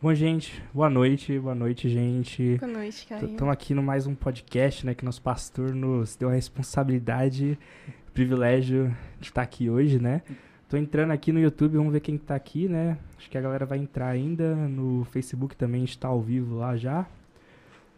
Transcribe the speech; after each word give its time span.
Bom, 0.00 0.14
gente, 0.14 0.62
boa 0.72 0.88
noite, 0.88 1.36
boa 1.40 1.56
noite, 1.56 1.88
gente. 1.88 2.56
Boa 2.58 2.70
noite, 2.70 3.04
Caio. 3.04 3.32
Estamos 3.32 3.52
aqui 3.52 3.74
no 3.74 3.82
mais 3.82 4.06
um 4.06 4.14
podcast, 4.14 4.86
né, 4.86 4.94
que 4.94 5.04
nosso 5.04 5.20
pastor 5.20 5.74
nos 5.74 6.14
deu 6.14 6.28
a 6.28 6.32
responsabilidade, 6.32 7.58
o 8.06 8.12
privilégio 8.12 8.96
de 9.18 9.26
estar 9.26 9.42
aqui 9.42 9.68
hoje, 9.68 9.98
né? 9.98 10.22
Tô 10.68 10.76
entrando 10.76 11.10
aqui 11.10 11.32
no 11.32 11.40
YouTube, 11.40 11.78
vamos 11.78 11.92
ver 11.92 11.98
quem 11.98 12.16
tá 12.16 12.36
aqui, 12.36 12.68
né? 12.68 12.96
Acho 13.18 13.28
que 13.28 13.36
a 13.36 13.40
galera 13.40 13.66
vai 13.66 13.78
entrar 13.78 14.06
ainda. 14.06 14.54
No 14.54 15.04
Facebook 15.06 15.56
também 15.56 15.82
está 15.82 16.06
ao 16.06 16.22
vivo 16.22 16.58
lá 16.58 16.76
já. 16.76 17.04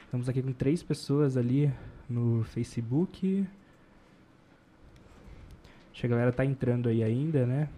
Estamos 0.03 0.27
aqui 0.27 0.41
com 0.41 0.55
três 0.55 0.83
pessoas 0.83 1.37
ali 1.37 1.71
no 2.09 2.45
Facebook. 2.45 3.47
Acho 5.93 6.01
que 6.01 6.07
a 6.07 6.11
galera 6.11 6.33
tá 6.33 6.47
entrando 6.47 6.89
aí 6.89 7.05
ainda, 7.05 7.45
né? 7.45 7.69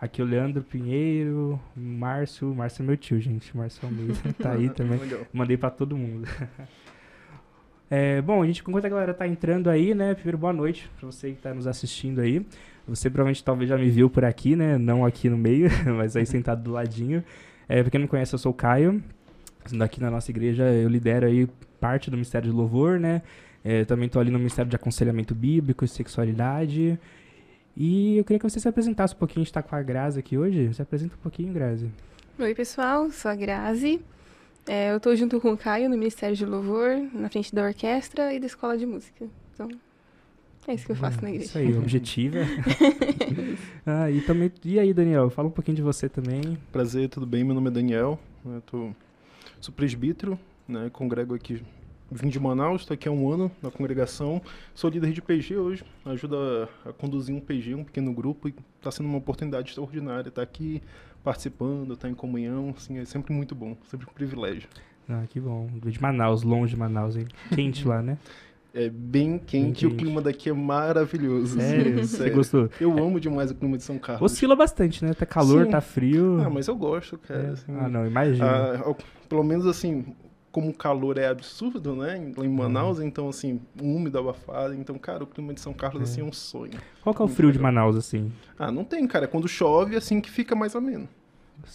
Aqui 0.00 0.20
o 0.20 0.24
Leandro 0.26 0.62
Pinheiro, 0.62 1.58
Márcio. 1.74 2.54
Márcio 2.54 2.82
é 2.82 2.86
meu 2.86 2.96
tio, 2.96 3.18
gente. 3.20 3.56
Márcio 3.56 3.86
Almeida 3.86 4.14
tá 4.38 4.52
aí 4.52 4.68
também. 4.68 5.00
Mandei 5.32 5.56
pra 5.56 5.70
todo 5.70 5.96
mundo. 5.96 6.28
É, 7.88 8.20
bom, 8.20 8.42
a 8.42 8.46
gente, 8.46 8.62
enquanto 8.62 8.84
a 8.84 8.88
galera 8.88 9.14
tá 9.14 9.28
entrando 9.28 9.70
aí, 9.70 9.94
né? 9.94 10.12
Primeiro, 10.12 10.36
boa 10.36 10.52
noite 10.52 10.90
pra 10.98 11.06
você 11.06 11.30
que 11.30 11.40
tá 11.40 11.54
nos 11.54 11.68
assistindo 11.68 12.20
aí. 12.20 12.44
Você 12.88 13.08
provavelmente 13.08 13.44
talvez 13.44 13.70
já 13.70 13.78
me 13.78 13.88
viu 13.88 14.10
por 14.10 14.24
aqui, 14.24 14.56
né? 14.56 14.76
Não 14.76 15.06
aqui 15.06 15.28
no 15.30 15.38
meio, 15.38 15.70
mas 15.96 16.16
aí 16.16 16.26
sentado 16.26 16.64
do 16.64 16.72
ladinho. 16.72 17.22
É, 17.68 17.82
pra 17.82 17.90
quem 17.90 18.00
não 18.00 18.08
conhece, 18.08 18.34
eu 18.34 18.40
sou 18.40 18.50
o 18.50 18.54
Caio. 18.54 19.00
Daqui 19.70 20.00
na 20.00 20.10
nossa 20.10 20.30
igreja 20.32 20.64
eu 20.64 20.88
lidero 20.88 21.26
aí 21.26 21.48
parte 21.80 22.10
do 22.10 22.16
Ministério 22.16 22.50
de 22.50 22.56
Louvor, 22.56 22.98
né? 22.98 23.22
É, 23.64 23.84
também 23.84 24.08
tô 24.08 24.18
ali 24.18 24.30
no 24.30 24.38
Ministério 24.38 24.68
de 24.68 24.74
Aconselhamento 24.74 25.32
Bíblico 25.34 25.84
e 25.84 25.88
Sexualidade. 25.88 26.98
E 27.76 28.16
eu 28.16 28.24
queria 28.24 28.38
que 28.38 28.48
você 28.48 28.58
se 28.58 28.66
apresentasse 28.66 29.14
um 29.14 29.18
pouquinho. 29.18 29.42
A 29.42 29.44
gente 29.44 29.52
tá 29.52 29.62
com 29.62 29.76
a 29.76 29.82
Grazi 29.82 30.18
aqui 30.18 30.38
hoje. 30.38 30.72
Se 30.72 30.80
apresenta 30.80 31.14
um 31.14 31.18
pouquinho, 31.18 31.52
Grazi. 31.52 31.90
Oi, 32.38 32.54
pessoal, 32.54 33.10
sou 33.10 33.30
a 33.30 33.34
Grazi. 33.34 34.00
É, 34.66 34.92
eu 34.92 34.98
tô 34.98 35.14
junto 35.14 35.40
com 35.40 35.52
o 35.52 35.56
Caio 35.56 35.88
no 35.88 35.96
Ministério 35.96 36.34
de 36.34 36.44
Louvor, 36.44 36.96
na 37.12 37.28
frente 37.28 37.54
da 37.54 37.62
orquestra 37.62 38.32
e 38.32 38.40
da 38.40 38.46
escola 38.46 38.76
de 38.76 38.84
música. 38.86 39.26
Então, 39.54 39.68
é 40.66 40.74
isso 40.74 40.86
que 40.86 40.92
eu 40.92 40.96
faço 40.96 41.22
na 41.22 41.28
igreja. 41.28 41.46
Isso 41.46 41.58
aí, 41.58 41.78
objetiva. 41.78 42.38
ah, 43.86 44.10
e, 44.10 44.20
também, 44.22 44.50
e 44.64 44.78
aí, 44.78 44.92
Daniel? 44.92 45.30
Fala 45.30 45.48
um 45.48 45.52
pouquinho 45.52 45.76
de 45.76 45.82
você 45.82 46.08
também. 46.08 46.58
Prazer, 46.72 47.08
tudo 47.08 47.26
bem? 47.26 47.44
Meu 47.44 47.54
nome 47.54 47.68
é 47.68 47.70
Daniel. 47.70 48.18
né, 48.44 48.56
Eu 48.56 48.60
tô, 48.62 48.90
sou 49.60 49.72
presbítero, 49.72 50.36
né? 50.66 50.90
Congrego 50.92 51.34
aqui. 51.34 51.62
Vim 52.10 52.28
de 52.28 52.38
Manaus, 52.38 52.82
estou 52.82 52.94
aqui 52.94 53.08
há 53.08 53.12
um 53.12 53.30
ano 53.30 53.50
na 53.60 53.70
congregação. 53.70 54.40
Sou 54.74 54.88
líder 54.88 55.12
de 55.12 55.20
PG 55.20 55.56
hoje. 55.56 55.84
Ajudo 56.04 56.36
a, 56.84 56.92
conduzir 56.92 57.34
um 57.34 57.40
PG, 57.40 57.74
um 57.74 57.84
pequeno 57.84 58.12
grupo. 58.12 58.48
E 58.48 58.54
está 58.78 58.92
sendo 58.92 59.08
uma 59.08 59.18
oportunidade 59.18 59.70
extraordinária 59.70 60.28
estar 60.28 60.42
aqui 60.42 60.80
participando, 61.24 61.94
estar 61.94 62.08
em 62.08 62.14
comunhão. 62.14 62.72
Assim, 62.76 62.98
é 62.98 63.04
sempre 63.04 63.32
muito 63.32 63.56
bom, 63.56 63.76
sempre 63.90 64.06
um 64.08 64.12
privilégio. 64.12 64.68
Ah, 65.08 65.24
que 65.28 65.40
bom. 65.40 65.68
De 65.84 66.00
Manaus, 66.00 66.44
longe 66.44 66.74
de 66.74 66.78
Manaus, 66.78 67.16
hein? 67.16 67.26
Quente 67.52 67.86
lá, 67.86 68.00
né? 68.00 68.18
É 68.72 68.88
bem 68.88 69.38
quente, 69.38 69.86
Bem 69.86 69.94
o 69.94 69.98
clima 69.98 70.20
daqui 70.20 70.50
é 70.50 70.52
maravilhoso. 70.52 71.58
Sério? 71.58 72.00
assim, 72.00 72.16
Você 72.18 72.30
gostou? 72.30 72.70
Eu 72.80 72.92
amo 73.02 73.18
demais 73.18 73.50
o 73.50 73.54
clima 73.54 73.76
de 73.76 73.82
São 73.82 73.98
Carlos. 73.98 74.30
Oscila 74.30 74.54
bastante, 74.54 75.04
né? 75.04 75.14
Tá 75.14 75.24
calor, 75.24 75.64
Sim. 75.64 75.70
tá 75.70 75.80
frio. 75.80 76.40
Ah, 76.44 76.50
mas 76.50 76.68
eu 76.68 76.76
gosto, 76.76 77.18
cara. 77.18 77.40
É. 77.42 77.50
assim. 77.50 77.74
Ah, 77.74 77.88
não, 77.88 78.06
imagina. 78.06 78.46
Ah, 78.46 78.94
pelo 79.28 79.42
menos 79.42 79.66
assim, 79.66 80.04
como 80.56 80.70
o 80.70 80.74
calor 80.74 81.18
é 81.18 81.26
absurdo, 81.28 81.94
né? 81.94 82.32
Lá 82.34 82.42
em 82.46 82.48
Manaus, 82.48 82.98
então 82.98 83.28
assim, 83.28 83.60
úmido, 83.78 84.18
abafado. 84.18 84.72
Então, 84.72 84.96
cara, 84.98 85.22
o 85.22 85.26
clima 85.26 85.52
de 85.52 85.60
São 85.60 85.74
Carlos 85.74 86.00
É. 86.00 86.04
assim 86.04 86.22
é 86.22 86.24
um 86.24 86.32
sonho. 86.32 86.72
Qual 87.02 87.14
que 87.14 87.20
é 87.20 87.24
o 87.26 87.28
frio 87.28 87.52
de. 87.52 87.58
Manaus, 87.58 87.94
assim? 87.94 88.32
Ah, 88.58 88.72
não 88.72 88.82
tem, 88.82 89.06
cara. 89.06 89.28
Quando 89.28 89.46
chove, 89.46 89.94
assim 89.96 90.18
que 90.18 90.30
fica 90.30 90.56
mais 90.56 90.74
ameno. 90.74 91.06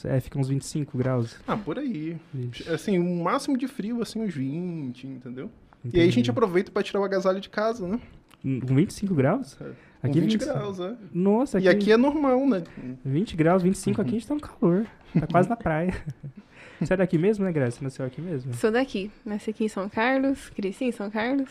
É, 0.04 0.20
fica 0.20 0.40
uns 0.40 0.48
25 0.48 0.98
graus. 0.98 1.36
Ah, 1.48 1.56
por 1.56 1.78
aí. 1.78 2.18
Vixe, 2.34 2.68
Assim, 2.68 2.98
o 2.98 3.23
máximo 3.23 3.56
de 3.56 3.68
frio, 3.68 4.02
assim, 4.02 4.20
uns 4.20 4.34
20, 4.34 5.06
entendeu? 5.06 5.52
E 5.84 5.90
entendi. 5.90 6.02
aí 6.04 6.10
a 6.10 6.12
gente 6.12 6.32
aproveita 6.32 6.72
pra 6.72 6.82
tirar 6.82 7.02
o 7.02 7.04
agasalho 7.04 7.40
de 7.40 7.50
casa, 7.50 7.88
né? 7.88 8.00
Com 8.42 8.73
25 8.76 9.14
graus? 9.14 9.56
É. 9.61 9.66
Aqui 10.02 10.16
Com 10.16 10.22
20 10.22 10.32
20 10.32 10.38
graus, 10.39 10.80
é. 10.80 10.95
Nossa, 11.14 11.60
aqui, 11.60 11.67
E 11.67 11.70
aqui 11.70 11.92
é 11.92 11.98
normal, 11.98 12.48
né? 12.50 12.64
20 13.05 13.36
graus, 13.36 13.61
25 13.61 14.02
aqui 14.02 14.10
a 14.10 14.14
gente 14.14 14.28
tá 14.28 14.34
no 14.34 14.42
calor. 14.42 14.88
Tá 15.20 15.28
quase 15.28 15.48
na 15.48 15.55
praia. 15.55 15.94
Você 16.81 16.93
é 16.93 16.97
daqui 16.97 17.17
mesmo, 17.17 17.45
né, 17.45 17.52
Graça? 17.52 17.77
Você 17.77 17.83
nasceu 17.83 18.05
aqui 18.05 18.19
mesmo? 18.21 18.53
Sou 18.55 18.71
daqui, 18.71 19.11
nasci 19.25 19.52
aqui 19.52 19.64
em 19.65 19.67
São 19.69 19.87
Carlos, 19.87 20.49
cresci 20.49 20.86
em 20.86 20.92
São 20.92 21.09
Carlos. 21.09 21.49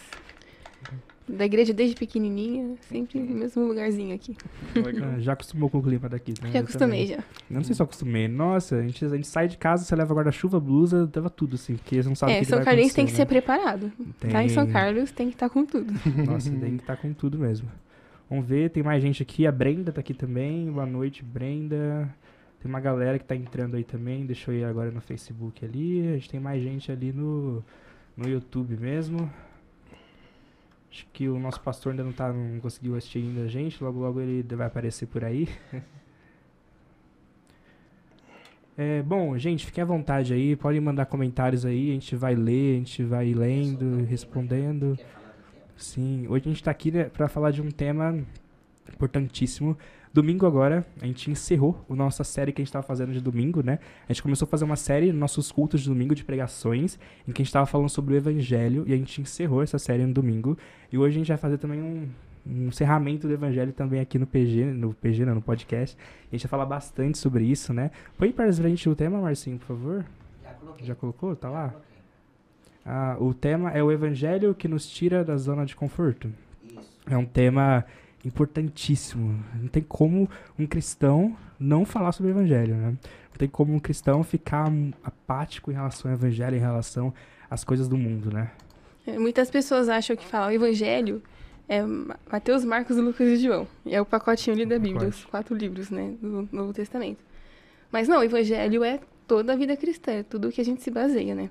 Da 1.29 1.45
igreja 1.47 1.73
desde 1.73 1.95
pequenininha, 1.95 2.75
sempre 2.89 3.21
no 3.21 3.37
mesmo 3.37 3.65
lugarzinho 3.65 4.13
aqui. 4.13 4.37
Legal. 4.75 5.11
Ah, 5.15 5.21
já 5.21 5.33
acostumou 5.35 5.71
com 5.71 5.79
o 5.79 5.83
clima 5.83 6.09
daqui, 6.09 6.35
né? 6.43 6.51
Já 6.51 6.59
acostumei 6.61 7.07
já. 7.07 7.17
Eu 7.17 7.23
não 7.51 7.63
sei 7.63 7.73
se 7.75 7.81
eu 7.81 7.85
acostumei. 7.85 8.27
Nossa, 8.27 8.77
a 8.77 8.83
gente, 8.83 9.05
a 9.05 9.09
gente 9.11 9.29
sai 9.29 9.47
de 9.47 9.57
casa, 9.57 9.85
você 9.85 9.95
leva 9.95 10.13
guarda-chuva, 10.13 10.59
blusa, 10.59 11.09
leva 11.15 11.31
tudo, 11.31 11.55
assim, 11.55 11.77
porque 11.77 12.03
você 12.03 12.09
não 12.09 12.17
sabe 12.17 12.33
o 12.33 12.35
É, 12.35 12.39
que, 12.41 12.45
que 12.47 12.51
São 12.51 12.59
vai 12.59 12.65
Carlense 12.65 12.95
tem 12.95 13.07
que 13.07 13.13
acontecer, 13.13 13.23
ser 13.23 13.27
preparado. 13.27 13.93
né? 13.97 14.07
Tá 14.33 14.43
em 14.43 14.49
São 14.49 14.65
Tem- 14.65 14.73
Carlos, 14.73 15.13
tem 15.13 15.29
que 15.29 15.35
estar 15.35 15.49
com 15.49 15.65
tudo. 15.65 15.93
Nossa, 16.27 16.51
tem 16.51 16.77
que 16.77 16.83
estar 16.83 16.97
com 16.97 17.13
tudo 17.13 17.39
mesmo. 17.39 17.71
Vamos 18.29 18.45
ver, 18.47 18.71
tem 18.71 18.83
mais 18.83 19.01
gente 19.01 19.23
aqui. 19.23 19.47
A 19.47 19.53
Brenda 19.53 19.93
tá 19.93 20.01
aqui 20.01 20.15
também. 20.15 20.69
Boa 20.71 20.87
noite, 20.87 21.23
Brenda. 21.25 22.13
Tem 22.61 22.69
uma 22.69 22.81
galera 22.81 23.19
que 23.19 23.25
tá 23.25 23.35
entrando 23.35 23.77
aí 23.77 23.85
também. 23.85 24.27
Deixa 24.27 24.51
eu 24.51 24.57
ir 24.57 24.65
agora 24.65 24.91
no 24.91 25.01
Facebook 25.01 25.65
ali. 25.65 26.09
A 26.09 26.13
gente 26.13 26.29
tem 26.29 26.39
mais 26.39 26.63
gente 26.63 26.93
ali 26.93 27.13
no, 27.13 27.65
no 28.17 28.29
YouTube 28.29 28.77
mesmo. 28.77 29.31
Acho 30.91 31.07
que 31.13 31.29
o 31.29 31.39
nosso 31.39 31.61
pastor 31.61 31.93
ainda 31.93 32.05
não, 32.05 32.13
tá, 32.13 32.33
não 32.33 32.61
conseguiu 32.61 32.97
assistir 32.97 33.21
ainda 33.21 33.43
a 33.43 33.49
gente. 33.49 33.83
Logo, 33.83 34.01
logo 34.01 34.21
ele 34.21 34.43
vai 34.55 34.67
aparecer 34.67 35.07
por 35.07 35.25
aí. 35.25 35.49
É, 38.79 39.03
bom, 39.03 39.37
gente, 39.37 39.67
fiquem 39.67 39.83
à 39.83 39.85
vontade 39.85 40.33
aí. 40.33 40.57
Podem 40.57 40.81
mandar 40.81 41.05
comentários 41.05 41.67
aí. 41.67 41.91
A 41.91 41.93
gente 41.93 42.17
vai 42.17 42.35
ler, 42.35 42.77
a 42.77 42.79
gente 42.79 43.05
vai 43.05 43.35
lendo, 43.35 44.07
respondendo. 44.07 44.99
Sim, 45.77 46.27
hoje 46.31 46.45
a 46.47 46.49
gente 46.49 46.63
tá 46.63 46.71
aqui 46.71 46.91
né, 46.91 47.05
para 47.05 47.29
falar 47.29 47.51
de 47.51 47.61
um 47.61 47.71
tema 47.71 48.19
importantíssimo. 48.91 49.77
Domingo 50.13 50.45
agora, 50.45 50.85
a 51.01 51.07
gente 51.07 51.31
encerrou 51.31 51.85
a 51.89 51.95
nossa 51.95 52.25
série 52.25 52.51
que 52.53 52.61
a 52.61 52.65
gente 52.65 52.73
tava 52.73 52.85
fazendo 52.85 53.13
de 53.13 53.21
domingo, 53.21 53.63
né? 53.63 53.79
A 54.09 54.13
gente 54.13 54.23
começou 54.23 54.45
a 54.45 54.49
fazer 54.49 54.65
uma 54.65 54.75
série 54.75 55.07
nos 55.13 55.21
nossos 55.21 55.53
cultos 55.53 55.83
de 55.83 55.89
domingo 55.89 56.17
de 56.17 56.25
pregações, 56.25 56.99
em 57.29 57.33
que 57.33 57.43
a 57.43 57.45
gente 57.45 57.53
tava 57.53 57.67
falando 57.67 57.89
sobre 57.89 58.15
o 58.15 58.17
evangelho, 58.17 58.83
e 58.89 58.93
a 58.93 58.97
gente 58.97 59.21
encerrou 59.21 59.63
essa 59.63 59.79
série 59.79 60.05
no 60.05 60.13
domingo. 60.13 60.59
E 60.91 60.99
hoje 60.99 61.15
a 61.15 61.19
gente 61.19 61.29
vai 61.29 61.37
fazer 61.37 61.59
também 61.59 61.81
um, 61.81 62.09
um 62.45 62.67
encerramento 62.67 63.29
do 63.29 63.33
evangelho 63.33 63.73
também 63.73 64.01
aqui 64.01 64.19
no 64.19 64.27
PG, 64.27 64.65
no 64.65 64.93
PG, 64.95 65.25
não, 65.25 65.37
no 65.37 65.43
podcast. 65.43 65.97
E 66.25 66.35
a 66.35 66.37
gente 66.37 66.43
vai 66.43 66.51
falar 66.51 66.67
bastante 66.67 67.17
sobre 67.17 67.45
isso, 67.45 67.73
né? 67.73 67.93
Põe 68.19 68.33
para 68.33 68.47
a 68.47 68.51
gente 68.51 68.89
o 68.89 68.97
tema, 68.97 69.21
Marcinho, 69.21 69.59
por 69.59 69.67
favor. 69.67 70.05
Já 70.43 70.51
coloquei. 70.55 70.87
Já 70.87 70.95
colocou? 70.97 71.37
Tá 71.37 71.49
lá? 71.49 71.73
Ah, 72.85 73.17
o 73.21 73.33
tema 73.33 73.71
é 73.71 73.81
o 73.81 73.93
evangelho 73.93 74.57
que 74.57 74.67
nos 74.67 74.89
tira 74.89 75.23
da 75.23 75.37
zona 75.37 75.65
de 75.65 75.77
conforto. 75.77 76.33
Isso. 76.65 76.99
É 77.09 77.17
um 77.17 77.25
tema 77.25 77.85
importantíssimo. 78.25 79.43
Não 79.55 79.69
tem 79.69 79.83
como 79.83 80.29
um 80.59 80.67
cristão 80.67 81.37
não 81.59 81.85
falar 81.85 82.13
sobre 82.13 82.33
o 82.33 82.35
evangelho, 82.35 82.75
né? 82.77 82.89
Não 83.31 83.37
tem 83.39 83.49
como 83.49 83.75
um 83.75 83.79
cristão 83.79 84.23
ficar 84.23 84.71
apático 85.03 85.71
em 85.71 85.75
relação 85.75 86.11
ao 86.11 86.17
evangelho, 86.17 86.57
em 86.57 86.61
relação 86.61 87.13
às 87.51 87.65
coisas 87.65 87.89
do 87.89 87.97
mundo, 87.97 88.31
né? 88.33 88.51
É, 89.07 89.19
Muitas 89.19 89.51
pessoas 89.51 89.89
acham 89.89 90.15
que 90.17 90.27
falar 90.27 90.49
o 90.49 90.53
evangelho 90.53 91.23
é 91.69 91.83
Ma- 91.83 92.17
Mateus, 92.31 92.65
Marcos, 92.65 92.97
Lucas 92.97 93.29
e 93.29 93.37
João. 93.37 93.67
É 93.87 94.01
o 94.01 94.05
pacotinho 94.07 94.55
ali 94.57 94.67
da 94.67 94.79
Bíblia, 94.79 95.09
os 95.09 95.25
quatro 95.25 95.55
livros, 95.55 95.91
né, 95.91 96.15
do 96.21 96.49
Novo 96.53 96.73
Testamento. 96.73 97.19
Mas 97.93 98.09
não, 98.09 98.19
o 98.19 98.23
evangelho 98.25 98.85
é 98.85 99.01
toda 99.27 99.53
a 99.53 99.57
vida 99.57 99.77
cristã, 99.77 100.13
é 100.13 100.23
tudo 100.23 100.51
que 100.51 100.61
a 100.61 100.65
gente 100.65 100.83
se 100.83 100.91
baseia, 100.91 101.35
né? 101.35 101.49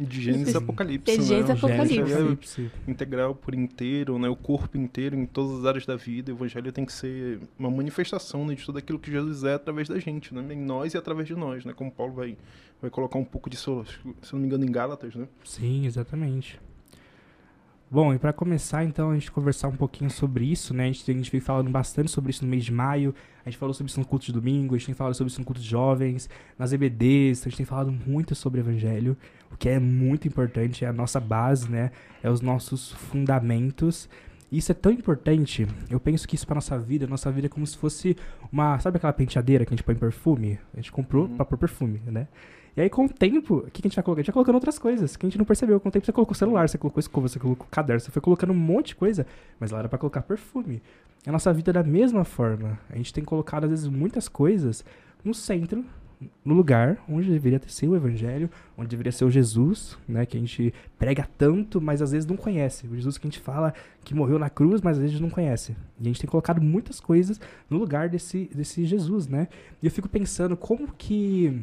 De 0.00 0.20
Gênesis 0.20 0.54
a 0.54 0.58
Apocalipse, 0.58 1.12
De 1.12 1.18
né? 1.18 1.24
Gênesis 1.24 1.50
Apocalipse. 1.50 1.94
Gênesis, 1.94 2.14
Apocalipse. 2.14 2.70
integral 2.88 3.34
por 3.34 3.54
inteiro, 3.54 4.18
né? 4.18 4.28
O 4.28 4.36
corpo 4.36 4.76
inteiro, 4.76 5.16
em 5.16 5.26
todas 5.26 5.60
as 5.60 5.64
áreas 5.64 5.86
da 5.86 5.96
vida. 5.96 6.32
O 6.32 6.36
evangelho 6.36 6.72
tem 6.72 6.84
que 6.84 6.92
ser 6.92 7.40
uma 7.58 7.70
manifestação 7.70 8.46
né, 8.46 8.54
de 8.54 8.64
tudo 8.64 8.78
aquilo 8.78 8.98
que 8.98 9.10
Jesus 9.10 9.44
é 9.44 9.54
através 9.54 9.88
da 9.88 9.98
gente, 9.98 10.34
né? 10.34 10.54
Em 10.54 10.60
nós 10.60 10.94
e 10.94 10.98
através 10.98 11.26
de 11.26 11.34
nós, 11.34 11.64
né? 11.64 11.72
Como 11.72 11.90
Paulo 11.90 12.14
vai, 12.14 12.36
vai 12.80 12.90
colocar 12.90 13.18
um 13.18 13.24
pouco 13.24 13.50
disso, 13.50 13.84
se 14.22 14.32
não 14.32 14.40
me 14.40 14.46
engano, 14.46 14.64
em 14.64 14.72
Gálatas, 14.72 15.14
né? 15.14 15.28
Sim, 15.44 15.86
exatamente. 15.86 16.58
Bom, 17.92 18.14
e 18.14 18.20
para 18.20 18.32
começar, 18.32 18.84
então, 18.84 19.10
a 19.10 19.14
gente 19.14 19.32
conversar 19.32 19.66
um 19.66 19.74
pouquinho 19.74 20.08
sobre 20.08 20.44
isso, 20.44 20.72
né? 20.72 20.84
A 20.84 20.86
gente, 20.86 21.10
a 21.10 21.14
gente 21.14 21.28
veio 21.30 21.42
falando 21.42 21.68
bastante 21.70 22.08
sobre 22.08 22.30
isso 22.30 22.44
no 22.44 22.50
mês 22.50 22.64
de 22.64 22.72
maio, 22.72 23.12
a 23.44 23.50
gente 23.50 23.58
falou 23.58 23.74
sobre 23.74 23.90
isso 23.90 23.98
no 23.98 24.06
culto 24.06 24.26
de 24.26 24.32
domingo, 24.32 24.76
a 24.76 24.78
gente 24.78 24.86
tem 24.86 24.94
falado 24.94 25.14
sobre 25.14 25.28
isso 25.32 25.40
no 25.40 25.44
culto 25.44 25.60
de 25.60 25.66
jovens, 25.68 26.30
nas 26.56 26.72
EBDs, 26.72 27.40
a 27.40 27.44
gente 27.48 27.56
tem 27.56 27.66
falado 27.66 27.90
muito 27.90 28.32
sobre 28.36 28.60
evangelho, 28.60 29.16
o 29.50 29.56
que 29.56 29.68
é 29.68 29.80
muito 29.80 30.28
importante, 30.28 30.84
é 30.84 30.88
a 30.88 30.92
nossa 30.92 31.18
base, 31.18 31.68
né? 31.68 31.90
É 32.22 32.30
os 32.30 32.40
nossos 32.40 32.92
fundamentos. 32.92 34.08
E 34.52 34.58
isso 34.58 34.70
é 34.70 34.74
tão 34.74 34.92
importante, 34.92 35.66
eu 35.88 35.98
penso 35.98 36.28
que 36.28 36.36
isso 36.36 36.46
pra 36.46 36.54
nossa 36.54 36.78
vida, 36.78 37.08
nossa 37.08 37.30
vida 37.32 37.46
é 37.46 37.50
como 37.50 37.66
se 37.66 37.76
fosse 37.76 38.16
uma, 38.52 38.78
sabe 38.78 38.98
aquela 38.98 39.12
penteadeira 39.12 39.64
que 39.64 39.74
a 39.74 39.76
gente 39.76 39.84
põe 39.84 39.96
perfume? 39.96 40.60
A 40.72 40.76
gente 40.76 40.92
comprou 40.92 41.26
Uhum. 41.26 41.34
pra 41.36 41.44
pôr 41.44 41.58
perfume, 41.58 42.00
né? 42.06 42.28
E 42.76 42.80
aí, 42.80 42.88
com 42.88 43.04
o 43.04 43.08
tempo, 43.08 43.58
o 43.58 43.70
que 43.70 43.80
a 43.80 43.88
gente 43.88 43.96
vai 43.96 44.04
colocar? 44.04 44.20
A 44.20 44.22
gente 44.22 44.28
vai 44.28 44.34
colocando 44.34 44.54
outras 44.54 44.78
coisas 44.78 45.16
que 45.16 45.26
a 45.26 45.28
gente 45.28 45.38
não 45.38 45.44
percebeu. 45.44 45.80
Com 45.80 45.88
o 45.88 45.92
tempo, 45.92 46.06
você 46.06 46.12
colocou 46.12 46.34
celular, 46.34 46.68
você 46.68 46.78
colocou 46.78 47.00
escova, 47.00 47.28
você 47.28 47.38
colocou 47.38 47.66
caderno, 47.70 48.00
você 48.00 48.10
foi 48.10 48.22
colocando 48.22 48.52
um 48.52 48.56
monte 48.56 48.88
de 48.88 48.96
coisa, 48.96 49.26
mas 49.58 49.70
lá 49.70 49.80
era 49.80 49.88
pra 49.88 49.98
colocar 49.98 50.22
perfume. 50.22 50.82
A 51.26 51.32
nossa 51.32 51.52
vida 51.52 51.70
é 51.70 51.74
da 51.74 51.82
mesma 51.82 52.24
forma. 52.24 52.78
A 52.88 52.96
gente 52.96 53.12
tem 53.12 53.24
colocado, 53.24 53.64
às 53.64 53.70
vezes, 53.70 53.86
muitas 53.86 54.28
coisas 54.28 54.84
no 55.24 55.34
centro 55.34 55.84
no 56.44 56.54
lugar 56.54 57.02
onde 57.08 57.30
deveria 57.30 57.60
ser 57.66 57.88
o 57.88 57.96
evangelho, 57.96 58.50
onde 58.76 58.88
deveria 58.88 59.12
ser 59.12 59.24
o 59.24 59.30
Jesus, 59.30 59.96
né, 60.06 60.26
que 60.26 60.36
a 60.36 60.40
gente 60.40 60.74
prega 60.98 61.28
tanto, 61.38 61.80
mas 61.80 62.02
às 62.02 62.12
vezes 62.12 62.26
não 62.26 62.36
conhece. 62.36 62.86
O 62.86 62.94
Jesus 62.94 63.16
que 63.16 63.26
a 63.26 63.30
gente 63.30 63.40
fala 63.40 63.72
que 64.04 64.14
morreu 64.14 64.38
na 64.38 64.50
cruz, 64.50 64.80
mas 64.82 64.96
às 64.96 65.02
vezes 65.02 65.20
não 65.20 65.30
conhece. 65.30 65.74
E 65.98 66.02
a 66.02 66.04
gente 66.04 66.20
tem 66.20 66.28
colocado 66.28 66.60
muitas 66.60 67.00
coisas 67.00 67.40
no 67.68 67.78
lugar 67.78 68.08
desse, 68.08 68.50
desse 68.54 68.84
Jesus, 68.84 69.26
né? 69.26 69.48
E 69.82 69.86
eu 69.86 69.90
fico 69.90 70.08
pensando 70.08 70.56
como 70.56 70.92
que 70.92 71.62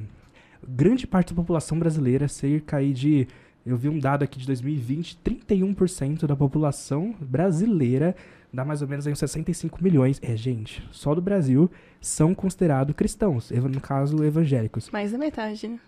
grande 0.68 1.06
parte 1.06 1.34
da 1.34 1.36
população 1.36 1.78
brasileira, 1.78 2.28
cerca 2.28 2.78
aí 2.78 2.94
de 2.94 3.28
eu 3.66 3.76
vi 3.76 3.90
um 3.90 4.00
dado 4.00 4.24
aqui 4.24 4.40
de 4.40 4.46
2020, 4.46 5.20
31% 5.24 6.26
da 6.26 6.36
população 6.36 7.14
brasileira 7.20 8.16
dá 8.54 8.64
mais 8.64 8.82
ou 8.82 8.88
menos 8.88 9.06
aí 9.06 9.14
uns 9.14 9.20
65 9.20 9.84
milhões. 9.84 10.20
É, 10.24 10.36
gente, 10.36 10.88
só 10.92 11.14
do 11.14 11.22
Brasil 11.22 11.70
são 12.00 12.34
considerados 12.34 12.96
cristãos, 12.96 13.52
no 13.52 13.82
caso 13.82 14.24
evangélicos. 14.24 14.90
Mais 14.90 15.12
da 15.12 15.18
metade, 15.18 15.68
né? 15.68 15.80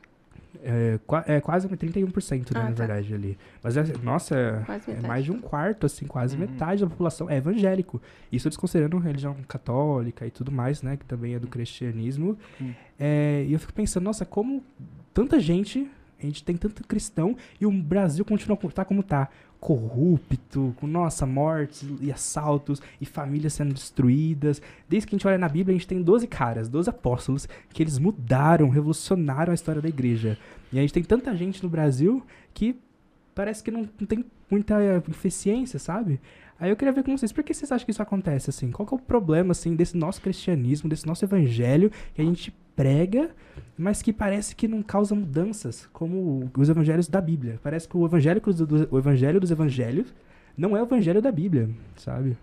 É, 0.62 1.00
é 1.26 1.40
quase 1.40 1.68
31%, 1.68 2.54
né, 2.54 2.60
ah, 2.60 2.60
na 2.60 2.66
tá. 2.66 2.72
verdade, 2.72 3.14
ali. 3.14 3.38
Mas, 3.64 3.78
é, 3.78 3.84
nossa, 4.04 4.36
é, 4.36 5.08
mais 5.08 5.24
de 5.24 5.32
um 5.32 5.40
quarto, 5.40 5.86
assim, 5.86 6.06
quase 6.06 6.36
uhum. 6.36 6.42
metade 6.42 6.84
da 6.84 6.90
população 6.90 7.30
é 7.30 7.38
evangélico. 7.38 8.02
Isso 8.32 8.50
desconsiderando 8.50 8.98
religião 8.98 9.36
católica 9.48 10.28
e 10.28 10.32
tudo 10.32 10.52
mais, 10.52 10.82
né, 10.82 10.98
que 10.98 11.06
também 11.06 11.36
é 11.36 11.40
do 11.40 11.48
cristianismo. 11.48 12.38
Uhum. 12.60 12.74
É, 13.00 13.46
e 13.48 13.54
eu 13.54 13.60
fico 13.60 13.74
pensando, 13.74 14.04
nossa, 14.04 14.26
como 14.26 14.64
tanta 15.14 15.40
gente, 15.40 15.90
a 16.22 16.26
gente 16.26 16.44
tem 16.44 16.58
tanto 16.58 16.86
cristão 16.86 17.38
e 17.60 17.66
o 17.66 17.72
Brasil 17.72 18.26
continua 18.26 18.58
tá 18.74 18.84
como 18.84 19.02
tá 19.02 19.30
corrupto, 19.60 20.74
com 20.80 20.88
nossa, 20.88 21.26
mortes 21.26 21.88
e 22.00 22.12
assaltos 22.12 22.82
e 23.00 23.06
famílias 23.06 23.54
sendo 23.54 23.74
destruídas. 23.74 24.62
Desde 24.88 25.08
que 25.08 25.16
a 25.16 25.18
gente 25.18 25.28
olha 25.28 25.38
na 25.38 25.50
Bíblia, 25.50 25.76
a 25.76 25.78
gente 25.78 25.88
tem 25.88 26.02
12 26.02 26.28
caras, 26.28 26.70
12 26.70 26.90
apóstolos, 26.90 27.48
que 27.74 27.84
eles 27.84 28.00
mudaram, 28.00 28.70
revolucionaram 28.70 29.52
a 29.52 29.56
história 29.56 29.82
da 29.82 29.90
igreja. 29.90 30.38
E 30.72 30.78
a 30.78 30.82
gente 30.82 30.94
tem 30.94 31.04
tanta 31.04 31.36
gente 31.36 31.62
no 31.62 31.70
Brasil 31.70 32.24
que 32.54 32.80
parece 33.36 33.64
que 33.64 33.72
não, 33.72 33.88
não 34.00 34.08
tem 34.08 34.24
muita 34.50 34.76
eficiência, 35.10 35.78
sabe? 35.78 36.20
Aí 36.60 36.70
eu 36.70 36.76
queria 36.76 36.92
ver 36.92 37.04
com 37.04 37.16
vocês, 37.16 37.32
por 37.32 37.44
que 37.44 37.54
vocês 37.54 37.72
acham 37.72 37.86
que 37.86 37.92
isso 37.92 38.02
acontece 38.02 38.50
assim? 38.50 38.70
Qual 38.70 38.86
que 38.86 38.94
é 38.94 38.98
o 38.98 39.00
problema 39.00 39.52
assim 39.52 39.76
desse 39.76 39.96
nosso 39.96 40.22
cristianismo, 40.22 40.90
desse 40.90 41.08
nosso 41.08 41.24
evangelho 41.24 41.90
que 42.14 42.22
a 42.22 42.26
gente 42.26 42.54
prega, 42.76 43.30
mas 43.78 44.02
que 44.02 44.14
parece 44.14 44.56
que 44.56 44.68
não 44.68 44.82
causa 44.82 45.14
mudanças, 45.14 45.90
como 45.92 46.50
os 46.58 46.70
evangelhos 46.70 47.08
da 47.08 47.20
Bíblia. 47.20 47.60
Parece 47.62 47.88
que 47.88 47.98
o 47.98 48.06
evangelho, 48.06 48.42
o 48.90 48.98
evangelho 48.98 49.40
dos 49.40 49.52
evangelhos 49.52 50.14
não 50.58 50.76
é 50.76 50.82
o 50.82 50.86
evangelho 50.86 51.22
da 51.22 51.32
Bíblia, 51.32 51.70
sabe? 51.98 52.38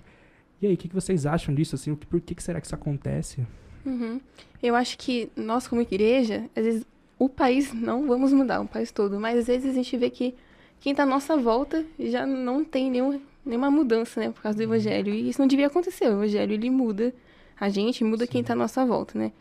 E 0.61 0.67
aí, 0.67 0.75
o 0.75 0.77
que, 0.77 0.89
que 0.89 0.95
vocês 0.95 1.27
acham 1.27 1.55
disso 1.55 1.75
assim? 1.75 1.95
Por 1.95 2.21
que, 2.21 2.35
que 2.35 2.43
será 2.43 2.61
que 2.61 2.67
isso 2.67 2.75
acontece? 2.75 3.47
Uhum. 3.85 4.21
Eu 4.63 4.75
acho 4.75 4.99
que 4.99 5.31
nós 5.37 5.69
como 5.69 5.81
igreja, 5.81 6.45
às 6.55 6.65
vezes 6.65 6.87
o 7.19 7.29
país 7.29 7.73
não 7.73 8.07
vamos 8.07 8.33
mudar, 8.33 8.61
o 8.61 8.69
país 8.69 8.91
todo, 8.91 9.19
mas 9.19 9.39
às 9.39 9.47
vezes 9.47 9.71
a 9.71 9.75
gente 9.75 9.97
vê 9.97 10.11
que 10.11 10.35
quem 10.81 10.93
está 10.93 11.05
à 11.05 11.07
nossa 11.07 11.37
volta 11.37 11.85
já 11.99 12.27
não 12.27 12.65
tem 12.65 12.91
nenhum 12.91 13.21
nenhuma 13.46 13.70
mudança, 13.70 14.20
né, 14.20 14.31
por 14.31 14.43
causa 14.43 14.58
do 14.58 14.64
uhum. 14.64 14.75
evangelho. 14.75 15.14
E 15.14 15.31
isso 15.31 15.40
não 15.40 15.46
devia 15.46 15.69
acontecer. 15.69 16.06
O 16.08 16.12
evangelho 16.12 16.52
ele 16.52 16.69
muda 16.69 17.14
a 17.58 17.69
gente, 17.69 18.04
muda 18.04 18.26
Sim. 18.26 18.32
quem 18.32 18.40
está 18.40 18.52
à 18.52 18.56
nossa 18.56 18.84
volta, 18.84 19.19
né? 19.19 19.32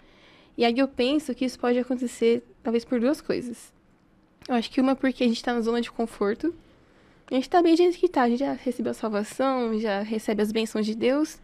E 0.57 0.63
aí 0.63 0.77
eu 0.77 0.87
penso 0.87 1.35
que 1.35 1.43
isso 1.43 1.59
pode 1.59 1.77
acontecer 1.77 2.43
talvez 2.63 2.85
por 2.85 2.99
duas 2.99 3.19
coisas. 3.19 3.73
Eu 4.47 4.55
acho 4.55 4.71
que 4.71 4.79
uma 4.79 4.95
porque 4.95 5.23
a 5.23 5.27
gente 5.27 5.37
está 5.37 5.53
na 5.53 5.61
zona 5.61 5.81
de 5.81 5.91
conforto. 5.91 6.53
A 7.29 7.33
gente 7.33 7.43
está 7.43 7.61
bem 7.61 7.73
do 7.73 7.77
jeito 7.77 7.97
que 7.97 8.07
tá, 8.07 8.21
a 8.21 8.29
gente 8.29 8.39
já 8.39 8.53
recebeu 8.53 8.91
a 8.91 8.93
salvação, 8.93 9.77
já 9.79 10.01
recebe 10.01 10.43
as 10.43 10.51
bênçãos 10.51 10.85
de 10.85 10.93
Deus 10.93 11.39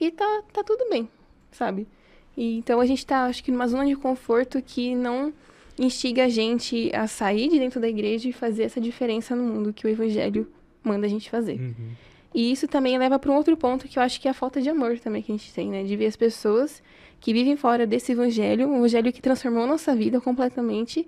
e 0.00 0.10
tá, 0.10 0.42
tá 0.52 0.62
tudo 0.62 0.88
bem, 0.88 1.08
sabe? 1.50 1.88
E, 2.36 2.58
então 2.58 2.80
a 2.80 2.86
gente 2.86 2.98
está, 2.98 3.24
acho 3.24 3.42
que, 3.42 3.50
numa 3.50 3.66
zona 3.66 3.84
de 3.86 3.96
conforto 3.96 4.62
que 4.62 4.94
não 4.94 5.32
instiga 5.76 6.24
a 6.24 6.28
gente 6.28 6.94
a 6.94 7.08
sair 7.08 7.48
de 7.48 7.58
dentro 7.58 7.80
da 7.80 7.88
igreja 7.88 8.28
e 8.28 8.32
fazer 8.32 8.62
essa 8.62 8.80
diferença 8.80 9.34
no 9.34 9.42
mundo 9.42 9.72
que 9.72 9.86
o 9.86 9.90
evangelho 9.90 10.48
manda 10.84 11.06
a 11.06 11.10
gente 11.10 11.30
fazer. 11.30 11.60
Uhum. 11.60 11.90
E 12.34 12.50
isso 12.50 12.66
também 12.66 12.98
leva 12.98 13.18
para 13.18 13.30
um 13.30 13.36
outro 13.36 13.56
ponto 13.56 13.86
que 13.86 13.98
eu 13.98 14.02
acho 14.02 14.20
que 14.20 14.26
é 14.26 14.30
a 14.32 14.34
falta 14.34 14.60
de 14.60 14.68
amor 14.68 14.98
também 14.98 15.22
que 15.22 15.30
a 15.30 15.36
gente 15.36 15.52
tem, 15.54 15.68
né? 15.70 15.84
De 15.84 15.96
ver 15.96 16.06
as 16.06 16.16
pessoas 16.16 16.82
que 17.20 17.32
vivem 17.32 17.56
fora 17.56 17.86
desse 17.86 18.12
evangelho, 18.12 18.68
um 18.68 18.78
evangelho 18.78 19.12
que 19.12 19.22
transformou 19.22 19.66
nossa 19.66 19.94
vida 19.94 20.20
completamente, 20.20 21.06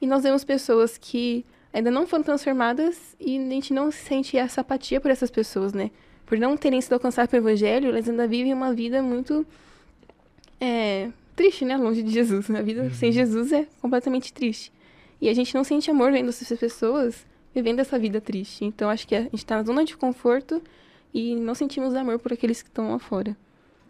e 0.00 0.06
nós 0.06 0.24
vemos 0.24 0.44
pessoas 0.44 0.98
que 0.98 1.44
ainda 1.72 1.90
não 1.90 2.06
foram 2.06 2.22
transformadas 2.22 3.16
e 3.18 3.38
a 3.38 3.50
gente 3.50 3.72
não 3.72 3.90
sente 3.90 4.36
essa 4.36 4.60
apatia 4.60 5.00
por 5.00 5.10
essas 5.10 5.30
pessoas, 5.30 5.72
né? 5.72 5.90
Por 6.26 6.38
não 6.38 6.56
terem 6.56 6.80
sido 6.80 6.94
alcançadas 6.94 7.30
pelo 7.30 7.48
evangelho, 7.48 7.88
elas 7.88 8.08
ainda 8.08 8.26
vivem 8.26 8.52
uma 8.52 8.74
vida 8.74 9.02
muito 9.02 9.46
é, 10.60 11.08
triste, 11.34 11.64
né? 11.64 11.76
Longe 11.76 12.02
de 12.02 12.12
Jesus. 12.12 12.50
A 12.50 12.62
vida 12.62 12.82
uhum. 12.82 12.90
sem 12.90 13.12
Jesus 13.12 13.52
é 13.52 13.66
completamente 13.80 14.32
triste. 14.32 14.72
E 15.20 15.28
a 15.28 15.34
gente 15.34 15.54
não 15.54 15.64
sente 15.64 15.90
amor 15.90 16.12
vendo 16.12 16.28
essas 16.28 16.58
pessoas 16.58 17.24
vivendo 17.54 17.80
essa 17.80 17.98
vida 17.98 18.20
triste. 18.20 18.64
Então 18.64 18.90
acho 18.90 19.06
que 19.06 19.14
a 19.14 19.22
gente 19.22 19.36
está 19.36 19.56
na 19.56 19.62
zona 19.62 19.84
de 19.84 19.96
conforto 19.96 20.62
e 21.12 21.36
não 21.36 21.54
sentimos 21.54 21.94
amor 21.94 22.18
por 22.18 22.32
aqueles 22.32 22.60
que 22.62 22.68
estão 22.68 22.90
lá 22.90 22.98
fora. 22.98 23.36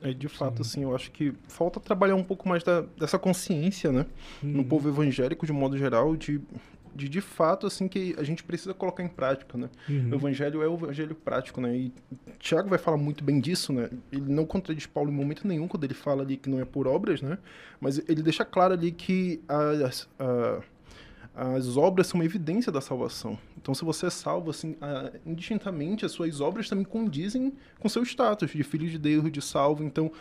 É, 0.02 0.12
de 0.12 0.28
fato, 0.28 0.62
Sim. 0.62 0.70
assim, 0.70 0.82
eu 0.82 0.94
acho 0.94 1.10
que 1.10 1.32
falta 1.48 1.80
trabalhar 1.80 2.14
um 2.14 2.22
pouco 2.22 2.46
mais 2.46 2.62
da, 2.62 2.82
dessa 2.98 3.18
consciência, 3.18 3.90
né? 3.90 4.04
Uhum. 4.42 4.50
No 4.50 4.64
povo 4.64 4.86
evangélico, 4.90 5.46
de 5.46 5.52
modo 5.52 5.78
geral, 5.78 6.14
de, 6.14 6.42
de 6.94 7.08
de 7.08 7.20
fato, 7.22 7.66
assim, 7.66 7.88
que 7.88 8.14
a 8.18 8.22
gente 8.22 8.44
precisa 8.44 8.74
colocar 8.74 9.02
em 9.02 9.08
prática, 9.08 9.56
né? 9.56 9.70
Uhum. 9.88 10.10
O 10.10 10.14
evangelho 10.16 10.62
é 10.62 10.68
o 10.68 10.74
evangelho 10.74 11.14
prático, 11.14 11.58
né? 11.58 11.74
E 11.74 11.92
Tiago 12.38 12.68
vai 12.68 12.78
falar 12.78 12.98
muito 12.98 13.24
bem 13.24 13.40
disso, 13.40 13.72
né? 13.72 13.88
Ele 14.12 14.30
não 14.30 14.44
contradiz 14.44 14.84
Paulo 14.84 15.10
em 15.10 15.14
momento 15.14 15.48
nenhum 15.48 15.66
quando 15.66 15.84
ele 15.84 15.94
fala 15.94 16.22
ali 16.22 16.36
que 16.36 16.50
não 16.50 16.60
é 16.60 16.66
por 16.66 16.86
obras, 16.86 17.22
né? 17.22 17.38
Mas 17.80 17.98
ele 18.06 18.22
deixa 18.22 18.44
claro 18.44 18.74
ali 18.74 18.92
que 18.92 19.40
as, 19.48 20.06
a, 20.18 20.60
as 21.34 21.76
obras 21.76 22.06
são 22.06 22.20
uma 22.20 22.24
evidência 22.24 22.70
da 22.70 22.80
salvação. 22.80 23.36
Então, 23.60 23.74
se 23.74 23.84
você 23.84 24.06
é 24.06 24.10
salvo, 24.10 24.50
assim, 24.50 24.76
indistintamente, 25.26 26.04
as 26.04 26.12
suas 26.12 26.40
obras 26.40 26.68
também 26.68 26.84
condizem 26.84 27.52
com 27.80 27.88
seu 27.88 28.02
status 28.04 28.50
de 28.50 28.62
filho 28.62 28.88
de 28.88 28.98
Deus, 28.98 29.32
de 29.32 29.42
salvo. 29.42 29.82
Então, 29.82 30.12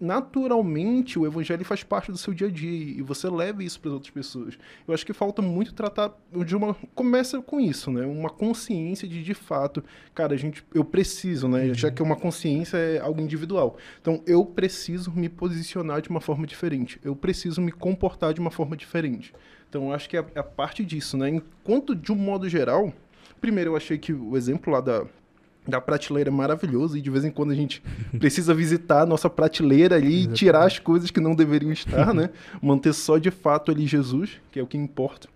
naturalmente, 0.00 1.18
o 1.18 1.26
evangelho 1.26 1.64
faz 1.64 1.82
parte 1.82 2.10
do 2.10 2.16
seu 2.16 2.32
dia 2.32 2.46
a 2.46 2.50
dia 2.50 2.98
e 2.98 3.02
você 3.02 3.28
leva 3.28 3.62
isso 3.62 3.78
para 3.78 3.90
as 3.90 3.94
outras 3.94 4.10
pessoas. 4.10 4.58
Eu 4.88 4.94
acho 4.94 5.04
que 5.04 5.12
falta 5.12 5.42
muito 5.42 5.74
tratar 5.74 6.12
de 6.46 6.56
uma. 6.56 6.74
Começa 6.94 7.42
com 7.42 7.60
isso, 7.60 7.90
né? 7.90 8.06
Uma 8.06 8.30
consciência 8.30 9.06
de, 9.06 9.22
de 9.22 9.34
fato, 9.34 9.84
cara, 10.14 10.34
a 10.34 10.36
gente, 10.38 10.64
eu 10.74 10.84
preciso, 10.84 11.48
né? 11.48 11.66
Uhum. 11.66 11.74
Já 11.74 11.90
que 11.90 12.02
uma 12.02 12.16
consciência 12.16 12.78
é 12.78 12.98
algo 12.98 13.20
individual. 13.20 13.76
Então, 14.00 14.22
eu 14.26 14.44
preciso 14.46 15.12
me 15.12 15.28
posicionar 15.28 16.00
de 16.00 16.08
uma 16.08 16.20
forma 16.20 16.46
diferente. 16.46 16.98
Eu 17.04 17.14
preciso 17.14 17.60
me 17.60 17.70
comportar 17.70 18.32
de 18.32 18.40
uma 18.40 18.50
forma 18.50 18.76
diferente. 18.76 19.34
Então, 19.70 19.92
acho 19.92 20.08
que 20.08 20.16
é, 20.16 20.24
é 20.34 20.40
a 20.40 20.42
parte 20.42 20.84
disso, 20.84 21.16
né? 21.16 21.28
Enquanto, 21.28 21.94
de 21.94 22.10
um 22.10 22.16
modo 22.16 22.48
geral, 22.48 22.92
primeiro 23.40 23.70
eu 23.70 23.76
achei 23.76 23.96
que 23.96 24.12
o 24.12 24.36
exemplo 24.36 24.72
lá 24.72 24.80
da, 24.80 25.06
da 25.66 25.80
prateleira 25.80 26.28
é 26.28 26.32
maravilhoso 26.32 26.98
e 26.98 27.00
de 27.00 27.08
vez 27.08 27.24
em 27.24 27.30
quando 27.30 27.52
a 27.52 27.54
gente 27.54 27.80
precisa 28.18 28.52
visitar 28.52 29.02
a 29.02 29.06
nossa 29.06 29.30
prateleira 29.30 29.94
ali 29.94 30.24
e 30.24 30.26
tirar 30.26 30.66
as 30.66 30.80
coisas 30.80 31.12
que 31.12 31.20
não 31.20 31.36
deveriam 31.36 31.70
estar, 31.70 32.12
né? 32.12 32.30
Manter 32.60 32.92
só 32.92 33.16
de 33.16 33.30
fato 33.30 33.70
ali 33.70 33.86
Jesus, 33.86 34.40
que 34.50 34.58
é 34.58 34.62
o 34.62 34.66
que 34.66 34.76
importa. 34.76 35.28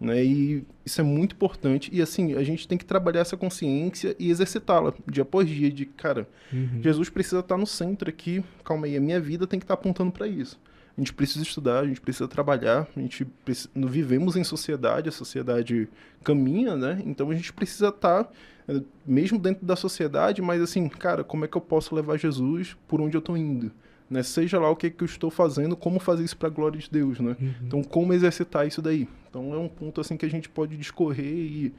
Né? 0.00 0.24
E 0.24 0.66
isso 0.84 1.02
é 1.02 1.04
muito 1.04 1.34
importante. 1.34 1.90
E 1.92 2.00
assim, 2.00 2.32
a 2.32 2.42
gente 2.42 2.66
tem 2.66 2.78
que 2.78 2.86
trabalhar 2.86 3.20
essa 3.20 3.36
consciência 3.36 4.16
e 4.18 4.30
exercitá-la 4.30 4.94
dia 5.06 5.22
após 5.22 5.46
dia. 5.46 5.70
De 5.70 5.84
cara, 5.84 6.26
uhum. 6.50 6.80
Jesus 6.82 7.10
precisa 7.10 7.40
estar 7.40 7.58
no 7.58 7.66
centro 7.66 8.08
aqui. 8.08 8.42
Calma 8.64 8.86
aí, 8.86 8.96
a 8.96 9.00
minha 9.00 9.20
vida 9.20 9.46
tem 9.46 9.58
que 9.58 9.64
estar 9.64 9.74
apontando 9.74 10.10
para 10.10 10.26
isso 10.26 10.58
a 10.96 11.00
gente 11.00 11.12
precisa 11.12 11.42
estudar, 11.42 11.80
a 11.80 11.86
gente 11.86 12.00
precisa 12.00 12.28
trabalhar, 12.28 12.86
a 12.96 13.00
gente 13.00 13.24
precisa, 13.24 13.68
vivemos 13.74 14.36
em 14.36 14.44
sociedade, 14.44 15.08
a 15.08 15.12
sociedade 15.12 15.88
caminha, 16.22 16.76
né? 16.76 17.02
Então 17.04 17.30
a 17.30 17.34
gente 17.34 17.52
precisa 17.52 17.88
estar, 17.88 18.24
tá, 18.24 18.30
eh, 18.68 18.80
mesmo 19.04 19.38
dentro 19.38 19.66
da 19.66 19.74
sociedade, 19.74 20.40
mas 20.40 20.62
assim, 20.62 20.88
cara, 20.88 21.24
como 21.24 21.44
é 21.44 21.48
que 21.48 21.56
eu 21.56 21.60
posso 21.60 21.94
levar 21.94 22.16
Jesus 22.16 22.76
por 22.86 23.00
onde 23.00 23.16
eu 23.16 23.18
estou 23.18 23.36
indo? 23.36 23.72
Né? 24.08 24.22
Seja 24.22 24.60
lá 24.60 24.70
o 24.70 24.76
que, 24.76 24.90
que 24.90 25.02
eu 25.02 25.06
estou 25.06 25.30
fazendo, 25.30 25.76
como 25.76 25.98
fazer 25.98 26.22
isso 26.22 26.36
para 26.36 26.48
a 26.48 26.52
glória 26.52 26.78
de 26.78 26.88
Deus, 26.90 27.18
né? 27.18 27.36
Uhum. 27.40 27.54
Então, 27.66 27.82
como 27.82 28.12
exercitar 28.12 28.66
isso 28.66 28.80
daí? 28.80 29.08
Então, 29.28 29.52
é 29.52 29.58
um 29.58 29.68
ponto 29.68 30.00
assim 30.00 30.16
que 30.16 30.26
a 30.26 30.30
gente 30.30 30.48
pode 30.48 30.76
discorrer 30.76 31.26
e 31.26 31.74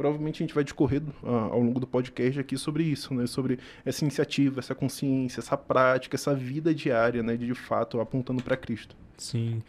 provavelmente 0.00 0.42
a 0.42 0.46
gente 0.46 0.54
vai 0.54 0.64
discorrer 0.64 1.02
uh, 1.22 1.28
ao 1.28 1.60
longo 1.60 1.78
do 1.78 1.86
podcast 1.86 2.40
aqui 2.40 2.56
sobre 2.56 2.82
isso, 2.82 3.12
né? 3.12 3.26
Sobre 3.26 3.58
essa 3.84 4.02
iniciativa, 4.02 4.58
essa 4.58 4.74
consciência, 4.74 5.40
essa 5.40 5.58
prática, 5.58 6.16
essa 6.16 6.34
vida 6.34 6.74
diária, 6.74 7.22
né? 7.22 7.36
De, 7.36 7.52
fato 7.52 8.00
apontando 8.00 8.42
para 8.42 8.56
Cristo. 8.56 8.96
Sim. 9.18 9.62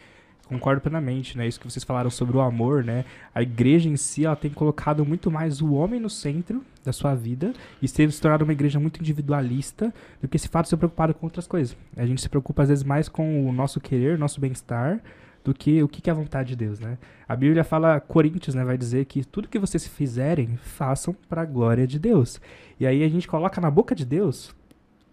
Concordo 0.46 0.80
plenamente, 0.80 1.36
né? 1.36 1.46
Isso 1.46 1.60
que 1.60 1.70
vocês 1.70 1.84
falaram 1.84 2.08
sobre 2.08 2.34
o 2.34 2.40
amor, 2.40 2.82
né? 2.82 3.04
A 3.34 3.42
igreja 3.42 3.90
em 3.90 3.96
si, 3.96 4.24
ela 4.24 4.34
tem 4.34 4.50
colocado 4.50 5.04
muito 5.04 5.30
mais 5.30 5.60
o 5.60 5.74
homem 5.74 6.00
no 6.00 6.08
centro 6.08 6.64
da 6.82 6.94
sua 6.94 7.14
vida 7.14 7.52
e 7.82 7.86
se 7.86 8.20
tornado 8.20 8.44
uma 8.44 8.54
igreja 8.54 8.80
muito 8.80 9.00
individualista 9.00 9.92
do 10.22 10.28
que 10.28 10.38
esse 10.38 10.48
fato 10.48 10.64
de 10.64 10.70
ser 10.70 10.78
preocupado 10.78 11.12
com 11.12 11.26
outras 11.26 11.46
coisas. 11.46 11.76
A 11.94 12.06
gente 12.06 12.22
se 12.22 12.28
preocupa 12.30 12.62
às 12.62 12.70
vezes 12.70 12.84
mais 12.84 13.06
com 13.06 13.46
o 13.46 13.52
nosso 13.52 13.78
querer, 13.82 14.16
nosso 14.16 14.40
bem-estar, 14.40 14.98
do 15.44 15.52
que 15.52 15.82
o 15.82 15.88
que 15.88 16.08
é 16.08 16.12
a 16.12 16.16
vontade 16.16 16.50
de 16.50 16.56
Deus, 16.56 16.78
né? 16.78 16.98
A 17.28 17.34
Bíblia 17.34 17.64
fala, 17.64 18.00
Coríntios, 18.00 18.54
né, 18.54 18.64
vai 18.64 18.78
dizer 18.78 19.06
que 19.06 19.24
tudo 19.24 19.48
que 19.48 19.58
vocês 19.58 19.86
fizerem, 19.86 20.56
façam 20.56 21.14
para 21.28 21.42
a 21.42 21.46
glória 21.46 21.86
de 21.86 21.98
Deus. 21.98 22.40
E 22.78 22.86
aí 22.86 23.02
a 23.02 23.08
gente 23.08 23.26
coloca 23.26 23.60
na 23.60 23.70
boca 23.70 23.94
de 23.94 24.04
Deus 24.04 24.54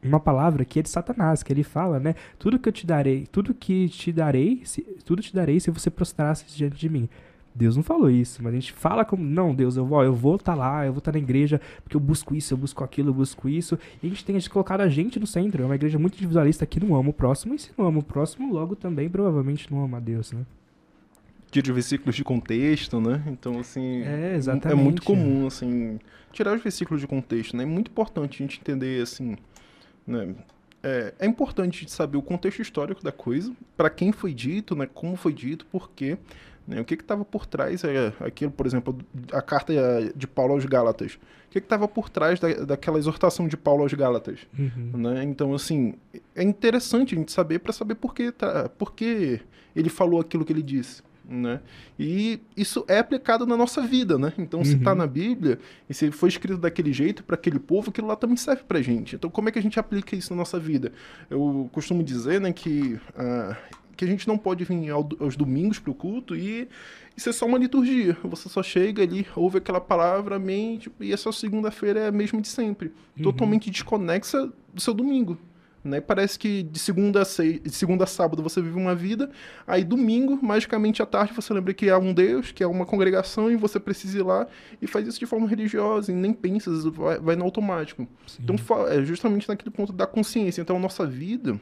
uma 0.02 0.20
palavra 0.20 0.64
que 0.64 0.80
é 0.80 0.82
de 0.82 0.90
Satanás, 0.90 1.44
que 1.44 1.52
ele 1.52 1.64
fala, 1.64 2.00
né? 2.00 2.16
Tudo 2.38 2.60
que 2.60 2.70
eu 2.70 2.74
te 2.74 2.86
darei, 2.86 3.28
tudo 3.32 3.54
que 3.54 3.90
te 3.90 4.12
darei, 4.12 4.62
se, 4.64 4.82
tudo 5.04 5.22
te 5.22 5.34
darei 5.34 5.60
se 5.60 5.72
você 5.72 5.90
prostrasse 5.90 6.46
diante 6.56 6.78
de 6.78 6.90
mim. 6.90 7.10
Deus 7.54 7.76
não 7.76 7.84
falou 7.84 8.10
isso, 8.10 8.42
mas 8.44 8.54
a 8.54 8.56
gente 8.56 8.72
fala 8.72 9.04
como, 9.04 9.24
não, 9.24 9.54
Deus, 9.54 9.76
eu 9.76 9.86
vou, 9.86 10.04
eu 10.04 10.14
vou 10.14 10.36
estar 10.36 10.54
tá 10.54 10.58
lá, 10.58 10.86
eu 10.86 10.94
vou 10.94 11.00
estar 11.00 11.12
tá 11.12 11.18
na 11.18 11.24
igreja, 11.24 11.60
porque 11.84 11.96
eu 11.96 12.00
busco 12.00 12.36
isso, 12.36 12.54
eu 12.54 12.58
busco 12.58 12.84
aquilo, 12.84 13.10
eu 13.10 13.14
busco 13.14 13.50
isso. 13.50 13.78
E 14.02 14.08
a 14.08 14.10
gente 14.10 14.24
tem 14.24 14.38
que 14.38 14.50
colocar 14.50 14.80
a 14.80 14.88
gente 14.88 15.20
no 15.20 15.28
centro. 15.28 15.64
É 15.64 15.66
uma 15.66 15.76
igreja 15.76 16.00
muito 16.00 16.16
individualista 16.16 16.66
que 16.66 16.80
não 16.80 16.96
ama 16.96 17.10
o 17.10 17.14
próximo, 17.14 17.56
e 17.56 17.60
se 17.60 17.72
não 17.78 17.88
ama 17.88 18.00
o 18.00 18.04
próximo, 18.04 18.54
logo 18.54 18.76
também 18.76 19.10
provavelmente 19.10 19.72
não 19.72 19.84
ama 19.84 19.98
a 19.98 20.00
Deus, 20.00 20.32
né? 20.32 20.46
Tira 21.52 21.68
os 21.70 21.74
versículos 21.74 22.16
de 22.16 22.24
contexto, 22.24 23.02
né? 23.02 23.24
Então, 23.28 23.60
assim. 23.60 24.04
É, 24.04 24.36
exatamente. 24.36 24.80
É 24.80 24.84
muito 24.84 25.02
comum, 25.02 25.48
assim, 25.48 26.00
tirar 26.32 26.56
os 26.56 26.62
versículos 26.62 27.02
de 27.02 27.08
contexto, 27.08 27.58
né? 27.58 27.64
É 27.64 27.66
muito 27.66 27.90
importante 27.90 28.42
a 28.42 28.46
gente 28.46 28.60
entender, 28.60 29.02
assim, 29.02 29.36
né? 30.06 30.36
É, 30.82 31.14
é 31.20 31.26
importante 31.26 31.90
saber 31.92 32.18
o 32.18 32.22
contexto 32.22 32.62
histórico 32.62 33.04
da 33.04 33.12
coisa, 33.12 33.52
para 33.76 33.90
quem 33.90 34.12
foi 34.12 34.34
dito, 34.34 34.76
né? 34.76 34.88
Como 34.94 35.16
foi 35.16 35.34
dito, 35.34 35.66
por 35.66 35.90
quê. 35.92 36.18
Né? 36.70 36.80
O 36.80 36.86
que 36.86 36.94
estava 36.94 37.26
por 37.26 37.48
trás, 37.48 37.84
é, 37.84 38.14
aquilo, 38.20 38.52
por 38.52 38.68
exemplo, 38.68 38.96
a 39.34 39.42
carta 39.42 39.74
de 40.16 40.28
Paulo 40.28 40.54
aos 40.54 40.64
Gálatas. 40.66 41.16
O 41.48 41.50
que 41.50 41.58
estava 41.58 41.88
por 41.88 42.10
trás 42.10 42.40
da, 42.40 42.48
daquela 42.64 43.00
exortação 43.00 43.48
de 43.48 43.58
Paulo 43.58 43.82
aos 43.82 43.94
Gálatas? 43.94 44.42
Uhum. 44.58 44.92
Né? 44.94 45.24
Então, 45.24 45.52
assim, 45.56 45.96
é 46.36 46.44
interessante 46.44 47.16
a 47.16 47.18
gente 47.18 47.32
saber 47.32 47.58
para 47.58 47.74
saber 47.74 47.96
por 47.96 48.14
que, 48.14 48.32
tá, 48.32 48.70
por 48.70 48.94
que 48.94 49.42
ele 49.76 49.90
falou 49.90 50.22
aquilo 50.22 50.46
que 50.46 50.54
ele 50.54 50.62
disse. 50.62 51.02
Né? 51.28 51.60
E 51.98 52.40
isso 52.56 52.86
é 52.88 53.00
aplicado 53.00 53.48
na 53.48 53.58
nossa 53.58 53.82
vida, 53.82 54.18
né? 54.18 54.34
Então, 54.38 54.64
se 54.64 54.76
está 54.76 54.92
uhum. 54.92 54.98
na 54.98 55.08
Bíblia 55.08 55.60
e 55.88 55.94
se 55.94 56.12
foi 56.12 56.30
escrito 56.30 56.58
daquele 56.58 56.92
jeito 56.92 57.24
para 57.24 57.36
aquele 57.36 57.60
povo, 57.60 57.92
aquilo 57.92 58.08
lá 58.08 58.16
também 58.16 58.36
serve 58.36 58.64
para 58.64 58.82
gente. 58.82 59.16
Então, 59.16 59.30
como 59.30 59.48
é 59.48 59.52
que 59.52 59.60
a 59.60 59.62
gente 59.62 59.80
aplica 59.80 60.16
isso 60.16 60.34
na 60.34 60.38
nossa 60.38 60.60
vida? 60.60 60.92
Eu 61.30 61.70
costumo 61.72 62.04
dizer, 62.04 62.42
né, 62.42 62.52
que 62.52 63.00
uh, 63.16 63.56
que 64.00 64.06
a 64.06 64.08
gente 64.08 64.26
não 64.26 64.38
pode 64.38 64.64
vir 64.64 64.90
ao, 64.90 65.10
aos 65.20 65.36
domingos 65.36 65.78
para 65.78 65.92
o 65.92 65.94
culto 65.94 66.34
e 66.34 66.70
isso 67.18 67.28
é 67.28 67.34
só 67.34 67.46
uma 67.46 67.58
liturgia. 67.58 68.16
Você 68.24 68.48
só 68.48 68.64
chega 68.64 69.04
ali, 69.04 69.28
ouve 69.36 69.58
aquela 69.58 69.82
palavra, 69.82 70.42
tipo, 70.80 71.04
e 71.04 71.12
essa 71.12 71.30
segunda-feira 71.34 72.00
é 72.00 72.08
a 72.08 72.12
mesma 72.12 72.40
de 72.40 72.48
sempre. 72.48 72.94
Uhum. 73.18 73.24
Totalmente 73.24 73.70
desconexa 73.70 74.50
do 74.74 74.80
seu 74.80 74.94
domingo. 74.94 75.38
Né? 75.84 76.00
Parece 76.00 76.40
que 76.40 76.64
de 76.64 76.80
segunda, 76.80 77.24
a 77.24 77.26
seis, 77.26 77.62
de 77.62 77.72
segunda 77.72 78.06
a 78.06 78.08
sábado 78.08 78.42
você 78.42 78.62
vive 78.62 78.78
uma 78.78 78.96
vida, 78.96 79.30
aí 79.68 79.84
domingo, 79.84 80.40
magicamente 80.42 81.02
à 81.02 81.06
tarde, 81.06 81.34
você 81.34 81.54
lembra 81.54 81.74
que 81.74 81.90
há 81.90 81.98
um 81.98 82.14
Deus, 82.14 82.54
que 82.54 82.64
é 82.64 82.68
uma 82.68 82.86
congregação, 82.86 83.52
e 83.52 83.58
você 83.58 83.82
precisa 83.82 84.18
ir 84.18 84.24
lá 84.24 84.48
e 84.82 84.88
faz 84.88 85.06
isso 85.06 85.20
de 85.20 85.26
forma 85.26 85.46
religiosa, 85.46 86.10
e 86.10 86.16
nem 86.16 86.32
pensa, 86.32 86.72
vai, 86.90 87.20
vai 87.20 87.36
no 87.36 87.44
automático. 87.44 88.08
Sim. 88.26 88.44
Então, 88.44 88.88
é 88.88 89.04
justamente 89.04 89.50
naquele 89.50 89.72
ponto 89.72 89.92
da 89.92 90.08
consciência. 90.08 90.62
Então, 90.62 90.78
a 90.78 90.80
nossa 90.80 91.06
vida 91.06 91.60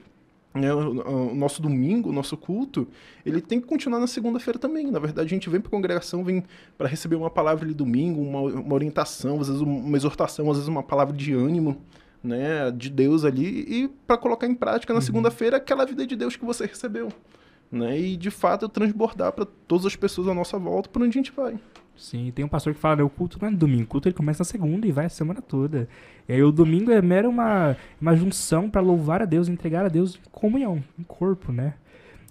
né, 0.58 0.74
o, 0.74 1.32
o, 1.32 1.36
nosso 1.36 1.62
domingo, 1.62 2.10
o 2.10 2.14
nosso 2.14 2.36
culto, 2.36 2.88
ele 3.26 3.42
tem 3.42 3.60
que 3.60 3.68
continuar 3.68 4.00
na 4.00 4.08
segunda-feira 4.08 4.60
também. 4.60 4.90
Na 4.92 5.00
verdade, 5.00 5.28
a 5.28 5.30
gente 5.30 5.50
vem 5.50 5.62
para 5.62 5.70
a 5.70 5.72
congregação, 5.72 6.24
vem 6.24 6.44
para 6.78 6.88
receber 6.88 7.16
uma 7.16 7.30
palavra 7.30 7.66
ali 7.66 7.74
domingo, 7.74 8.22
uma, 8.22 8.42
uma 8.42 8.74
orientação, 8.74 9.40
às 9.40 9.48
vezes 9.48 9.62
uma 9.62 9.96
exortação, 9.96 10.50
às 10.50 10.58
vezes 10.58 10.68
uma 10.68 10.84
palavra 10.84 11.16
de 11.16 11.34
ânimo, 11.34 11.78
né, 12.24 12.72
de 12.72 12.90
Deus 12.90 13.24
ali, 13.24 13.66
e 13.68 13.88
para 14.06 14.18
colocar 14.18 14.48
em 14.48 14.56
prática 14.56 14.94
na 14.94 15.00
uhum. 15.00 15.06
segunda-feira 15.06 15.58
aquela 15.58 15.86
vida 15.86 16.06
de 16.06 16.16
Deus 16.16 16.36
que 16.36 16.46
você 16.46 16.66
recebeu. 16.66 17.10
Né, 17.70 18.00
e 18.00 18.16
de 18.16 18.32
fato 18.32 18.70
transbordar 18.70 19.34
para 19.34 19.46
todas 19.68 19.86
as 19.86 19.96
pessoas 19.96 20.30
à 20.30 20.34
nossa 20.34 20.58
volta 20.58 20.88
por 20.88 21.02
onde 21.02 21.20
a 21.20 21.22
gente 21.22 21.34
vai. 21.36 21.60
Sim, 21.98 22.32
tem 22.34 22.46
um 22.46 22.48
pastor 22.48 22.74
que 22.74 22.80
fala, 22.80 22.98
né, 22.98 23.04
o 23.04 23.10
culto 23.10 23.40
não 23.42 23.50
é 23.50 23.52
domingo, 23.52 23.84
o 23.84 23.88
culto 23.88 24.08
ele 24.08 24.16
começa 24.16 24.42
na 24.42 24.46
segunda 24.46 24.86
e 24.86 24.92
vai 24.92 25.06
a 25.06 25.10
semana 25.10 25.42
toda. 25.42 25.90
E 26.30 26.34
aí 26.34 26.44
o 26.44 26.52
domingo 26.52 26.92
é 26.92 27.02
mero 27.02 27.28
uma, 27.28 27.76
uma 28.00 28.16
junção 28.16 28.70
para 28.70 28.82
louvar 28.82 29.22
a 29.22 29.26
Deus, 29.26 29.48
entregar 29.48 29.84
a 29.84 29.90
Deus 29.90 30.16
em 30.16 30.30
comunhão, 30.32 30.84
em 30.98 31.04
corpo, 31.04 31.52
né? 31.52 31.74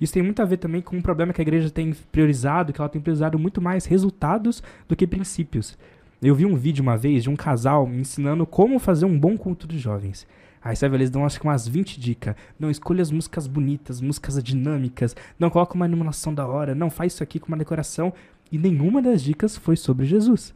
Isso 0.00 0.12
tem 0.12 0.23
muito 0.23 0.40
a 0.40 0.44
ver 0.44 0.58
também 0.58 0.80
com 0.80 0.96
um 0.96 1.02
problema 1.02 1.32
que 1.32 1.40
a 1.40 1.42
igreja 1.42 1.70
tem 1.70 1.92
priorizado, 2.12 2.73
que 2.73 2.80
ela 2.80 2.88
tem 2.88 3.00
priorizado 3.00 3.38
muito 3.38 3.61
mais 3.61 3.87
resultados 3.87 4.62
do 4.87 4.94
que 4.94 5.06
princípios. 5.06 5.76
Eu 6.23 6.35
vi 6.35 6.46
um 6.46 6.54
vídeo 6.54 6.82
uma 6.82 6.96
vez 6.96 7.25
de 7.25 7.30
um 7.30 7.37
casal 7.37 7.88
ensinando 7.88 8.46
como 8.46 8.78
fazer 8.78 9.04
um 9.04 9.18
bom 9.18 9.37
culto 9.37 9.66
de 9.66 9.78
jovens. 9.78 10.26
Aí 10.66 10.75
sabe, 10.75 10.96
eles 10.96 11.11
dão 11.11 11.25
acho 11.25 11.38
que 11.38 11.46
umas 11.46 11.68
20 11.68 12.00
dicas. 12.00 12.35
Não, 12.58 12.68
escolha 12.68 13.00
as 13.00 13.11
músicas 13.12 13.46
bonitas, 13.46 14.00
músicas 14.00 14.42
dinâmicas. 14.42 15.14
Não, 15.38 15.49
coloca 15.49 15.75
uma 15.75 15.87
iluminação 15.87 16.35
da 16.35 16.44
hora. 16.44 16.75
Não, 16.75 16.90
faz 16.90 17.12
isso 17.12 17.23
aqui 17.23 17.38
com 17.38 17.49
uma 17.49 17.56
decoração. 17.56 18.12
E 18.50 18.59
nenhuma 18.59 19.03
das 19.03 19.23
dicas 19.23 19.57
foi 19.57 19.76
sobre 19.76 20.07
Jesus. 20.07 20.55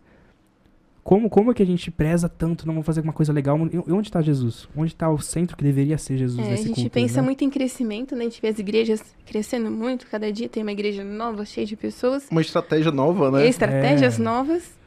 Como, 1.03 1.31
como 1.31 1.51
é 1.51 1.55
que 1.55 1.63
a 1.63 1.67
gente 1.67 1.91
preza 1.91 2.29
tanto, 2.29 2.67
não 2.67 2.75
vamos 2.75 2.87
fazer 2.87 3.01
alguma 3.01 3.13
coisa 3.13 3.33
legal? 3.33 3.59
Onde 3.59 4.09
está 4.09 4.21
Jesus? 4.21 4.69
Onde 4.77 4.93
está 4.93 5.11
o 5.11 5.19
centro 5.19 5.57
que 5.57 5.65
deveria 5.65 5.97
ser 5.97 6.17
Jesus 6.19 6.39
é, 6.39 6.51
nesse 6.51 6.65
A 6.65 6.67
gente 6.67 6.75
culto, 6.77 6.91
pensa 6.91 7.21
né? 7.21 7.23
muito 7.23 7.43
em 7.43 7.51
crescimento, 7.51 8.15
né? 8.15 8.23
A 8.23 8.25
gente 8.25 8.41
vê 8.41 8.49
as 8.49 8.59
igrejas 8.59 9.03
crescendo 9.25 9.71
muito, 9.71 10.07
cada 10.07 10.31
dia 10.31 10.49
tem 10.49 10.63
uma 10.63 10.73
igreja 10.73 11.03
nova, 11.03 11.45
cheia 11.45 11.67
de 11.67 11.75
pessoas. 11.75 12.29
Uma 12.31 12.43
estratégia 12.43 12.93
nova, 12.93 13.31
né? 13.31 13.49
Estratégias 13.49 14.21
é. 14.21 14.23
novas 14.23 14.80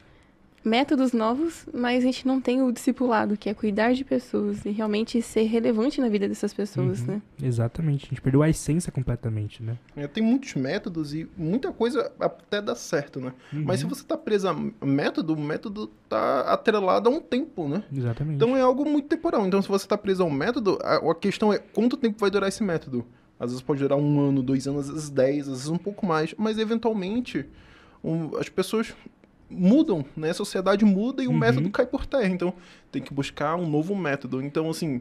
métodos 0.64 1.12
novos, 1.12 1.66
mas 1.72 2.02
a 2.02 2.06
gente 2.06 2.26
não 2.26 2.40
tem 2.40 2.62
o 2.62 2.72
discipulado, 2.72 3.36
que 3.36 3.50
é 3.50 3.54
cuidar 3.54 3.92
de 3.92 4.04
pessoas 4.04 4.64
e 4.64 4.70
realmente 4.70 5.20
ser 5.20 5.42
relevante 5.42 6.00
na 6.00 6.08
vida 6.08 6.26
dessas 6.26 6.54
pessoas, 6.54 7.00
uhum, 7.00 7.06
né? 7.06 7.22
Exatamente. 7.42 8.06
A 8.06 8.08
gente 8.08 8.22
perdeu 8.22 8.42
a 8.42 8.48
essência 8.48 8.90
completamente, 8.90 9.62
né? 9.62 9.76
É, 9.94 10.06
tem 10.06 10.22
muitos 10.22 10.54
métodos 10.54 11.14
e 11.14 11.28
muita 11.36 11.70
coisa 11.70 12.10
até 12.18 12.62
dá 12.62 12.74
certo, 12.74 13.20
né? 13.20 13.32
Uhum. 13.52 13.64
Mas 13.66 13.80
se 13.80 13.86
você 13.86 14.02
tá 14.02 14.16
preso 14.16 14.48
a 14.48 14.86
método, 14.86 15.34
o 15.34 15.40
método 15.40 15.88
tá 16.08 16.40
atrelado 16.40 17.10
a 17.10 17.12
um 17.12 17.20
tempo, 17.20 17.68
né? 17.68 17.84
Exatamente. 17.92 18.36
Então 18.36 18.56
é 18.56 18.62
algo 18.62 18.88
muito 18.88 19.08
temporal. 19.08 19.46
Então 19.46 19.60
se 19.60 19.68
você 19.68 19.86
tá 19.86 19.98
preso 19.98 20.22
a 20.22 20.26
um 20.26 20.32
método, 20.32 20.78
a, 20.82 20.96
a 20.96 21.14
questão 21.14 21.52
é 21.52 21.58
quanto 21.58 21.96
tempo 21.96 22.18
vai 22.18 22.30
durar 22.30 22.48
esse 22.48 22.62
método? 22.62 23.04
Às 23.38 23.50
vezes 23.50 23.62
pode 23.62 23.80
durar 23.80 23.98
um 23.98 24.20
ano, 24.20 24.42
dois 24.42 24.66
anos, 24.66 24.88
às 24.88 24.94
vezes 24.94 25.10
dez, 25.10 25.48
às 25.48 25.58
vezes 25.58 25.68
um 25.68 25.76
pouco 25.76 26.06
mais. 26.06 26.34
Mas 26.38 26.56
eventualmente 26.56 27.44
um, 28.02 28.36
as 28.36 28.48
pessoas 28.48 28.94
mudam, 29.54 30.04
né? 30.16 30.30
A 30.30 30.34
sociedade 30.34 30.84
muda 30.84 31.22
e 31.22 31.26
o 31.26 31.30
uhum. 31.30 31.38
método 31.38 31.70
cai 31.70 31.86
por 31.86 32.06
terra. 32.06 32.28
Então, 32.28 32.52
tem 32.90 33.02
que 33.02 33.12
buscar 33.12 33.56
um 33.56 33.68
novo 33.68 33.94
método. 33.94 34.42
Então, 34.42 34.68
assim, 34.70 35.00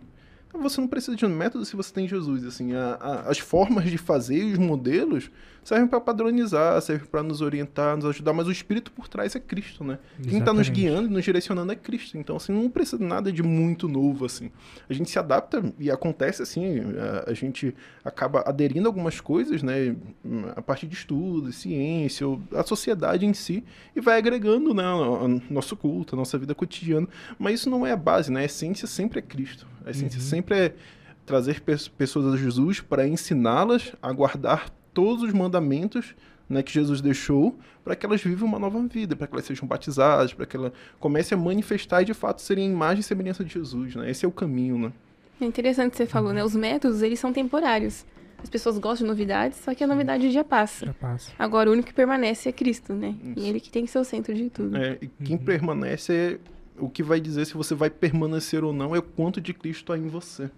você 0.61 0.79
não 0.79 0.87
precisa 0.87 1.15
de 1.15 1.25
um 1.25 1.29
método 1.29 1.65
se 1.65 1.75
você 1.75 1.93
tem 1.93 2.07
Jesus. 2.07 2.45
Assim, 2.45 2.73
a, 2.73 2.97
a, 2.99 3.29
as 3.29 3.39
formas 3.39 3.89
de 3.89 3.97
fazer, 3.97 4.43
os 4.43 4.57
modelos, 4.57 5.31
servem 5.63 5.87
para 5.87 5.99
padronizar, 5.99 6.79
servem 6.81 7.07
para 7.07 7.23
nos 7.23 7.41
orientar, 7.41 7.95
nos 7.95 8.05
ajudar, 8.05 8.33
mas 8.33 8.47
o 8.47 8.51
espírito 8.51 8.91
por 8.91 9.07
trás 9.07 9.35
é 9.35 9.39
Cristo, 9.39 9.83
né? 9.83 9.97
Exatamente. 10.03 10.29
Quem 10.29 10.39
está 10.39 10.53
nos 10.53 10.69
guiando, 10.69 11.09
nos 11.09 11.23
direcionando 11.23 11.71
é 11.71 11.75
Cristo. 11.75 12.17
Então, 12.17 12.35
assim, 12.35 12.51
não 12.51 12.69
precisa 12.69 12.97
de 12.97 13.03
nada 13.03 13.31
de 13.31 13.41
muito 13.41 13.87
novo, 13.87 14.25
assim. 14.25 14.51
A 14.89 14.93
gente 14.93 15.09
se 15.09 15.17
adapta 15.17 15.63
e 15.79 15.89
acontece 15.89 16.41
assim, 16.41 16.81
a, 16.97 17.31
a 17.31 17.33
gente 17.33 17.73
acaba 18.03 18.41
aderindo 18.41 18.87
a 18.87 18.89
algumas 18.89 19.19
coisas, 19.19 19.63
né? 19.63 19.95
A 20.55 20.61
partir 20.61 20.87
de 20.87 20.95
estudos, 20.95 21.55
ciência, 21.55 22.27
a 22.53 22.63
sociedade 22.63 23.25
em 23.25 23.33
si, 23.33 23.63
e 23.95 24.01
vai 24.01 24.17
agregando, 24.17 24.73
né? 24.73 24.83
Nosso 25.49 25.75
culto, 25.75 26.15
a 26.15 26.17
nossa 26.17 26.37
vida 26.37 26.53
cotidiana. 26.53 27.07
Mas 27.39 27.61
isso 27.61 27.69
não 27.69 27.87
é 27.87 27.91
a 27.91 27.97
base, 27.97 28.31
né? 28.31 28.41
A 28.41 28.45
essência 28.45 28.87
sempre 28.87 29.19
é 29.19 29.21
Cristo. 29.21 29.72
A 29.85 29.91
essência 29.91 30.19
uhum. 30.19 30.25
sempre 30.25 30.57
é 30.57 30.73
trazer 31.25 31.61
pessoas 31.61 32.33
a 32.33 32.37
Jesus 32.37 32.81
para 32.81 33.07
ensiná-las 33.07 33.93
a 34.01 34.11
guardar 34.11 34.69
todos 34.93 35.23
os 35.23 35.33
mandamentos 35.33 36.15
né, 36.49 36.61
que 36.61 36.71
Jesus 36.71 37.01
deixou 37.01 37.57
para 37.83 37.95
que 37.95 38.05
elas 38.05 38.21
vivam 38.21 38.47
uma 38.47 38.59
nova 38.59 38.81
vida, 38.87 39.15
para 39.15 39.27
que 39.27 39.33
elas 39.33 39.45
sejam 39.45 39.67
batizadas, 39.67 40.33
para 40.33 40.45
que 40.45 40.55
ela 40.55 40.71
comece 40.99 41.33
a 41.33 41.37
manifestar 41.37 42.01
e 42.01 42.05
de 42.05 42.13
fato 42.13 42.41
serem 42.41 42.69
imagem 42.69 42.99
e 42.99 43.03
semelhança 43.03 43.43
de 43.43 43.53
Jesus, 43.53 43.95
né? 43.95 44.09
Esse 44.09 44.25
é 44.25 44.27
o 44.27 44.31
caminho, 44.31 44.77
né? 44.77 44.93
É 45.41 45.45
interessante 45.45 45.91
que 45.91 45.97
você 45.97 46.05
falou, 46.05 46.31
né? 46.31 46.43
Os 46.43 46.55
métodos, 46.55 47.01
eles 47.01 47.19
são 47.19 47.33
temporários. 47.33 48.05
As 48.41 48.49
pessoas 48.49 48.77
gostam 48.77 49.05
de 49.05 49.11
novidades, 49.11 49.57
só 49.59 49.73
que 49.73 49.83
a 49.83 49.87
novidade 49.87 50.29
já 50.31 50.43
passa. 50.43 50.85
Já 50.85 50.93
passa. 50.93 51.31
Agora, 51.39 51.69
o 51.69 51.73
único 51.73 51.87
que 51.87 51.93
permanece 51.93 52.49
é 52.49 52.51
Cristo, 52.51 52.93
né? 52.93 53.15
Isso. 53.23 53.39
E 53.39 53.49
ele 53.49 53.59
que 53.59 53.69
tem 53.69 53.85
que 53.85 53.91
ser 53.91 53.99
o 53.99 54.03
centro 54.03 54.33
de 54.33 54.49
tudo. 54.49 54.75
É, 54.77 54.97
e 55.01 55.07
quem 55.07 55.37
uhum. 55.37 55.43
permanece 55.43 56.13
é 56.13 56.39
o 56.77 56.89
que 56.89 57.03
vai 57.03 57.19
dizer 57.19 57.45
se 57.45 57.53
você 57.53 57.75
vai 57.75 57.89
permanecer 57.89 58.63
ou 58.63 58.73
não 58.73 58.95
é 58.95 58.99
o 58.99 59.03
quanto 59.03 59.39
de 59.39 59.53
Cristo 59.53 59.93
há 59.93 59.97
em 59.97 60.07
você. 60.07 60.49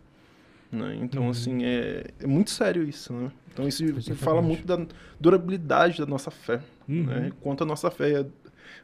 Né? 0.71 0.97
Então, 1.01 1.23
uhum. 1.23 1.29
assim, 1.29 1.63
é, 1.63 2.05
é, 2.19 2.27
muito 2.27 2.49
sério 2.49 2.83
isso, 2.83 3.13
né? 3.13 3.31
Então, 3.53 3.67
isso 3.67 3.83
Exatamente. 3.83 4.15
fala 4.15 4.41
muito 4.41 4.65
da 4.65 4.85
durabilidade 5.19 5.99
da 5.99 6.05
nossa 6.05 6.29
fé, 6.29 6.61
uhum. 6.87 7.03
né? 7.03 7.31
Quanto 7.41 7.63
a 7.63 7.67
nossa 7.67 7.89
fé 7.89 8.25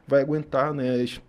vai 0.07 0.21
aguentar, 0.21 0.73
né? 0.73 1.01
As, 1.01 1.21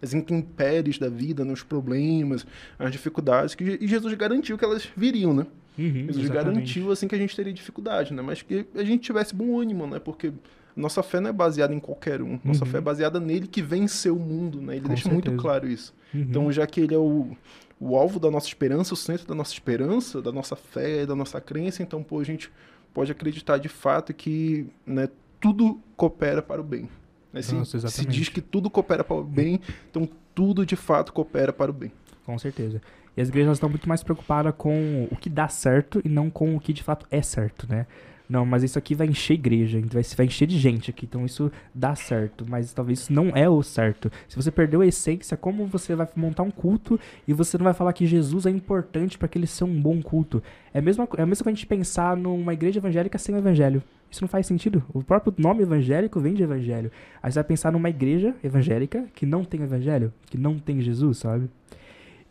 as 0.00 0.14
intempéries 0.14 0.98
da 0.98 1.08
vida, 1.08 1.44
né? 1.44 1.52
os 1.52 1.62
problemas, 1.62 2.46
as 2.78 2.92
dificuldades, 2.92 3.54
que 3.54 3.78
e 3.80 3.86
Jesus 3.86 4.14
garantiu 4.14 4.56
que 4.56 4.64
elas 4.64 4.88
viriam, 4.96 5.34
né? 5.34 5.46
Uhum, 5.76 6.06
Jesus 6.06 6.24
exatamente. 6.26 6.54
garantiu, 6.54 6.92
assim, 6.92 7.08
que 7.08 7.14
a 7.16 7.18
gente 7.18 7.34
teria 7.34 7.52
dificuldade, 7.52 8.14
né? 8.14 8.22
Mas 8.22 8.42
que 8.42 8.64
a 8.76 8.84
gente 8.84 9.02
tivesse 9.02 9.34
bom 9.34 9.60
ânimo, 9.60 9.86
né? 9.86 9.98
Porque 9.98 10.32
nossa 10.76 11.02
fé 11.02 11.20
não 11.20 11.30
é 11.30 11.32
baseada 11.32 11.74
em 11.74 11.78
qualquer 11.78 12.20
um. 12.20 12.38
Nossa 12.44 12.64
uhum. 12.64 12.70
fé 12.70 12.78
é 12.78 12.80
baseada 12.80 13.20
nele 13.20 13.46
que 13.46 13.62
venceu 13.62 14.16
o 14.16 14.20
mundo, 14.20 14.60
né? 14.60 14.74
Ele 14.74 14.82
Com 14.82 14.88
deixa 14.88 15.04
certeza. 15.04 15.30
muito 15.30 15.42
claro 15.42 15.68
isso. 15.68 15.94
Uhum. 16.12 16.20
Então, 16.22 16.52
já 16.52 16.66
que 16.66 16.80
ele 16.80 16.94
é 16.94 16.98
o, 16.98 17.36
o 17.78 17.96
alvo 17.96 18.18
da 18.18 18.30
nossa 18.30 18.46
esperança, 18.46 18.94
o 18.94 18.96
centro 18.96 19.26
da 19.26 19.34
nossa 19.34 19.52
esperança, 19.52 20.20
da 20.20 20.32
nossa 20.32 20.56
fé, 20.56 21.06
da 21.06 21.14
nossa 21.14 21.40
crença, 21.40 21.82
então, 21.82 22.02
pô, 22.02 22.18
a 22.20 22.24
gente 22.24 22.50
pode 22.92 23.10
acreditar 23.10 23.58
de 23.58 23.68
fato 23.68 24.12
que 24.14 24.66
né, 24.86 25.08
tudo 25.40 25.80
coopera 25.96 26.40
para 26.42 26.60
o 26.60 26.64
bem. 26.64 26.88
Né? 27.32 27.42
Se, 27.42 27.90
se 27.90 28.06
diz 28.06 28.28
que 28.28 28.40
tudo 28.40 28.70
coopera 28.70 29.02
para 29.02 29.16
o 29.16 29.24
bem, 29.24 29.60
então 29.90 30.08
tudo 30.34 30.64
de 30.64 30.76
fato 30.76 31.12
coopera 31.12 31.52
para 31.52 31.70
o 31.70 31.74
bem. 31.74 31.92
Com 32.24 32.38
certeza. 32.38 32.80
E 33.16 33.20
as 33.20 33.28
igrejas 33.28 33.56
estão 33.56 33.68
muito 33.68 33.88
mais 33.88 34.02
preocupadas 34.02 34.54
com 34.56 35.08
o 35.10 35.16
que 35.16 35.28
dá 35.28 35.48
certo 35.48 36.00
e 36.04 36.08
não 36.08 36.30
com 36.30 36.56
o 36.56 36.60
que 36.60 36.72
de 36.72 36.82
fato 36.82 37.06
é 37.10 37.22
certo, 37.22 37.66
né? 37.68 37.86
Não, 38.34 38.44
mas 38.44 38.64
isso 38.64 38.76
aqui 38.76 38.96
vai 38.96 39.06
encher 39.06 39.34
igreja, 39.34 39.80
vai, 39.92 40.02
vai 40.02 40.26
encher 40.26 40.48
de 40.48 40.58
gente 40.58 40.90
aqui, 40.90 41.06
então 41.06 41.24
isso 41.24 41.52
dá 41.72 41.94
certo, 41.94 42.44
mas 42.48 42.72
talvez 42.72 42.98
isso 42.98 43.12
não 43.12 43.28
é 43.28 43.48
o 43.48 43.62
certo. 43.62 44.10
Se 44.26 44.34
você 44.34 44.50
perdeu 44.50 44.80
a 44.80 44.86
essência, 44.86 45.36
como 45.36 45.64
você 45.66 45.94
vai 45.94 46.08
montar 46.16 46.42
um 46.42 46.50
culto 46.50 46.98
e 47.28 47.32
você 47.32 47.56
não 47.56 47.62
vai 47.62 47.72
falar 47.72 47.92
que 47.92 48.04
Jesus 48.04 48.44
é 48.44 48.50
importante 48.50 49.16
para 49.16 49.28
que 49.28 49.38
ele 49.38 49.46
seja 49.46 49.64
um 49.66 49.80
bom 49.80 50.02
culto? 50.02 50.42
É 50.72 50.80
a 50.80 50.82
mesma, 50.82 51.04
é 51.04 51.24
coisa 51.24 51.44
a 51.46 51.50
gente 51.50 51.64
pensar 51.64 52.16
numa 52.16 52.52
igreja 52.52 52.80
evangélica 52.80 53.18
sem 53.18 53.36
o 53.36 53.38
evangelho. 53.38 53.80
Isso 54.10 54.22
não 54.22 54.28
faz 54.28 54.48
sentido. 54.48 54.82
O 54.92 55.00
próprio 55.00 55.32
nome 55.38 55.62
evangélico 55.62 56.18
vem 56.18 56.34
de 56.34 56.42
evangelho. 56.42 56.90
Aí 57.22 57.30
você 57.30 57.38
vai 57.38 57.44
pensar 57.44 57.70
numa 57.70 57.88
igreja 57.88 58.34
evangélica 58.42 59.06
que 59.14 59.24
não 59.24 59.44
tem 59.44 59.62
evangelho, 59.62 60.12
que 60.26 60.36
não 60.36 60.58
tem 60.58 60.80
Jesus, 60.80 61.18
sabe? 61.18 61.48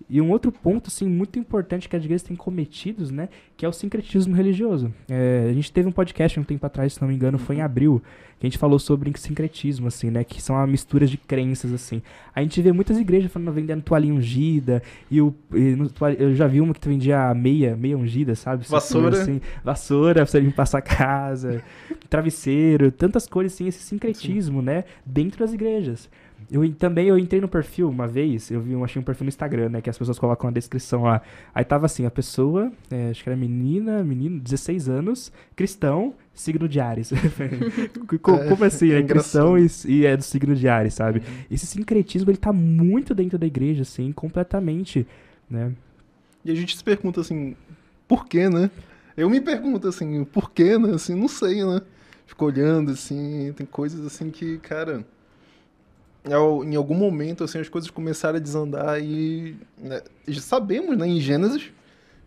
E 0.10 0.22
um 0.22 0.32
outro 0.32 0.52
ponto, 0.52 0.88
assim, 0.88 1.08
muito 1.08 1.40
importante 1.40 1.88
que 1.88 1.96
as 1.96 2.04
igrejas 2.04 2.24
têm 2.24 2.36
cometidos, 2.36 3.10
né, 3.10 3.30
que 3.56 3.66
é 3.66 3.70
o 3.70 3.74
sincretismo 3.74 4.36
religioso. 4.36 4.94
É, 5.10 5.48
a 5.50 5.54
gente 5.54 5.72
teve 5.72 5.88
um 5.88 5.92
podcast 5.92 6.40
um 6.40 6.44
tempo 6.44 6.66
atrás, 6.66 6.94
se 6.94 7.02
não 7.02 7.08
me 7.08 7.16
engano, 7.16 7.38
foi 7.38 7.56
em 7.56 7.60
uhum. 7.60 7.66
abril, 7.66 8.02
que 8.40 8.46
a 8.46 8.50
gente 8.50 8.58
falou 8.58 8.78
sobre 8.78 9.12
sincretismo, 9.18 9.88
assim, 9.88 10.10
né, 10.10 10.24
que 10.24 10.42
são 10.42 10.58
a 10.58 10.68
mistura 10.68 11.08
de 11.08 11.18
crenças, 11.18 11.72
assim. 11.72 12.02
A 12.36 12.42
gente 12.42 12.62
vê 12.62 12.72
muitas 12.72 12.98
igrejas 12.98 13.32
falando, 13.32 13.52
vendendo 13.52 13.82
toalhinha 13.82 14.14
ungida, 14.14 14.84
e, 15.10 15.22
o, 15.22 15.34
e 15.54 15.76
no, 15.76 15.90
eu 16.18 16.36
já 16.36 16.48
vi 16.48 16.60
uma 16.60 16.74
que 16.74 16.88
vendia 16.88 17.34
meia, 17.34 17.76
meia 17.76 17.98
ungida, 17.98 18.36
sabe? 18.36 18.66
Vassoura. 18.68 19.22
Assim, 19.22 19.40
vassoura 19.64 20.16
pra 20.16 20.26
você 20.26 20.40
limpar 20.40 20.66
sua 20.66 20.82
casa, 20.82 21.64
travesseiro, 22.10 22.92
tantas 22.92 23.28
coisas, 23.28 23.54
assim, 23.54 23.68
esse 23.68 23.80
sincretismo, 23.80 24.60
Sim. 24.60 24.66
né, 24.66 24.84
dentro 25.06 25.40
das 25.40 25.54
igrejas. 25.54 26.10
Eu 26.52 26.72
também 26.76 27.08
eu 27.08 27.18
entrei 27.18 27.40
no 27.42 27.48
perfil 27.48 27.90
uma 27.90 28.08
vez, 28.08 28.50
eu 28.52 28.62
vi, 28.62 28.74
eu 28.74 28.84
achei 28.84 29.02
um 29.02 29.04
perfil 29.04 29.26
no 29.26 29.30
Instagram, 29.30 29.70
né, 29.70 29.82
que 29.82 29.90
as 29.90 29.98
pessoas 29.98 30.20
colocam 30.20 30.50
a 30.50 30.54
descrição 30.54 31.04
lá. 31.04 31.22
Aí 31.54 31.64
tava 31.64 31.86
assim, 31.86 32.06
a 32.06 32.12
pessoa, 32.12 32.72
é, 32.90 33.10
acho 33.10 33.24
que 33.24 33.30
era 33.30 33.36
menina, 33.36 34.04
menino, 34.04 34.40
16 34.40 34.90
anos, 34.90 35.32
cristão, 35.56 36.14
signo 36.34 36.68
de 36.68 36.80
Ares. 36.80 37.12
Como 38.22 38.64
assim? 38.64 38.92
É, 38.92 39.00
é 39.00 39.04
cristão 39.04 39.58
e, 39.58 39.68
e, 39.86 40.06
é 40.06 40.18
do 40.18 40.24
signo 40.24 40.56
de 40.56 40.68
Ares, 40.68 40.94
sabe? 40.94 41.20
Uhum. 41.20 41.26
Esse 41.52 41.66
sincretismo, 41.66 42.30
ele 42.30 42.38
tá 42.38 42.54
muito 42.54 43.14
dentro 43.14 43.38
da 43.38 43.46
igreja, 43.46 43.84
assim, 43.84 44.12
completamente, 44.12 45.08
né? 45.50 45.72
E 46.44 46.52
a 46.52 46.56
gente 46.56 46.76
se 46.76 46.84
pergunta 46.84 47.22
assim, 47.22 47.56
por 48.08 48.26
quê, 48.28 48.50
né? 48.50 48.70
Eu 49.16 49.30
me 49.30 49.40
pergunto 49.40 49.88
assim, 49.88 50.24
por 50.26 50.52
quê, 50.52 50.78
né? 50.78 50.92
Assim, 50.96 51.16
não 51.16 51.28
sei, 51.28 51.64
né? 51.64 51.82
Fico 52.26 52.46
olhando, 52.46 52.92
assim, 52.92 53.54
tem 53.56 53.66
coisas 53.66 54.06
assim 54.06 54.30
que, 54.30 54.58
cara 54.58 55.06
em 56.26 56.76
algum 56.76 56.96
momento 56.96 57.44
assim 57.44 57.60
as 57.60 57.68
coisas 57.68 57.90
começaram 57.90 58.38
a 58.38 58.40
desandar 58.40 59.02
e 59.02 59.58
né, 59.78 60.02
sabemos 60.40 60.98
né 60.98 61.08
em 61.08 61.20
Gênesis 61.20 61.72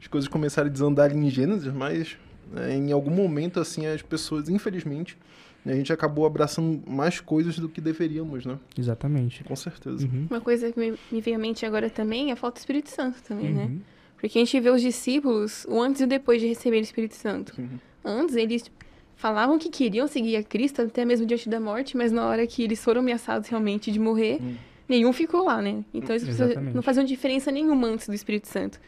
as 0.01 0.07
coisas 0.07 0.29
começaram 0.29 0.69
a 0.69 0.73
desandar 0.73 1.15
em 1.17 1.31
Gênesis 1.31 1.73
mas 1.73 2.19
né, 2.53 2.75
em 2.75 2.93
algum 2.93 3.11
momento 3.11 3.59
assim 3.59 3.87
as 3.87 4.03
pessoas 4.03 4.49
infelizmente 4.51 5.17
né, 5.65 5.73
a 5.73 5.77
gente 5.77 5.93
acabou 5.93 6.27
abraçando 6.27 6.83
mais 6.87 7.21
coisas 7.21 7.59
do 7.59 7.69
que 7.69 7.81
deveríamos 7.81 8.45
né 8.45 8.59
exatamente 8.79 9.43
com 9.45 9.57
certeza 9.57 10.07
uhum. 10.07 10.27
uma 10.29 10.41
coisa 10.43 10.71
que 10.71 10.79
me, 10.79 11.21
veio 11.21 11.37
à 11.37 11.39
mente 11.39 11.65
agora 11.65 11.89
também 11.89 12.29
é 12.31 12.33
a 12.35 12.37
falta 12.37 12.57
do 12.57 12.61
Espírito 12.61 12.91
Santo 12.91 13.23
também 13.23 13.53
né? 13.53 13.65
uhum. 13.65 13.71
né 13.71 13.81
porque 14.19 14.39
a 14.39 14.45
gente 14.45 14.61
vê 14.61 14.71
os 14.71 14.81
discípulos 14.81 15.65
o 15.69 15.81
antes 15.81 16.01
e 16.01 16.05
o 16.05 16.07
depois 16.07 16.41
de 16.41 16.49
receber 16.49 16.79
o 16.79 16.81
Espírito 16.81 17.15
Santo 17.15 17.55
uhum. 17.59 17.79
antes 18.05 18.37
eles 18.37 18.71
falavam 19.17 19.59
que 19.59 19.69
queriam 19.69 20.07
seguir 20.07 20.37
a 20.37 20.43
Cristo 20.43 20.83
até 20.83 21.05
mesmo 21.05 21.27
diante 21.27 21.49
da 21.49 21.59
morte, 21.59 21.97
mas 21.97 22.13
na 22.13 22.27
hora 22.27 22.47
que 22.47 22.63
eles 22.63 22.83
foram 22.85 23.01
ameaçados 23.01 23.49
realmente 23.49 23.91
de 23.91 23.99
morrer, 23.99 24.39
hum. 24.41 24.55
nenhum 24.89 25.13
ficou 25.13 25.45
lá, 25.45 25.61
né? 25.61 25.85
Então 25.93 26.15
eles 26.15 26.39
não 26.75 26.83
faziam 26.83 27.05
diferença 27.05 27.51
nenhuma 27.51 27.89
antes 27.89 28.07
do 28.07 28.15
Espírito 28.15 28.47
Santo. 28.47 28.79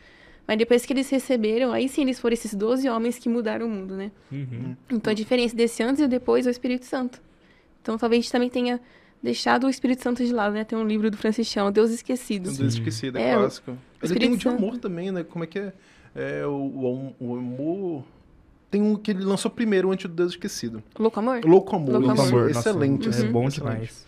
Mas 0.46 0.56
depois 0.56 0.86
que 0.86 0.92
eles 0.92 1.10
receberam, 1.10 1.72
aí 1.72 1.88
sim 1.88 2.02
eles 2.02 2.18
foram 2.18 2.32
esses 2.32 2.54
12 2.54 2.88
homens 2.88 3.18
que 3.18 3.28
mudaram 3.28 3.66
o 3.66 3.68
mundo, 3.68 3.94
né? 3.94 4.10
Uhum. 4.30 4.76
Então 4.90 5.10
a 5.10 5.14
diferença 5.14 5.54
desse 5.54 5.82
antes 5.82 6.00
e 6.00 6.08
depois 6.08 6.46
é 6.46 6.50
o 6.50 6.52
Espírito 6.52 6.86
Santo. 6.86 7.20
Então 7.82 7.98
talvez 7.98 8.20
a 8.20 8.22
gente 8.22 8.32
também 8.32 8.48
tenha 8.48 8.80
deixado 9.22 9.66
o 9.66 9.70
Espírito 9.70 10.02
Santo 10.02 10.24
de 10.24 10.32
lado, 10.32 10.54
né? 10.54 10.64
Tem 10.64 10.78
um 10.78 10.86
livro 10.86 11.10
do 11.10 11.16
Franciscão, 11.16 11.70
Deus 11.72 11.90
Esquecido. 11.90 12.50
Deus 12.50 12.74
Esquecido, 12.74 13.18
é, 13.18 13.30
é 13.30 13.34
clássico. 13.34 13.76
Ele 14.02 14.14
tem 14.14 14.32
um 14.32 14.36
de 14.36 14.48
amor 14.48 14.78
também, 14.78 15.10
né? 15.10 15.22
Como 15.22 15.44
é 15.44 15.46
que 15.46 15.58
é? 15.58 15.72
é 16.14 16.46
o, 16.46 16.50
o, 16.50 17.14
o 17.18 17.36
amor 17.36 18.04
tem 18.70 18.82
um 18.82 18.96
que 18.96 19.10
ele 19.10 19.24
lançou 19.24 19.50
primeiro, 19.50 19.90
antes 19.90 20.06
do 20.08 20.14
Deus 20.14 20.32
Esquecido. 20.32 20.82
Louco 20.98 21.18
Amor? 21.18 21.44
Louco 21.44 21.76
Amor. 21.76 22.00
Louco 22.00 22.20
Amor. 22.20 22.50
Excelente. 22.50 23.06
Nossa, 23.06 23.22
uhum. 23.22 23.28
É 23.28 23.32
bom 23.32 23.48
Excelente. 23.48 23.74
demais. 23.74 24.06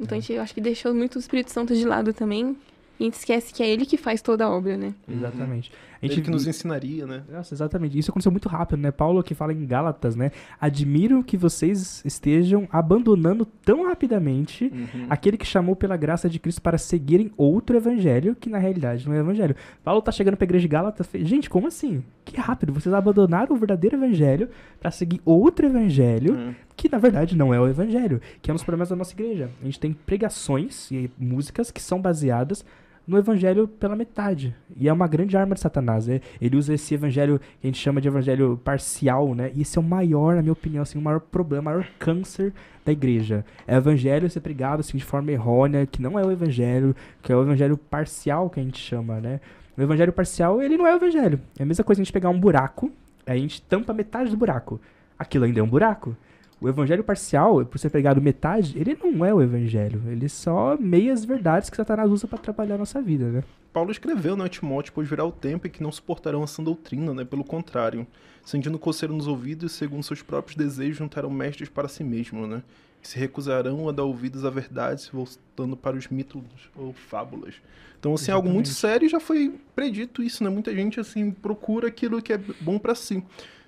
Então 0.00 0.18
a 0.18 0.20
gente, 0.20 0.36
acho 0.36 0.54
que 0.54 0.60
deixou 0.60 0.94
muito 0.94 1.16
o 1.16 1.18
Espírito 1.18 1.52
Santo 1.52 1.74
de 1.74 1.84
lado 1.84 2.12
também. 2.12 2.56
E 2.98 3.04
a 3.04 3.06
gente 3.06 3.14
esquece 3.14 3.52
que 3.52 3.62
é 3.62 3.68
ele 3.68 3.86
que 3.86 3.96
faz 3.96 4.20
toda 4.20 4.44
a 4.44 4.50
obra, 4.50 4.76
né? 4.76 4.94
Exatamente. 5.08 5.72
A 5.91 5.91
gente 6.06 6.18
ele 6.18 6.22
que 6.22 6.30
nos 6.30 6.46
ensinaria, 6.46 7.06
né? 7.06 7.22
Nossa, 7.30 7.54
exatamente. 7.54 7.98
Isso 7.98 8.10
aconteceu 8.10 8.32
muito 8.32 8.48
rápido, 8.48 8.80
né? 8.80 8.90
Paulo 8.90 9.22
que 9.22 9.34
fala 9.34 9.52
em 9.52 9.64
Gálatas, 9.64 10.16
né? 10.16 10.32
Admiro 10.60 11.22
que 11.22 11.36
vocês 11.36 12.02
estejam 12.04 12.68
abandonando 12.70 13.44
tão 13.44 13.86
rapidamente 13.86 14.64
uhum. 14.64 15.06
aquele 15.08 15.36
que 15.36 15.46
chamou 15.46 15.76
pela 15.76 15.96
graça 15.96 16.28
de 16.28 16.38
Cristo 16.38 16.60
para 16.60 16.76
seguirem 16.76 17.30
outro 17.36 17.76
evangelho, 17.76 18.34
que 18.34 18.50
na 18.50 18.58
realidade 18.58 19.08
não 19.08 19.14
é 19.14 19.20
evangelho. 19.20 19.54
Paulo 19.84 20.02
tá 20.02 20.10
chegando 20.10 20.36
pra 20.36 20.44
igreja 20.44 20.62
de 20.62 20.68
Gálatas, 20.68 21.08
gente, 21.14 21.48
como 21.48 21.68
assim? 21.68 22.02
Que 22.24 22.36
rápido, 22.36 22.72
vocês 22.72 22.94
abandonaram 22.94 23.54
o 23.54 23.58
verdadeiro 23.58 23.96
evangelho 23.96 24.48
para 24.80 24.90
seguir 24.90 25.20
outro 25.24 25.66
evangelho, 25.66 26.34
uhum. 26.34 26.54
que 26.76 26.90
na 26.90 26.98
verdade 26.98 27.36
não 27.36 27.54
é 27.54 27.60
o 27.60 27.68
evangelho, 27.68 28.20
que 28.40 28.50
é 28.50 28.52
um 28.52 28.56
dos 28.56 28.64
problemas 28.64 28.88
da 28.88 28.96
nossa 28.96 29.12
igreja. 29.12 29.50
A 29.60 29.64
gente 29.64 29.78
tem 29.78 29.92
pregações 29.92 30.90
e 30.90 31.10
músicas 31.18 31.70
que 31.70 31.80
são 31.80 32.00
baseadas 32.00 32.64
no 33.06 33.18
evangelho 33.18 33.66
pela 33.66 33.96
metade. 33.96 34.54
E 34.76 34.88
é 34.88 34.92
uma 34.92 35.06
grande 35.06 35.36
arma 35.36 35.54
de 35.54 35.60
Satanás. 35.60 36.06
Né? 36.06 36.20
Ele 36.40 36.56
usa 36.56 36.74
esse 36.74 36.94
evangelho 36.94 37.38
que 37.38 37.66
a 37.66 37.66
gente 37.66 37.78
chama 37.78 38.00
de 38.00 38.08
evangelho 38.08 38.60
parcial, 38.62 39.34
né? 39.34 39.50
E 39.54 39.62
esse 39.62 39.78
é 39.78 39.80
o 39.80 39.84
maior, 39.84 40.36
na 40.36 40.42
minha 40.42 40.52
opinião, 40.52 40.82
assim, 40.82 40.98
o 40.98 41.02
maior 41.02 41.20
problema, 41.20 41.70
o 41.70 41.74
maior 41.74 41.86
câncer 41.98 42.52
da 42.84 42.92
igreja. 42.92 43.44
É 43.66 43.74
o 43.74 43.78
evangelho 43.78 44.28
ser 44.30 44.40
pregado 44.40 44.80
assim, 44.80 44.96
de 44.96 45.04
forma 45.04 45.30
errônea, 45.30 45.86
que 45.86 46.00
não 46.00 46.18
é 46.18 46.24
o 46.24 46.30
evangelho, 46.30 46.94
que 47.20 47.32
é 47.32 47.36
o 47.36 47.42
evangelho 47.42 47.76
parcial 47.76 48.50
que 48.50 48.60
a 48.60 48.62
gente 48.62 48.78
chama, 48.78 49.20
né? 49.20 49.40
O 49.76 49.82
evangelho 49.82 50.12
parcial, 50.12 50.60
ele 50.60 50.76
não 50.76 50.86
é 50.86 50.92
o 50.92 50.96
evangelho. 50.96 51.40
É 51.58 51.62
a 51.62 51.66
mesma 51.66 51.84
coisa 51.84 52.00
a 52.00 52.04
gente 52.04 52.12
pegar 52.12 52.28
um 52.28 52.38
buraco, 52.38 52.90
a 53.26 53.36
gente 53.36 53.62
tampa 53.62 53.92
metade 53.92 54.30
do 54.30 54.36
buraco. 54.36 54.80
Aquilo 55.18 55.44
ainda 55.44 55.60
é 55.60 55.62
um 55.62 55.68
buraco. 55.68 56.16
O 56.62 56.68
evangelho 56.68 57.02
parcial, 57.02 57.66
por 57.66 57.76
ser 57.76 57.90
pregado 57.90 58.22
metade, 58.22 58.78
ele 58.78 58.96
não 59.02 59.26
é 59.26 59.34
o 59.34 59.42
evangelho. 59.42 60.00
Ele 60.06 60.26
é 60.26 60.28
só 60.28 60.76
meias 60.78 61.24
verdades 61.24 61.68
que 61.68 61.76
Satanás 61.76 62.08
usa 62.08 62.28
para 62.28 62.38
atrapalhar 62.38 62.76
a 62.76 62.78
nossa 62.78 63.02
vida, 63.02 63.24
né? 63.24 63.42
Paulo 63.72 63.90
escreveu, 63.90 64.36
né, 64.36 64.48
Timóteo, 64.48 64.92
pois 64.94 65.08
virá 65.08 65.24
o 65.24 65.32
tempo 65.32 65.66
em 65.66 65.70
que 65.70 65.82
não 65.82 65.90
suportarão 65.90 66.44
essa 66.44 66.62
doutrina, 66.62 67.12
né? 67.12 67.24
Pelo 67.24 67.42
contrário, 67.42 68.06
sentindo 68.44 68.78
coceiro 68.78 69.12
nos 69.12 69.26
ouvidos, 69.26 69.72
segundo 69.72 70.04
seus 70.04 70.22
próprios 70.22 70.56
desejos, 70.56 70.98
juntarão 70.98 71.30
mestres 71.30 71.68
para 71.68 71.88
si 71.88 72.04
mesmos, 72.04 72.48
né? 72.48 72.62
Que 73.02 73.08
se 73.08 73.18
recusarão 73.18 73.88
a 73.88 73.92
dar 73.92 74.04
ouvidos 74.04 74.44
à 74.44 74.50
verdade, 74.50 75.10
voltando 75.12 75.76
para 75.76 75.96
os 75.96 76.06
mitos 76.06 76.42
ou 76.76 76.92
fábulas. 76.92 77.56
Então, 77.98 78.14
assim, 78.14 78.26
Exatamente. 78.26 78.46
algo 78.46 78.54
muito 78.54 78.68
sério 78.68 79.08
já 79.08 79.18
foi 79.18 79.58
predito 79.74 80.22
isso, 80.22 80.44
né? 80.44 80.50
Muita 80.50 80.72
gente, 80.72 81.00
assim, 81.00 81.32
procura 81.32 81.88
aquilo 81.88 82.22
que 82.22 82.32
é 82.32 82.38
bom 82.60 82.78
para 82.78 82.94
si. 82.94 83.20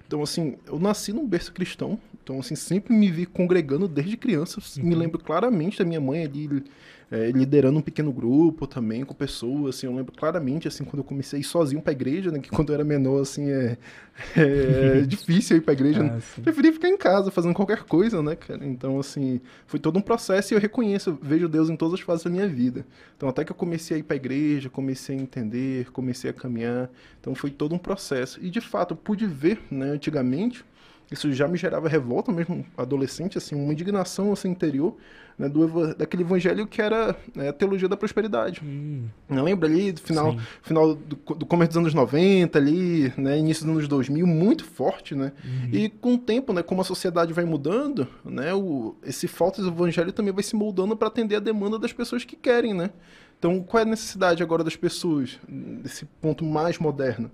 Então, 0.06 0.22
assim, 0.22 0.56
eu 0.66 0.78
nasci 0.78 1.12
num 1.12 1.26
berço 1.26 1.52
cristão, 1.52 1.98
então, 2.22 2.38
assim, 2.38 2.54
sempre 2.54 2.94
me 2.94 3.10
vi 3.10 3.26
congregando 3.26 3.88
desde 3.88 4.16
criança. 4.16 4.60
Uhum. 4.78 4.84
Me 4.84 4.94
lembro 4.94 5.18
claramente 5.18 5.78
da 5.78 5.84
minha 5.84 6.00
mãe 6.00 6.24
ali 6.24 6.64
é, 7.10 7.30
liderando 7.30 7.78
um 7.78 7.82
pequeno 7.82 8.12
grupo 8.12 8.66
também 8.66 9.04
com 9.04 9.14
pessoas, 9.14 9.76
assim, 9.76 9.86
eu 9.86 9.94
lembro 9.94 10.12
claramente, 10.12 10.68
assim, 10.68 10.84
quando 10.84 10.98
eu 10.98 11.04
comecei 11.04 11.38
a 11.38 11.40
ir 11.40 11.44
sozinho 11.44 11.82
pra 11.82 11.92
igreja, 11.92 12.30
né, 12.30 12.38
que 12.38 12.50
quando 12.50 12.70
eu 12.70 12.74
era 12.74 12.84
menor, 12.84 13.20
assim, 13.20 13.50
é, 13.50 13.76
é 14.36 15.00
difícil 15.06 15.56
ir 15.58 15.60
pra 15.60 15.72
igreja, 15.72 16.00
ah, 16.00 16.04
né? 16.04 16.22
preferia 16.42 16.72
ficar 16.72 16.88
em 16.88 16.96
casa 16.96 17.30
fazendo 17.30 17.54
qualquer 17.54 17.84
coisa, 17.84 18.22
né, 18.22 18.34
cara, 18.36 18.66
então, 18.66 18.98
assim, 18.98 19.40
foi 19.66 19.78
todo 19.78 19.98
um 19.98 20.02
processo 20.02 20.52
e 20.52 20.56
eu 20.56 20.60
reconheço, 20.60 21.10
eu 21.10 21.18
vejo 21.20 21.48
Deus 21.48 21.68
em 21.68 21.76
todas 21.76 21.94
as 21.94 22.00
fases 22.00 22.24
da 22.24 22.30
minha 22.30 22.48
vida, 22.48 22.86
então 23.16 23.28
até 23.28 23.44
que 23.44 23.52
eu 23.52 23.56
comecei 23.56 23.96
a 23.96 24.00
ir 24.00 24.02
pra 24.02 24.16
igreja, 24.16 24.68
comecei 24.70 25.16
a 25.16 25.20
entender, 25.20 25.90
comecei 25.92 26.30
a 26.30 26.32
caminhar, 26.32 26.90
então 27.20 27.34
foi 27.34 27.50
todo 27.50 27.74
um 27.74 27.78
processo, 27.78 28.38
e 28.42 28.50
de 28.50 28.60
fato, 28.60 28.92
eu 28.92 28.96
pude 28.96 29.26
ver, 29.26 29.60
né, 29.70 29.90
antigamente, 29.90 30.64
isso 31.10 31.32
já 31.32 31.46
me 31.46 31.56
gerava 31.56 31.88
revolta 31.88 32.32
mesmo 32.32 32.64
adolescente 32.76 33.38
assim 33.38 33.54
uma 33.54 33.72
indignação 33.72 34.32
assim 34.32 34.48
interior 34.48 34.96
né, 35.38 35.48
do, 35.48 35.94
daquele 35.94 36.22
evangelho 36.22 36.66
que 36.66 36.80
era 36.80 37.16
né, 37.34 37.48
a 37.48 37.52
teologia 37.52 37.88
da 37.88 37.96
prosperidade. 37.96 38.60
Hum. 38.64 39.06
Lembra 39.28 39.68
ali 39.68 39.92
do 39.92 40.00
final, 40.00 40.36
final 40.62 40.94
do, 40.94 41.16
do, 41.16 41.46
começo 41.46 41.70
dos 41.70 41.78
anos 41.78 41.94
90, 41.94 42.58
ali, 42.58 43.12
né, 43.16 43.38
início 43.38 43.64
dos 43.64 43.74
anos 43.74 43.88
2000, 43.88 44.26
muito 44.26 44.64
forte, 44.64 45.14
né? 45.14 45.32
Uhum. 45.44 45.68
E 45.72 45.88
com 45.88 46.14
o 46.14 46.18
tempo, 46.18 46.52
né, 46.52 46.62
como 46.62 46.80
a 46.80 46.84
sociedade 46.84 47.32
vai 47.32 47.44
mudando, 47.44 48.06
né, 48.24 48.54
o, 48.54 48.94
esse 49.04 49.26
falta 49.26 49.60
do 49.60 49.68
evangelho 49.68 50.12
também 50.12 50.32
vai 50.32 50.42
se 50.42 50.54
moldando 50.54 50.96
para 50.96 51.08
atender 51.08 51.36
a 51.36 51.40
demanda 51.40 51.78
das 51.78 51.92
pessoas 51.92 52.24
que 52.24 52.36
querem, 52.36 52.74
né? 52.74 52.90
Então, 53.38 53.60
qual 53.60 53.80
é 53.80 53.82
a 53.82 53.88
necessidade 53.88 54.42
agora 54.42 54.64
das 54.64 54.76
pessoas, 54.76 55.38
desse 55.48 56.06
ponto 56.20 56.44
mais 56.44 56.78
moderno? 56.78 57.30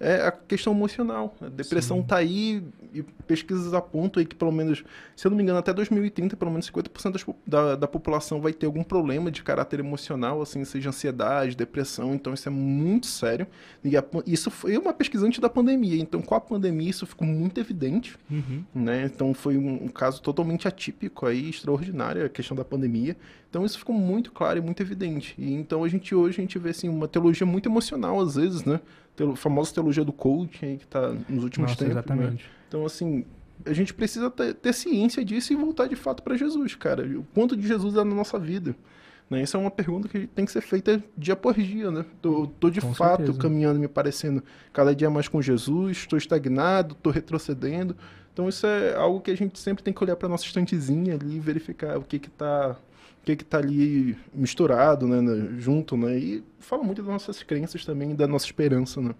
É 0.00 0.26
a 0.26 0.32
questão 0.32 0.72
emocional. 0.72 1.36
A 1.40 1.48
depressão 1.48 1.98
Sim. 1.98 2.02
está 2.02 2.16
aí 2.16 2.64
e 2.92 3.02
pesquisas 3.02 3.74
apontam 3.74 4.20
aí 4.20 4.26
que 4.26 4.34
pelo 4.34 4.50
menos, 4.50 4.82
se 5.14 5.26
eu 5.26 5.30
não 5.30 5.36
me 5.36 5.42
engano, 5.42 5.58
até 5.58 5.72
2030, 5.72 6.36
pelo 6.36 6.50
menos 6.50 6.68
50% 6.70 7.12
das 7.12 7.24
da, 7.46 7.76
da 7.76 7.86
população 7.86 8.40
vai 8.40 8.52
ter 8.52 8.64
algum 8.66 8.82
problema 8.82 9.30
de 9.30 9.42
caráter 9.42 9.78
emocional, 9.80 10.40
assim, 10.40 10.64
seja 10.64 10.88
ansiedade, 10.88 11.54
depressão. 11.54 12.14
Então 12.14 12.32
isso 12.32 12.48
é 12.48 12.50
muito 12.50 13.06
sério. 13.06 13.46
E 13.84 13.96
a 13.96 14.04
isso 14.26 14.50
foi 14.50 14.76
uma 14.78 14.92
pesquisa 14.94 15.26
antes 15.26 15.38
da 15.38 15.50
pandemia. 15.50 16.00
Então 16.00 16.22
com 16.22 16.34
a 16.34 16.40
pandemia 16.40 16.88
isso 16.90 17.06
ficou 17.06 17.26
muito 17.28 17.60
evidente 17.60 18.18
Uhum. 18.30 18.64
né? 18.74 19.04
Então 19.04 19.34
foi 19.34 19.56
um, 19.58 19.84
um 19.84 19.88
caso 19.88 20.22
totalmente 20.22 20.66
atípico 20.66 21.26
aí, 21.26 21.50
extraordinário 21.50 22.24
a 22.24 22.28
questão 22.28 22.56
da 22.56 22.64
pandemia. 22.64 23.16
Então 23.50 23.64
isso 23.66 23.78
ficou 23.78 23.94
muito 23.94 24.32
claro 24.32 24.58
e 24.58 24.62
muito 24.62 24.80
evidente. 24.80 25.34
E 25.36 25.52
então 25.52 25.84
a 25.84 25.88
gente 25.88 26.14
hoje 26.14 26.38
a 26.38 26.40
gente 26.40 26.58
vê 26.58 26.70
assim 26.70 26.88
uma 26.88 27.06
teologia 27.06 27.46
muito 27.46 27.68
emocional 27.68 28.18
às 28.20 28.36
vezes, 28.36 28.64
né? 28.64 28.80
Teo- 29.16 29.34
famosa 29.36 29.72
teologia 29.74 30.04
do 30.04 30.12
coaching 30.12 30.66
aí 30.66 30.76
que 30.78 30.86
tá 30.86 31.12
nos 31.28 31.44
últimos 31.44 31.70
Nossa, 31.70 31.78
tempos. 31.84 31.94
né? 31.94 32.00
exatamente. 32.00 32.44
Então 32.68 32.86
assim, 32.86 33.24
a 33.66 33.72
gente 33.72 33.92
precisa 33.92 34.30
ter, 34.30 34.54
ter 34.54 34.72
ciência 34.72 35.24
disso 35.24 35.52
e 35.52 35.56
voltar 35.56 35.86
de 35.88 35.96
fato 35.96 36.22
para 36.22 36.36
Jesus, 36.36 36.74
cara. 36.74 37.04
O 37.06 37.24
quanto 37.34 37.56
de 37.56 37.66
Jesus 37.66 37.94
é 37.96 38.04
na 38.04 38.14
nossa 38.14 38.38
vida. 38.38 38.74
Né? 39.28 39.42
Essa 39.42 39.58
é 39.58 39.60
uma 39.60 39.70
pergunta 39.70 40.08
que 40.08 40.26
tem 40.26 40.44
que 40.44 40.50
ser 40.50 40.60
feita 40.60 41.02
dia 41.16 41.36
por 41.36 41.54
dia, 41.54 41.90
né? 41.90 42.04
Tô, 42.22 42.46
tô 42.58 42.68
de 42.70 42.80
Com 42.80 42.92
fato 42.94 43.18
certeza. 43.18 43.38
caminhando, 43.38 43.78
me 43.78 43.86
parecendo 43.88 44.42
cada 44.72 44.94
dia 44.94 45.08
mais 45.10 45.28
com 45.28 45.40
Jesus, 45.42 45.98
estou 45.98 46.16
estagnado, 46.18 46.94
estou 46.94 47.12
retrocedendo. 47.12 47.96
Então 48.32 48.48
isso 48.48 48.66
é 48.66 48.94
algo 48.96 49.20
que 49.20 49.30
a 49.30 49.36
gente 49.36 49.58
sempre 49.58 49.84
tem 49.84 49.92
que 49.92 50.02
olhar 50.02 50.16
para 50.16 50.28
nossa 50.28 50.44
estantezinha 50.44 51.14
ali 51.14 51.36
e 51.36 51.40
verificar 51.40 51.98
o 51.98 52.02
que 52.02 52.18
que 52.18 52.30
tá, 52.30 52.76
o 53.22 53.24
que 53.24 53.36
que 53.36 53.44
tá 53.44 53.58
ali 53.58 54.16
misturado, 54.32 55.06
né, 55.06 55.20
né, 55.20 55.54
junto, 55.58 55.96
né? 55.96 56.18
E 56.18 56.44
fala 56.58 56.82
muito 56.82 57.02
das 57.02 57.12
nossas 57.12 57.42
crenças 57.42 57.84
também, 57.84 58.14
da 58.14 58.26
nossa 58.26 58.46
esperança, 58.46 59.00
né? 59.00 59.14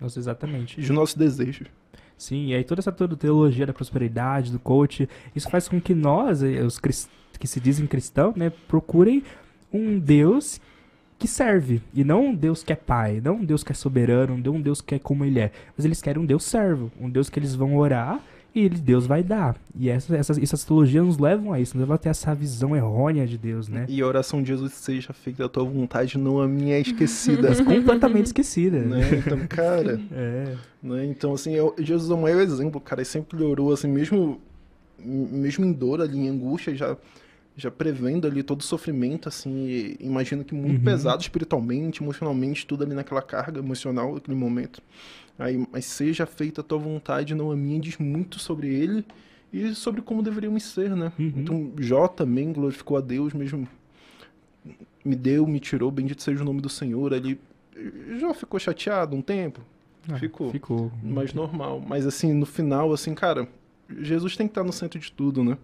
Nossa, 0.00 0.18
exatamente. 0.18 0.78
E 0.78 0.80
dos 0.80 0.90
nossos 0.90 1.14
desejos. 1.14 1.68
Sim, 2.16 2.48
e 2.48 2.54
aí 2.54 2.64
toda 2.64 2.80
essa 2.80 2.90
toda 2.90 3.16
teologia 3.16 3.66
da 3.66 3.72
prosperidade, 3.72 4.50
do 4.50 4.58
coach, 4.58 5.08
isso 5.36 5.48
faz 5.48 5.68
com 5.68 5.80
que 5.80 5.94
nós, 5.94 6.42
eh, 6.42 6.62
os 6.62 6.78
que 6.78 7.46
se 7.46 7.60
dizem 7.60 7.86
cristãos, 7.86 8.34
né, 8.34 8.50
procurem 8.66 9.22
um 9.72 9.98
Deus 9.98 10.60
que 11.18 11.28
serve, 11.28 11.82
e 11.92 12.04
não 12.04 12.26
um 12.26 12.34
Deus 12.34 12.62
que 12.62 12.72
é 12.72 12.76
pai, 12.76 13.20
não 13.22 13.36
um 13.36 13.44
Deus 13.44 13.64
que 13.64 13.72
é 13.72 13.74
soberano, 13.74 14.36
não 14.36 14.54
um 14.54 14.60
Deus 14.60 14.80
que 14.80 14.94
é 14.94 14.98
como 14.98 15.24
ele 15.24 15.40
é, 15.40 15.52
mas 15.76 15.84
eles 15.84 16.00
querem 16.00 16.22
um 16.22 16.26
Deus 16.26 16.44
servo, 16.44 16.90
um 17.00 17.10
Deus 17.10 17.28
que 17.28 17.38
eles 17.38 17.54
vão 17.54 17.76
orar 17.76 18.20
e 18.58 18.64
ele, 18.64 18.76
Deus 18.78 19.06
vai 19.06 19.22
dar. 19.22 19.56
E 19.78 19.88
essas, 19.88 20.10
essas, 20.16 20.38
essas 20.38 20.64
teologias 20.64 21.04
nos 21.04 21.18
levam 21.18 21.52
a 21.52 21.60
isso, 21.60 21.74
nos 21.76 21.82
levam 21.82 21.94
a 21.94 21.98
ter 21.98 22.08
essa 22.08 22.34
visão 22.34 22.74
errônea 22.76 23.26
de 23.26 23.38
Deus, 23.38 23.68
né? 23.68 23.86
E 23.88 24.00
a 24.02 24.06
oração 24.06 24.42
de 24.42 24.48
Jesus 24.48 24.72
seja 24.74 25.12
feita 25.12 25.44
a 25.44 25.48
tua 25.48 25.64
vontade, 25.64 26.18
não 26.18 26.40
a 26.40 26.48
minha 26.48 26.76
é 26.76 26.80
esquecida. 26.80 27.54
Completamente 27.64 28.26
esquecida. 28.26 28.80
né? 28.80 29.00
Então, 29.24 29.38
cara, 29.48 30.00
É, 30.12 30.54
né? 30.82 31.04
Então, 31.06 31.32
assim, 31.34 31.58
o- 31.60 31.74
Jesus 31.78 32.10
é 32.10 32.14
o 32.14 32.20
maior 32.20 32.40
exemplo, 32.40 32.80
cara. 32.80 33.00
Ele 33.00 33.06
sempre 33.08 33.42
orou, 33.42 33.72
assim, 33.72 33.88
mesmo, 33.88 34.40
mesmo 34.98 35.64
em 35.64 35.72
dor 35.72 36.00
ali, 36.00 36.18
em 36.18 36.28
angústia, 36.28 36.74
já, 36.74 36.96
já 37.56 37.70
prevendo 37.70 38.26
ali 38.26 38.42
todo 38.42 38.60
o 38.60 38.64
sofrimento, 38.64 39.28
assim, 39.28 39.96
imagino 40.00 40.44
que 40.44 40.54
muito 40.54 40.78
Uhum. 40.78 40.84
pesado 40.84 41.22
espiritualmente, 41.22 42.02
emocionalmente, 42.02 42.66
tudo 42.66 42.84
ali 42.84 42.94
naquela 42.94 43.22
carga 43.22 43.58
emocional, 43.60 44.14
naquele 44.14 44.36
momento. 44.36 44.82
Aí, 45.38 45.64
mas 45.72 45.84
seja 45.84 46.26
feita 46.26 46.60
a 46.60 46.64
tua 46.64 46.78
vontade, 46.78 47.34
não 47.34 47.50
a 47.52 47.56
minha, 47.56 47.78
diz 47.78 47.96
muito 47.98 48.38
sobre 48.38 48.74
ele 48.74 49.04
e 49.52 49.74
sobre 49.74 50.02
como 50.02 50.22
deveríamos 50.22 50.64
ser, 50.64 50.90
né? 50.96 51.12
Uhum. 51.18 51.32
Então, 51.36 51.72
Jó 51.78 52.08
também 52.08 52.52
glorificou 52.52 52.96
a 52.96 53.00
Deus 53.00 53.32
mesmo. 53.32 53.66
Me 55.04 55.14
deu, 55.14 55.46
me 55.46 55.60
tirou, 55.60 55.90
bendito 55.90 56.22
seja 56.22 56.42
o 56.42 56.44
nome 56.44 56.60
do 56.60 56.68
Senhor. 56.68 57.12
Ele 57.12 57.38
já 58.18 58.34
ficou 58.34 58.58
chateado 58.58 59.14
um 59.16 59.22
tempo, 59.22 59.60
Ah, 60.10 60.18
Ficou. 60.18 60.50
Ficou. 60.50 60.90
mais 61.02 61.32
normal. 61.32 61.80
Mas 61.86 62.06
assim, 62.06 62.32
no 62.32 62.44
final, 62.46 62.92
assim, 62.92 63.14
cara, 63.14 63.46
Jesus 64.00 64.36
tem 64.36 64.46
que 64.46 64.50
estar 64.52 64.64
no 64.64 64.72
centro 64.72 64.98
de 64.98 65.12
tudo, 65.12 65.44
né? 65.44 65.56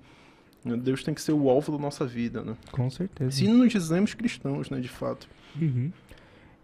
Deus 0.82 1.02
tem 1.04 1.12
que 1.12 1.20
ser 1.20 1.32
o 1.32 1.50
alvo 1.50 1.72
da 1.72 1.78
nossa 1.78 2.06
vida, 2.06 2.42
né? 2.42 2.56
Com 2.72 2.88
certeza. 2.88 3.32
Se 3.32 3.46
nos 3.48 3.70
dizemos 3.70 4.14
cristãos, 4.14 4.70
né, 4.70 4.80
de 4.80 4.88
fato. 4.88 5.28
Uhum. 5.60 5.90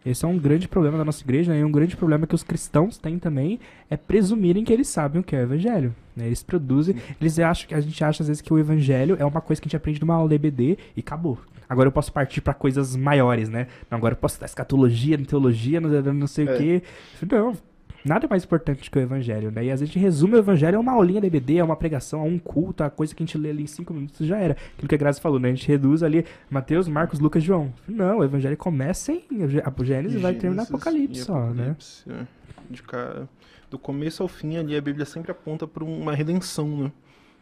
Esse 0.04 0.24
é 0.24 0.28
um 0.28 0.38
grande 0.38 0.66
problema 0.66 0.96
da 0.96 1.04
nossa 1.04 1.22
igreja, 1.22 1.52
né? 1.52 1.60
E 1.60 1.64
um 1.64 1.70
grande 1.70 1.96
problema 1.96 2.26
que 2.26 2.34
os 2.34 2.42
cristãos 2.42 2.96
têm 2.96 3.18
também 3.18 3.60
é 3.90 3.96
presumirem 3.96 4.64
que 4.64 4.72
eles 4.72 4.88
sabem 4.88 5.20
o 5.20 5.24
que 5.24 5.36
é 5.36 5.40
o 5.40 5.42
evangelho. 5.42 5.94
Né? 6.16 6.26
Eles 6.26 6.42
produzem, 6.42 6.96
eles 7.20 7.38
acham 7.38 7.68
que 7.68 7.74
a 7.74 7.80
gente 7.80 8.02
acha 8.02 8.22
às 8.22 8.28
vezes 8.28 8.40
que 8.40 8.52
o 8.52 8.58
evangelho 8.58 9.16
é 9.18 9.24
uma 9.24 9.40
coisa 9.40 9.60
que 9.60 9.66
a 9.66 9.68
gente 9.68 9.76
aprende 9.76 10.00
numa 10.00 10.14
aula 10.14 10.34
EBD 10.34 10.78
e 10.96 11.00
acabou. 11.00 11.38
Agora 11.68 11.86
eu 11.88 11.92
posso 11.92 12.12
partir 12.12 12.40
para 12.40 12.52
coisas 12.54 12.96
maiores, 12.96 13.48
né? 13.48 13.66
Não, 13.90 13.98
agora 13.98 14.14
eu 14.14 14.18
posso 14.18 14.40
dar 14.40 14.46
escatologia, 14.46 15.16
teologia, 15.18 15.80
não, 15.80 15.88
não 16.14 16.26
sei 16.26 16.48
É. 16.48 16.52
o 16.52 16.56
quê. 16.56 16.82
Não, 17.30 17.56
nada 18.04 18.26
é 18.26 18.28
mais 18.28 18.44
importante 18.44 18.90
que 18.90 18.98
o 18.98 19.00
evangelho, 19.00 19.50
né? 19.50 19.64
E 19.64 19.70
às 19.70 19.80
vezes 19.80 19.90
a 19.90 19.94
gente 19.94 20.02
resume 20.02 20.34
o 20.34 20.38
evangelho 20.38 20.76
a 20.78 20.80
uma 20.80 20.92
aulinha 20.92 21.20
da 21.20 21.26
EBD, 21.26 21.60
a 21.60 21.64
uma 21.64 21.76
pregação, 21.76 22.20
a 22.20 22.24
um 22.24 22.38
culto, 22.38 22.82
a 22.84 22.90
coisa 22.90 23.14
que 23.14 23.22
a 23.22 23.26
gente 23.26 23.36
lê 23.38 23.50
ali 23.50 23.62
em 23.62 23.66
cinco 23.66 23.92
minutos 23.94 24.26
já 24.26 24.38
era. 24.38 24.56
Aquilo 24.74 24.88
que 24.88 24.94
a 24.94 24.98
Graça 24.98 25.20
falou, 25.20 25.38
né? 25.38 25.48
A 25.48 25.54
gente 25.54 25.66
reduz 25.68 26.02
ali 26.02 26.24
Mateus, 26.50 26.88
Marcos, 26.88 27.18
Lucas, 27.20 27.42
João. 27.42 27.72
Não, 27.88 28.18
o 28.18 28.24
evangelho 28.24 28.56
começa 28.56 29.12
em 29.12 29.20
a 29.64 29.84
Gênesis 29.84 30.18
e 30.18 30.22
vai 30.22 30.34
terminar 30.34 30.62
Apocalipse 30.64 31.22
só, 31.24 31.34
né? 31.38 31.48
Apocalipse, 31.70 32.04
é. 32.10 32.26
De 32.70 32.82
ca- 32.82 33.26
Do 33.70 33.78
começo 33.78 34.22
ao 34.22 34.28
fim 34.28 34.56
ali, 34.56 34.76
a 34.76 34.80
Bíblia 34.80 35.04
sempre 35.04 35.30
aponta 35.30 35.66
para 35.66 35.84
uma 35.84 36.14
redenção, 36.14 36.84
né? 36.84 36.92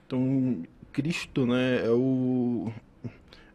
Então, 0.07 0.63
Cristo, 0.93 1.47
né, 1.47 1.85
é 1.87 1.91
o... 1.91 2.73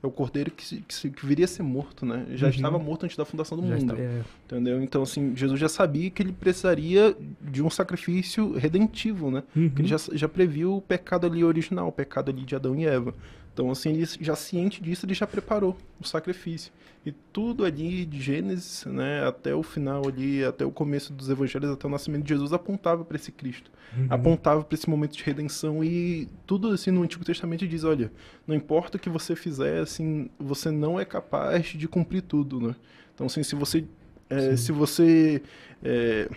É 0.03 0.07
o 0.07 0.11
cordeiro 0.11 0.51
que, 0.51 0.65
se- 0.65 0.83
que, 0.85 0.93
se- 0.93 1.09
que 1.09 1.25
viria 1.25 1.45
a 1.45 1.47
ser 1.47 1.63
morto, 1.63 2.05
né? 2.05 2.25
Já 2.31 2.47
Uhum. 2.47 2.51
estava 2.53 2.77
morto 2.77 3.05
antes 3.05 3.15
da 3.15 3.23
fundação 3.23 3.57
do 3.57 3.65
Já 3.65 3.75
mundo. 3.77 3.93
está- 3.93 4.03
é, 4.03 4.21
Entendeu? 4.45 4.83
Então, 4.83 5.01
assim, 5.01 5.33
Jesus 5.33 5.57
já 5.57 5.69
sabia 5.69 6.09
que 6.09 6.21
ele 6.21 6.33
precisaria 6.33 7.15
de 7.41 7.63
um 7.63 7.69
sacrifício 7.69 8.51
redentivo, 8.57 9.31
né? 9.31 9.43
uhum. 9.55 9.71
Ele 9.79 9.87
já, 9.87 9.95
já 10.11 10.27
previu 10.27 10.75
o 10.75 10.81
pecado 10.81 11.25
ali 11.25 11.41
original, 11.41 11.87
o 11.87 11.91
pecado 11.91 12.29
ali 12.29 12.43
de 12.43 12.53
Adão 12.53 12.75
e 12.75 12.85
Eva. 12.85 13.13
Então, 13.53 13.69
assim, 13.69 13.91
ele 13.91 14.05
já 14.19 14.35
ciente 14.35 14.81
disso, 14.81 15.05
ele 15.05 15.13
já 15.13 15.27
preparou 15.27 15.77
o 16.01 16.07
sacrifício. 16.07 16.71
E 17.05 17.11
tudo 17.11 17.65
ali 17.65 18.05
de 18.05 18.19
Gênesis, 18.19 18.85
né, 18.85 19.27
até 19.27 19.53
o 19.53 19.61
final 19.61 20.07
ali, 20.07 20.43
até 20.43 20.65
o 20.65 20.71
começo 20.71 21.13
dos 21.13 21.29
evangelhos, 21.29 21.69
até 21.69 21.85
o 21.85 21.89
nascimento 21.89 22.23
de 22.23 22.29
Jesus, 22.29 22.51
apontava 22.53 23.03
para 23.05 23.15
esse 23.15 23.31
Cristo. 23.31 23.69
Uhum. 23.95 24.07
Apontava 24.09 24.63
para 24.63 24.73
esse 24.73 24.89
momento 24.89 25.15
de 25.15 25.23
redenção 25.23 25.83
e 25.83 26.27
tudo 26.47 26.69
assim 26.69 26.91
no 26.91 27.03
Antigo 27.03 27.23
Testamento 27.23 27.67
diz, 27.67 27.83
olha, 27.83 28.11
não 28.47 28.55
importa 28.55 28.97
o 28.97 28.99
que 28.99 29.09
você 29.09 29.35
fizer, 29.35 29.81
assim, 29.81 30.29
você 30.39 30.71
não 30.71 30.99
é 30.99 31.05
capaz 31.05 31.67
de 31.67 31.87
cumprir 31.87 32.21
tudo, 32.21 32.59
né? 32.59 32.75
Então, 33.13 33.27
assim, 33.27 33.43
se 33.43 33.53
você 33.53 33.85
é, 34.29 34.55
se 34.55 34.71
você 34.71 35.43
é, 35.83 36.29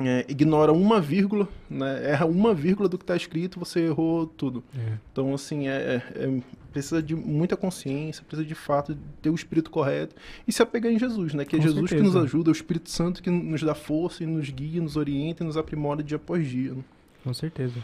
é, 0.00 0.24
ignora 0.28 0.72
uma 0.72 1.00
vírgula, 1.00 1.48
né, 1.68 2.10
erra 2.10 2.26
uma 2.26 2.54
vírgula 2.54 2.88
do 2.88 2.96
que 2.98 3.04
está 3.04 3.16
escrito, 3.16 3.58
você 3.58 3.80
errou 3.80 4.26
tudo. 4.26 4.62
É. 4.76 4.92
Então, 5.12 5.34
assim, 5.34 5.68
é, 5.68 6.02
é- 6.14 6.40
precisa 6.72 7.02
de 7.02 7.16
muita 7.16 7.56
consciência, 7.56 8.22
precisa 8.26 8.46
de 8.46 8.54
fato 8.54 8.96
ter 9.22 9.30
o 9.30 9.34
espírito 9.34 9.70
correto 9.70 10.14
e 10.46 10.52
se 10.52 10.62
apegar 10.62 10.92
em 10.92 10.98
Jesus, 10.98 11.34
né? 11.34 11.44
Que 11.44 11.56
é 11.56 11.58
Com 11.58 11.64
Jesus 11.64 11.82
que 11.84 11.88
certeza. 11.96 12.04
nos 12.14 12.24
ajuda, 12.24 12.50
é 12.50 12.52
o 12.52 12.52
Espírito 12.52 12.90
Santo 12.90 13.22
que 13.22 13.30
nos 13.30 13.62
dá 13.62 13.74
força 13.74 14.22
e 14.22 14.26
nos 14.26 14.48
guia, 14.50 14.80
nos 14.80 14.96
orienta 14.96 15.42
e 15.42 15.46
nos 15.46 15.56
aprimora 15.56 16.02
dia 16.02 16.16
após 16.16 16.46
dia. 16.46 16.72
né? 16.72 16.82
Com 17.24 17.34
certeza. 17.34 17.74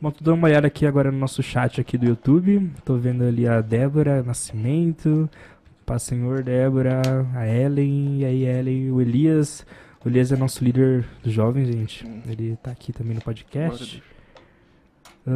Bom, 0.00 0.10
tô 0.10 0.24
dando 0.24 0.34
uma 0.38 0.48
olhada 0.48 0.66
aqui 0.66 0.84
agora 0.84 1.12
no 1.12 1.18
nosso 1.18 1.42
chat 1.42 1.80
aqui 1.80 1.96
do 1.96 2.06
YouTube. 2.06 2.68
Tô 2.84 2.96
vendo 2.96 3.22
ali 3.22 3.46
a 3.46 3.60
Débora 3.60 4.22
Nascimento, 4.22 5.30
Paz 5.86 6.02
Senhor, 6.02 6.42
Débora, 6.42 7.00
a 7.36 7.46
Ellen, 7.46 8.18
e 8.20 8.24
aí 8.24 8.44
Ellen, 8.44 8.90
o 8.90 9.00
Elias. 9.00 9.64
O 10.04 10.08
Elias 10.08 10.32
é 10.32 10.36
nosso 10.36 10.64
líder 10.64 11.06
dos 11.22 11.32
jovens, 11.32 11.68
gente. 11.68 12.04
Ele 12.26 12.56
tá 12.62 12.70
aqui 12.72 12.92
também 12.92 13.14
no 13.14 13.20
podcast. 13.22 14.02
Ah, 15.26 15.30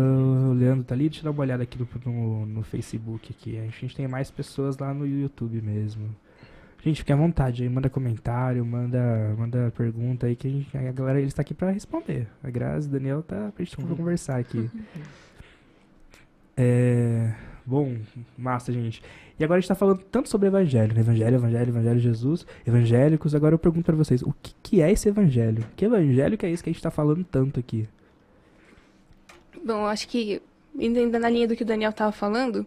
o 0.50 0.52
Leandro 0.54 0.82
tá 0.84 0.94
ali, 0.94 1.08
deixa 1.08 1.20
eu 1.20 1.24
dar 1.24 1.30
uma 1.30 1.40
olhada 1.40 1.62
aqui 1.62 1.78
no, 1.78 1.88
no, 2.12 2.46
no 2.46 2.62
Facebook 2.64 3.32
aqui. 3.32 3.58
A 3.58 3.62
gente 3.66 3.94
tem 3.94 4.08
mais 4.08 4.30
pessoas 4.30 4.76
lá 4.78 4.92
no 4.92 5.06
YouTube 5.06 5.62
mesmo. 5.62 6.14
Gente, 6.82 6.98
fique 6.98 7.12
à 7.12 7.16
vontade 7.16 7.62
aí, 7.62 7.68
manda 7.68 7.88
comentário, 7.88 8.64
manda, 8.64 9.34
manda 9.38 9.72
pergunta 9.76 10.26
aí 10.26 10.36
que 10.36 10.46
a, 10.46 10.50
gente, 10.50 10.76
a 10.76 10.92
galera 10.92 11.20
está 11.20 11.42
aqui 11.42 11.54
pra 11.54 11.70
responder. 11.70 12.28
A 12.42 12.50
Grazi, 12.50 12.88
o 12.88 12.90
Daniel 12.92 13.22
tá 13.22 13.50
pra 13.54 13.64
gente 13.64 13.80
Uhum. 13.80 13.94
conversar 13.96 14.38
aqui. 14.38 14.68
É, 16.58 17.34
bom, 17.66 17.98
massa, 18.38 18.72
gente. 18.72 19.02
E 19.38 19.44
agora 19.44 19.58
a 19.58 19.60
gente 19.60 19.68
tá 19.68 19.74
falando 19.74 20.02
tanto 20.10 20.28
sobre 20.28 20.48
evangelho, 20.48 20.94
né? 20.94 21.00
Evangelho, 21.00 21.36
evangelho, 21.36 21.68
evangelho, 21.68 22.00
Jesus, 22.00 22.46
evangélicos. 22.66 23.34
Agora 23.34 23.54
eu 23.54 23.58
pergunto 23.58 23.84
pra 23.84 23.96
vocês, 23.96 24.22
o 24.22 24.32
que, 24.42 24.54
que 24.62 24.80
é 24.80 24.90
esse 24.90 25.08
evangelho? 25.08 25.64
Que 25.76 25.84
evangelho 25.84 26.38
que 26.38 26.46
é 26.46 26.50
esse 26.50 26.62
que 26.62 26.70
a 26.70 26.72
gente 26.72 26.82
tá 26.82 26.90
falando 26.90 27.24
tanto 27.24 27.60
aqui? 27.60 27.86
Bom, 29.62 29.84
acho 29.86 30.08
que, 30.08 30.40
indo 30.78 30.98
ainda 30.98 31.18
na 31.18 31.28
linha 31.28 31.48
do 31.48 31.56
que 31.56 31.64
o 31.64 31.66
Daniel 31.66 31.90
estava 31.90 32.12
falando, 32.12 32.64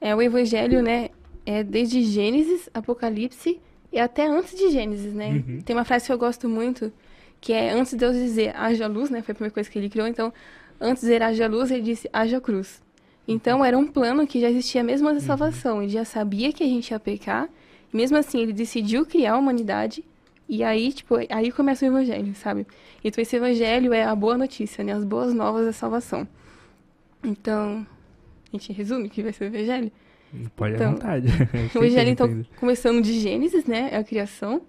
é 0.00 0.14
o 0.14 0.20
Evangelho, 0.20 0.82
né? 0.82 1.08
É 1.46 1.62
desde 1.62 2.02
Gênesis, 2.02 2.68
Apocalipse 2.74 3.60
e 3.92 3.98
até 3.98 4.26
antes 4.26 4.54
de 4.58 4.70
Gênesis, 4.70 5.14
né? 5.14 5.30
Uhum. 5.30 5.60
Tem 5.60 5.74
uma 5.74 5.84
frase 5.84 6.06
que 6.06 6.12
eu 6.12 6.18
gosto 6.18 6.48
muito, 6.48 6.92
que 7.40 7.52
é 7.52 7.70
antes 7.70 7.92
de 7.92 7.98
Deus 7.98 8.14
dizer 8.14 8.54
haja 8.56 8.86
luz, 8.86 9.08
né? 9.08 9.22
Foi 9.22 9.32
a 9.32 9.34
primeira 9.34 9.54
coisa 9.54 9.70
que 9.70 9.78
ele 9.78 9.88
criou. 9.88 10.06
Então, 10.06 10.32
antes 10.80 11.02
de 11.02 11.08
dizer 11.08 11.22
haja 11.22 11.46
luz, 11.46 11.70
ele 11.70 11.82
disse 11.82 12.08
haja 12.12 12.40
cruz. 12.40 12.82
Então, 13.26 13.64
era 13.64 13.76
um 13.78 13.86
plano 13.86 14.26
que 14.26 14.40
já 14.40 14.50
existia 14.50 14.82
mesmo 14.84 15.08
antes 15.08 15.22
da 15.22 15.26
salvação. 15.28 15.82
Ele 15.82 15.90
já 15.92 16.04
sabia 16.04 16.52
que 16.52 16.62
a 16.62 16.66
gente 16.66 16.90
ia 16.90 17.00
pecar. 17.00 17.48
E 17.92 17.96
mesmo 17.96 18.16
assim, 18.16 18.40
ele 18.40 18.52
decidiu 18.52 19.06
criar 19.06 19.34
a 19.34 19.38
humanidade 19.38 20.04
E 20.48 20.62
aí, 20.62 20.92
tipo, 20.92 21.14
aí 21.30 21.50
começa 21.50 21.86
o 21.86 21.88
evangelho, 21.88 22.34
sabe? 22.34 22.66
Então 23.02 23.22
esse 23.22 23.34
evangelho 23.36 23.94
é 23.94 24.04
a 24.04 24.14
boa 24.14 24.36
notícia, 24.36 24.84
né? 24.84 24.92
As 24.92 25.02
boas 25.04 25.32
novas 25.32 25.64
da 25.64 25.72
salvação. 25.72 26.28
Então, 27.22 27.86
a 28.52 28.56
gente 28.56 28.72
resume 28.72 29.08
que 29.08 29.22
vai 29.22 29.32
ser 29.32 29.44
o 29.44 29.46
evangelho? 29.46 29.90
Pode 30.54 30.74
Então, 30.74 30.88
à 30.88 30.92
vontade. 30.92 31.28
O 31.74 31.78
evangelho, 31.78 32.10
então, 32.10 32.44
começando 32.56 33.00
de 33.02 33.18
Gênesis, 33.20 33.64
né? 33.64 33.88
É 33.92 33.96
a 33.96 34.04
criação, 34.04 34.62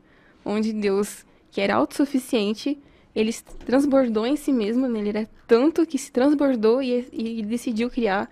onde 0.45 0.71
Deus, 0.71 1.25
que 1.51 1.59
era 1.59 1.75
autossuficiente, 1.75 2.77
ele 3.15 3.33
transbordou 3.65 4.25
em 4.25 4.35
si 4.35 4.53
mesmo, 4.53 4.87
né? 4.87 4.99
Ele 4.99 5.09
era 5.09 5.29
tanto 5.47 5.85
que 5.85 5.97
se 5.97 6.11
transbordou 6.11 6.81
e, 6.81 7.05
e 7.11 7.41
decidiu 7.43 7.89
criar 7.89 8.23
a- 8.23 8.27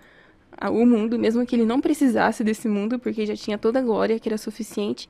o 0.70 0.86
mundo, 0.86 1.18
mesmo 1.18 1.44
que 1.44 1.56
ele 1.56 1.64
não 1.64 1.80
precisasse 1.80 2.42
desse 2.44 2.68
mundo, 2.68 2.98
porque 2.98 3.26
já 3.26 3.36
tinha 3.36 3.58
toda 3.58 3.78
a 3.78 3.82
glória, 3.82 4.18
que 4.18 4.28
era 4.28 4.38
suficiente. 4.38 5.08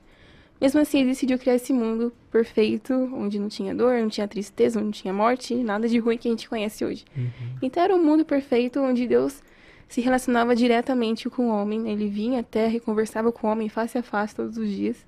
Mesmo 0.59 0.79
assim, 0.79 0.99
ele 0.99 1.09
decidiu 1.09 1.37
criar 1.37 1.55
esse 1.55 1.73
mundo 1.73 2.13
perfeito, 2.31 2.93
onde 3.13 3.37
não 3.37 3.49
tinha 3.49 3.75
dor, 3.75 3.99
não 3.99 4.07
tinha 4.07 4.27
tristeza, 4.27 4.79
não 4.79 4.91
tinha 4.91 5.13
morte, 5.13 5.53
nada 5.55 5.87
de 5.87 5.99
ruim 5.99 6.17
que 6.17 6.27
a 6.27 6.31
gente 6.31 6.47
conhece 6.47 6.85
hoje. 6.85 7.03
Uhum. 7.15 7.29
Então 7.61 7.83
era 7.83 7.93
um 7.93 8.03
mundo 8.03 8.23
perfeito 8.23 8.79
onde 8.79 9.05
Deus 9.05 9.41
se 9.87 10.01
relacionava 10.01 10.55
diretamente 10.55 11.29
com 11.29 11.49
o 11.49 11.51
homem. 11.51 11.79
né? 11.79 11.91
Ele 11.91 12.07
vinha 12.07 12.39
à 12.39 12.43
terra 12.43 12.75
e 12.75 12.79
conversava 12.79 13.31
com 13.31 13.47
o 13.47 13.51
homem 13.51 13.67
face 13.67 13.97
a 13.97 14.03
face 14.03 14.33
todos 14.33 14.57
os 14.57 14.69
dias. 14.69 15.05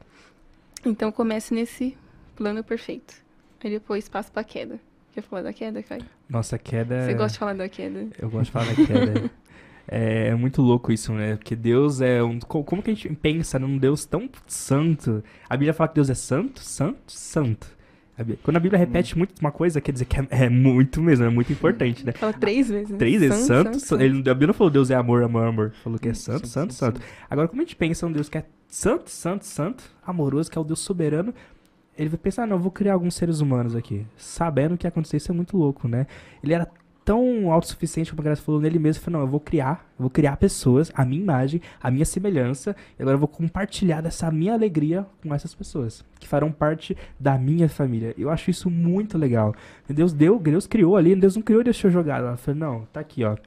Então 0.86 1.12
começa 1.12 1.56
nesse 1.56 1.98
plano 2.36 2.64
perfeito. 2.64 3.16
Aí 3.64 3.70
depois 3.70 4.08
passa 4.08 4.30
pra 4.32 4.44
queda. 4.44 4.80
Quer 5.14 5.22
falar 5.22 5.42
da 5.42 5.54
queda, 5.54 5.82
Caio? 5.82 6.06
Nossa, 6.30 6.58
a 6.58 6.60
queda. 6.60 7.06
Você 7.06 7.14
gosta 7.14 7.34
de 7.34 7.40
falar 7.40 7.54
da 7.56 7.68
queda? 7.68 8.08
Eu 8.20 8.30
gosto 8.30 8.46
de 8.46 8.52
falar 8.52 8.68
da 8.68 8.76
queda. 8.76 9.32
é, 9.88 10.28
é 10.30 10.36
muito 10.36 10.62
louco 10.62 10.92
isso, 10.92 11.14
né? 11.14 11.36
Porque 11.36 11.56
Deus 11.56 12.02
é 12.02 12.22
um. 12.24 12.40
co- 12.40 12.64
Como 12.64 12.82
que 12.84 12.92
a 12.92 12.94
gente 12.94 13.10
pensa 13.16 13.58
num 13.58 13.78
Deus 13.78 14.06
tão 14.06 14.30
santo? 14.46 15.24
A 15.50 15.56
Bíblia 15.56 15.74
fala 15.74 15.88
que 15.88 15.96
Deus 15.96 16.10
é 16.10 16.16
santo, 16.16 16.60
santo, 16.62 17.12
santo. 17.12 17.76
Quando 18.42 18.58
a 18.58 18.60
Bíblia 18.60 18.80
repete 18.80 19.16
muito 19.16 19.40
uma 19.40 19.52
coisa, 19.52 19.80
quer 19.80 19.92
dizer 19.92 20.06
que 20.06 20.20
é, 20.20 20.28
é 20.32 20.50
muito 20.50 21.00
mesmo, 21.04 21.24
é 21.26 21.30
muito 21.30 21.54
importante, 21.54 22.04
né? 22.04 22.12
Fala 22.14 22.34
três 22.34 22.68
vezes. 22.68 22.90
né? 22.90 22.98
Três 22.98 23.22
vezes, 23.22 23.46
santo, 23.46 23.80
santo, 23.80 24.02
Ele, 24.02 24.18
a 24.18 24.34
Bíblia 24.34 24.48
não 24.48 24.54
falou 24.56 24.72
Deus 24.72 24.90
é 24.90 24.96
amor, 24.96 25.22
amor, 25.22 25.46
amor. 25.46 25.72
Falou 25.84 26.00
que 26.00 26.10
é 26.10 26.16
santo, 26.16 26.48
santo, 26.48 26.74
santo. 26.74 27.00
Agora, 27.30 27.48
como 27.48 27.62
a 27.62 27.64
gente 27.64 27.76
pensa 27.76 28.08
um 28.08 28.12
Deus 28.12 28.28
que 28.28 28.40
é 28.40 28.46
santo, 28.68 29.12
santo, 29.12 29.46
santo, 29.46 29.84
amoroso, 30.04 30.50
que 30.50 30.58
é 30.58 30.62
o 30.62 30.64
Deus 30.64 30.80
soberano, 30.80 31.32
ele 31.96 32.10
vai 32.10 32.18
pensar, 32.18 32.44
ah, 32.44 32.48
não, 32.48 32.56
eu 32.58 32.60
vou 32.62 32.72
criar 32.72 32.94
alguns 32.94 33.14
seres 33.14 33.40
humanos 33.40 33.76
aqui. 33.76 34.04
Sabendo 34.18 34.74
o 34.74 34.78
que 34.80 34.88
ia 34.88 34.90
acontecer, 34.90 35.18
isso 35.18 35.32
é 35.32 35.36
muito 35.36 35.56
louco, 35.56 35.88
né? 35.88 36.08
Ele 36.44 36.54
era 36.54 36.68
tão 37.08 37.54
autossuficiente, 37.54 38.10
como 38.10 38.22
a 38.22 38.26
Graça 38.26 38.42
falou 38.42 38.60
nele 38.60 38.78
mesmo, 38.78 39.02
falou, 39.02 39.22
não, 39.22 39.26
eu 39.26 39.32
vou 39.32 39.40
criar, 39.40 39.86
eu 39.98 40.04
vou 40.04 40.10
criar 40.10 40.36
pessoas, 40.36 40.92
a 40.94 41.06
minha 41.06 41.22
imagem, 41.22 41.62
a 41.82 41.90
minha 41.90 42.04
semelhança, 42.04 42.76
e 43.00 43.02
agora 43.02 43.16
eu 43.16 43.20
vou 43.20 43.30
compartilhar 43.30 44.02
dessa 44.02 44.30
minha 44.30 44.54
alegria 44.54 45.08
com 45.24 45.34
essas 45.34 45.56
pessoas, 45.56 46.04
que 46.20 46.28
farão 46.28 46.52
parte 46.52 46.98
da 47.18 47.38
minha 47.38 47.70
família. 47.70 48.14
Eu 48.18 48.30
acho 48.30 48.52
isso 48.52 48.70
muito 48.70 49.18
legal. 49.18 49.56
Deus 49.88 50.12
deu, 50.12 50.38
Deus 50.38 50.68
criou 50.68 50.98
ali, 50.98 51.16
Deus 51.16 51.38
não 51.38 51.42
criou 51.42 51.62
e 51.62 51.64
deixou 51.64 51.90
jogado. 51.90 52.26
Ela 52.26 52.36
falou, 52.36 52.60
não, 52.60 52.82
tá 52.92 53.00
aqui, 53.00 53.24
ó. 53.24 53.38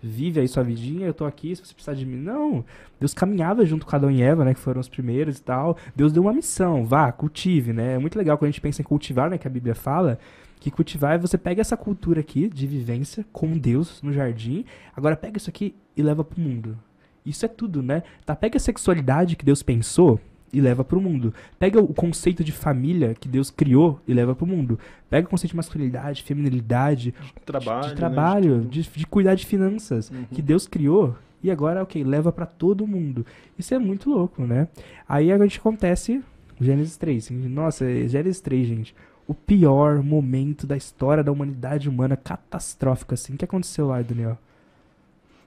Vive 0.00 0.38
aí 0.38 0.46
sua 0.46 0.62
vidinha, 0.62 1.08
eu 1.08 1.12
tô 1.12 1.24
aqui, 1.24 1.56
se 1.56 1.66
você 1.66 1.74
precisar 1.74 1.94
de 1.94 2.06
mim. 2.06 2.18
Não, 2.18 2.64
Deus 3.00 3.12
caminhava 3.12 3.66
junto 3.66 3.84
com 3.84 3.96
Adão 3.96 4.12
e 4.12 4.22
Eva, 4.22 4.44
né, 4.44 4.54
que 4.54 4.60
foram 4.60 4.80
os 4.80 4.88
primeiros 4.88 5.38
e 5.38 5.42
tal. 5.42 5.76
Deus 5.96 6.12
deu 6.12 6.22
uma 6.22 6.32
missão, 6.32 6.84
vá, 6.84 7.10
cultive, 7.10 7.72
né? 7.72 7.94
É 7.94 7.98
muito 7.98 8.16
legal 8.16 8.38
quando 8.38 8.50
a 8.50 8.52
gente 8.52 8.60
pensa 8.60 8.80
em 8.80 8.84
cultivar, 8.84 9.28
né, 9.28 9.38
que 9.38 9.48
a 9.48 9.50
Bíblia 9.50 9.74
fala, 9.74 10.20
que 10.58 10.70
cultivar 10.70 11.14
é 11.14 11.18
você 11.18 11.38
pega 11.38 11.60
essa 11.60 11.76
cultura 11.76 12.20
aqui 12.20 12.48
de 12.48 12.66
vivência 12.66 13.24
com 13.32 13.56
Deus 13.56 14.02
no 14.02 14.12
jardim, 14.12 14.64
agora 14.96 15.16
pega 15.16 15.38
isso 15.38 15.50
aqui 15.50 15.74
e 15.96 16.02
leva 16.02 16.22
pro 16.24 16.40
mundo. 16.40 16.78
Isso 17.24 17.44
é 17.44 17.48
tudo, 17.48 17.82
né? 17.82 18.02
Tá, 18.24 18.34
pega 18.34 18.56
a 18.56 18.60
sexualidade 18.60 19.36
que 19.36 19.44
Deus 19.44 19.62
pensou 19.62 20.20
e 20.50 20.60
leva 20.62 20.82
pro 20.82 21.00
mundo. 21.00 21.34
Pega 21.58 21.78
o 21.78 21.92
conceito 21.92 22.42
de 22.42 22.52
família 22.52 23.14
que 23.14 23.28
Deus 23.28 23.50
criou 23.50 24.00
e 24.08 24.14
leva 24.14 24.34
pro 24.34 24.46
mundo. 24.46 24.78
Pega 25.10 25.26
o 25.26 25.30
conceito 25.30 25.50
de 25.50 25.56
masculinidade, 25.56 26.22
feminilidade, 26.22 27.12
Trabalho. 27.44 27.82
de 27.82 27.88
né, 27.90 27.94
trabalho, 27.96 28.52
tudo. 28.60 28.68
de, 28.68 28.82
de 28.88 29.06
cuidar 29.06 29.34
de 29.34 29.44
finanças, 29.44 30.10
Uhum. 30.10 30.24
que 30.32 30.40
Deus 30.40 30.66
criou 30.66 31.14
e 31.42 31.50
agora, 31.50 31.82
ok, 31.82 32.02
leva 32.02 32.32
pra 32.32 32.46
todo 32.46 32.86
mundo. 32.86 33.26
Isso 33.58 33.74
é 33.74 33.78
muito 33.78 34.08
louco, 34.10 34.44
né? 34.46 34.66
Aí 35.06 35.30
a 35.30 35.38
gente 35.38 35.58
acontece 35.58 36.22
Gênesis 36.60 36.96
3. 36.96 37.30
Nossa, 37.30 37.84
Gênesis 38.08 38.40
3, 38.40 38.66
gente. 38.66 38.94
O 39.28 39.34
pior 39.34 40.02
momento 40.02 40.66
da 40.66 40.76
história 40.76 41.22
da 41.22 41.30
humanidade 41.30 41.88
humana, 41.88 42.16
catastrófico, 42.16 43.14
assim. 43.14 43.34
O 43.34 43.38
que 43.38 43.44
aconteceu 43.44 43.86
lá, 43.86 44.02
Daniel? 44.02 44.36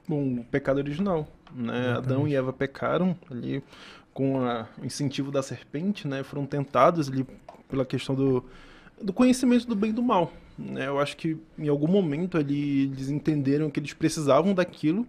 Bom, 0.06 0.40
o 0.40 0.44
pecado 0.44 0.78
original, 0.78 1.28
né? 1.54 1.90
Exatamente. 1.90 1.96
Adão 1.96 2.26
e 2.26 2.34
Eva 2.34 2.52
pecaram 2.52 3.16
ali 3.30 3.62
com 4.12 4.40
a- 4.44 4.66
o 4.80 4.84
incentivo 4.84 5.30
da 5.30 5.42
serpente, 5.42 6.06
né? 6.08 6.22
Foram 6.22 6.44
tentados 6.46 7.08
ali 7.08 7.26
pela 7.68 7.84
questão 7.84 8.14
do, 8.14 8.44
do 9.00 9.12
conhecimento 9.12 9.66
do 9.66 9.76
bem 9.76 9.90
e 9.90 9.92
do 9.92 10.02
mal, 10.02 10.32
né? 10.58 10.86
Eu 10.88 10.98
acho 11.00 11.16
que 11.16 11.36
em 11.58 11.68
algum 11.68 11.88
momento 11.88 12.36
ali 12.36 12.84
eles 12.84 13.08
entenderam 13.10 13.70
que 13.70 13.80
eles 13.80 13.94
precisavam 13.94 14.54
daquilo, 14.54 15.06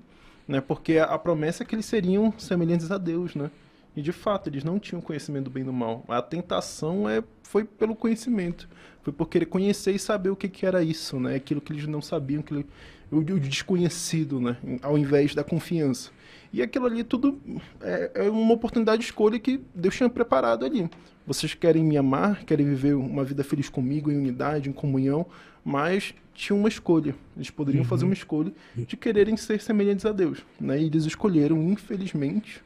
né? 0.48 0.62
Porque 0.62 0.98
a, 0.98 1.06
a 1.06 1.18
promessa 1.20 1.64
é 1.64 1.66
que 1.66 1.76
eles 1.76 1.86
seriam 1.86 2.34
semelhantes 2.38 2.92
a 2.92 2.98
Deus, 2.98 3.36
né? 3.36 3.50
E 3.95 4.01
de 4.01 4.12
fato, 4.12 4.49
eles 4.49 4.63
não 4.63 4.79
tinham 4.79 5.01
conhecimento 5.01 5.45
do 5.45 5.49
bem 5.51 5.63
e 5.63 5.65
do 5.65 5.73
mal. 5.73 6.03
A 6.08 6.21
tentação 6.21 7.08
é, 7.08 7.23
foi 7.43 7.63
pelo 7.63 7.95
conhecimento. 7.95 8.67
Foi 9.03 9.13
por 9.13 9.27
querer 9.29 9.45
conhecer 9.45 9.93
e 9.93 9.99
saber 9.99 10.29
o 10.29 10.36
que, 10.36 10.47
que 10.49 10.65
era 10.65 10.82
isso, 10.84 11.19
né? 11.19 11.36
Aquilo 11.36 11.62
que 11.62 11.71
eles 11.73 11.86
não 11.88 12.01
sabiam, 12.01 12.39
aquilo, 12.39 12.63
o, 13.12 13.17
o 13.17 13.39
desconhecido, 13.39 14.39
né? 14.39 14.58
Ao 14.82 14.97
invés 14.97 15.36
da 15.36 15.43
confiança. 15.43 16.10
E 16.51 16.62
aquilo 16.62 16.86
ali 16.86 17.03
tudo 17.03 17.39
é, 17.82 18.12
é 18.15 18.29
uma 18.29 18.53
oportunidade 18.53 18.99
de 18.99 19.06
escolha 19.06 19.39
que 19.39 19.60
Deus 19.75 19.95
tinha 19.95 20.10
preparado 20.10 20.65
ali. 20.65 20.89
Vocês 21.25 21.53
querem 21.53 21.84
me 21.84 21.97
amar, 21.97 22.43
querem 22.45 22.65
viver 22.65 22.93
uma 22.95 23.23
vida 23.23 23.43
feliz 23.43 23.69
comigo, 23.69 24.12
em 24.12 24.17
unidade, 24.17 24.69
em 24.69 24.73
comunhão, 24.73 25.25
mas 25.65 26.13
tinha 26.34 26.56
uma 26.56 26.67
escolha. 26.67 27.15
Eles 27.36 27.49
poderiam 27.49 27.84
Uhum. 27.84 27.88
fazer 27.89 28.06
uma 28.06 28.13
escolha 28.13 28.51
de 28.75 28.95
quererem 28.97 29.36
ser 29.38 29.62
semelhantes 29.62 30.06
a 30.06 30.12
Deus. 30.12 30.39
Né? 30.60 30.79
E 30.82 30.86
eles 30.86 31.06
escolheram, 31.06 31.62
infelizmente. 31.63 32.62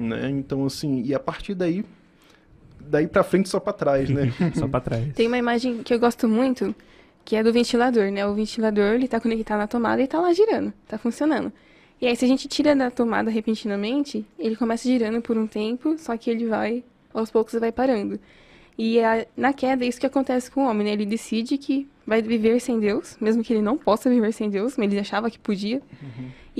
Né? 0.00 0.30
Então, 0.30 0.64
assim, 0.66 1.02
e 1.04 1.14
a 1.14 1.20
partir 1.20 1.54
daí, 1.54 1.84
daí 2.80 3.06
pra 3.06 3.22
frente 3.22 3.48
só 3.48 3.60
pra 3.60 3.72
trás, 3.72 4.08
né? 4.10 4.32
Só 4.54 4.66
pra 4.66 4.80
trás. 4.80 5.12
Tem 5.14 5.26
uma 5.26 5.38
imagem 5.38 5.82
que 5.82 5.92
eu 5.92 5.98
gosto 6.00 6.28
muito, 6.28 6.74
que 7.24 7.36
é 7.36 7.42
do 7.42 7.52
ventilador, 7.52 8.10
né? 8.10 8.26
O 8.26 8.34
ventilador, 8.34 8.94
ele 8.94 9.06
tá 9.08 9.20
conectado 9.20 9.58
na 9.58 9.66
tomada 9.66 10.02
e 10.02 10.06
tá 10.06 10.18
lá 10.20 10.32
girando, 10.32 10.72
tá 10.88 10.96
funcionando. 10.98 11.52
E 12.00 12.06
aí, 12.06 12.16
se 12.16 12.24
a 12.24 12.28
gente 12.28 12.48
tira 12.48 12.74
da 12.74 12.90
tomada 12.90 13.30
repentinamente, 13.30 14.24
ele 14.38 14.56
começa 14.56 14.88
girando 14.88 15.20
por 15.20 15.36
um 15.36 15.46
tempo, 15.46 15.96
só 15.98 16.16
que 16.16 16.30
ele 16.30 16.46
vai, 16.46 16.82
aos 17.12 17.30
poucos, 17.30 17.52
vai 17.60 17.70
parando. 17.70 18.18
E 18.78 18.98
a- 19.00 19.26
na 19.36 19.52
queda, 19.52 19.84
é 19.84 19.88
isso 19.88 20.00
que 20.00 20.06
acontece 20.06 20.50
com 20.50 20.64
o 20.64 20.70
homem, 20.70 20.86
né? 20.86 20.92
Ele 20.94 21.04
decide 21.04 21.58
que 21.58 21.86
vai 22.06 22.22
viver 22.22 22.58
sem 22.60 22.80
Deus, 22.80 23.18
mesmo 23.20 23.44
que 23.44 23.52
ele 23.52 23.60
não 23.60 23.76
possa 23.76 24.08
viver 24.08 24.32
sem 24.32 24.48
Deus, 24.48 24.78
mas 24.78 24.90
ele 24.90 24.98
achava 25.00 25.30
que 25.30 25.38
podia. 25.38 25.82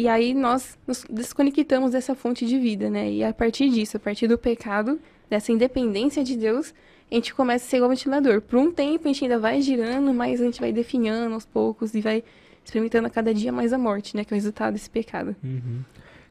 E 0.01 0.09
aí 0.09 0.33
nós 0.33 0.79
nos 0.87 1.05
desconectamos 1.11 1.93
dessa 1.93 2.15
fonte 2.15 2.47
de 2.47 2.59
vida, 2.59 2.89
né? 2.89 3.13
E 3.13 3.23
a 3.23 3.35
partir 3.35 3.69
disso, 3.69 3.99
a 3.99 4.01
partir 4.01 4.27
do 4.27 4.39
pecado, 4.39 4.99
dessa 5.29 5.53
independência 5.53 6.25
de 6.25 6.39
Deus, 6.39 6.73
a 7.11 7.15
gente 7.15 7.35
começa 7.35 7.67
a 7.67 7.69
ser 7.69 7.77
igual 7.77 7.91
ventilador. 7.91 8.41
Por 8.41 8.59
um 8.59 8.73
tempo 8.73 9.05
a 9.05 9.09
gente 9.09 9.25
ainda 9.25 9.39
vai 9.39 9.61
girando, 9.61 10.15
mas 10.15 10.41
a 10.41 10.45
gente 10.45 10.59
vai 10.59 10.73
definhando 10.73 11.35
aos 11.35 11.45
poucos 11.45 11.95
e 11.95 12.01
vai 12.01 12.25
experimentando 12.65 13.09
a 13.09 13.11
cada 13.11 13.35
dia 13.35 13.53
mais 13.53 13.75
a 13.75 13.79
morte, 13.79 14.17
né? 14.17 14.25
Que 14.25 14.33
é 14.33 14.35
o 14.35 14.39
resultado 14.39 14.73
desse 14.73 14.89
pecado. 14.89 15.37
Uhum. 15.45 15.85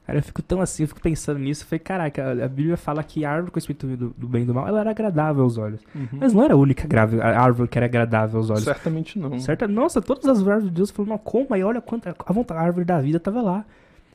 Cara, 0.09 0.17
eu 0.17 0.23
fico 0.23 0.41
tão 0.41 0.59
assim, 0.59 0.81
eu 0.83 0.87
fico 0.87 0.99
pensando 1.01 1.37
nisso. 1.39 1.63
Eu 1.63 1.67
falei, 1.67 1.79
caraca, 1.79 2.31
a 2.43 2.47
Bíblia 2.47 2.75
fala 2.75 3.03
que 3.03 3.23
a 3.23 3.31
árvore 3.31 3.51
com 3.51 3.57
o 3.57 3.59
espírito 3.59 3.85
do, 3.85 4.09
do 4.17 4.27
bem 4.27 4.41
e 4.41 4.45
do 4.45 4.55
mal, 4.55 4.67
ela 4.67 4.79
era 4.79 4.89
agradável 4.89 5.43
aos 5.43 5.55
olhos. 5.59 5.81
Mas 6.11 6.33
não 6.33 6.43
era 6.43 6.55
a 6.55 6.57
única 6.57 6.87
grave- 6.87 7.21
a 7.21 7.39
árvore 7.39 7.69
que 7.69 7.77
era 7.77 7.85
agradável 7.85 8.39
aos 8.39 8.49
olhos. 8.49 8.63
Certamente 8.63 9.19
não. 9.19 9.39
Certo? 9.39 9.67
Nossa, 9.67 10.01
todas 10.01 10.25
as 10.25 10.39
árvores 10.39 10.63
de 10.63 10.71
Deus 10.71 10.89
falaram, 10.89 11.11
não, 11.13 11.17
como? 11.19 11.45
Aí 11.51 11.63
olha 11.63 11.79
quanta. 11.79 12.15
A 12.25 12.33
vontade, 12.33 12.59
a 12.59 12.63
árvore 12.63 12.85
da 12.85 12.99
vida 12.99 13.19
tava 13.19 13.39
lá. 13.39 13.63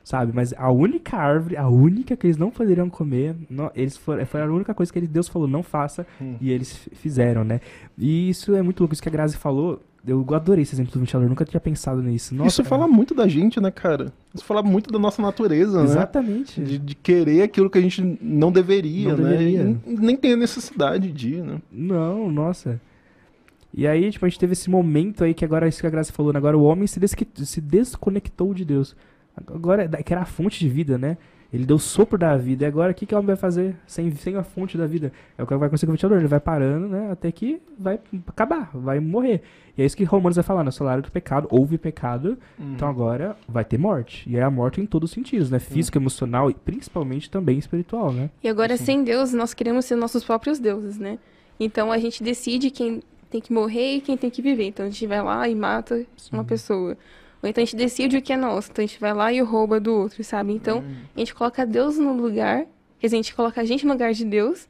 Sabe? 0.03 0.33
Mas 0.35 0.53
a 0.57 0.69
única 0.69 1.15
árvore, 1.17 1.55
a 1.55 1.67
única 1.69 2.17
que 2.17 2.27
eles 2.27 2.35
não 2.37 2.51
poderiam 2.51 2.89
comer, 2.89 3.33
não, 3.49 3.71
eles 3.73 3.95
foram, 3.95 4.23
foi 4.25 4.41
a 4.41 4.45
única 4.45 4.73
coisa 4.73 4.91
que 4.93 4.99
Deus 5.01 5.27
falou, 5.29 5.47
não 5.47 5.63
faça, 5.63 6.05
Hum. 6.21 6.35
e 6.41 6.51
eles 6.51 6.87
fizeram, 6.93 7.43
né? 7.45 7.61
E 7.97 8.29
isso 8.29 8.53
é 8.53 8.61
muito 8.61 8.81
louco, 8.81 8.93
isso 8.93 9.01
que 9.01 9.09
a 9.09 9.11
Grazi 9.11 9.37
falou. 9.37 9.81
Eu 10.07 10.25
adorei 10.35 10.61
esse 10.61 10.75
exemplo 10.75 10.93
do 10.93 10.99
ventilador, 10.99 11.27
nunca 11.27 11.43
tinha 11.45 11.59
pensado 11.59 12.01
nisso. 12.01 12.35
Nossa, 12.35 12.61
Isso 12.61 12.63
fala 12.63 12.87
muito 12.87 13.15
da 13.15 13.27
gente, 13.27 13.59
né, 13.59 13.71
cara? 13.71 14.13
Isso 14.33 14.45
fala 14.45 14.61
muito 14.61 14.91
da 14.91 14.99
nossa 14.99 15.21
natureza, 15.21 15.79
né? 15.79 15.85
Exatamente. 15.85 16.61
De, 16.61 16.77
de 16.77 16.95
querer 16.95 17.41
aquilo 17.41 17.69
que 17.69 17.77
a 17.77 17.81
gente 17.81 18.17
não 18.21 18.51
deveria, 18.51 19.15
Não 19.15 19.23
né? 19.23 19.31
deveria. 19.31 19.77
E 19.87 19.95
nem 19.97 20.15
tem 20.15 20.33
a 20.33 20.37
necessidade 20.37 21.11
de, 21.11 21.41
né? 21.41 21.59
Não, 21.71 22.31
nossa. 22.31 22.79
E 23.73 23.87
aí, 23.87 24.11
tipo, 24.11 24.25
a 24.25 24.29
gente 24.29 24.39
teve 24.39 24.53
esse 24.53 24.69
momento 24.69 25.23
aí 25.23 25.33
que 25.33 25.43
agora, 25.43 25.67
isso 25.67 25.81
que 25.81 25.87
a 25.87 25.89
Graça 25.89 26.13
falou, 26.13 26.31
né? 26.31 26.37
Agora 26.37 26.57
o 26.57 26.63
homem 26.63 26.85
se, 26.85 26.99
se 27.43 27.59
desconectou 27.59 28.53
de 28.53 28.63
Deus. 28.63 28.95
Agora, 29.35 29.87
que 29.87 30.13
era 30.13 30.21
a 30.21 30.25
fonte 30.25 30.59
de 30.59 30.69
vida, 30.69 30.97
né? 30.97 31.17
Ele 31.55 31.65
deu 31.65 31.77
o 31.77 31.79
sopro 31.79 32.17
da 32.17 32.35
vida. 32.35 32.65
E 32.65 32.67
agora, 32.67 32.91
o 32.91 32.93
que, 32.93 33.05
que 33.05 33.15
o 33.15 33.17
homem 33.17 33.27
vai 33.27 33.37
fazer 33.37 33.77
sem, 33.87 34.11
sem 34.11 34.35
a 34.35 34.43
fonte 34.43 34.77
da 34.77 34.85
vida? 34.85 35.11
É 35.37 35.43
o 35.43 35.47
que 35.47 35.55
vai 35.55 35.67
acontecer 35.67 35.85
com 35.85 35.93
o 35.93 35.95
ventilador. 35.95 36.19
Ele 36.19 36.27
vai 36.27 36.39
parando, 36.39 36.89
né? 36.89 37.09
Até 37.09 37.31
que 37.31 37.61
vai 37.79 37.97
acabar, 38.27 38.69
vai 38.73 38.99
morrer. 38.99 39.41
E 39.77 39.81
é 39.81 39.85
isso 39.85 39.95
que 39.95 40.03
Romanos 40.03 40.35
vai 40.35 40.43
falar, 40.43 40.65
no 40.65 40.71
salário 40.71 41.01
do 41.01 41.09
pecado, 41.09 41.47
houve 41.49 41.77
pecado, 41.77 42.37
então 42.59 42.87
agora 42.87 43.37
vai 43.47 43.63
ter 43.63 43.77
morte. 43.77 44.29
E 44.29 44.37
é 44.37 44.43
a 44.43 44.51
morte 44.51 44.81
em 44.81 44.85
todos 44.85 45.09
os 45.09 45.13
sentidos, 45.13 45.49
né? 45.49 45.59
Físico, 45.59 45.97
emocional 45.97 46.49
e 46.49 46.53
principalmente 46.53 47.29
também 47.29 47.57
espiritual, 47.57 48.11
né? 48.11 48.29
E 48.43 48.49
agora, 48.49 48.75
Sim. 48.75 48.85
sem 48.85 49.03
Deus, 49.03 49.33
nós 49.33 49.53
queremos 49.53 49.85
ser 49.85 49.95
nossos 49.95 50.23
próprios 50.23 50.59
deuses, 50.59 50.97
né? 50.97 51.17
Então 51.59 51.89
a 51.89 51.97
gente 51.97 52.21
decide 52.21 52.69
quem 52.69 53.01
tem 53.29 53.39
que 53.39 53.53
morrer 53.53 53.95
e 53.95 54.01
quem 54.01 54.17
tem 54.17 54.29
que 54.29 54.41
viver. 54.41 54.65
Então 54.65 54.85
a 54.85 54.89
gente 54.89 55.07
vai 55.07 55.21
lá 55.21 55.47
e 55.47 55.55
mata 55.55 56.05
uma 56.31 56.43
pessoa. 56.43 56.97
Ou 57.45 57.49
então 57.49 57.61
a 57.61 57.65
gente 57.65 57.75
decide 57.75 58.17
o 58.17 58.21
que 58.23 58.33
é 58.33 58.37
nosso. 58.37 58.71
Então 58.71 58.83
a 58.83 58.87
gente 58.87 58.99
vai 58.99 59.13
lá 59.13 59.31
e 59.31 59.39
rouba 59.39 59.79
do 59.79 59.93
outro, 59.93 60.23
sabe? 60.23 60.51
Então 60.51 60.83
a 61.15 61.19
gente 61.19 61.35
coloca 61.35 61.63
Deus 61.63 61.95
no 61.95 62.11
lugar, 62.13 62.65
quer 62.99 63.07
dizer, 63.07 63.17
a 63.17 63.21
gente 63.21 63.35
coloca 63.35 63.61
a 63.61 63.63
gente 63.63 63.85
no 63.85 63.93
lugar 63.93 64.13
de 64.13 64.25
Deus. 64.25 64.67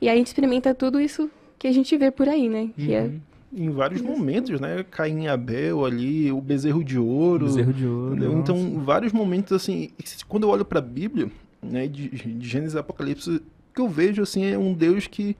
E 0.00 0.08
aí 0.08 0.14
a 0.14 0.18
gente 0.18 0.26
experimenta 0.26 0.74
tudo 0.74 1.00
isso 1.00 1.30
que 1.56 1.68
a 1.68 1.72
gente 1.72 1.96
vê 1.96 2.10
por 2.10 2.28
aí, 2.28 2.48
né? 2.48 2.70
Que 2.76 2.94
é 2.94 3.02
Uhum. 3.02 3.20
Em 3.54 3.70
vários 3.70 4.02
momentos, 4.02 4.60
né? 4.60 4.84
Caim 4.90 5.22
e 5.22 5.28
Abel 5.28 5.84
ali, 5.84 6.30
o 6.32 6.40
bezerro 6.40 6.82
de 6.82 6.98
ouro. 6.98 7.46
Bezerro 7.46 7.72
de 7.72 7.86
ouro. 7.86 8.16
Nossa. 8.16 8.38
Então, 8.38 8.80
vários 8.80 9.12
momentos, 9.12 9.52
assim, 9.52 9.90
quando 10.28 10.42
eu 10.42 10.50
olho 10.50 10.64
pra 10.64 10.80
Bíblia, 10.80 11.30
né, 11.62 11.86
de, 11.86 12.08
de 12.08 12.46
Gênesis 12.46 12.74
e 12.74 12.78
Apocalipse, 12.78 13.30
o 13.30 13.40
que 13.72 13.80
eu 13.80 13.88
vejo, 13.88 14.20
assim, 14.20 14.44
é 14.44 14.58
um 14.58 14.74
Deus 14.74 15.06
que, 15.06 15.36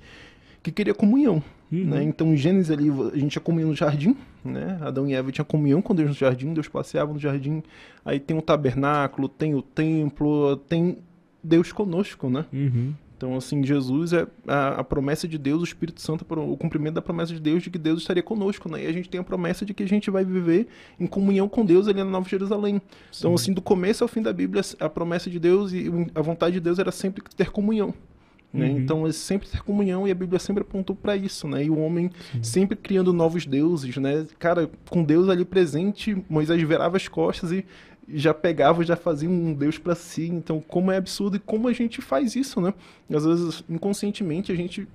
que 0.63 0.71
queria 0.71 0.95
comunhão, 0.95 1.43
Uhum. 1.71 1.85
né? 1.85 2.03
Então, 2.03 2.33
em 2.33 2.37
Gênesis 2.37 2.71
ali, 2.71 2.89
a 2.89 3.17
gente 3.17 3.33
tinha 3.33 3.43
comunhão 3.43 3.71
no 3.71 3.75
jardim, 3.75 4.17
né? 4.45 4.79
Adão 4.81 5.09
e 5.09 5.15
Eva 5.15 5.33
tinham 5.33 5.45
comunhão 5.45 5.83
com 5.83 5.95
Deus 5.95 6.09
no 6.09 6.15
jardim, 6.15 6.55
Deus 6.55 6.69
passeava 6.69 7.13
no 7.13 7.19
jardim. 7.19 7.63
Aí 8.05 8.21
tem 8.21 8.37
o 8.39 8.43
tabernáculo, 8.43 9.29
tem 9.29 9.55
o 9.55 9.63
templo, 9.63 10.57
tem 10.57 10.99
Deus 11.43 11.73
conosco, 11.73 12.31
né? 12.31 12.45
Uhum. 12.53 12.95
Então, 13.17 13.35
assim, 13.35 13.65
Jesus 13.65 14.13
é 14.13 14.27
a, 14.47 14.81
a 14.81 14.85
promessa 14.85 15.27
de 15.27 15.39
Deus, 15.39 15.63
o 15.63 15.65
Espírito 15.65 16.03
Santo, 16.03 16.27
o 16.29 16.57
cumprimento 16.57 16.95
da 16.95 17.03
promessa 17.03 17.33
de 17.33 17.41
Deus 17.41 17.63
de 17.63 17.71
que 17.71 17.79
Deus 17.79 18.03
estaria 18.03 18.23
conosco, 18.23 18.71
né? 18.71 18.85
E 18.85 18.87
a 18.87 18.93
gente 18.93 19.09
tem 19.09 19.19
a 19.19 19.25
promessa 19.25 19.65
de 19.65 19.73
que 19.73 19.83
a 19.83 19.89
gente 19.89 20.11
vai 20.11 20.23
viver 20.23 20.69
em 21.01 21.07
comunhão 21.07 21.49
com 21.49 21.65
Deus 21.65 21.89
ali 21.89 21.99
na 21.99 22.05
Nova 22.05 22.29
Jerusalém. 22.29 22.81
Então, 23.19 23.35
assim, 23.35 23.55
do 23.55 23.63
começo 23.63 24.05
ao 24.05 24.09
fim 24.09 24.21
da 24.21 24.33
Bíblia, 24.35 24.63
a 24.79 24.89
promessa 24.89 25.31
de 25.31 25.39
Deus 25.39 25.73
e 25.73 25.91
a 26.15 26.21
vontade 26.21 26.55
de 26.55 26.61
Deus 26.61 26.79
era 26.79 26.93
sempre 26.93 27.25
ter 27.35 27.51
comunhão. 27.51 27.95
Né? 28.57 28.67
Uhum. 28.67 28.79
Então, 28.79 29.07
é 29.07 29.13
sempre 29.13 29.49
ter 29.49 29.63
comunhão 29.63 30.09
e 30.09 30.11
a 30.11 30.15
Bíblia 30.15 30.39
sempre 30.39 30.63
apontou 30.63 30.97
para 30.97 31.17
isso, 31.17 31.47
né? 31.47 31.65
E 31.65 31.71
o 31.71 31.79
homem 31.79 32.11
sempre 32.43 32.77
criando 32.77 33.13
novos 33.13 33.45
deuses, 33.45 33.97
né? 33.97 34.27
Cara, 34.39 34.71
com 34.89 35.03
Deus 35.03 35.29
ali 35.29 35.45
presente, 35.45 36.17
Moisés 36.29 36.61
virava 36.63 36.97
as 36.97 37.07
costas 37.07 37.53
e 37.53 37.65
já 38.09 38.33
pegava, 38.33 38.85
já 38.85 38.97
fazia 38.97 39.29
um 39.29 39.53
Deus 39.53 39.79
para 39.79 39.95
si. 39.95 40.29
Então, 40.29 40.61
como 40.61 40.91
é 40.91 40.97
absurdo 40.97 41.37
e 41.37 41.41
como 41.41 41.69
a 41.69 41.73
gente 41.73 42.01
faz 42.01 42.37
isso, 42.37 42.61
né? 42.61 42.73
Às 43.13 43.25
vezes, 43.25 43.65
inconscientemente, 43.69 44.53
a 44.53 44.55
gente 44.55 44.89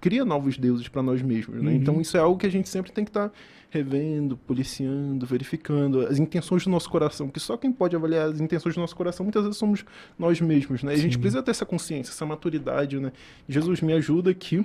cria 0.00 0.24
novos 0.24 0.58
deuses 0.58 0.88
para 0.88 1.02
nós 1.02 1.22
mesmos, 1.22 1.62
né? 1.62 1.70
Uhum. 1.70 1.76
Então, 1.76 2.00
isso 2.00 2.16
é 2.16 2.20
algo 2.20 2.38
que 2.38 2.46
a 2.46 2.50
gente 2.50 2.68
sempre 2.68 2.92
tem 2.92 3.04
que 3.04 3.10
estar 3.10 3.32
revendo, 3.70 4.36
policiando, 4.36 5.26
verificando 5.26 6.06
as 6.06 6.18
intenções 6.18 6.64
do 6.64 6.70
nosso 6.70 6.88
coração, 6.88 7.28
que 7.28 7.40
só 7.40 7.56
quem 7.56 7.72
pode 7.72 7.94
avaliar 7.94 8.28
as 8.28 8.40
intenções 8.40 8.74
do 8.74 8.80
nosso 8.80 8.96
coração 8.96 9.24
muitas 9.24 9.42
vezes 9.42 9.58
somos 9.58 9.84
nós 10.18 10.40
mesmos, 10.40 10.82
né? 10.82 10.92
E 10.92 10.94
a 10.94 10.98
gente 10.98 11.14
Sim. 11.14 11.20
precisa 11.20 11.42
ter 11.42 11.50
essa 11.50 11.66
consciência, 11.66 12.10
essa 12.10 12.24
maturidade, 12.24 12.98
né? 12.98 13.12
Jesus 13.48 13.80
me 13.80 13.92
ajuda 13.92 14.30
aqui, 14.30 14.64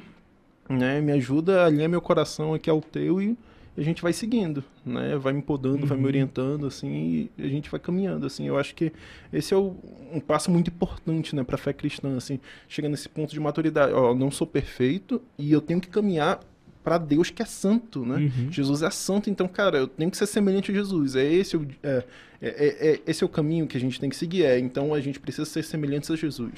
né? 0.69 1.01
Me 1.01 1.11
ajuda 1.11 1.63
a 1.63 1.65
alinhar 1.65 1.89
meu 1.89 2.01
coração 2.01 2.53
aqui 2.53 2.69
ao 2.69 2.81
teu 2.81 3.21
e 3.21 3.37
a 3.77 3.81
gente 3.81 4.01
vai 4.01 4.11
seguindo, 4.13 4.63
né? 4.85 5.15
Vai 5.17 5.31
me 5.33 5.41
podando, 5.41 5.85
vai 5.87 5.97
me 5.97 6.03
Uhum. 6.03 6.07
orientando, 6.09 6.67
assim, 6.67 7.29
e 7.37 7.43
a 7.43 7.47
gente 7.47 7.69
vai 7.69 7.79
caminhando, 7.79 8.25
assim. 8.25 8.45
Eu 8.47 8.57
acho 8.57 8.75
que 8.75 8.91
esse 9.31 9.53
é 9.53 9.57
o- 9.57 9.75
um 10.13 10.19
passo 10.19 10.51
muito 10.51 10.67
importante, 10.69 11.35
né, 11.35 11.43
para 11.43 11.57
fé 11.57 11.71
cristã, 11.71 12.17
assim, 12.17 12.39
chega 12.67 12.89
nesse 12.89 13.07
ponto 13.07 13.31
de 13.33 13.39
maturidade. 13.39 13.93
Ó, 13.93 14.13
não 14.13 14.29
sou 14.29 14.45
perfeito 14.45 15.21
e 15.37 15.51
eu 15.51 15.61
tenho 15.61 15.79
que 15.79 15.87
caminhar 15.87 16.39
para 16.83 16.97
Deus 16.97 17.29
que 17.29 17.41
é 17.41 17.45
santo, 17.45 18.03
né? 18.05 18.15
Uhum. 18.17 18.51
Jesus 18.51 18.81
é 18.81 18.89
santo, 18.89 19.29
então, 19.29 19.47
cara, 19.47 19.77
eu 19.77 19.87
tenho 19.87 20.09
que 20.11 20.17
ser 20.17 20.25
semelhante 20.25 20.71
a 20.71 20.73
Jesus. 20.73 21.15
É 21.15 21.23
esse 21.23 21.55
o, 21.55 21.65
é, 21.83 22.03
é, 22.41 22.47
é- 22.49 22.87
é- 22.95 23.01
esse 23.05 23.23
é 23.23 23.25
o 23.25 23.29
caminho 23.29 23.67
que 23.67 23.77
a 23.77 23.79
gente 23.79 23.99
tem 23.99 24.09
que 24.09 24.15
seguir. 24.15 24.43
É, 24.43 24.57
então 24.59 24.93
a 24.93 24.99
gente 24.99 25.19
precisa 25.19 25.45
ser 25.45 25.63
semelhantes 25.63 26.09
a 26.09 26.15
Jesus. 26.15 26.51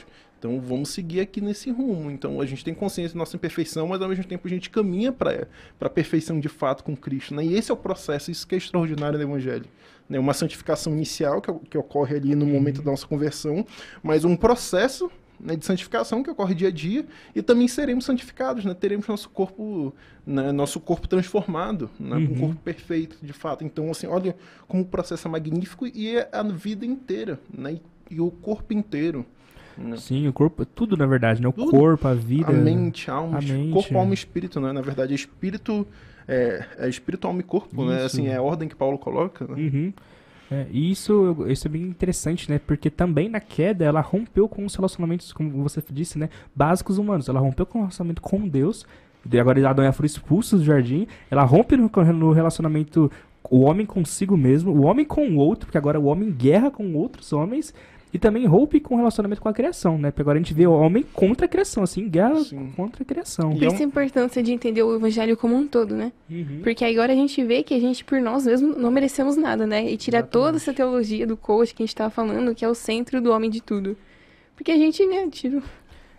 Então 0.43 0.59
vamos 0.59 0.89
seguir 0.89 1.21
aqui 1.21 1.39
nesse 1.39 1.71
rumo. 1.71 2.11
Então 2.11 2.41
a 2.41 2.45
gente 2.45 2.65
tem 2.65 2.73
consciência 2.73 3.13
da 3.13 3.19
nossa 3.19 3.33
imperfeição, 3.37 3.87
mas 3.87 4.01
ao 4.01 4.09
mesmo 4.09 4.25
tempo 4.25 4.45
a 4.45 4.49
gente 4.49 4.69
caminha 4.69 5.09
para 5.09 5.47
a 5.79 5.89
perfeição 5.89 6.37
de 6.37 6.49
fato 6.49 6.83
com 6.83 6.97
Cristo. 6.97 7.33
Né? 7.33 7.45
E 7.45 7.55
esse 7.55 7.71
é 7.71 7.73
o 7.73 7.77
processo, 7.77 8.29
isso 8.29 8.45
que 8.45 8.53
é 8.53 8.57
extraordinário 8.57 9.17
no 9.17 9.23
Evangelho. 9.23 9.65
Né? 10.09 10.19
Uma 10.19 10.33
santificação 10.33 10.91
inicial 10.91 11.41
que, 11.41 11.49
que 11.69 11.77
ocorre 11.77 12.17
ali 12.17 12.35
no 12.35 12.45
momento 12.45 12.81
da 12.81 12.91
nossa 12.91 13.07
conversão, 13.07 13.65
mas 14.03 14.25
um 14.25 14.35
processo 14.35 15.09
né, 15.39 15.55
de 15.55 15.65
santificação 15.65 16.21
que 16.21 16.29
ocorre 16.29 16.53
dia 16.53 16.67
a 16.67 16.71
dia 16.71 17.05
e 17.33 17.41
também 17.41 17.69
seremos 17.69 18.03
santificados, 18.03 18.65
né? 18.65 18.73
teremos 18.73 19.07
nosso 19.07 19.29
corpo, 19.29 19.95
né, 20.27 20.51
nosso 20.51 20.81
corpo 20.81 21.07
transformado, 21.07 21.89
né, 21.97 22.17
Uhum. 22.17 22.23
um 22.23 22.39
corpo 22.39 22.61
perfeito 22.61 23.15
de 23.21 23.31
fato. 23.31 23.63
Então 23.63 23.89
assim, 23.89 24.07
olha 24.07 24.35
como 24.67 24.83
o 24.83 24.85
processo 24.85 25.25
é 25.25 25.31
magnífico 25.31 25.87
e 25.87 26.17
é 26.17 26.27
a 26.33 26.43
vida 26.43 26.85
inteira, 26.85 27.39
né, 27.49 27.79
e, 28.09 28.15
e 28.15 28.19
o 28.19 28.29
corpo 28.29 28.73
inteiro. 28.73 29.25
Né? 29.77 29.97
Sim, 29.97 30.27
o 30.27 30.33
corpo, 30.33 30.65
tudo 30.65 30.95
na 30.95 31.05
verdade, 31.05 31.41
né? 31.41 31.47
O 31.47 31.53
Tudo. 31.53 31.71
corpo, 31.71 32.07
a 32.07 32.13
vida. 32.13 32.49
A 32.49 32.53
mente, 32.53 33.09
a 33.09 33.15
alma, 33.15 33.37
a 33.37 33.41
mente, 33.41 33.73
corpo, 33.73 33.97
alma 33.97 34.11
e 34.11 34.13
espírito, 34.13 34.59
né? 34.59 34.71
Na 34.71 34.81
verdade, 34.81 35.13
é 35.13 35.15
espírito 35.15 35.87
é, 36.27 36.65
é 36.77 36.89
espírito, 36.89 37.27
alma 37.27 37.41
e 37.41 37.43
corpo, 37.43 37.85
né? 37.85 37.97
Isso. 37.97 38.05
Assim, 38.05 38.27
é 38.27 38.35
a 38.35 38.41
ordem 38.41 38.67
que 38.67 38.75
Paulo 38.75 38.97
coloca. 38.97 39.45
Né? 39.45 39.55
Uhum. 39.55 39.93
É, 40.51 40.67
e 40.71 40.91
isso, 40.91 41.45
isso 41.47 41.67
é 41.67 41.69
bem 41.69 41.83
interessante, 41.83 42.49
né? 42.49 42.59
Porque 42.59 42.89
também 42.89 43.29
na 43.29 43.39
queda 43.39 43.85
ela 43.85 44.01
rompeu 44.01 44.47
com 44.47 44.65
os 44.65 44.75
relacionamentos, 44.75 45.33
como 45.33 45.63
você 45.63 45.81
disse, 45.89 46.17
né? 46.17 46.29
Básicos 46.55 46.97
humanos. 46.97 47.27
Ela 47.27 47.39
rompeu 47.39 47.65
com 47.65 47.79
o 47.79 47.81
relacionamento 47.81 48.21
com 48.21 48.47
Deus. 48.47 48.85
E 49.31 49.39
agora 49.39 49.69
Adão 49.69 49.83
e 49.83 49.87
Eva 49.87 49.95
foram 49.95 50.05
expulsos 50.05 50.59
do 50.59 50.65
jardim. 50.65 51.07
Ela 51.31 51.43
rompe 51.43 51.77
no, 51.77 51.89
no 52.13 52.31
relacionamento 52.31 53.11
o 53.49 53.61
homem 53.61 53.85
consigo 53.85 54.37
mesmo, 54.37 54.71
o 54.71 54.83
homem 54.83 55.05
com 55.05 55.27
o 55.27 55.37
outro, 55.37 55.65
porque 55.65 55.77
agora 55.77 55.99
o 55.99 56.05
homem 56.05 56.31
guerra 56.31 56.71
com 56.71 56.93
outros 56.93 57.33
homens. 57.33 57.73
E 58.13 58.19
também 58.19 58.45
rompe 58.45 58.79
com 58.79 58.93
o 58.93 58.97
relacionamento 58.97 59.41
com 59.41 59.49
a 59.49 59.53
criação, 59.53 59.97
né? 59.97 60.11
Porque 60.11 60.21
agora 60.21 60.37
a 60.37 60.41
gente 60.41 60.53
vê 60.53 60.67
o 60.67 60.71
homem 60.71 61.03
contra 61.13 61.47
a 61.47 61.49
criação, 61.49 61.81
assim, 61.81 62.07
guerra 62.07 62.43
Sim. 62.43 62.71
contra 62.75 63.01
a 63.01 63.05
criação. 63.05 63.55
Por 63.55 63.63
é 63.63 63.67
isso 63.67 63.81
a 63.81 63.85
importância 63.85 64.43
de 64.43 64.51
entender 64.51 64.83
o 64.83 64.95
evangelho 64.95 65.35
como 65.35 65.55
um 65.55 65.67
todo, 65.67 65.95
né? 65.95 66.11
Uhum. 66.29 66.59
Porque 66.61 66.85
agora 66.85 67.11
a 67.11 67.15
gente 67.15 67.43
vê 67.43 67.63
que 67.63 67.73
a 67.73 67.79
gente, 67.79 68.05
por 68.05 68.21
nós 68.21 68.45
mesmos, 68.45 68.77
não 68.77 68.91
merecemos 68.91 69.35
nada, 69.35 69.65
né? 69.65 69.89
E 69.91 69.97
tira 69.97 70.19
Exatamente. 70.19 70.31
toda 70.31 70.57
essa 70.57 70.71
teologia 70.71 71.25
do 71.25 71.35
coach 71.35 71.73
que 71.73 71.81
a 71.81 71.85
gente 71.87 71.95
tava 71.95 72.11
falando, 72.11 72.53
que 72.53 72.63
é 72.63 72.69
o 72.69 72.75
centro 72.75 73.19
do 73.19 73.31
homem 73.31 73.49
de 73.49 73.61
tudo. 73.63 73.97
Porque 74.55 74.71
a 74.71 74.77
gente, 74.77 75.03
né, 75.07 75.27
tiro, 75.31 75.63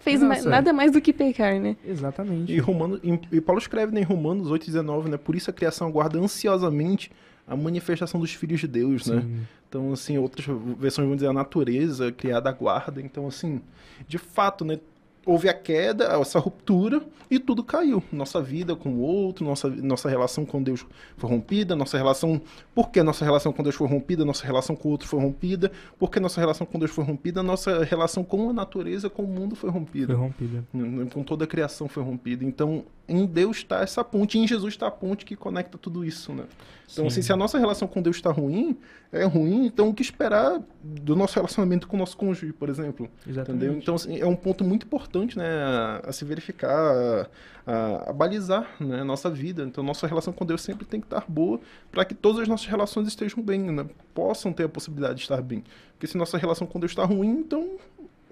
fez 0.04 0.20
ma- 0.20 0.28
Nossa. 0.28 0.48
nada 0.48 0.72
mais 0.72 0.92
do 0.92 1.00
que 1.00 1.12
pecar, 1.12 1.58
né? 1.58 1.76
Exatamente. 1.84 2.52
E, 2.52 2.58
Romano, 2.58 3.00
e, 3.02 3.18
e 3.36 3.40
Paulo 3.40 3.58
escreve 3.60 3.92
né, 3.92 4.00
em 4.00 4.04
Romanos 4.04 4.48
8,19, 4.50 5.08
né? 5.08 5.16
Por 5.16 5.34
isso 5.34 5.50
a 5.50 5.52
criação 5.52 5.88
aguarda 5.88 6.18
ansiosamente 6.18 7.10
a 7.46 7.56
manifestação 7.56 8.20
dos 8.20 8.32
filhos 8.32 8.60
de 8.60 8.68
Deus, 8.68 9.06
né? 9.06 9.20
Sim. 9.20 9.40
Então, 9.68 9.92
assim, 9.92 10.16
outras 10.18 10.46
versões 10.78 11.08
vão 11.08 11.16
dizer 11.16 11.26
a 11.28 11.32
natureza 11.32 12.12
criada 12.12 12.48
aguarda. 12.48 13.00
Então, 13.00 13.26
assim, 13.26 13.60
de 14.06 14.18
fato, 14.18 14.64
né? 14.64 14.78
Houve 15.26 15.48
a 15.48 15.54
queda, 15.54 16.04
essa 16.20 16.38
ruptura 16.38 17.02
e 17.30 17.38
tudo 17.38 17.64
caiu. 17.64 18.02
Nossa 18.12 18.40
vida 18.42 18.76
com 18.76 18.90
o 18.90 19.00
outro, 19.00 19.44
nossa, 19.44 19.68
nossa 19.68 20.08
relação 20.08 20.44
com 20.44 20.62
Deus 20.62 20.84
foi 21.16 21.30
rompida, 21.30 21.74
nossa 21.74 21.96
relação. 21.96 22.40
Por 22.74 22.90
que 22.90 23.02
nossa 23.02 23.24
relação 23.24 23.52
com 23.52 23.62
Deus 23.62 23.74
foi 23.74 23.88
rompida? 23.88 24.24
Nossa 24.24 24.44
relação 24.44 24.76
com 24.76 24.88
o 24.88 24.92
outro 24.92 25.08
foi 25.08 25.20
rompida. 25.20 25.72
Por 25.98 26.10
que 26.10 26.20
nossa 26.20 26.40
relação 26.40 26.66
com 26.66 26.78
Deus 26.78 26.90
foi 26.90 27.04
rompida? 27.04 27.42
Nossa 27.42 27.84
relação 27.84 28.22
com 28.22 28.50
a 28.50 28.52
natureza, 28.52 29.08
com 29.08 29.22
o 29.22 29.28
mundo 29.28 29.56
foi 29.56 29.70
rompida. 29.70 30.14
Foi 30.14 30.16
rompida. 30.16 30.64
Com 31.12 31.22
toda 31.22 31.44
a 31.44 31.46
criação 31.46 31.88
foi 31.88 32.02
rompida. 32.02 32.44
Então, 32.44 32.84
em 33.08 33.26
Deus 33.26 33.58
está 33.58 33.80
essa 33.80 34.02
ponte, 34.02 34.38
em 34.38 34.46
Jesus 34.46 34.74
está 34.74 34.86
a 34.86 34.90
ponte 34.90 35.24
que 35.24 35.36
conecta 35.36 35.76
tudo 35.76 36.04
isso, 36.04 36.32
né? 36.32 36.44
Então, 36.90 37.04
Sim. 37.04 37.06
assim, 37.06 37.22
se 37.22 37.32
a 37.32 37.36
nossa 37.36 37.58
relação 37.58 37.88
com 37.88 38.00
Deus 38.00 38.16
está 38.16 38.30
ruim, 38.30 38.76
é 39.12 39.24
ruim, 39.24 39.66
então 39.66 39.88
o 39.88 39.94
que 39.94 40.02
esperar 40.02 40.60
do 40.82 41.16
nosso 41.16 41.34
relacionamento 41.34 41.86
com 41.88 41.96
o 41.96 41.98
nosso 41.98 42.16
cônjuge, 42.16 42.52
por 42.52 42.68
exemplo? 42.68 43.08
Exatamente. 43.26 43.64
Entendeu? 43.64 43.78
Então, 43.82 43.94
assim, 43.94 44.18
é 44.20 44.26
um 44.26 44.36
ponto 44.36 44.62
muito 44.64 44.86
importante, 44.86 45.36
né, 45.36 45.46
a, 45.46 46.02
a 46.08 46.12
se 46.12 46.24
verificar, 46.24 46.70
a, 46.70 47.28
a- 47.66 48.10
a 48.10 48.12
balizar, 48.12 48.70
né, 48.80 49.00
a 49.00 49.04
nossa 49.04 49.28
vida. 49.30 49.62
Então, 49.64 49.82
nossa 49.82 50.06
relação 50.06 50.32
com 50.32 50.44
Deus 50.44 50.60
sempre 50.62 50.84
tem 50.86 51.00
que 51.00 51.06
estar 51.06 51.24
boa 51.28 51.58
para 51.90 52.04
que 52.04 52.14
todas 52.14 52.42
as 52.42 52.48
nossas 52.48 52.66
relações 52.66 53.08
estejam 53.08 53.42
bem, 53.42 53.60
né, 53.60 53.86
possam 54.14 54.52
ter 54.52 54.64
a 54.64 54.68
possibilidade 54.68 55.16
de 55.16 55.22
estar 55.22 55.40
bem. 55.42 55.64
Porque 55.92 56.06
se 56.06 56.16
nossa 56.18 56.36
relação 56.38 56.66
com 56.66 56.78
Deus 56.78 56.92
está 56.92 57.04
ruim, 57.04 57.38
então 57.40 57.76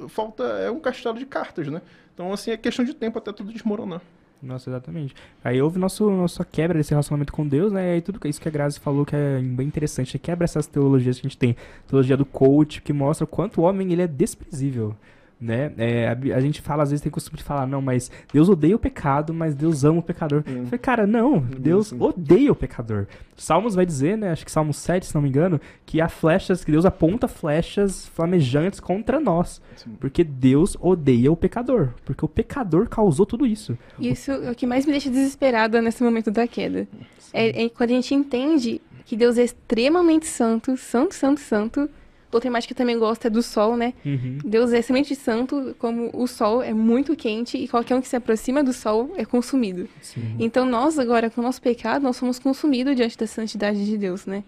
falta 0.08 0.42
é 0.44 0.70
um 0.70 0.80
castelo 0.80 1.18
de 1.18 1.26
cartas, 1.26 1.68
né? 1.68 1.80
Então, 2.14 2.32
assim, 2.32 2.50
é 2.50 2.56
questão 2.56 2.85
de 2.85 2.92
tempo 2.94 3.18
até 3.18 3.32
tudo 3.32 3.52
desmoronar. 3.52 4.00
Nossa, 4.42 4.68
exatamente. 4.68 5.14
Aí 5.44 5.62
houve 5.62 5.78
nosso, 5.78 6.11
nossa 6.11 6.44
quebra 6.44 6.76
desse 6.76 6.90
relacionamento 6.90 7.33
com 7.33 7.46
Deus, 7.46 7.70
né? 7.70 7.96
E 7.96 8.00
tudo 8.00 8.18
isso 8.26 8.40
que 8.40 8.48
a 8.48 8.50
Grazi 8.50 8.81
falou 8.81 9.07
que 9.07 9.14
é 9.14 9.40
bem 9.40 9.68
interessante. 9.68 10.18
Quebra 10.18 10.44
essas 10.44 10.66
teologias 10.66 11.20
que 11.20 11.26
a 11.26 11.28
gente 11.31 11.38
tem. 11.38 11.57
Teologia 11.87 12.16
do 12.16 12.24
coach, 12.24 12.83
que 12.83 12.92
mostra 12.92 13.24
o 13.24 13.28
quanto 13.28 13.61
o 13.61 13.64
homem 13.64 13.92
ele 13.92 14.02
é 14.02 14.07
desprezível. 14.09 14.96
Né? 15.42 15.72
É, 15.76 16.07
a, 16.07 16.37
a 16.37 16.40
gente 16.40 16.62
fala, 16.62 16.85
às 16.85 16.90
vezes 16.90 17.02
tem 17.02 17.11
costume 17.11 17.37
de 17.37 17.42
falar, 17.42 17.66
não, 17.66 17.83
mas 17.83 18.12
Deus 18.33 18.48
odeia 18.48 18.76
o 18.76 18.78
pecado, 18.78 19.35
mas 19.35 19.57
Deus 19.57 19.85
ama 19.85 19.98
o 19.98 20.02
pecador. 20.02 20.44
Hum. 20.46 20.59
Eu 20.59 20.64
falei, 20.66 20.78
cara, 20.78 21.05
não, 21.05 21.40
Deus 21.40 21.92
odeia 21.98 22.52
o 22.52 22.55
pecador. 22.55 23.09
Salmos 23.37 23.75
vai 23.75 23.85
dizer, 23.85 24.16
né? 24.16 24.31
Acho 24.31 24.44
que 24.44 24.52
Salmo 24.52 24.73
7, 24.73 25.04
se 25.04 25.14
não 25.16 25.21
me 25.21 25.29
engano, 25.29 25.60
que 25.85 26.00
há 26.00 26.08
flechas, 26.08 26.64
que 26.64 26.71
Deus 26.71 26.85
aponta 26.85 27.27
flechas 27.27 28.06
flamejantes 28.06 28.79
contra 28.79 29.19
nós. 29.19 29.60
Assim, 29.75 29.90
Porque 29.98 30.23
Deus 30.23 30.77
odeia 30.81 31.33
o 31.33 31.37
pecador. 31.37 31.88
Porque 32.04 32.25
o 32.25 32.29
pecador 32.29 32.88
causou 32.88 33.27
tudo 33.27 33.44
isso. 33.44 33.77
E 33.98 34.10
isso 34.10 34.31
é 34.31 34.48
o 34.48 34.54
que 34.54 34.64
mais 34.64 34.87
me 34.87 34.92
deixa 34.92 35.10
desesperada 35.10 35.83
nesse 35.83 36.04
momento 36.04 36.31
da 36.31 36.46
queda. 36.46 36.87
É, 37.33 37.64
é 37.64 37.69
quando 37.69 37.90
a 37.90 37.94
gente 37.94 38.14
entende 38.14 38.81
que 39.04 39.16
Deus 39.16 39.37
é 39.38 39.42
extremamente 39.42 40.27
santo, 40.27 40.77
santo, 40.77 41.16
santo, 41.16 41.40
santo, 41.40 41.90
outra 42.33 42.48
imagem 42.48 42.66
que 42.66 42.72
eu 42.72 42.76
também 42.76 42.98
gosto 42.98 43.26
é 43.26 43.30
do 43.30 43.42
sol, 43.42 43.76
né? 43.76 43.94
Uhum. 44.04 44.38
Deus 44.44 44.72
é 44.72 44.80
semente 44.80 45.14
santo, 45.14 45.74
como 45.78 46.10
o 46.14 46.26
sol 46.26 46.62
é 46.62 46.72
muito 46.72 47.14
quente 47.14 47.58
e 47.58 47.68
qualquer 47.68 47.94
um 47.94 48.00
que 48.00 48.08
se 48.08 48.16
aproxima 48.16 48.62
do 48.62 48.72
sol 48.72 49.12
é 49.16 49.24
consumido. 49.24 49.88
Sim. 50.00 50.37
Então 50.38 50.64
nós 50.64 50.98
agora, 50.98 51.28
com 51.30 51.40
o 51.40 51.44
nosso 51.44 51.60
pecado, 51.60 52.02
nós 52.02 52.16
somos 52.16 52.38
consumidos 52.38 52.96
diante 52.96 53.16
da 53.18 53.26
santidade 53.26 53.85
de 53.85 53.98
Deus, 53.98 54.26
né? 54.26 54.42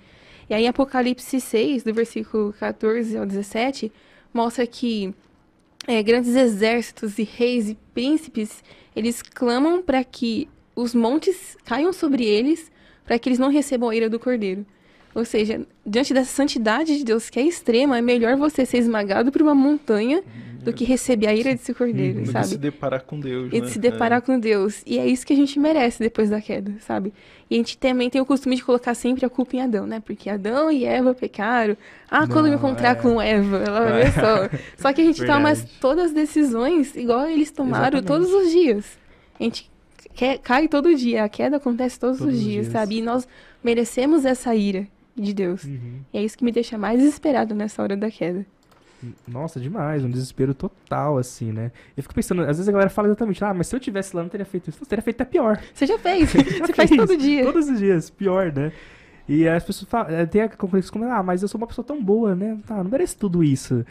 E 0.49 0.55
aí 0.55 0.67
Apocalipse 0.67 1.41
6, 1.41 1.85
do 1.85 1.95
versículo 1.95 2.53
14 2.59 3.17
ao 3.17 3.25
17, 3.25 3.93
mostra 4.33 4.67
que 4.67 5.15
é, 5.87 6.03
grandes 6.03 6.35
exércitos 6.35 7.19
e 7.19 7.23
reis 7.23 7.69
e 7.69 7.79
príncipes, 7.95 8.63
eles 8.95 9.23
clamam 9.23 9.83
para 9.83 10.03
que 10.03 10.49
os 10.75 10.95
montes 10.95 11.57
caiam 11.65 11.93
sobre 11.93 12.25
eles, 12.25 12.71
para 13.05 13.19
que 13.19 13.29
eles 13.29 13.39
não 13.39 13.51
recebam 13.51 13.89
a 13.89 13.97
ira 13.97 14.09
do 14.09 14.19
cordeiro. 14.19 14.67
Ou 15.15 15.25
seja, 15.25 15.61
diante 15.87 16.13
dessa 16.13 16.31
santidade 16.33 16.99
de 16.99 17.05
Deus 17.05 17.31
que 17.31 17.39
é 17.39 17.43
extrema, 17.43 17.99
é 17.99 18.03
melhor 18.03 18.37
você 18.37 18.67
ser 18.67 18.79
esmagado 18.79 19.31
por 19.31 19.41
uma 19.43 19.55
montanha 19.55 20.23
do 20.65 20.73
que 20.73 20.83
receber 20.83 21.27
a 21.27 21.35
ira 21.35 21.53
desse 21.55 21.75
cordeiro, 21.75 22.21
Do 22.21 22.25
que 22.25 22.33
sabe? 22.33 22.47
se 22.47 22.57
deparar 22.57 23.03
com 23.05 23.21
Deus, 23.21 23.51
E 23.53 23.61
né? 23.61 23.67
de 23.67 23.71
se 23.71 23.79
deparar 23.79 24.23
com 24.23 24.41
Deus. 24.41 24.83
E 24.87 24.99
é 24.99 25.07
isso 25.07 25.27
que 25.27 25.33
a 25.35 25.37
gente 25.37 25.59
merece 25.61 25.99
depois 25.99 26.31
da 26.31 26.41
queda, 26.41 26.73
sabe? 26.81 27.13
E 27.51 27.55
a 27.55 27.59
gente 27.59 27.77
também 27.77 28.09
tem 28.09 28.19
o 28.19 28.25
costume 28.25 28.57
de 28.57 28.65
colocar 28.65 28.95
sempre 28.95 29.27
a 29.27 29.29
culpa 29.29 29.57
em 29.57 29.61
Adão, 29.61 29.87
né? 29.87 30.01
Porque 30.01 30.31
Adão 30.31 30.73
e 30.73 30.87
Eva 30.87 31.13
pecaram. 31.13 31.77
Ah, 32.11 32.27
quando 32.27 32.39
eu 32.39 32.43
me 32.45 32.51
Não, 32.53 32.57
encontrar 32.57 32.93
é. 32.93 32.95
com 32.95 33.21
Eva, 33.21 33.59
ela 33.59 33.81
vai 33.85 34.03
ver 34.05 34.13
só. 34.15 34.49
Só 34.89 34.93
que 34.95 35.03
a 35.03 35.05
gente 35.05 35.25
toma 35.27 35.53
todas 35.83 36.07
as 36.07 36.13
decisões 36.13 36.97
igual 36.97 37.27
eles 37.29 37.51
tomaram 37.51 37.99
Exatamente. 37.99 38.07
todos 38.07 38.33
os 38.33 38.51
dias. 38.51 38.99
A 39.39 39.43
gente 39.45 39.71
cai 40.43 40.67
todo 40.67 40.95
dia, 40.95 41.25
a 41.25 41.29
queda 41.29 41.59
acontece 41.59 42.01
todos, 42.01 42.19
Todos 42.21 42.33
os 42.35 42.41
os 42.41 42.45
dias, 42.45 42.63
dias. 42.67 42.73
sabe? 42.73 42.97
E 42.99 43.03
nós 43.03 43.29
merecemos 43.63 44.25
essa 44.25 44.55
ira 44.55 44.89
de 45.17 45.33
Deus. 45.33 45.65
Uhum. 45.65 46.01
E 46.13 46.19
é 46.19 46.23
isso 46.23 46.37
que 46.37 46.45
me 46.45 46.53
deixa 46.53 46.77
mais 46.77 46.99
desesperado 46.99 47.55
nessa 47.55 47.83
hora 47.83 47.97
da 47.97 48.11
queda. 48.11 48.45
Nossa, 49.29 49.61
demais, 49.61 50.03
um 50.03 50.11
desespero 50.11 50.55
total, 50.55 51.19
assim, 51.19 51.53
né? 51.53 51.71
Eu 51.97 52.03
fico 52.03 52.15
pensando, 52.15 52.43
às 52.43 52.57
vezes 52.57 52.69
a 52.69 52.73
galera 52.73 52.89
fala 52.89 53.09
exatamente, 53.09 53.45
ah, 53.45 53.53
mas 53.53 53.67
se 53.67 53.77
eu 53.77 53.81
tivesse 53.81 54.17
lá, 54.17 54.23
não 54.23 54.31
teria 54.31 54.47
feito 54.47 54.71
isso. 54.71 54.79
Você 54.79 54.87
teria 54.87 55.03
feito 55.03 55.21
até 55.21 55.31
pior. 55.31 55.61
Você 55.75 55.87
já 55.87 55.99
fez, 55.99 56.33
você 56.33 56.73
faz 56.73 56.91
todo 56.91 57.17
dia. 57.17 57.45
Todos 57.45 57.69
os 57.69 57.79
dias, 57.79 58.09
pior, 58.11 58.53
né? 58.53 58.73
E 59.29 59.49
as 59.49 59.65
pessoas 59.65 59.89
falam, 59.89 60.11
eh, 60.11 60.27
tem 60.27 60.43
a 60.43 60.49
complexo 60.49 60.93
como, 60.93 61.05
ah, 61.05 61.23
mas 61.23 61.43
eu 61.43 61.49
sou 61.49 61.59
uma 61.59 61.67
pessoa 61.67 61.85
tão 61.85 62.03
boa, 62.03 62.35
né? 62.35 62.59
Tá, 62.67 62.83
não 62.83 62.91
merece 62.91 63.17
tudo 63.17 63.43
isso. 63.43 63.85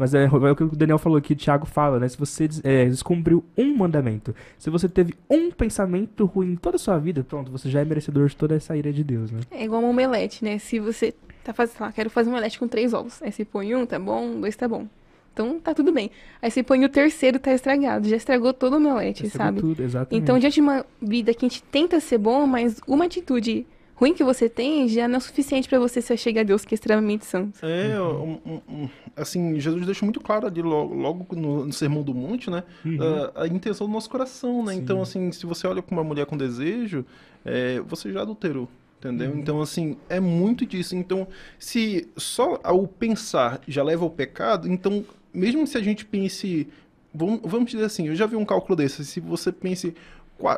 Mas 0.00 0.14
é, 0.14 0.24
é 0.24 0.28
o 0.28 0.56
que 0.56 0.64
o 0.64 0.68
Daniel 0.74 0.96
falou 0.96 1.18
aqui, 1.18 1.34
o 1.34 1.36
Thiago 1.36 1.66
fala, 1.66 2.00
né? 2.00 2.08
Se 2.08 2.16
você 2.16 2.48
é, 2.64 2.86
descumpriu 2.86 3.44
um 3.54 3.76
mandamento, 3.76 4.34
se 4.58 4.70
você 4.70 4.88
teve 4.88 5.14
um 5.28 5.50
pensamento 5.50 6.24
ruim 6.24 6.56
toda 6.56 6.76
a 6.76 6.78
sua 6.78 6.96
vida, 6.96 7.22
pronto, 7.22 7.52
você 7.52 7.68
já 7.68 7.82
é 7.82 7.84
merecedor 7.84 8.26
de 8.26 8.34
toda 8.34 8.54
essa 8.54 8.74
ira 8.74 8.90
de 8.90 9.04
Deus, 9.04 9.30
né? 9.30 9.40
É 9.50 9.62
igual 9.62 9.82
uma 9.82 9.90
omelete, 9.90 10.42
né? 10.42 10.58
Se 10.58 10.80
você 10.80 11.12
tá 11.44 11.52
fazendo, 11.52 11.76
sei 11.76 11.86
lá, 11.86 11.92
quero 11.92 12.08
fazer 12.08 12.30
uma 12.30 12.36
omelete 12.36 12.58
com 12.58 12.66
três 12.66 12.94
ovos. 12.94 13.22
Aí 13.22 13.30
você 13.30 13.44
põe 13.44 13.74
um, 13.74 13.84
tá 13.84 13.98
bom, 13.98 14.40
dois 14.40 14.56
tá 14.56 14.66
bom. 14.66 14.86
Então 15.34 15.60
tá 15.60 15.74
tudo 15.74 15.92
bem. 15.92 16.10
Aí 16.40 16.50
você 16.50 16.62
põe 16.62 16.82
o 16.82 16.88
terceiro, 16.88 17.38
tá 17.38 17.52
estragado. 17.52 18.08
Já 18.08 18.16
estragou 18.16 18.54
todo 18.54 18.72
o 18.72 18.76
omelete, 18.78 19.26
Estragou 19.26 19.46
sabe? 19.46 19.60
Tudo, 19.60 19.82
exatamente. 19.82 20.22
Então, 20.22 20.38
diante 20.38 20.54
de 20.54 20.60
uma 20.62 20.86
vida 21.02 21.34
que 21.34 21.44
a 21.44 21.48
gente 21.50 21.62
tenta 21.64 22.00
ser 22.00 22.16
bom, 22.16 22.46
mas 22.46 22.80
uma 22.86 23.04
atitude 23.04 23.66
ruim 24.00 24.14
que 24.14 24.24
você 24.24 24.48
tem 24.48 24.88
já 24.88 25.06
não 25.06 25.18
é 25.18 25.20
suficiente 25.20 25.68
pra 25.68 25.78
você 25.78 26.00
se 26.00 26.10
achegar 26.12 26.40
a 26.42 26.46
Deus, 26.46 26.64
que 26.64 26.72
é 26.72 26.76
extremamente 26.76 27.26
santo. 27.26 27.58
É, 27.64 28.00
um- 28.00 28.38
um- 28.46 28.60
um- 28.68 28.88
assim, 29.14 29.60
Jesus 29.60 29.84
deixa 29.84 30.04
muito 30.06 30.20
claro 30.20 30.46
ali 30.46 30.62
logo, 30.62 30.94
logo 30.94 31.36
no, 31.36 31.66
no 31.66 31.72
Sermão 31.72 32.02
do 32.02 32.14
Monte, 32.14 32.50
né? 32.50 32.64
Uhum. 32.84 32.98
a, 33.34 33.42
a 33.42 33.46
intenção 33.46 33.86
do 33.86 33.92
nosso 33.92 34.08
coração, 34.08 34.64
né? 34.64 34.72
Sim. 34.72 34.78
Então, 34.80 35.02
assim, 35.02 35.30
se 35.32 35.44
você 35.44 35.66
olha 35.66 35.82
com 35.82 35.94
uma 35.94 36.02
mulher 36.02 36.24
com 36.24 36.36
desejo, 36.36 37.04
é, 37.44 37.78
você 37.80 38.10
já 38.10 38.22
adulterou, 38.22 38.68
entendeu? 38.98 39.32
Uhum. 39.32 39.38
Então, 39.38 39.60
assim, 39.60 39.96
é 40.08 40.18
muito 40.18 40.64
disso. 40.64 40.96
Então, 40.96 41.28
se 41.58 42.08
só 42.16 42.54
o 42.54 42.88
pensar 42.88 43.60
já 43.68 43.82
leva 43.82 44.02
ao 44.04 44.10
pecado, 44.10 44.66
então, 44.66 45.04
mesmo 45.34 45.66
se 45.66 45.76
a 45.76 45.82
gente 45.82 46.04
pense... 46.06 46.66
Vamos, 47.12 47.40
vamos 47.44 47.70
dizer 47.70 47.84
assim, 47.84 48.06
eu 48.06 48.14
já 48.14 48.24
vi 48.24 48.36
um 48.36 48.44
cálculo 48.44 48.76
desse. 48.76 49.04
Se 49.04 49.20
você 49.20 49.50
pense... 49.52 49.94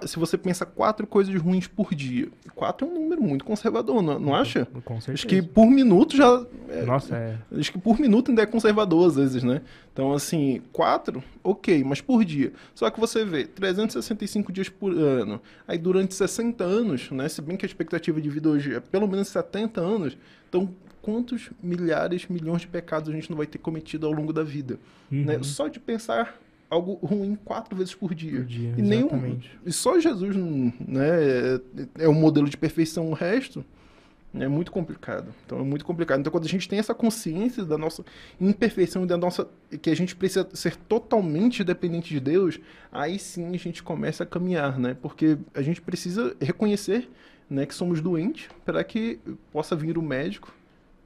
Se 0.06 0.18
você 0.18 0.38
pensa 0.38 0.64
quatro 0.64 1.06
coisas 1.06 1.34
ruins 1.40 1.66
por 1.66 1.94
dia, 1.94 2.28
quatro 2.54 2.86
é 2.86 2.90
um 2.90 2.94
número 2.94 3.22
muito 3.22 3.44
conservador, 3.44 4.02
não, 4.02 4.18
não 4.18 4.34
acha? 4.34 4.66
Com 4.84 5.00
certeza. 5.00 5.12
Acho 5.12 5.26
que 5.26 5.42
por 5.42 5.66
minuto 5.66 6.16
já. 6.16 6.44
é, 6.68 6.82
Nossa, 6.82 7.16
é. 7.16 7.38
Acho 7.58 7.72
que 7.72 7.78
por 7.78 7.98
minuto 7.98 8.30
ainda 8.30 8.42
é 8.42 8.46
conservador 8.46 9.08
às 9.08 9.16
vezes, 9.16 9.42
né? 9.42 9.62
Então, 9.92 10.12
assim, 10.12 10.62
quatro, 10.72 11.22
ok, 11.42 11.82
mas 11.84 12.00
por 12.00 12.24
dia. 12.24 12.52
Só 12.74 12.88
que 12.90 12.98
você 13.00 13.24
vê 13.24 13.44
365 13.44 14.52
dias 14.52 14.68
por 14.68 14.92
ano. 14.92 15.40
Aí 15.66 15.76
durante 15.78 16.14
60 16.14 16.64
anos, 16.64 17.10
né? 17.10 17.28
Se 17.28 17.42
bem 17.42 17.56
que 17.56 17.64
a 17.64 17.68
expectativa 17.68 18.20
de 18.20 18.30
vida 18.30 18.48
hoje 18.48 18.74
é 18.74 18.80
pelo 18.80 19.06
menos 19.08 19.28
70 19.28 19.80
anos. 19.80 20.16
Então, 20.48 20.68
quantos 21.02 21.50
milhares, 21.62 22.26
milhões 22.28 22.62
de 22.62 22.68
pecados 22.68 23.08
a 23.10 23.12
gente 23.12 23.28
não 23.28 23.36
vai 23.36 23.46
ter 23.46 23.58
cometido 23.58 24.06
ao 24.06 24.12
longo 24.12 24.32
da 24.32 24.42
vida? 24.44 24.78
né? 25.10 25.36
Uhum. 25.36 25.42
Só 25.44 25.68
de 25.68 25.78
pensar 25.78 26.38
algo 26.72 26.94
ruim 27.06 27.36
quatro 27.44 27.76
vezes 27.76 27.94
por 27.94 28.14
dia. 28.14 28.38
Por 28.38 28.46
dia, 28.46 28.74
E, 28.78 28.82
nenhum, 28.82 29.38
e 29.64 29.72
só 29.72 30.00
Jesus 30.00 30.34
né, 30.34 31.06
é, 31.98 32.04
é 32.04 32.08
o 32.08 32.14
modelo 32.14 32.48
de 32.48 32.56
perfeição, 32.56 33.10
o 33.10 33.12
resto 33.12 33.62
é 34.34 34.48
muito 34.48 34.72
complicado. 34.72 35.34
Então 35.44 35.58
é 35.58 35.62
muito 35.62 35.84
complicado. 35.84 36.20
Então 36.20 36.30
quando 36.30 36.46
a 36.46 36.48
gente 36.48 36.66
tem 36.66 36.78
essa 36.78 36.94
consciência 36.94 37.62
da 37.64 37.76
nossa 37.76 38.02
imperfeição 38.40 39.04
e 39.04 39.06
da 39.06 39.18
nossa 39.18 39.46
que 39.82 39.90
a 39.90 39.94
gente 39.94 40.16
precisa 40.16 40.48
ser 40.54 40.74
totalmente 40.76 41.62
dependente 41.62 42.08
de 42.08 42.18
Deus, 42.18 42.58
aí 42.90 43.18
sim 43.18 43.54
a 43.54 43.58
gente 43.58 43.82
começa 43.82 44.22
a 44.22 44.26
caminhar, 44.26 44.78
né? 44.78 44.96
Porque 45.00 45.36
a 45.52 45.60
gente 45.60 45.82
precisa 45.82 46.34
reconhecer, 46.40 47.10
né, 47.50 47.66
que 47.66 47.74
somos 47.74 48.00
doentes 48.00 48.48
para 48.64 48.82
que 48.82 49.20
possa 49.52 49.76
vir 49.76 49.98
o 49.98 50.02
médico 50.02 50.54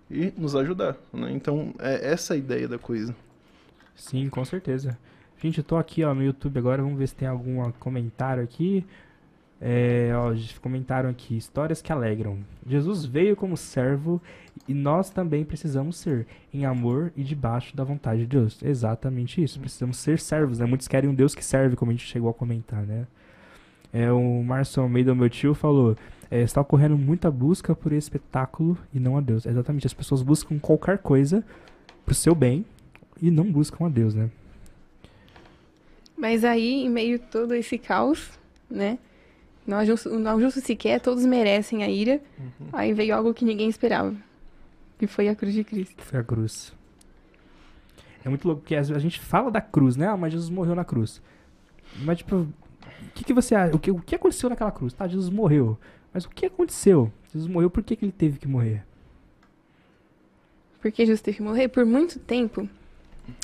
e 0.09 0.33
nos 0.37 0.55
ajudar, 0.55 0.97
né? 1.12 1.33
Então 1.33 1.75
é 1.81 2.12
essa 2.12 2.35
a 2.35 2.37
ideia 2.37 2.69
da 2.69 2.79
coisa. 2.79 3.12
Sim, 3.97 4.29
com 4.29 4.45
certeza. 4.45 4.97
Gente, 5.43 5.59
eu 5.59 5.64
tô 5.64 5.76
aqui 5.76 6.03
ó, 6.03 6.14
no 6.14 6.22
YouTube 6.22 6.59
agora, 6.59 6.82
vamos 6.82 6.99
ver 6.99 7.09
se 7.09 7.14
tem 7.14 7.28
algum 7.28 7.70
comentário 7.72 8.43
aqui. 8.43 8.84
É, 9.61 10.11
ó, 10.14 10.34
comentaram 10.61 11.09
aqui, 11.09 11.37
histórias 11.37 11.80
que 11.80 11.93
alegram. 11.93 12.39
Jesus 12.66 13.05
veio 13.05 13.37
como 13.37 13.57
servo 13.57 14.20
e 14.66 14.74
nós 14.74 15.11
também 15.11 15.45
precisamos 15.45 15.97
ser, 15.97 16.26
em 16.53 16.64
amor 16.64 17.12
e 17.16 17.22
debaixo 17.22 17.76
da 17.76 17.84
vontade 17.84 18.20
de 18.20 18.26
Deus. 18.26 18.62
Exatamente 18.62 19.43
isso, 19.43 19.61
precisamos 19.61 19.99
ser 19.99 20.18
servos, 20.18 20.59
né? 20.59 20.66
Muitos 20.66 20.89
querem 20.89 21.09
um 21.09 21.14
Deus 21.14 21.34
que 21.34 21.45
serve, 21.45 21.76
como 21.76 21.91
a 21.91 21.95
gente 21.95 22.07
chegou 22.07 22.30
a 22.30 22.34
comentar, 22.34 22.82
né? 22.82 23.07
É, 23.93 24.11
o 24.12 24.43
Márcio 24.43 24.82
Almeida, 24.82 25.14
meu 25.14 25.28
tio, 25.30 25.55
falou: 25.55 25.97
é, 26.30 26.43
está 26.43 26.61
ocorrendo 26.61 26.97
muita 26.97 27.30
busca 27.30 27.74
por 27.74 27.93
espetáculo 27.93 28.76
e 28.93 28.99
não 28.99 29.16
a 29.16 29.20
Deus. 29.20 29.47
Exatamente, 29.47 29.87
as 29.87 29.95
pessoas 29.95 30.22
buscam 30.22 30.59
qualquer 30.59 30.99
coisa 30.99 31.45
pro 32.05 32.14
seu 32.14 32.34
bem 32.34 32.64
e 33.20 33.30
não 33.30 33.51
buscam 33.51 33.87
a 33.87 33.89
Deus, 33.89 34.14
né? 34.14 34.30
Mas 36.17 36.45
aí, 36.45 36.85
em 36.85 36.89
meio 36.89 37.17
a 37.17 37.19
todo 37.19 37.55
esse 37.55 37.77
caos, 37.79 38.31
né? 38.71 38.99
Não 39.67 39.85
justo, 39.85 40.19
não 40.19 40.41
justo 40.41 40.61
sequer, 40.61 41.01
todos 41.01 41.27
merecem 41.27 41.83
a 41.83 41.91
ira. 41.91 42.21
Aí 42.73 42.93
veio 42.93 43.14
algo 43.14 43.35
que 43.35 43.45
ninguém 43.45 43.69
esperava. 43.69 44.14
Que 44.99 45.07
foi 45.07 45.29
a 45.29 45.35
cruz 45.35 45.53
de 45.53 45.64
Cristo. 45.64 46.03
Foi 46.03 46.21
a 46.21 46.25
cruz. 46.25 46.73
É 48.25 48.29
muito 48.29 48.47
louco, 48.47 48.62
porque 48.62 48.75
a 48.75 48.83
gente 48.83 49.21
fala 49.21 49.51
da 49.51 49.61
cruz, 49.61 49.97
né? 49.97 50.09
Ah, 50.09 50.17
mas 50.17 50.33
Jesus 50.33 50.51
morreu 50.51 50.75
na 50.75 50.85
cruz. 50.85 51.21
Mas, 52.03 52.19
tipo, 52.19 52.37
o 52.37 52.49
que, 53.14 53.25
que 53.25 53.33
você 53.33 53.55
acha? 53.55 53.75
O 53.75 53.79
que, 53.79 53.91
o 53.91 54.01
que 54.01 54.14
aconteceu 54.14 54.49
naquela 54.49 54.71
cruz? 54.73 54.93
Tá, 54.93 55.07
Jesus 55.07 55.31
morreu. 55.31 55.79
Mas 56.12 56.25
o 56.25 56.31
que 56.31 56.47
aconteceu? 56.47 57.12
Jesus 57.33 57.51
morreu, 57.51 57.69
por 57.69 57.83
que, 57.83 57.95
que 57.95 58.05
ele 58.05 58.12
teve 58.12 58.39
que 58.39 58.49
morrer? 58.49 58.85
Porque 60.81 61.05
Jesus 61.05 61.21
teve 61.21 61.39
que 61.39 61.43
morrer 61.43 61.69
por 61.69 61.85
muito 61.85 62.19
tempo. 62.19 62.69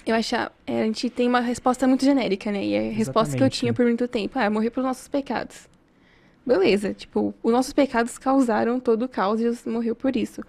Eu 0.05 0.14
achava. 0.14 0.53
é, 0.66 0.83
a 0.83 0.85
gente 0.85 1.09
tem 1.11 1.28
uma 1.28 1.41
resposta 1.41 1.87
muito 1.87 2.05
genérica, 2.05 2.51
né? 2.51 2.64
E 2.64 2.76
a 2.76 2.93
resposta 2.93 3.37
que 3.37 3.43
eu 3.43 3.51
tinha 3.51 3.72
por 3.72 3.85
muito 3.85 4.07
tempo 4.09 4.39
ah, 4.39 4.51
morrer 4.51 4.70
pelos 4.70 4.87
nossos 4.87 5.09
pecados. 5.09 5.68
Beleza, 6.45 6.93
tipo, 6.93 7.33
os 7.43 7.53
nossos 7.53 7.72
pecados 7.72 8.18
causaram 8.18 8.80
todo 8.80 9.05
o 9.05 9.09
caos 9.09 9.41
e 9.41 9.45
Jesus 9.45 9.64
morreu 9.64 9.95
por 9.95 10.16
isso. 10.16 10.43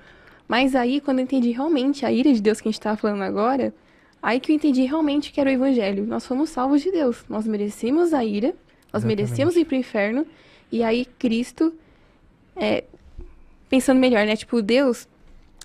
Mas 0.48 0.76
aí, 0.76 1.00
quando 1.00 1.20
eu 1.20 1.24
entendi 1.24 1.52
realmente 1.52 2.06
a 2.06 2.12
ira 2.12 2.34
de 2.34 2.42
Deus 2.42 2.60
que 2.60 2.68
a 2.68 2.72
gente 2.72 2.82
tava 2.82 2.98
falando 2.98 3.22
agora, 3.22 3.74
aí 4.22 4.40
que 4.40 4.52
eu 4.52 4.56
entendi 4.56 4.84
realmente 4.86 5.32
que 5.32 5.40
era 5.40 5.50
o 5.50 5.54
evangelho. 5.54 6.06
Nós 6.06 6.26
fomos 6.26 6.50
salvos 6.50 6.82
de 6.82 6.92
Deus. 6.92 7.24
Nós 7.30 7.46
merecemos 7.46 8.14
a 8.14 8.26
ira, 8.26 8.48
nós 8.92 9.04
Exatamente. 9.04 9.18
merecemos 9.18 9.56
ir 9.56 9.66
pro 9.66 9.76
inferno. 9.76 10.26
E 10.72 10.84
aí, 10.84 11.06
Cristo, 11.06 11.74
é, 12.56 12.84
pensando 13.70 14.00
melhor, 14.00 14.26
né? 14.26 14.36
Tipo, 14.36 14.62
Deus, 14.64 15.08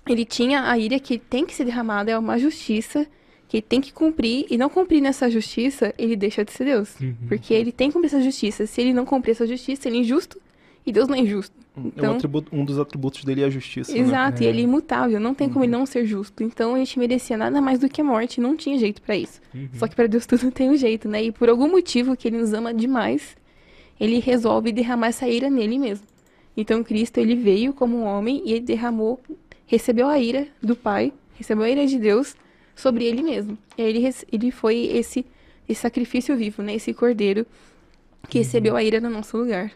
ele 0.07 0.25
tinha 0.25 0.69
a 0.69 0.77
ira 0.77 0.99
que 0.99 1.17
tem 1.17 1.45
que 1.45 1.55
ser 1.55 1.65
derramada, 1.65 2.11
é 2.11 2.17
uma 2.17 2.37
justiça 2.37 3.07
que 3.49 3.57
ele 3.57 3.65
tem 3.67 3.81
que 3.81 3.91
cumprir, 3.91 4.45
e 4.49 4.57
não 4.57 4.69
cumprir 4.69 5.01
nessa 5.01 5.29
justiça, 5.29 5.93
ele 5.97 6.15
deixa 6.15 6.45
de 6.45 6.51
ser 6.53 6.63
Deus. 6.65 6.97
Uhum. 7.01 7.13
Porque 7.27 7.53
ele 7.53 7.71
tem 7.73 7.89
que 7.89 7.93
cumprir 7.95 8.07
essa 8.07 8.21
justiça. 8.21 8.65
Se 8.65 8.79
ele 8.79 8.93
não 8.93 9.03
cumprir 9.05 9.31
essa 9.31 9.45
justiça, 9.45 9.89
ele 9.89 9.97
é 9.97 9.99
injusto, 10.01 10.39
e 10.85 10.91
Deus 10.93 11.07
não 11.09 11.15
é 11.15 11.19
injusto. 11.19 11.53
É 11.75 11.79
um, 11.79 11.87
Então- 11.87 12.13
atributo- 12.15 12.55
um 12.55 12.63
dos 12.63 12.77
atributos 12.79 13.23
dele 13.25 13.41
é 13.41 13.45
a 13.45 13.49
justiça. 13.49 13.91
né? 13.91 13.99
Exato, 13.99 14.41
e 14.43 14.45
É. 14.45 14.49
ele 14.49 14.59
é 14.59 14.63
imutável, 14.63 15.19
não 15.19 15.33
tem 15.33 15.49
como 15.49 15.65
ele 15.65 15.71
não 15.71 15.85
ser 15.85 16.05
justo. 16.05 16.43
Então 16.43 16.75
a 16.75 16.77
gente 16.77 16.97
merecia 16.99 17.35
nada 17.37 17.59
mais 17.61 17.79
do 17.79 17.89
que 17.89 18.01
a 18.01 18.03
morte, 18.03 18.39
não 18.39 18.55
tinha 18.55 18.77
jeito 18.77 19.01
pra 19.01 19.17
isso. 19.17 19.41
Uhum. 19.53 19.67
Só 19.73 19.87
que 19.87 19.95
pra 19.95 20.05
Deus 20.07 20.25
tudo 20.25 20.49
tem 20.51 20.69
um 20.69 20.77
jeito, 20.77 21.07
né? 21.09 21.23
E 21.23 21.31
por 21.31 21.49
algum 21.49 21.69
motivo 21.69 22.15
que 22.15 22.27
ele 22.27 22.37
nos 22.37 22.53
ama 22.53 22.73
demais, 22.73 23.35
ele 23.99 24.19
resolve 24.19 24.71
derramar 24.71 25.07
essa 25.07 25.27
ira 25.27 25.49
nele 25.49 25.77
mesmo. 25.79 26.05
Então 26.55 26.83
Cristo, 26.83 27.17
ele 27.19 27.35
veio 27.35 27.73
como 27.73 27.97
um 27.97 28.03
homem 28.05 28.41
e 28.45 28.51
ele 28.53 28.61
derramou, 28.65 29.19
recebeu 29.65 30.07
a 30.07 30.19
ira 30.19 30.47
do 30.61 30.75
Pai 30.75 31.11
recebeu 31.35 31.63
a 31.63 31.69
ira 31.69 31.85
de 31.87 31.97
Deus 31.97 32.35
sobre 32.79 33.05
ele 33.05 33.21
mesmo. 33.21 33.57
E 33.77 33.81
aí 33.81 33.89
ele, 33.89 34.15
ele 34.31 34.51
foi 34.51 34.77
esse, 34.87 35.25
esse 35.67 35.81
sacrifício 35.81 36.35
vivo, 36.35 36.63
né? 36.63 36.75
Esse 36.75 36.93
cordeiro 36.93 37.45
que 38.29 38.37
uhum. 38.37 38.43
recebeu 38.43 38.75
a 38.75 38.83
ira 38.83 38.99
no 38.99 39.09
nosso 39.09 39.37
lugar. 39.37 39.71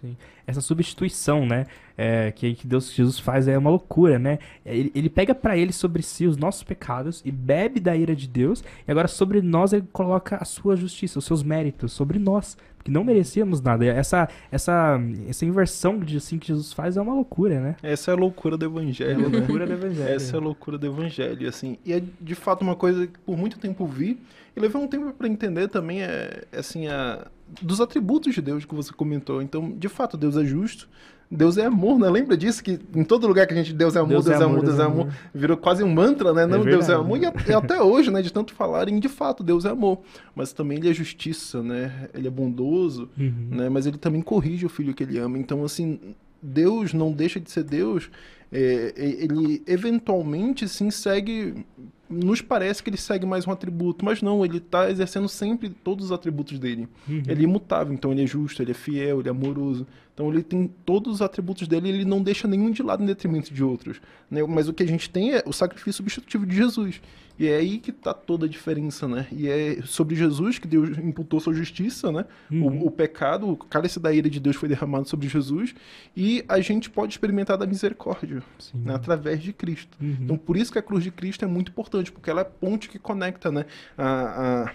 Sim. 0.00 0.16
Essa 0.46 0.60
substituição, 0.60 1.46
né? 1.46 1.66
É, 1.96 2.32
que, 2.32 2.54
que 2.54 2.66
Deus 2.66 2.92
Jesus 2.92 3.18
faz 3.18 3.46
é 3.46 3.56
uma 3.56 3.70
loucura, 3.70 4.18
né? 4.18 4.38
Ele, 4.66 4.90
ele 4.94 5.08
pega 5.08 5.34
para 5.34 5.56
ele 5.56 5.72
sobre 5.72 6.02
si 6.02 6.26
os 6.26 6.36
nossos 6.36 6.64
pecados 6.64 7.22
e 7.24 7.30
bebe 7.30 7.78
da 7.78 7.96
ira 7.96 8.16
de 8.16 8.26
Deus, 8.26 8.64
e 8.86 8.90
agora 8.90 9.06
sobre 9.06 9.40
nós 9.40 9.72
ele 9.72 9.86
coloca 9.92 10.36
a 10.36 10.44
sua 10.44 10.74
justiça, 10.76 11.18
os 11.18 11.24
seus 11.24 11.42
méritos 11.42 11.92
sobre 11.92 12.18
nós, 12.18 12.56
que 12.82 12.90
não 12.90 13.02
merecíamos 13.02 13.60
nada. 13.62 13.84
Essa, 13.86 14.28
essa, 14.50 15.00
essa 15.28 15.46
inversão 15.46 15.98
de 15.98 16.18
assim 16.18 16.38
que 16.38 16.48
Jesus 16.48 16.72
faz 16.72 16.96
é 16.96 17.00
uma 17.00 17.14
loucura, 17.14 17.60
né? 17.60 17.76
Essa 17.82 18.10
é 18.10 18.14
a 18.14 18.16
loucura 18.16 18.58
do 18.58 18.66
evangelho. 18.66 19.22
É 19.22 19.24
a 19.24 19.28
loucura 19.28 19.66
do 19.66 19.72
evangelho. 19.72 20.08
Essa 20.14 20.36
é 20.36 20.38
a 20.38 20.42
loucura 20.42 20.76
do 20.76 20.86
evangelho, 20.86 21.48
assim. 21.48 21.78
E 21.84 21.92
é 21.92 22.02
de 22.20 22.34
fato 22.34 22.62
uma 22.62 22.76
coisa 22.76 23.06
que 23.06 23.18
por 23.20 23.38
muito 23.38 23.58
tempo 23.58 23.86
vi 23.86 24.18
e 24.54 24.60
levei 24.60 24.80
um 24.80 24.86
tempo 24.86 25.12
para 25.12 25.26
entender 25.26 25.68
também 25.68 26.02
é 26.02 26.44
assim 26.52 26.86
a 26.86 27.26
dos 27.60 27.80
atributos 27.80 28.34
de 28.34 28.42
Deus 28.42 28.64
que 28.64 28.74
você 28.74 28.92
comentou. 28.92 29.42
Então, 29.42 29.70
de 29.70 29.88
fato, 29.88 30.16
Deus 30.16 30.36
é 30.36 30.44
justo. 30.44 30.88
Deus 31.30 31.56
é 31.56 31.64
amor, 31.64 31.98
né? 31.98 32.08
Lembra 32.08 32.36
disso? 32.36 32.62
Que 32.62 32.78
em 32.94 33.04
todo 33.04 33.26
lugar 33.26 33.46
que 33.46 33.54
a 33.54 33.56
gente 33.56 33.72
Deus 33.72 33.96
é 33.96 33.98
amor, 33.98 34.10
Deus, 34.10 34.24
Deus 34.26 34.40
é, 34.40 34.44
amor, 34.44 34.62
Deus 34.62 34.78
é 34.78 34.82
amor, 34.82 35.08
virou 35.34 35.56
quase 35.56 35.82
um 35.82 35.92
mantra, 35.92 36.32
né? 36.32 36.46
Não, 36.46 36.60
é 36.60 36.64
Deus 36.64 36.88
é 36.88 36.94
amor. 36.94 37.18
E, 37.18 37.52
até 37.52 37.80
hoje, 37.82 38.10
né? 38.10 38.22
De 38.22 38.32
tanto 38.32 38.54
falarem, 38.54 38.98
de 38.98 39.08
fato, 39.08 39.42
Deus 39.42 39.64
é 39.64 39.70
amor. 39.70 40.00
Mas 40.34 40.52
também 40.52 40.78
ele 40.78 40.90
é 40.90 40.94
justiça, 40.94 41.62
né? 41.62 42.08
Ele 42.14 42.28
é 42.28 42.30
bondoso, 42.30 43.08
uhum. 43.18 43.48
né? 43.50 43.68
Mas 43.68 43.86
ele 43.86 43.98
também 43.98 44.22
corrige 44.22 44.66
o 44.66 44.68
filho 44.68 44.94
que 44.94 45.02
ele 45.02 45.18
ama. 45.18 45.38
Então, 45.38 45.64
assim, 45.64 45.98
Deus 46.42 46.92
não 46.92 47.12
deixa 47.12 47.40
de 47.40 47.50
ser 47.50 47.64
Deus. 47.64 48.10
É, 48.52 48.92
ele 48.96 49.62
eventualmente 49.66 50.68
sim 50.68 50.90
segue 50.90 51.64
nos 52.08 52.40
parece 52.40 52.82
que 52.82 52.90
ele 52.90 52.96
segue 52.96 53.24
mais 53.24 53.46
um 53.46 53.50
atributo, 53.50 54.04
mas 54.04 54.20
não, 54.20 54.44
ele 54.44 54.58
está 54.58 54.90
exercendo 54.90 55.28
sempre 55.28 55.68
todos 55.68 56.06
os 56.06 56.12
atributos 56.12 56.58
dele. 56.58 56.88
Uhum. 57.08 57.22
Ele 57.26 57.40
é 57.40 57.44
imutável, 57.44 57.92
então 57.94 58.12
ele 58.12 58.22
é 58.22 58.26
justo, 58.26 58.62
ele 58.62 58.72
é 58.72 58.74
fiel, 58.74 59.20
ele 59.20 59.28
é 59.28 59.30
amoroso. 59.30 59.86
Então 60.12 60.28
ele 60.30 60.42
tem 60.42 60.70
todos 60.84 61.14
os 61.14 61.22
atributos 61.22 61.66
dele 61.66 61.88
e 61.88 61.90
ele 61.90 62.04
não 62.04 62.22
deixa 62.22 62.46
nenhum 62.46 62.70
de 62.70 62.82
lado 62.82 63.02
em 63.02 63.06
detrimento 63.06 63.52
de 63.52 63.64
outros. 63.64 64.00
Né? 64.30 64.42
Mas 64.44 64.68
o 64.68 64.72
que 64.72 64.82
a 64.82 64.86
gente 64.86 65.10
tem 65.10 65.32
é 65.32 65.42
o 65.44 65.52
sacrifício 65.52 65.94
substitutivo 65.94 66.46
de 66.46 66.54
Jesus. 66.54 67.00
E 67.38 67.48
é 67.48 67.56
aí 67.56 67.78
que 67.78 67.90
está 67.90 68.14
toda 68.14 68.46
a 68.46 68.48
diferença, 68.48 69.08
né? 69.08 69.26
E 69.32 69.48
é 69.48 69.82
sobre 69.84 70.14
Jesus 70.14 70.58
que 70.58 70.68
Deus 70.68 70.96
imputou 70.98 71.40
sua 71.40 71.52
justiça, 71.52 72.12
né? 72.12 72.24
Uhum. 72.50 72.82
O, 72.82 72.86
o, 72.86 72.90
pecado, 72.90 73.48
o 73.48 73.56
cálice 73.56 73.98
da 73.98 74.12
ira 74.12 74.30
de 74.30 74.38
Deus 74.38 74.56
foi 74.56 74.68
derramado 74.68 75.08
sobre 75.08 75.28
Jesus 75.28 75.74
e 76.16 76.44
a 76.48 76.60
gente 76.60 76.88
pode 76.88 77.12
experimentar 77.12 77.58
da 77.58 77.66
misericórdia 77.66 78.42
né? 78.72 78.94
através 78.94 79.42
de 79.42 79.52
Cristo. 79.52 79.96
Uhum. 80.00 80.16
Então 80.20 80.36
por 80.36 80.56
isso 80.56 80.72
que 80.72 80.78
a 80.78 80.82
cruz 80.82 81.02
de 81.02 81.10
Cristo 81.10 81.44
é 81.44 81.48
muito 81.48 81.70
importante, 81.70 82.12
porque 82.12 82.30
ela 82.30 82.40
é 82.40 82.42
a 82.42 82.44
ponte 82.44 82.88
que 82.88 82.98
conecta, 82.98 83.50
né? 83.50 83.66
a, 83.98 84.62
a 84.62 84.72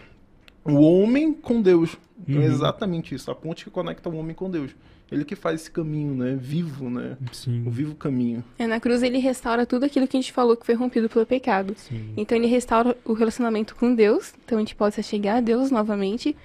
o 0.63 0.75
homem 0.81 1.33
com 1.33 1.61
Deus. 1.61 1.97
Então, 2.27 2.41
é 2.41 2.45
uhum. 2.45 2.51
exatamente 2.51 3.15
isso, 3.15 3.31
a 3.31 3.35
ponte 3.35 3.63
que 3.63 3.69
conecta 3.69 4.09
o 4.09 4.15
homem 4.15 4.35
com 4.35 4.49
Deus. 4.49 4.71
Ele 5.11 5.25
que 5.25 5.35
faz 5.35 5.61
esse 5.61 5.71
caminho, 5.71 6.13
né? 6.13 6.37
Vivo, 6.39 6.89
né? 6.89 7.17
Sim. 7.31 7.63
O 7.65 7.71
vivo 7.71 7.95
caminho. 7.95 8.43
É, 8.59 8.67
na 8.67 8.79
cruz 8.79 9.01
ele 9.01 9.17
restaura 9.17 9.65
tudo 9.65 9.85
aquilo 9.85 10.07
que 10.07 10.15
a 10.15 10.21
gente 10.21 10.31
falou 10.31 10.55
que 10.55 10.65
foi 10.65 10.75
rompido 10.75 11.09
pelo 11.09 11.25
pecado. 11.25 11.73
Sim. 11.77 12.13
Então 12.15 12.37
ele 12.37 12.45
restaura 12.45 12.95
o 13.03 13.13
relacionamento 13.13 13.75
com 13.75 13.95
Deus. 13.95 14.33
Então 14.45 14.59
a 14.59 14.61
gente 14.61 14.75
pode 14.75 14.95
se 14.95 15.01
chegar 15.01 15.37
a 15.37 15.41
Deus 15.41 15.71
novamente. 15.71 16.35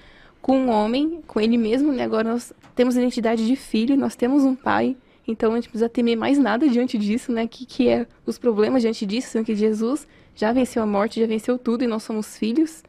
Com 0.41 0.65
o 0.65 0.69
homem, 0.69 1.21
com 1.27 1.39
ele 1.39 1.57
mesmo, 1.57 1.91
né? 1.91 2.03
Agora 2.03 2.27
nós 2.27 2.53
temos 2.75 2.95
identidade 2.95 3.45
de 3.45 3.55
filho, 3.55 3.95
nós 3.95 4.15
temos 4.15 4.43
um 4.43 4.55
pai. 4.55 4.97
Então 5.27 5.51
a 5.51 5.55
gente 5.55 5.69
precisa 5.69 5.89
temer 5.89 6.15
mais 6.15 6.37
nada 6.37 6.67
diante 6.67 6.97
disso, 6.97 7.31
né? 7.31 7.47
Que, 7.47 7.65
que 7.65 7.87
é 7.87 8.07
os 8.25 8.39
problemas 8.39 8.81
diante 8.81 9.05
disso, 9.05 9.29
sendo 9.29 9.45
que 9.45 9.55
Jesus 9.55 10.07
já 10.35 10.51
venceu 10.51 10.81
a 10.81 10.85
morte, 10.87 11.19
já 11.19 11.27
venceu 11.27 11.57
tudo 11.57 11.83
e 11.83 11.87
nós 11.87 12.01
somos 12.01 12.35
filhos. 12.35 12.83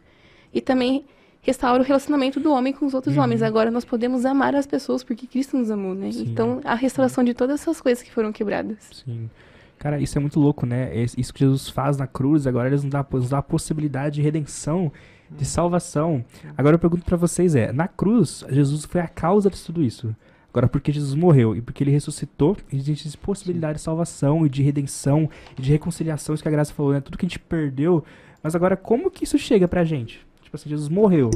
E 0.52 0.60
também 0.60 1.04
restaura 1.46 1.80
o 1.80 1.86
relacionamento 1.86 2.40
do 2.40 2.52
homem 2.52 2.72
com 2.72 2.84
os 2.84 2.92
outros 2.92 3.16
uhum. 3.16 3.22
homens. 3.22 3.40
Agora 3.40 3.70
nós 3.70 3.84
podemos 3.84 4.26
amar 4.26 4.56
as 4.56 4.66
pessoas 4.66 5.04
porque 5.04 5.28
Cristo 5.28 5.56
nos 5.56 5.70
amou, 5.70 5.94
né? 5.94 6.10
Sim. 6.10 6.24
Então, 6.24 6.60
a 6.64 6.74
restauração 6.74 7.22
de 7.22 7.32
todas 7.32 7.60
essas 7.60 7.80
coisas 7.80 8.02
que 8.02 8.10
foram 8.10 8.32
quebradas. 8.32 8.76
Sim. 9.04 9.30
Cara, 9.78 10.00
isso 10.00 10.18
é 10.18 10.20
muito 10.20 10.40
louco, 10.40 10.66
né? 10.66 10.90
Isso 11.16 11.32
que 11.32 11.40
Jesus 11.40 11.68
faz 11.68 11.96
na 11.96 12.06
cruz, 12.06 12.48
agora 12.48 12.66
ele 12.66 12.74
nos 12.74 12.84
dá, 12.86 13.06
nos 13.12 13.28
dá 13.28 13.38
a 13.38 13.42
possibilidade 13.42 14.16
de 14.16 14.22
redenção, 14.22 14.90
de 15.30 15.44
salvação. 15.44 16.24
Agora 16.58 16.74
eu 16.74 16.80
pergunto 16.80 17.04
para 17.04 17.16
vocês 17.16 17.54
é, 17.54 17.72
na 17.72 17.86
cruz, 17.86 18.44
Jesus 18.48 18.84
foi 18.84 19.00
a 19.00 19.06
causa 19.06 19.48
de 19.48 19.62
tudo 19.62 19.82
isso. 19.82 20.16
Agora, 20.50 20.68
porque 20.68 20.90
Jesus 20.90 21.14
morreu 21.14 21.54
e 21.54 21.60
porque 21.60 21.84
ele 21.84 21.90
ressuscitou, 21.90 22.56
existe 22.72 23.16
possibilidade 23.18 23.74
de 23.74 23.84
salvação 23.84 24.46
e 24.46 24.48
de 24.48 24.62
redenção 24.62 25.28
e 25.56 25.62
de 25.62 25.70
reconciliação, 25.70 26.34
isso 26.34 26.42
que 26.42 26.48
a 26.48 26.52
graça 26.52 26.72
falou, 26.72 26.92
né? 26.92 27.00
Tudo 27.00 27.18
que 27.18 27.26
a 27.26 27.28
gente 27.28 27.38
perdeu. 27.38 28.02
Mas 28.42 28.54
agora, 28.54 28.76
como 28.76 29.10
que 29.10 29.24
isso 29.24 29.38
chega 29.38 29.68
pra 29.68 29.84
gente? 29.84 30.26
Tipo 30.56 30.68
assim, 30.68 30.70
Jesus 30.70 30.88
morreu. 30.88 31.30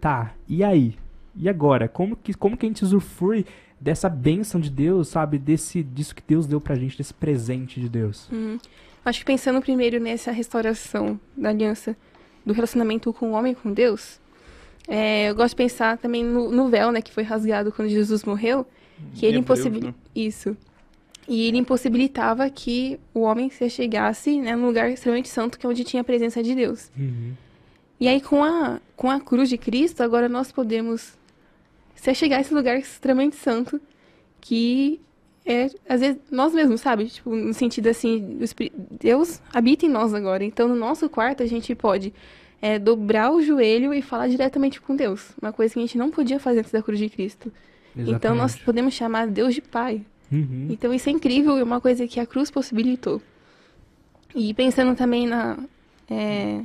Tá, 0.00 0.34
e 0.48 0.64
aí? 0.64 0.94
E 1.36 1.48
agora? 1.48 1.88
Como 1.88 2.16
que, 2.16 2.34
como 2.34 2.56
que 2.56 2.66
a 2.66 2.68
gente 2.68 2.82
usufrui 2.82 3.44
dessa 3.80 4.08
bênção 4.08 4.60
de 4.60 4.70
Deus, 4.70 5.08
sabe? 5.08 5.38
Desse, 5.38 5.82
disso 5.82 6.14
que 6.14 6.22
Deus 6.26 6.46
deu 6.46 6.60
pra 6.60 6.74
gente, 6.74 6.96
desse 6.96 7.12
presente 7.12 7.80
de 7.80 7.88
Deus? 7.88 8.28
Hum. 8.32 8.58
Acho 9.04 9.20
que 9.20 9.24
pensando 9.24 9.60
primeiro 9.60 10.00
nessa 10.00 10.30
restauração 10.30 11.18
da 11.36 11.50
aliança, 11.50 11.96
do 12.46 12.52
relacionamento 12.52 13.12
com 13.12 13.30
o 13.30 13.32
homem 13.32 13.54
com 13.54 13.72
Deus, 13.72 14.20
é, 14.88 15.30
eu 15.30 15.34
gosto 15.34 15.50
de 15.50 15.56
pensar 15.56 15.98
também 15.98 16.24
no, 16.24 16.50
no, 16.50 16.68
véu, 16.68 16.92
né, 16.92 17.02
que 17.02 17.12
foi 17.12 17.22
rasgado 17.22 17.72
quando 17.72 17.88
Jesus 17.88 18.24
morreu, 18.24 18.66
que 19.14 19.26
ele 19.26 19.38
impossibilitava... 19.38 19.92
Né? 19.92 19.94
Isso. 20.14 20.56
E 21.28 21.46
ele 21.46 21.58
impossibilitava 21.58 22.48
que 22.50 22.98
o 23.14 23.20
homem 23.20 23.48
se 23.50 23.68
chegasse 23.70 24.40
né, 24.40 24.56
num 24.56 24.66
lugar 24.66 24.90
extremamente 24.90 25.28
santo, 25.28 25.58
que 25.58 25.66
é 25.66 25.68
onde 25.68 25.84
tinha 25.84 26.00
a 26.00 26.04
presença 26.04 26.42
de 26.42 26.54
Deus. 26.54 26.90
Uhum. 26.96 27.32
E 28.02 28.08
aí, 28.08 28.20
com 28.20 28.42
a, 28.42 28.80
com 28.96 29.08
a 29.08 29.20
cruz 29.20 29.48
de 29.48 29.56
Cristo, 29.56 30.02
agora 30.02 30.28
nós 30.28 30.50
podemos 30.50 31.16
se 31.94 32.12
chegar 32.16 32.38
a 32.38 32.40
esse 32.40 32.52
lugar 32.52 32.76
extremamente 32.76 33.36
santo, 33.36 33.80
que 34.40 35.00
é, 35.46 35.70
às 35.88 36.00
vezes, 36.00 36.20
nós 36.28 36.52
mesmos, 36.52 36.80
sabe? 36.80 37.06
Tipo, 37.06 37.30
no 37.32 37.54
sentido 37.54 37.86
assim, 37.86 38.40
Deus 38.90 39.40
habita 39.52 39.86
em 39.86 39.88
nós 39.88 40.12
agora. 40.14 40.42
Então, 40.42 40.66
no 40.66 40.74
nosso 40.74 41.08
quarto, 41.08 41.44
a 41.44 41.46
gente 41.46 41.76
pode 41.76 42.12
é, 42.60 42.76
dobrar 42.76 43.30
o 43.30 43.40
joelho 43.40 43.94
e 43.94 44.02
falar 44.02 44.26
diretamente 44.26 44.80
com 44.80 44.96
Deus. 44.96 45.30
Uma 45.40 45.52
coisa 45.52 45.72
que 45.72 45.78
a 45.78 45.82
gente 45.82 45.96
não 45.96 46.10
podia 46.10 46.40
fazer 46.40 46.58
antes 46.58 46.72
da 46.72 46.82
cruz 46.82 46.98
de 46.98 47.08
Cristo. 47.08 47.52
Exatamente. 47.94 48.16
Então, 48.16 48.34
nós 48.34 48.56
podemos 48.56 48.94
chamar 48.94 49.28
Deus 49.28 49.54
de 49.54 49.62
Pai. 49.62 50.04
Uhum. 50.32 50.66
Então, 50.70 50.92
isso 50.92 51.08
é 51.08 51.12
incrível 51.12 51.56
e 51.56 51.60
é 51.60 51.62
uma 51.62 51.80
coisa 51.80 52.04
que 52.08 52.18
a 52.18 52.26
cruz 52.26 52.50
possibilitou. 52.50 53.22
E 54.34 54.52
pensando 54.54 54.96
também 54.96 55.24
na... 55.24 55.56
É, 56.10 56.62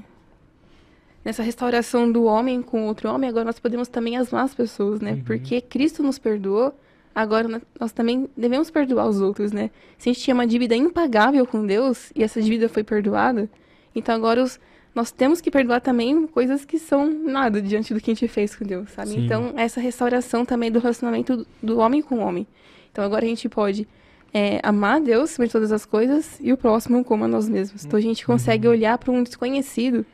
nessa 1.27 1.43
restauração 1.43 2.09
do 2.09 2.23
homem 2.23 2.61
com 2.61 2.85
outro 2.85 3.09
homem, 3.09 3.29
agora 3.29 3.43
nós 3.43 3.59
podemos 3.59 3.89
também 3.89 4.15
amar 4.15 4.45
as 4.45 4.55
pessoas, 4.55 5.01
né? 5.01 5.11
Uhum. 5.11 5.23
Porque 5.25 5.59
Cristo 5.59 6.01
nos 6.01 6.17
perdoou, 6.17 6.73
agora 7.13 7.61
nós 7.77 7.91
também 7.91 8.29
devemos 8.37 8.71
perdoar 8.71 9.09
os 9.09 9.19
outros, 9.19 9.51
né? 9.51 9.69
Se 9.97 10.09
a 10.09 10.13
gente 10.13 10.23
tinha 10.23 10.33
uma 10.33 10.47
dívida 10.47 10.73
impagável 10.73 11.45
com 11.45 11.65
Deus 11.65 12.13
e 12.15 12.23
essa 12.23 12.41
dívida 12.41 12.69
foi 12.69 12.81
perdoada, 12.81 13.49
então 13.93 14.15
agora 14.15 14.41
os, 14.41 14.57
nós 14.95 15.11
temos 15.11 15.41
que 15.41 15.51
perdoar 15.51 15.81
também 15.81 16.25
coisas 16.27 16.63
que 16.63 16.79
são 16.79 17.11
nada 17.11 17.61
diante 17.61 17.93
do 17.93 17.99
que 17.99 18.09
a 18.09 18.13
gente 18.13 18.29
fez 18.29 18.55
com 18.55 18.63
Deus, 18.63 18.89
sabe? 18.91 19.09
Sim. 19.09 19.25
Então, 19.25 19.51
essa 19.57 19.81
restauração 19.81 20.45
também 20.45 20.71
do 20.71 20.79
relacionamento 20.79 21.45
do 21.61 21.79
homem 21.79 22.01
com 22.01 22.19
o 22.19 22.21
homem. 22.21 22.47
Então, 22.89 23.03
agora 23.03 23.25
a 23.25 23.27
gente 23.27 23.49
pode 23.49 23.85
é, 24.33 24.61
amar 24.63 24.95
a 24.95 24.99
Deus 24.99 25.31
sobre 25.31 25.51
todas 25.51 25.73
as 25.73 25.85
coisas 25.85 26.37
e 26.39 26.53
o 26.53 26.57
próximo 26.57 27.03
como 27.03 27.25
a 27.25 27.27
nós 27.27 27.49
mesmos. 27.49 27.83
Então, 27.83 27.99
a 27.99 28.01
gente 28.01 28.25
consegue 28.25 28.65
uhum. 28.65 28.73
olhar 28.73 28.97
para 28.97 29.11
um 29.11 29.21
desconhecido 29.21 30.05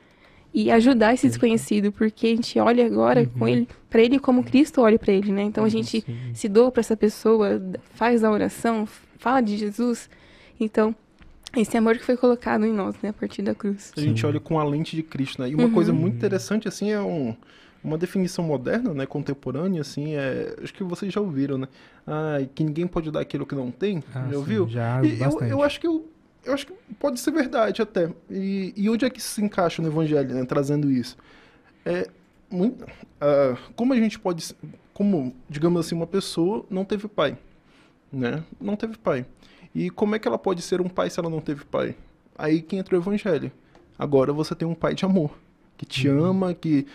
e 0.53 0.69
ajudar 0.69 1.13
esse 1.13 1.27
desconhecido, 1.27 1.91
porque 1.91 2.27
a 2.27 2.29
gente 2.29 2.59
olha 2.59 2.85
agora 2.85 3.21
uhum. 3.21 3.39
com 3.39 3.47
ele, 3.47 3.67
para 3.89 4.01
ele 4.01 4.19
como 4.19 4.43
Cristo 4.43 4.81
olha 4.81 4.99
para 4.99 5.11
ele, 5.11 5.31
né? 5.31 5.41
Então 5.43 5.63
a 5.63 5.69
gente 5.69 6.01
Sim. 6.01 6.15
se 6.33 6.47
doa 6.47 6.71
para 6.71 6.81
essa 6.81 6.95
pessoa, 6.95 7.61
faz 7.95 8.23
a 8.23 8.31
oração, 8.31 8.87
fala 9.17 9.41
de 9.41 9.57
Jesus. 9.57 10.09
Então, 10.59 10.95
esse 11.57 11.75
amor 11.75 11.97
que 11.97 12.03
foi 12.03 12.15
colocado 12.15 12.65
em 12.65 12.71
nós, 12.71 12.95
né, 13.01 13.09
a 13.09 13.13
partir 13.13 13.41
da 13.41 13.55
cruz. 13.55 13.91
A 13.97 14.01
gente 14.01 14.23
olha 14.25 14.39
com 14.39 14.59
a 14.59 14.63
lente 14.63 14.95
de 14.95 15.01
Cristo, 15.01 15.41
né? 15.41 15.49
E 15.49 15.55
uma 15.55 15.65
uhum. 15.65 15.71
coisa 15.71 15.91
muito 15.91 16.15
interessante 16.15 16.67
assim 16.67 16.91
é 16.91 17.01
um 17.01 17.35
uma 17.83 17.97
definição 17.97 18.45
moderna, 18.45 18.93
né, 18.93 19.05
contemporânea, 19.05 19.81
assim, 19.81 20.15
é, 20.15 20.55
acho 20.63 20.73
que 20.73 20.85
vocês 20.85 21.11
já 21.11 21.19
ouviram, 21.19 21.57
né? 21.57 21.67
Ah, 22.07 22.37
que 22.55 22.63
ninguém 22.63 22.87
pode 22.87 23.11
dar 23.11 23.19
aquilo 23.19 23.45
que 23.45 23.53
não 23.53 23.69
tem, 23.71 24.01
ah, 24.15 24.25
já 24.31 24.37
ouviu? 24.37 24.65
Sim, 24.65 24.71
já, 24.71 25.03
e 25.03 25.19
eu, 25.19 25.39
eu 25.41 25.61
acho 25.61 25.81
que 25.81 25.87
eu 25.87 26.09
eu 26.45 26.53
acho 26.53 26.67
que 26.67 26.73
pode 26.99 27.19
ser 27.19 27.31
verdade 27.31 27.81
até. 27.81 28.09
E, 28.29 28.73
e 28.75 28.89
onde 28.89 29.05
é 29.05 29.09
que 29.09 29.19
isso 29.19 29.29
se 29.29 29.43
encaixa 29.43 29.81
no 29.81 29.87
Evangelho, 29.87 30.33
né, 30.33 30.45
trazendo 30.45 30.91
isso? 30.91 31.17
É, 31.85 32.09
muito, 32.49 32.83
uh, 32.83 33.57
como 33.75 33.93
a 33.93 33.95
gente 33.95 34.19
pode, 34.19 34.55
como, 34.93 35.33
digamos 35.49 35.85
assim, 35.85 35.95
uma 35.95 36.07
pessoa 36.07 36.65
não 36.69 36.85
teve 36.85 37.07
pai, 37.07 37.37
né? 38.11 38.43
Não 38.59 38.75
teve 38.75 38.97
pai. 38.97 39.25
E 39.73 39.89
como 39.89 40.15
é 40.15 40.19
que 40.19 40.27
ela 40.27 40.37
pode 40.37 40.61
ser 40.61 40.81
um 40.81 40.89
pai 40.89 41.09
se 41.09 41.19
ela 41.19 41.29
não 41.29 41.41
teve 41.41 41.65
pai? 41.65 41.95
Aí 42.37 42.61
que 42.61 42.75
entra 42.75 42.95
o 42.95 42.99
Evangelho. 42.99 43.51
Agora 43.97 44.31
você 44.33 44.53
tem 44.53 44.67
um 44.67 44.75
pai 44.75 44.93
de 44.93 45.05
amor, 45.05 45.31
que 45.77 45.85
te 45.85 46.09
uhum. 46.09 46.25
ama, 46.25 46.53
que 46.53 46.85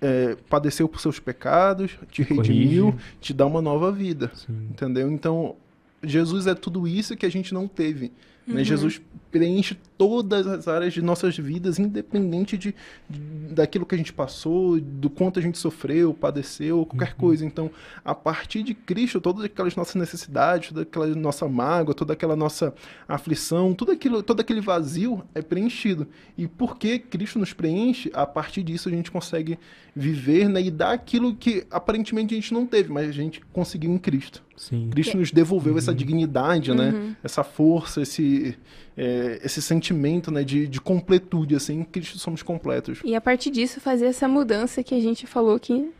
é, 0.00 0.36
padeceu 0.48 0.88
por 0.88 1.00
seus 1.00 1.18
pecados, 1.18 1.98
te 2.10 2.22
redimiu, 2.22 2.92
Corrige. 2.92 3.04
te 3.20 3.34
dá 3.34 3.46
uma 3.46 3.62
nova 3.62 3.92
vida. 3.92 4.30
Sim. 4.34 4.68
Entendeu? 4.70 5.10
Então, 5.10 5.56
Jesus 6.02 6.46
é 6.46 6.54
tudo 6.54 6.88
isso 6.88 7.16
que 7.16 7.26
a 7.26 7.30
gente 7.30 7.52
não 7.54 7.68
teve 7.68 8.12
Né? 8.46 8.64
Jesus 8.64 9.00
preenche 9.30 9.76
todas 9.96 10.46
as 10.46 10.66
áreas 10.66 10.92
de 10.92 11.02
nossas 11.02 11.36
vidas, 11.36 11.78
independente 11.78 12.56
de, 12.56 12.74
de, 13.08 13.20
daquilo 13.54 13.86
que 13.86 13.94
a 13.94 13.98
gente 13.98 14.12
passou, 14.12 14.80
do 14.80 15.08
quanto 15.08 15.38
a 15.38 15.42
gente 15.42 15.58
sofreu, 15.58 16.12
padeceu, 16.12 16.84
qualquer 16.86 17.10
uhum. 17.10 17.18
coisa. 17.18 17.44
Então, 17.44 17.70
a 18.04 18.14
partir 18.14 18.62
de 18.62 18.74
Cristo, 18.74 19.20
todas 19.20 19.44
aquelas 19.44 19.76
nossas 19.76 19.94
necessidades, 19.94 20.70
toda 20.70 20.82
aquela 20.82 21.06
nossa 21.08 21.48
mágoa, 21.48 21.94
toda 21.94 22.12
aquela 22.12 22.34
nossa 22.34 22.74
aflição, 23.06 23.74
tudo 23.74 23.92
aquilo, 23.92 24.22
todo 24.22 24.40
aquele 24.40 24.60
vazio 24.60 25.22
é 25.34 25.42
preenchido. 25.42 26.06
E 26.36 26.46
porque 26.48 26.98
Cristo 26.98 27.38
nos 27.38 27.52
preenche, 27.52 28.10
a 28.14 28.26
partir 28.26 28.62
disso 28.62 28.88
a 28.88 28.92
gente 28.92 29.10
consegue 29.10 29.58
viver 29.94 30.48
né, 30.48 30.62
e 30.62 30.70
dar 30.70 30.92
aquilo 30.92 31.34
que 31.34 31.66
aparentemente 31.70 32.34
a 32.34 32.36
gente 32.36 32.54
não 32.54 32.66
teve, 32.66 32.92
mas 32.92 33.08
a 33.08 33.12
gente 33.12 33.40
conseguiu 33.52 33.90
em 33.90 33.98
Cristo. 33.98 34.42
Sim. 34.56 34.90
Cristo 34.90 35.16
nos 35.16 35.32
devolveu 35.32 35.72
uhum. 35.72 35.78
essa 35.78 35.94
dignidade, 35.94 36.74
né? 36.74 36.90
Uhum. 36.90 37.16
Essa 37.24 37.42
força, 37.42 38.02
esse, 38.02 38.58
é, 38.96 39.40
esse 39.44 39.62
sentimento 39.62 40.30
né, 40.30 40.42
de, 40.42 40.66
de 40.66 40.80
completude, 40.80 41.54
assim, 41.54 41.80
em 41.80 41.84
Cristo 41.84 42.18
somos 42.18 42.42
completos. 42.42 43.00
E 43.04 43.14
a 43.14 43.20
partir 43.20 43.50
disso 43.50 43.80
fazer 43.80 44.06
essa 44.06 44.28
mudança 44.28 44.82
que 44.82 44.94
a 44.94 45.00
gente 45.00 45.26
falou 45.26 45.58
que 45.58 45.72
uhum. 45.72 45.92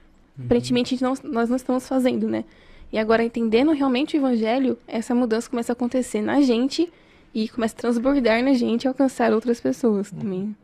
aparentemente 0.45 1.01
não, 1.03 1.15
nós 1.25 1.49
não 1.49 1.57
estamos 1.57 1.87
fazendo, 1.87 2.29
né? 2.29 2.45
E 2.93 2.99
agora 2.99 3.23
entendendo 3.23 3.73
realmente 3.73 4.17
o 4.17 4.19
evangelho, 4.19 4.77
essa 4.87 5.15
mudança 5.15 5.49
começa 5.49 5.73
a 5.73 5.75
acontecer 5.75 6.21
na 6.21 6.41
gente 6.41 6.93
e 7.33 7.49
começa 7.49 7.75
a 7.75 7.79
transbordar 7.79 8.43
na 8.43 8.53
gente 8.55 8.85
e 8.85 8.89
alcançar 8.89 9.33
outras 9.33 9.61
pessoas 9.61 10.11
também. 10.11 10.55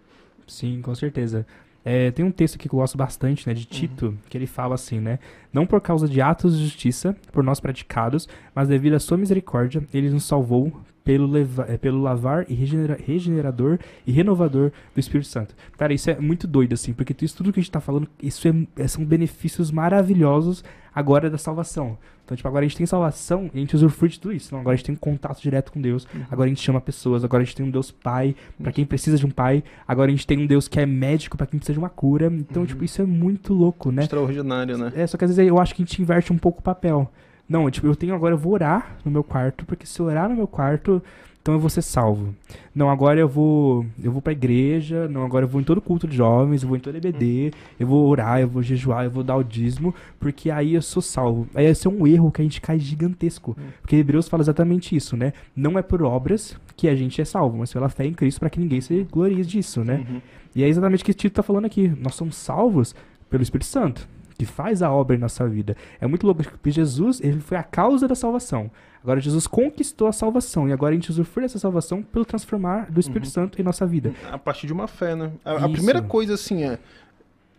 Sim, 0.47 0.81
com 0.83 0.95
certeza. 0.95 1.47
É, 1.85 2.11
tem 2.11 2.25
um 2.25 2.33
texto 2.33 2.57
aqui 2.57 2.69
que 2.69 2.75
eu 2.75 2.81
gosto 2.81 2.99
bastante, 2.99 3.47
né, 3.47 3.55
de 3.55 3.65
Tito, 3.65 4.07
uhum. 4.07 4.17
que 4.29 4.37
ele 4.37 4.49
fala 4.49 4.75
assim, 4.75 4.99
né? 4.99 5.21
Não 5.53 5.65
por 5.65 5.81
causa 5.81 6.09
de 6.09 6.21
atos 6.21 6.59
de 6.59 6.65
justiça, 6.65 7.17
por 7.31 7.45
nós 7.45 7.61
praticados, 7.61 8.29
mas 8.53 8.67
devido 8.67 8.95
à 8.95 8.99
sua 8.99 9.17
misericórdia, 9.17 9.87
ele 9.95 10.11
nos 10.11 10.25
salvou 10.25 10.73
pelo, 11.07 11.25
leva, 11.25 11.65
é, 11.69 11.79
pelo 11.79 12.03
lavar 12.03 12.45
e 12.49 12.55
regenera, 12.55 12.99
regenerador 13.01 13.79
e 14.05 14.11
renovador 14.11 14.73
do 14.93 14.99
Espírito 14.99 15.29
Santo. 15.29 15.55
Cara, 15.79 15.95
isso 15.95 16.11
é 16.11 16.19
muito 16.19 16.49
doido, 16.49 16.73
assim, 16.73 16.93
porque 16.93 17.15
isso 17.25 17.37
tudo 17.37 17.53
que 17.53 17.61
a 17.61 17.63
gente 17.63 17.71
tá 17.71 17.81
falando, 17.81 18.09
isso 18.21 18.49
é, 18.49 18.83
é, 18.83 18.89
são 18.89 19.05
benefícios 19.05 19.71
maravilhosos 19.71 20.65
agora 20.93 21.31
da 21.31 21.39
salvação. 21.39 21.97
Então, 22.25 22.37
tipo, 22.37 22.49
agora 22.49 22.65
a 22.65 22.69
gente 22.69 22.77
tem 22.77 22.87
salvação 22.87 23.49
e 23.55 23.59
a 23.59 23.61
gente 23.61 23.77
usufrui 23.77 24.11
de 24.11 24.19
tudo 24.19 24.35
isso. 24.35 24.49
Então, 24.49 24.59
agora 24.59 24.75
a 24.75 24.77
gente 24.77 24.87
tem 24.87 24.95
um 24.97 24.99
contato 24.99 25.41
direto 25.41 25.71
com 25.71 25.81
Deus. 25.81 26.09
Uhum. 26.13 26.25
Agora 26.29 26.47
a 26.47 26.49
gente 26.49 26.61
chama 26.61 26.81
pessoas. 26.81 27.23
Agora 27.23 27.41
a 27.41 27.47
gente 27.47 27.55
tem 27.55 27.65
um 27.65 27.71
Deus 27.71 27.93
Pai 27.93 28.35
para 28.61 28.73
quem 28.73 28.85
precisa 28.85 29.17
de 29.17 29.25
um 29.25 29.31
Pai. 29.31 29.63
Agora 29.87 30.09
a 30.09 30.11
gente 30.11 30.27
tem 30.27 30.37
um 30.37 30.47
Deus 30.47 30.67
que 30.67 30.81
é 30.81 30.87
médico 30.87 31.37
para 31.37 31.47
quem 31.47 31.61
precisa 31.61 31.75
de 31.75 31.79
uma 31.79 31.89
cura. 31.89 32.27
Então, 32.27 32.63
uhum. 32.63 32.67
tipo, 32.67 32.83
isso 32.83 33.01
é 33.01 33.07
muito 33.07 33.55
louco, 33.55 33.93
né? 33.93 34.03
Extraordinário, 34.03 34.77
né? 34.77 34.93
É, 34.97 35.07
só 35.07 35.17
que 35.17 35.25
às 35.25 35.37
vezes 35.37 35.49
eu 35.49 35.57
acho 35.61 35.73
que 35.73 35.83
a 35.83 35.87
gente 35.87 36.03
inverte 36.03 36.33
um 36.33 36.39
pouco 36.39 36.59
o 36.59 36.63
papel. 36.65 37.09
Não, 37.49 37.71
tipo, 37.71 37.87
eu 37.87 37.95
tenho 37.95 38.15
agora, 38.15 38.35
eu 38.35 38.39
vou 38.39 38.53
orar 38.53 38.97
no 39.05 39.11
meu 39.11 39.23
quarto, 39.23 39.65
porque 39.65 39.87
se 39.87 40.01
eu 40.01 40.07
orar 40.07 40.29
no 40.29 40.35
meu 40.35 40.49
quarto, 40.49 41.03
então 41.47 41.55
eu 41.55 41.61
vou 41.61 41.71
ser 41.71 41.83
salvo. 41.83 42.35
Não, 42.75 42.91
agora 42.91 43.21
eu 43.21 43.29
vou 43.29 43.87
eu 44.03 44.11
vou 44.11 44.21
pra 44.21 44.33
igreja, 44.33 45.07
não, 45.07 45.25
agora 45.25 45.45
eu 45.45 45.49
vou 45.49 45.61
em 45.61 45.65
todo 45.65 45.81
culto 45.81 46.09
de 46.09 46.17
jovens, 46.17 46.65
eu 46.65 46.69
vou 46.69 46.77
em 46.77 46.81
todo 46.81 46.97
EBD, 46.97 47.53
eu 47.79 47.87
vou 47.87 48.09
orar, 48.09 48.41
eu 48.41 48.49
vou 48.49 48.65
jejuar, 48.65 49.05
eu 49.05 49.13
vou 49.13 49.23
dar 49.23 49.37
o 49.37 49.45
dízimo, 49.45 49.95
porque 50.19 50.51
aí 50.51 50.75
eu 50.75 50.83
sou 50.83 51.01
salvo. 51.01 51.47
Aí 51.55 51.67
esse 51.67 51.87
é 51.87 51.91
um 51.91 52.05
erro 52.05 52.33
que 52.33 52.43
a 52.43 52.45
gente 52.45 52.61
cai 52.61 52.81
gigantesco. 52.81 53.57
Porque 53.81 53.95
Hebreus 53.95 54.27
fala 54.27 54.43
exatamente 54.43 54.97
isso, 54.97 55.17
né? 55.17 55.33
Não 55.55 55.79
é 55.79 55.83
por 55.83 56.03
obras 56.03 56.57
que 56.77 56.89
a 56.89 56.97
gente 56.97 57.21
é 57.21 57.25
salvo, 57.25 57.59
mas 57.59 57.73
pela 57.73 57.89
fé 57.89 58.05
em 58.05 58.13
Cristo 58.13 58.41
para 58.41 58.51
que 58.51 58.59
ninguém 58.59 58.81
se 58.81 59.05
glorie 59.05 59.45
disso, 59.45 59.85
né? 59.85 60.05
Uhum. 60.11 60.21
E 60.53 60.65
é 60.65 60.69
exatamente 60.69 61.03
o 61.03 61.05
que 61.05 61.13
o 61.13 61.15
Tito 61.15 61.37
tá 61.37 61.45
falando 61.45 61.67
aqui. 61.67 61.87
Nós 62.01 62.17
somos 62.17 62.35
salvos 62.35 62.93
pelo 63.31 63.45
Espírito 63.45 63.67
Santo 63.67 64.16
que 64.37 64.45
faz 64.45 64.83
a 64.83 64.91
obra 64.91 65.17
em 65.17 65.19
nossa 65.19 65.49
vida. 65.49 65.77
É 66.01 66.07
muito 66.07 66.27
louco, 66.27 66.43
porque 66.43 66.71
Jesus, 66.71 67.21
ele 67.21 67.41
foi 67.41 67.57
a 67.57 67.63
causa 67.63 68.07
da 68.07 68.15
salvação. 68.15 68.71
Agora 69.03 69.21
Jesus 69.21 69.47
conquistou 69.47 70.09
a 70.09 70.13
salvação 70.13 70.69
e 70.69 70.73
agora 70.73 70.93
a 70.93 70.95
gente 70.95 71.11
usufrui 71.11 71.45
dessa 71.45 71.59
salvação 71.59 72.03
pelo 72.03 72.25
transformar 72.25 72.91
do 72.91 72.99
Espírito 72.99 73.27
uhum. 73.27 73.33
Santo 73.33 73.61
em 73.61 73.65
nossa 73.65 73.87
vida. 73.87 74.13
A 74.31 74.39
partir 74.39 74.67
de 74.67 74.73
uma 74.73 74.89
fé, 74.89 75.15
né? 75.15 75.31
A, 75.45 75.65
a 75.65 75.69
primeira 75.69 76.03
coisa, 76.03 76.35
assim, 76.35 76.65
é 76.65 76.79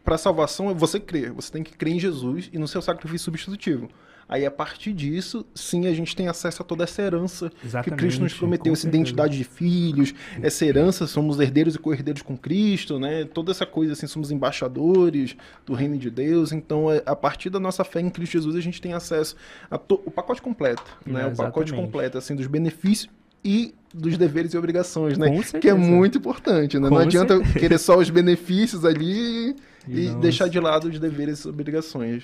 para 0.04 0.18
salvação 0.18 0.70
é 0.70 0.74
você 0.74 1.02
crer. 1.02 1.34
Você 1.34 1.52
tem 1.52 1.62
que 1.62 1.76
crer 1.76 1.94
em 1.94 2.00
Jesus 2.00 2.50
e 2.54 2.58
no 2.58 2.66
seu 2.66 2.82
sacrifício 2.82 3.26
substitutivo. 3.26 3.90
Aí, 4.30 4.46
a 4.46 4.52
partir 4.52 4.92
disso, 4.92 5.46
sim, 5.56 5.88
a 5.88 5.94
gente 5.94 6.16
tem 6.16 6.28
acesso 6.28 6.62
a 6.62 6.66
toda 6.66 6.84
essa 6.84 7.02
herança 7.02 7.50
Exatamente, 7.64 7.90
que 7.90 7.98
Cristo 7.98 8.22
nos 8.22 8.34
prometeu, 8.34 8.74
essa 8.74 8.88
identidade 8.88 9.38
de 9.38 9.44
filhos, 9.46 10.14
essa 10.42 10.66
herança, 10.66 11.08
somos 11.08 11.40
herdeiros 11.40 11.76
e 11.76 11.80
co-herdeiros 11.80 12.22
com 12.22 12.38
Cristo, 12.38 13.00
né? 13.00 13.24
Toda 13.24 13.52
essa 13.52 13.66
coisa, 13.66 13.94
assim, 13.94 14.06
somos 14.06 14.30
embaixadores 14.30 15.38
do 15.66 15.74
reino 15.74 15.98
de 15.98 16.10
Deus. 16.10 16.52
Então, 16.52 16.92
é, 16.92 17.02
a 17.06 17.16
partir 17.16 17.50
da 17.50 17.60
nossa 17.60 17.86
fé 17.86 18.02
em 18.02 18.10
Cristo 18.10 18.34
Jesus, 18.34 18.56
a 18.56 18.62
gente 18.62 18.82
tem 18.82 18.94
acesso 18.94 19.36
ao 19.72 19.80
pacote 19.80 20.42
completo, 20.42 20.84
né? 21.06 21.24
É, 21.24 21.28
o 21.28 21.36
pacote 21.36 21.74
completo, 21.74 22.18
assim, 22.18 22.36
dos 22.36 22.48
benefícios 22.48 23.10
e 23.46 23.74
dos 23.94 24.18
deveres 24.18 24.54
e 24.54 24.58
obrigações, 24.58 25.18
né? 25.18 25.42
Que 25.62 25.70
é 25.70 25.74
muito 25.74 26.18
importante, 26.18 26.78
né? 26.78 26.90
Com 26.90 26.96
não 26.96 27.02
adianta 27.02 27.38
certeza. 27.38 27.60
querer 27.60 27.78
só 27.78 27.98
os 27.98 28.10
benefícios 28.10 28.84
ali 28.84 29.56
e, 29.88 30.08
e 30.08 30.16
deixar 30.16 30.50
de 30.50 30.60
lado 30.60 30.90
os 30.90 31.00
deveres 31.00 31.40
e 31.40 31.48
obrigações. 31.48 32.24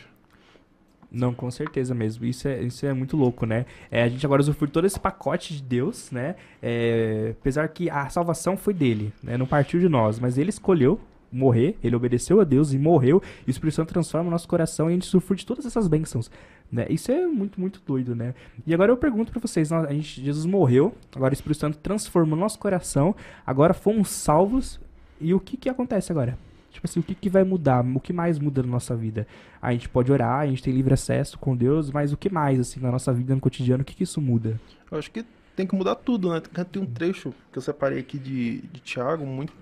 Não, 1.13 1.31
com 1.31 1.51
certeza 1.51 1.93
mesmo. 1.93 2.25
Isso 2.25 2.47
é, 2.47 2.63
isso 2.63 2.83
é 2.85 2.91
muito 2.91 3.15
louco, 3.15 3.45
né? 3.45 3.67
É, 3.91 4.01
a 4.01 4.09
gente 4.09 4.25
agora 4.25 4.41
usufrui 4.41 4.69
todo 4.69 4.85
esse 4.85 4.99
pacote 4.99 5.53
de 5.53 5.61
Deus, 5.61 6.09
né? 6.09 6.35
É, 6.61 7.35
apesar 7.39 7.67
que 7.67 7.87
a 7.87 8.09
salvação 8.09 8.57
foi 8.57 8.73
dele, 8.73 9.13
né? 9.21 9.37
Não 9.37 9.45
partiu 9.45 9.79
de 9.79 9.87
nós, 9.87 10.19
mas 10.19 10.39
ele 10.39 10.49
escolheu 10.49 10.99
morrer, 11.31 11.75
ele 11.83 11.95
obedeceu 11.95 12.39
a 12.39 12.43
Deus 12.43 12.73
e 12.73 12.77
morreu, 12.77 13.21
e 13.45 13.49
o 13.49 13.51
Espírito 13.51 13.75
Santo 13.75 13.91
transforma 13.91 14.27
o 14.27 14.31
nosso 14.31 14.47
coração 14.47 14.87
e 14.87 14.91
a 14.91 14.93
gente 14.93 15.07
usufrui 15.07 15.37
de 15.37 15.45
todas 15.45 15.65
essas 15.65 15.87
bênçãos, 15.87 16.29
né? 16.71 16.85
Isso 16.89 17.11
é 17.11 17.25
muito, 17.25 17.59
muito 17.59 17.81
doido, 17.85 18.15
né? 18.15 18.35
E 18.65 18.73
agora 18.73 18.91
eu 18.91 18.97
pergunto 18.97 19.31
para 19.31 19.41
vocês, 19.41 19.71
a 19.71 19.91
gente, 19.91 20.23
Jesus 20.23 20.45
morreu, 20.45 20.93
agora 21.15 21.31
o 21.31 21.33
Espírito 21.33 21.59
Santo 21.59 21.77
transformou 21.79 22.37
o 22.37 22.39
nosso 22.39 22.59
coração, 22.59 23.15
agora 23.45 23.73
fomos 23.73 24.09
salvos, 24.09 24.79
e 25.19 25.33
o 25.33 25.39
que 25.39 25.57
que 25.57 25.69
acontece 25.69 26.11
agora? 26.11 26.37
Tipo 26.73 26.87
assim, 26.87 26.99
o 26.99 27.03
que, 27.03 27.13
que 27.13 27.29
vai 27.29 27.43
mudar? 27.43 27.85
O 27.85 27.99
que 27.99 28.11
mais 28.11 28.39
muda 28.39 28.63
na 28.63 28.67
nossa 28.67 28.95
vida? 28.95 29.27
A 29.61 29.71
gente 29.71 29.87
pode 29.87 30.11
orar, 30.11 30.39
a 30.39 30.47
gente 30.47 30.63
tem 30.63 30.73
livre 30.73 30.93
acesso 30.93 31.37
com 31.37 31.55
Deus, 31.55 31.91
mas 31.91 32.11
o 32.11 32.17
que 32.17 32.29
mais, 32.29 32.59
assim, 32.59 32.79
na 32.79 32.91
nossa 32.91 33.13
vida, 33.13 33.35
no 33.35 33.39
cotidiano, 33.39 33.83
o 33.83 33.85
que, 33.85 33.95
que 33.95 34.03
isso 34.03 34.19
muda? 34.19 34.59
Eu 34.91 34.97
acho 34.97 35.11
que 35.11 35.23
tem 35.55 35.67
que 35.67 35.75
mudar 35.75 35.95
tudo, 35.95 36.31
né? 36.31 36.41
Tem 36.71 36.81
um 36.81 36.85
trecho 36.85 37.31
que 37.51 37.59
eu 37.59 37.61
separei 37.61 37.99
aqui 37.99 38.17
de, 38.17 38.61
de 38.61 38.79
Tiago, 38.79 39.23
muito, 39.23 39.53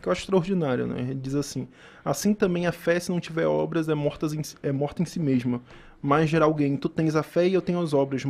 que 0.00 0.08
eu 0.08 0.12
acho 0.12 0.22
extraordinário, 0.22 0.86
né? 0.86 1.00
Ele 1.00 1.14
diz 1.14 1.34
assim: 1.34 1.66
Assim 2.04 2.32
também 2.32 2.66
a 2.66 2.72
fé, 2.72 3.00
se 3.00 3.10
não 3.10 3.18
tiver 3.18 3.46
obras, 3.46 3.88
é 3.88 3.94
morta 3.94 4.26
em, 4.26 4.42
é 4.62 4.70
morta 4.70 5.02
em 5.02 5.04
si 5.04 5.18
mesma 5.18 5.60
mas 6.02 6.30
gerar 6.30 6.46
alguém. 6.46 6.76
Tu 6.76 6.88
tens 6.88 7.14
a 7.14 7.22
fé 7.22 7.46
e 7.46 7.54
eu 7.54 7.62
tenho 7.62 7.80
as 7.80 7.92
obras. 7.92 8.24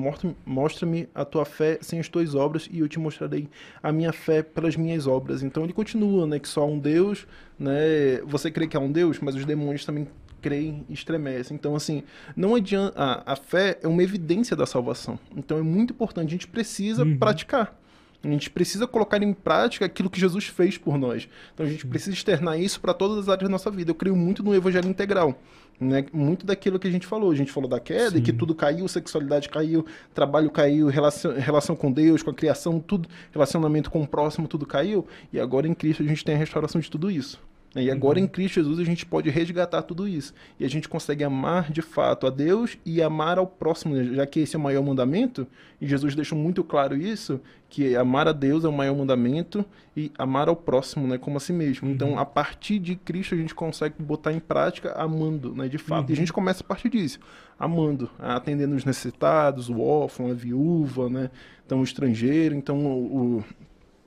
Mostra-me 0.45 1.09
a 1.15 1.25
tua 1.25 1.45
fé 1.45 1.79
sem 1.81 2.01
as 2.01 2.09
tuas 2.09 2.35
obras 2.35 2.69
e 2.71 2.81
eu 2.81 2.89
te 2.89 2.99
mostrarei 2.99 3.49
a 3.83 3.93
minha 3.93 4.13
fé 4.13 4.43
pelas 4.43 4.77
minhas 4.77 5.07
obras. 5.07 5.43
Então 5.43 5.65
ele 5.65 5.73
continua, 5.73 6.27
né, 6.27 6.39
que 6.39 6.49
só 6.49 6.63
há 6.63 6.67
um 6.67 6.79
Deus, 6.79 7.27
né? 7.59 8.21
Você 8.27 8.51
crê 8.51 8.67
que 8.67 8.77
há 8.77 8.81
um 8.81 8.91
Deus, 8.91 9.19
mas 9.21 9.35
os 9.35 9.45
demônios 9.45 9.85
também 9.85 10.09
creem 10.41 10.85
e 10.89 10.95
estremecem. 10.95 11.55
Então, 11.55 11.75
assim, 11.77 12.03
não 12.35 12.55
adianta. 12.55 12.95
A, 12.97 13.33
a 13.33 13.37
fé 13.37 13.79
é 13.83 13.89
uma 13.89 14.03
evidência 14.03 14.57
da 14.57 14.67
salvação. 14.67 15.19
Então 15.37 15.59
é 15.59 15.63
muito 15.63 15.93
importante. 15.93 16.29
A 16.29 16.33
gente 16.33 16.49
precisa 16.49 17.05
uhum. 17.05 17.19
praticar. 17.19 17.80
A 18.23 18.29
gente 18.29 18.51
precisa 18.51 18.87
colocar 18.87 19.23
em 19.23 19.33
prática 19.33 19.87
aquilo 19.87 20.11
que 20.11 20.21
Jesus 20.21 20.47
fez 20.47 20.77
por 20.77 20.99
nós. 20.99 21.29
Então 21.55 21.65
a 21.65 21.69
gente 21.69 21.87
precisa 21.87 22.13
externar 22.13 22.61
isso 22.61 22.81
para 22.81 22.93
todas 22.93 23.19
as 23.19 23.29
áreas 23.29 23.45
da 23.45 23.49
nossa 23.49 23.71
vida. 23.71 23.91
Eu 23.91 23.95
creio 23.95 24.15
muito 24.15 24.43
no 24.43 24.55
evangelho 24.55 24.89
integral. 24.89 25.41
Né? 25.81 26.05
Muito 26.13 26.45
daquilo 26.45 26.79
que 26.79 26.87
a 26.87 26.91
gente 26.91 27.07
falou. 27.07 27.31
A 27.31 27.35
gente 27.35 27.51
falou 27.51 27.69
da 27.69 27.81
queda 27.81 28.11
Sim. 28.11 28.19
e 28.19 28.21
que 28.21 28.33
tudo 28.33 28.55
caiu, 28.55 28.87
sexualidade 28.87 29.49
caiu, 29.49 29.87
trabalho 30.13 30.51
caiu, 30.51 30.89
relação, 30.89 31.33
relação 31.33 31.75
com 31.75 31.91
Deus, 31.91 32.23
com 32.23 32.31
a 32.31 32.35
criação, 32.35 32.79
tudo, 32.79 33.09
relacionamento 33.33 33.91
com 33.91 34.03
o 34.03 34.07
próximo, 34.07 34.47
tudo 34.47 34.67
caiu. 34.67 35.07
E 35.33 35.41
agora 35.41 35.67
em 35.67 35.73
Cristo 35.73 36.03
a 36.03 36.07
gente 36.07 36.23
tem 36.23 36.35
a 36.35 36.39
restauração 36.39 36.79
de 36.79 36.91
tudo 36.91 37.11
isso. 37.11 37.41
E 37.77 37.89
agora 37.89 38.19
uhum. 38.19 38.25
em 38.25 38.29
Cristo 38.29 38.57
Jesus 38.57 38.81
a 38.81 38.85
gente 38.85 39.07
pode 39.07 39.31
resgatar 39.31 39.83
tudo 39.83 40.09
isso. 40.09 40.35
E 40.59 40.65
a 40.65 40.69
gente 40.69 40.89
consegue 40.89 41.23
amar 41.23 41.71
de 41.71 41.81
fato 41.81 42.27
a 42.27 42.31
Deus 42.31 42.77
e 42.85 43.01
amar 43.01 43.39
ao 43.39 43.47
próximo, 43.47 43.95
né? 43.95 44.15
já 44.15 44.27
que 44.27 44.41
esse 44.41 44.57
é 44.57 44.59
o 44.59 44.63
maior 44.63 44.83
mandamento, 44.83 45.47
e 45.81 45.87
Jesus 45.87 46.15
deixou 46.17 46.37
muito 46.37 46.65
claro 46.65 46.97
isso, 46.97 47.41
que 47.69 47.95
amar 47.95 48.27
a 48.27 48.33
Deus 48.33 48.65
é 48.65 48.69
o 48.69 48.73
maior 48.73 48.97
mandamento 48.97 49.65
e 49.97 50.11
amar 50.19 50.49
ao 50.49 50.57
próximo, 50.57 51.07
né, 51.07 51.17
como 51.17 51.37
a 51.37 51.41
si 51.41 51.53
mesmo. 51.53 51.87
Uhum. 51.87 51.95
Então, 51.95 52.19
a 52.19 52.27
partir 52.27 52.81
de 52.81 52.97
Cristo 52.97 53.35
a 53.35 53.39
gente 53.39 53.55
consegue 53.55 53.95
botar 54.01 54.33
em 54.33 54.41
prática 54.41 54.93
amando, 54.93 55.55
né, 55.55 55.69
de 55.69 55.79
fato. 55.79 56.09
Uhum. 56.09 56.11
E 56.11 56.13
a 56.13 56.15
uhum. 56.15 56.17
gente 56.17 56.33
começa 56.33 56.65
a 56.65 56.67
partir 56.67 56.89
disso, 56.89 57.21
amando, 57.59 58.11
atendendo 58.19 58.75
os 58.75 58.85
necessitados, 58.85 59.69
o 59.69 59.81
órfão, 59.81 60.31
a 60.31 60.35
viúva, 60.35 61.09
né, 61.09 61.31
então 61.65 61.81
o 61.81 61.85
estrangeiro, 61.85 62.55
então 62.55 62.85
o, 62.85 63.45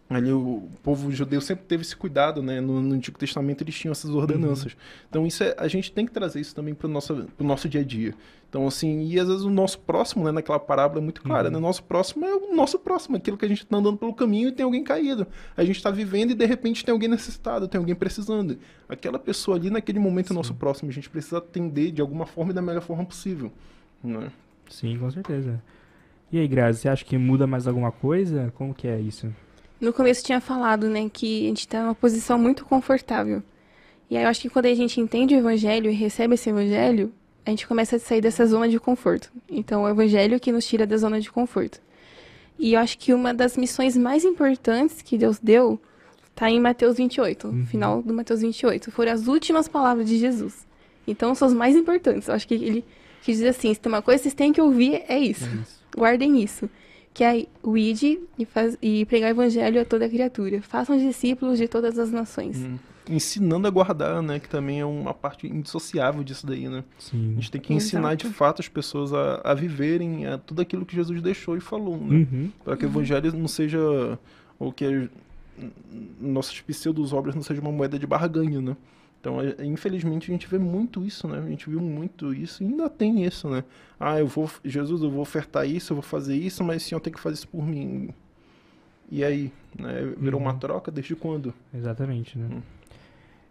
Ali 0.09 0.31
o 0.31 0.69
povo 0.83 1.11
judeu 1.11 1.39
sempre 1.41 1.65
teve 1.65 1.81
esse 1.81 1.95
cuidado, 1.95 2.43
né? 2.43 2.59
No, 2.59 2.81
no 2.81 2.93
Antigo 2.93 3.17
Testamento 3.17 3.63
eles 3.63 3.73
tinham 3.73 3.91
essas 3.91 4.11
ordenanças. 4.11 4.73
Uhum. 4.73 4.79
Então 5.09 5.25
isso 5.25 5.43
é, 5.43 5.55
a 5.57 5.67
gente 5.67 5.91
tem 5.91 6.05
que 6.05 6.11
trazer 6.11 6.39
isso 6.39 6.53
também 6.53 6.73
para 6.73 6.87
o 6.87 6.89
nosso, 6.89 7.27
nosso 7.39 7.69
dia 7.69 7.81
a 7.81 7.83
dia. 7.83 8.13
Então 8.49 8.67
assim, 8.67 9.07
e 9.07 9.19
às 9.19 9.27
vezes 9.27 9.43
o 9.43 9.49
nosso 9.49 9.79
próximo, 9.79 10.25
né? 10.25 10.31
Naquela 10.31 10.59
parábola 10.59 10.99
é 10.99 11.03
muito 11.03 11.21
clara, 11.21 11.47
uhum. 11.47 11.53
né? 11.55 11.59
Nosso 11.59 11.83
próximo 11.83 12.25
é 12.25 12.35
o 12.35 12.53
nosso 12.53 12.77
próximo, 12.77 13.15
aquilo 13.15 13.37
que 13.37 13.45
a 13.45 13.47
gente 13.47 13.63
está 13.63 13.77
andando 13.77 13.97
pelo 13.97 14.13
caminho 14.13 14.49
e 14.49 14.51
tem 14.51 14.63
alguém 14.63 14.83
caído. 14.83 15.25
A 15.55 15.63
gente 15.63 15.77
está 15.77 15.89
vivendo 15.89 16.31
e 16.31 16.35
de 16.35 16.45
repente 16.45 16.83
tem 16.83 16.91
alguém 16.91 17.09
necessitado, 17.09 17.67
tem 17.67 17.79
alguém 17.79 17.95
precisando. 17.95 18.57
Aquela 18.87 19.17
pessoa 19.17 19.57
ali 19.57 19.69
naquele 19.69 19.99
momento 19.99 20.33
é 20.33 20.35
nosso 20.35 20.53
próximo. 20.53 20.89
A 20.89 20.93
gente 20.93 21.09
precisa 21.09 21.37
atender 21.37 21.91
de 21.91 22.01
alguma 22.01 22.25
forma 22.25 22.51
e 22.51 22.53
da 22.53 22.61
melhor 22.61 22.81
forma 22.81 23.05
possível, 23.05 23.51
né? 24.03 24.31
Sim, 24.69 24.97
com 24.99 25.09
certeza. 25.09 25.61
E 26.31 26.39
aí, 26.39 26.47
Grazi, 26.47 26.79
você 26.79 26.89
acha 26.89 27.05
que 27.05 27.17
muda 27.17 27.45
mais 27.45 27.67
alguma 27.67 27.91
coisa? 27.91 28.51
Como 28.55 28.73
que 28.73 28.87
é 28.87 28.99
isso? 28.99 29.33
No 29.84 29.93
começo 29.93 30.23
tinha 30.23 30.39
falado, 30.39 30.88
né, 30.88 31.09
que 31.11 31.45
a 31.45 31.47
gente 31.49 31.67
tá 31.67 31.81
numa 31.81 31.95
posição 31.95 32.38
muito 32.39 32.65
confortável. 32.65 33.43
E 34.09 34.17
aí 34.17 34.23
eu 34.23 34.29
acho 34.29 34.41
que 34.41 34.49
quando 34.49 34.65
a 34.67 34.73
gente 34.73 34.99
entende 34.99 35.36
o 35.36 35.38
evangelho 35.38 35.89
e 35.89 35.93
recebe 35.93 36.36
esse 36.36 36.49
evangelho, 36.49 37.11
a 37.45 37.49
gente 37.49 37.67
começa 37.67 37.97
a 37.97 37.99
sair 37.99 38.21
dessa 38.21 38.45
zona 38.45 38.69
de 38.69 38.79
conforto. 38.79 39.31
Então, 39.49 39.84
o 39.84 39.89
evangelho 39.89 40.39
que 40.39 40.51
nos 40.51 40.65
tira 40.65 40.88
da 40.88 40.95
zona 40.97 41.19
de 41.19 41.31
conforto. 41.31 41.81
E 42.57 42.73
eu 42.73 42.79
acho 42.79 42.97
que 42.97 43.13
uma 43.13 43.34
das 43.34 43.57
missões 43.57 43.97
mais 43.97 44.23
importantes 44.23 45.01
que 45.01 45.17
Deus 45.17 45.39
deu 45.39 45.79
está 46.29 46.49
em 46.49 46.59
Mateus 46.59 46.97
28, 46.97 47.47
uhum. 47.47 47.65
final 47.65 48.01
do 48.01 48.13
Mateus 48.13 48.41
28. 48.41 48.91
Foram 48.91 49.11
as 49.11 49.27
últimas 49.27 49.67
palavras 49.67 50.07
de 50.07 50.17
Jesus. 50.17 50.65
Então, 51.05 51.36
são 51.36 51.47
as 51.47 51.53
mais 51.53 51.75
importantes. 51.75 52.27
Eu 52.27 52.36
acho 52.36 52.47
que 52.47 52.53
ele 52.53 52.86
quis 53.21 53.38
dizer 53.38 53.49
assim: 53.49 53.73
se 53.73 53.79
tem 53.79 53.91
uma 53.91 54.01
coisa 54.01 54.19
que 54.19 54.23
vocês 54.23 54.34
têm 54.34 54.53
que 54.53 54.61
ouvir, 54.61 55.03
é 55.07 55.19
isso. 55.19 55.45
É 55.45 55.55
isso. 55.61 55.84
Guardem 55.95 56.41
isso. 56.41 56.69
Que 57.14 57.24
é 57.24 57.45
o 57.61 57.78
id 57.78 58.20
e, 58.39 58.45
faz, 58.45 58.78
e 58.82 59.05
pregar 59.05 59.30
o 59.30 59.32
evangelho 59.32 59.82
a 59.82 59.86
toda 59.86 60.09
criatura. 60.09 60.61
Façam 60.61 60.97
discípulos 60.97 61.57
de 61.57 61.68
todas 61.68 61.99
as 61.99 62.11
nações. 62.11 62.57
Uhum 62.57 62.78
ensinando 63.09 63.68
a 63.68 63.72
guardar, 63.72 64.22
né? 64.22 64.39
Que 64.39 64.47
também 64.47 64.80
é 64.80 64.86
uma 64.86 65.14
parte 65.14 65.47
indissociável 65.47 66.24
disso 66.24 66.45
daí, 66.45 66.68
né? 66.68 66.84
Sim. 66.97 67.32
A 67.32 67.36
gente 67.36 67.51
tem 67.51 67.61
que 67.61 67.74
ensinar 67.74 68.09
Exato. 68.09 68.28
de 68.28 68.34
fato 68.34 68.61
as 68.61 68.68
pessoas 68.68 69.14
a, 69.14 69.41
a 69.43 69.53
viverem 69.53 70.26
a 70.26 70.38
tudo 70.38 70.61
aquilo 70.61 70.86
que 70.86 70.95
Jesus 70.95 71.22
deixou 71.22 71.57
e 71.57 71.59
falou, 71.59 71.97
né? 71.97 72.28
Uhum. 72.32 72.51
Para 72.64 72.78
que 72.78 72.86
o 72.86 72.88
evangelho 72.88 73.34
não 73.34 73.47
seja 73.47 73.80
o 74.57 74.72
que 74.72 75.09
nossas 76.20 76.59
pseudos 76.61 77.14
obras 77.14 77.36
não 77.36 77.43
seja 77.43 77.61
uma 77.61 77.72
moeda 77.72 77.99
de 77.99 78.07
barganha, 78.07 78.61
né? 78.61 78.76
Então, 79.24 79.39
é, 79.39 79.65
infelizmente, 79.65 80.30
a 80.30 80.34
gente 80.34 80.47
vê 80.47 80.59
muito 80.59 81.05
isso, 81.05 81.30
né? 81.30 81.39
A 81.39 81.49
gente 81.49 81.69
viu 81.69 81.80
muito 81.80 82.34
isso 82.34 82.61
e 82.61 82.67
ainda 82.67 82.89
tem 82.89 83.24
isso, 83.24 83.49
né? 83.49 83.63
Ah, 83.97 84.19
eu 84.19 84.28
vou, 84.28 84.51
Jesus, 84.65 85.01
eu 85.01 85.09
vou 85.09 85.21
ofertar 85.21 85.65
isso, 85.65 85.93
eu 85.93 85.95
vou 85.95 86.03
fazer 86.03 86.36
isso, 86.36 86.61
mas 86.61 86.84
o 86.84 86.86
Senhor 86.86 86.99
tem 86.99 87.13
que 87.13 87.19
fazer 87.21 87.36
isso 87.36 87.47
por 87.47 87.65
mim. 87.65 88.09
E 89.09 89.24
aí, 89.24 89.49
né? 89.80 90.13
Virou 90.17 90.41
uhum. 90.41 90.47
uma 90.47 90.55
troca 90.55 90.91
desde 90.91 91.15
quando? 91.15 91.53
Exatamente, 91.74 92.38
né? 92.38 92.49
Hum 92.51 92.61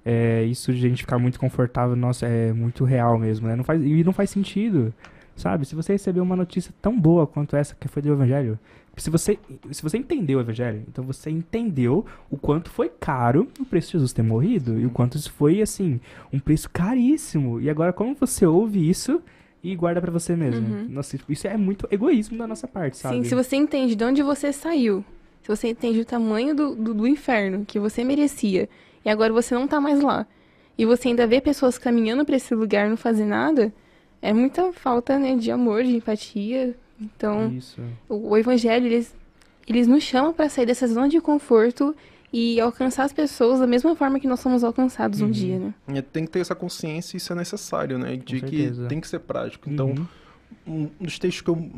é, 0.05 0.43
isso 0.45 0.73
de 0.73 0.85
a 0.85 0.89
gente 0.89 1.03
ficar 1.03 1.19
muito 1.19 1.39
confortável, 1.39 1.95
nossa, 1.97 2.27
é 2.27 2.53
muito 2.53 2.85
real 2.85 3.19
mesmo, 3.19 3.47
né? 3.47 3.57
Não 3.57 3.65
faz, 3.65 3.83
e 3.83 4.05
não 4.05 4.13
faz 4.13 4.31
sentido, 4.31 4.93
sabe? 5.37 5.65
Se 5.65 5.75
você 5.75 5.93
recebeu 5.93 6.23
uma 6.23 6.37
notícia 6.37 6.73
tão 6.83 6.99
boa 6.99 7.27
quanto 7.27 7.57
essa 7.57 7.75
que 7.75 7.89
foi 7.89 8.03
do 8.03 8.13
Evangelho, 8.13 8.59
se 8.97 9.09
você, 9.09 9.39
se 9.71 9.83
você 9.83 9.97
entendeu 9.97 10.39
o 10.39 10.43
Evangelho, 10.43 10.85
então 10.87 11.05
você 11.05 11.31
entendeu 11.31 12.05
o 12.31 12.37
quanto 12.37 12.71
foi 12.71 12.91
caro 12.91 13.49
o 13.59 13.65
preço 13.65 13.89
de 13.89 13.93
Jesus 13.93 14.13
ter 14.13 14.23
morrido 14.23 14.79
e 14.79 14.85
o 14.85 14.91
quanto 14.91 15.17
isso 15.17 15.33
foi, 15.33 15.63
assim, 15.63 15.99
um 16.33 16.39
preço 16.39 16.69
caríssimo. 16.69 17.61
E 17.61 17.71
agora, 17.71 17.93
como 17.93 18.15
você 18.15 18.45
ouve 18.45 18.89
isso 18.89 19.23
e 19.63 19.75
guarda 19.75 20.01
para 20.01 20.11
você 20.11 20.37
mesmo? 20.37 20.67
Uhum. 20.67 20.87
Nossa, 20.91 21.19
isso 21.29 21.47
é 21.47 21.57
muito 21.57 21.89
egoísmo 21.91 22.37
da 22.37 22.47
nossa 22.47 22.69
parte, 22.69 22.99
sabe? 22.99 23.17
Sim, 23.17 23.25
se 23.25 23.35
você 23.35 23.57
entende 23.57 23.95
de 23.95 24.05
onde 24.05 24.23
você 24.23 24.53
saiu, 24.53 25.03
se 25.43 25.49
você 25.49 25.69
entende 25.69 26.01
o 26.01 26.05
tamanho 26.05 26.55
do, 26.55 26.75
do, 26.75 26.95
do 26.95 27.07
inferno 27.07 27.65
que 27.67 27.79
você 27.79 28.05
merecia 28.05 28.69
e 29.05 29.09
agora 29.09 29.33
você 29.33 29.55
não 29.55 29.67
tá 29.67 29.81
mais 29.81 30.01
lá. 30.01 30.27
E 30.77 30.85
você 30.85 31.09
ainda 31.09 31.27
vê 31.27 31.41
pessoas 31.41 31.79
caminhando 31.79 32.25
para 32.25 32.37
esse 32.37 32.55
lugar 32.55 32.89
não 32.89 32.97
fazer 32.97 33.25
nada, 33.25 33.73
é 34.21 34.33
muita 34.33 34.73
falta, 34.73 35.19
né, 35.19 35.35
de 35.35 35.51
amor, 35.51 35.83
de 35.83 35.97
empatia. 35.97 36.77
Então, 37.03 37.59
o, 38.09 38.31
o, 38.31 38.37
evangelho 38.37 38.87
eles 38.87 39.15
eles 39.67 39.87
nos 39.87 40.03
chamam 40.03 40.33
para 40.33 40.49
sair 40.49 40.67
dessa 40.67 40.87
zona 40.87 41.09
de 41.09 41.21
conforto 41.21 41.95
e 42.33 42.61
alcançar 42.61 43.05
as 43.05 43.13
pessoas 43.13 43.61
da 43.61 43.67
mesma 43.67 43.95
forma 43.95 44.19
que 44.19 44.27
nós 44.27 44.41
somos 44.41 44.65
alcançados 44.65 45.21
uhum. 45.21 45.29
um 45.29 45.31
dia, 45.31 45.59
né? 45.59 45.75
E 45.89 46.03
tem 46.03 46.25
que 46.25 46.31
ter 46.31 46.41
essa 46.41 46.55
consciência, 46.55 47.17
isso 47.17 47.33
é 47.33 47.37
necessário, 47.37 47.99
né? 47.99 48.17
De 48.17 48.41
que 48.41 48.73
tem 48.89 49.01
que 49.01 49.07
ser 49.07 49.21
prático. 49.21 49.71
Então, 49.71 49.95
uhum. 50.67 50.91
um 51.01 51.05
dos 51.05 51.19
textos 51.19 51.43
que 51.43 51.51
eu 51.51 51.71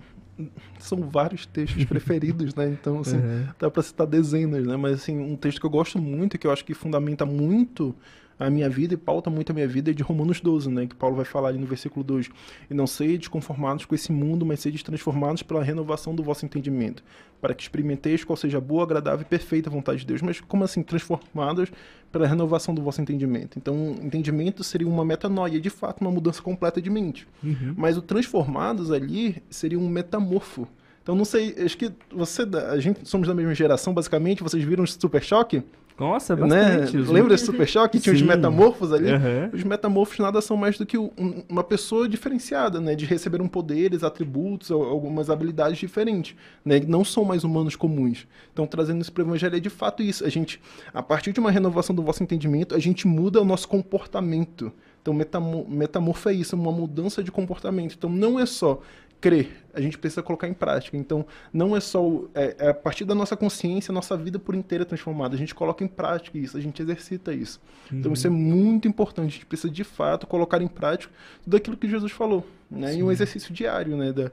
são 0.78 1.08
vários 1.08 1.46
textos 1.46 1.84
preferidos, 1.86 2.54
né? 2.54 2.68
Então, 2.68 3.00
assim, 3.00 3.16
uhum. 3.16 3.46
dá 3.58 3.70
para 3.70 3.82
citar 3.82 4.06
dezenas, 4.06 4.66
né? 4.66 4.76
Mas, 4.76 4.94
assim, 4.94 5.18
um 5.18 5.36
texto 5.36 5.60
que 5.60 5.66
eu 5.66 5.70
gosto 5.70 5.98
muito, 5.98 6.38
que 6.38 6.46
eu 6.46 6.50
acho 6.50 6.64
que 6.64 6.74
fundamenta 6.74 7.24
muito 7.24 7.94
a 8.38 8.50
minha 8.50 8.68
vida 8.68 8.94
e 8.94 8.96
pauta 8.96 9.30
muito 9.30 9.50
a 9.50 9.54
minha 9.54 9.66
vida 9.66 9.90
é 9.90 9.94
de 9.94 10.02
Romanos 10.02 10.40
12, 10.40 10.70
né? 10.70 10.86
Que 10.86 10.94
Paulo 10.94 11.16
vai 11.16 11.24
falar 11.24 11.48
ali 11.48 11.58
no 11.58 11.66
versículo 11.66 12.04
2. 12.04 12.30
E 12.70 12.74
não 12.74 12.86
sedes 12.86 13.28
conformados 13.28 13.84
com 13.84 13.94
esse 13.94 14.10
mundo, 14.10 14.44
mas 14.44 14.60
sedes 14.60 14.82
transformados 14.82 15.42
pela 15.42 15.62
renovação 15.62 16.14
do 16.14 16.22
vosso 16.22 16.44
entendimento, 16.44 17.02
para 17.40 17.54
que 17.54 17.62
experimenteis 17.62 18.24
qual 18.24 18.36
seja 18.36 18.58
a 18.58 18.60
boa, 18.60 18.82
agradável 18.82 19.22
e 19.22 19.24
perfeita 19.24 19.70
vontade 19.70 20.00
de 20.00 20.06
Deus. 20.06 20.20
Mas 20.22 20.40
como 20.40 20.64
assim 20.64 20.82
transformados 20.82 21.70
pela 22.10 22.26
renovação 22.26 22.74
do 22.74 22.82
vosso 22.82 23.00
entendimento? 23.00 23.58
Então, 23.58 23.96
entendimento 24.02 24.64
seria 24.64 24.88
uma 24.88 25.04
metanoia, 25.04 25.60
de 25.60 25.70
fato, 25.70 26.00
uma 26.00 26.10
mudança 26.10 26.42
completa 26.42 26.82
de 26.82 26.90
mente. 26.90 27.28
Uhum. 27.42 27.74
Mas 27.76 27.96
o 27.96 28.02
transformados 28.02 28.90
ali 28.90 29.42
seria 29.48 29.78
um 29.78 29.88
metamorfo. 29.88 30.66
Então, 31.02 31.14
não 31.14 31.24
sei, 31.24 31.54
acho 31.58 31.76
que 31.76 31.92
você, 32.10 32.42
a 32.70 32.80
gente 32.80 33.06
somos 33.06 33.28
da 33.28 33.34
mesma 33.34 33.54
geração, 33.54 33.92
basicamente, 33.92 34.42
vocês 34.42 34.64
viram 34.64 34.84
o 34.84 34.86
Super 34.86 35.22
Choque? 35.22 35.62
Nossa, 35.98 36.34
né? 36.34 36.42
bastante. 36.42 36.96
Né? 36.96 37.04
Lembra 37.08 37.30
desse 37.30 37.46
Super 37.46 37.68
Choque? 37.68 38.00
Tinha 38.00 38.14
os 38.14 38.22
metamorfos 38.22 38.92
ali? 38.92 39.12
Uhum. 39.12 39.50
Os 39.52 39.62
metamorfos 39.62 40.18
nada 40.18 40.40
são 40.40 40.56
mais 40.56 40.76
do 40.76 40.84
que 40.84 40.98
um, 40.98 41.10
uma 41.48 41.62
pessoa 41.62 42.08
diferenciada, 42.08 42.80
né? 42.80 42.94
De 42.94 43.04
receber 43.04 43.40
um 43.40 43.46
poderes, 43.46 44.02
atributos, 44.02 44.70
algumas 44.70 45.30
habilidades 45.30 45.78
diferentes, 45.78 46.34
né? 46.64 46.80
Não 46.80 47.04
são 47.04 47.24
mais 47.24 47.44
humanos 47.44 47.76
comuns. 47.76 48.26
Então, 48.52 48.66
trazendo 48.66 49.02
isso 49.02 49.12
para 49.12 49.22
o 49.22 49.26
Evangelho 49.26 49.56
é 49.56 49.60
de 49.60 49.70
fato 49.70 50.02
isso. 50.02 50.24
A 50.24 50.28
gente, 50.28 50.60
a 50.92 51.02
partir 51.02 51.32
de 51.32 51.38
uma 51.38 51.50
renovação 51.50 51.94
do 51.94 52.02
vosso 52.02 52.22
entendimento, 52.22 52.74
a 52.74 52.78
gente 52.78 53.06
muda 53.06 53.40
o 53.40 53.44
nosso 53.44 53.68
comportamento. 53.68 54.72
Então, 55.00 55.12
metamor 55.12 55.68
metamorfo 55.68 56.30
é 56.30 56.32
isso, 56.32 56.56
uma 56.56 56.72
mudança 56.72 57.22
de 57.22 57.30
comportamento. 57.30 57.94
Então, 57.94 58.08
não 58.08 58.40
é 58.40 58.46
só 58.46 58.80
crer, 59.24 59.64
a 59.72 59.80
gente 59.80 59.96
precisa 59.96 60.22
colocar 60.22 60.46
em 60.46 60.52
prática. 60.52 60.98
Então, 60.98 61.24
não 61.50 61.74
é 61.74 61.80
só 61.80 62.24
é, 62.34 62.56
é, 62.58 62.68
a 62.68 62.74
partir 62.74 63.06
da 63.06 63.14
nossa 63.14 63.34
consciência, 63.34 63.90
a 63.90 63.94
nossa 63.94 64.14
vida 64.18 64.38
por 64.38 64.54
inteira 64.54 64.82
é 64.82 64.84
transformada. 64.84 65.34
A 65.34 65.38
gente 65.38 65.54
coloca 65.54 65.82
em 65.82 65.88
prática 65.88 66.36
isso, 66.36 66.58
a 66.58 66.60
gente 66.60 66.82
exercita 66.82 67.32
isso. 67.32 67.58
Uhum. 67.90 68.00
Então, 68.00 68.12
isso 68.12 68.26
é 68.26 68.30
muito 68.30 68.86
importante. 68.86 69.28
A 69.28 69.32
gente 69.32 69.46
precisa 69.46 69.72
de 69.72 69.82
fato 69.82 70.26
colocar 70.26 70.60
em 70.60 70.68
prática 70.68 71.10
tudo 71.42 71.56
aquilo 71.56 71.74
que 71.74 71.88
Jesus 71.88 72.12
falou, 72.12 72.46
né? 72.70 72.96
E 72.96 73.02
um 73.02 73.10
exercício 73.10 73.54
diário, 73.54 73.96
né, 73.96 74.12
da, 74.12 74.30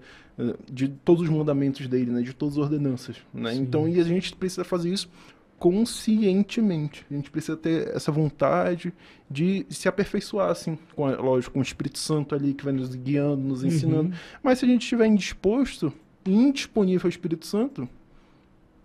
de 0.69 0.89
todos 0.89 1.23
os 1.23 1.29
mandamentos 1.29 1.87
dele, 1.87 2.11
né, 2.11 2.21
de 2.21 2.33
todas 2.33 2.57
as 2.57 2.63
ordenanças, 2.63 3.15
né? 3.33 3.55
Então, 3.55 3.87
e 3.87 3.97
a 3.97 4.03
gente 4.03 4.35
precisa 4.35 4.65
fazer 4.65 4.89
isso 4.89 5.09
conscientemente. 5.61 7.05
A 7.09 7.13
gente 7.13 7.29
precisa 7.29 7.55
ter 7.55 7.95
essa 7.95 8.11
vontade 8.11 8.91
de 9.29 9.63
se 9.69 9.87
aperfeiçoar, 9.87 10.49
assim, 10.49 10.75
com 10.95 11.05
a, 11.05 11.11
lógico, 11.11 11.53
com 11.53 11.59
o 11.59 11.61
Espírito 11.61 11.99
Santo 11.99 12.33
ali 12.33 12.55
que 12.55 12.63
vai 12.63 12.73
nos 12.73 12.95
guiando, 12.95 13.43
nos 13.43 13.63
ensinando. 13.63 14.09
Uhum. 14.09 14.15
Mas 14.41 14.57
se 14.57 14.65
a 14.65 14.67
gente 14.67 14.81
estiver 14.81 15.05
indisposto, 15.05 15.93
indisponível 16.25 17.05
ao 17.05 17.09
Espírito 17.09 17.45
Santo, 17.45 17.87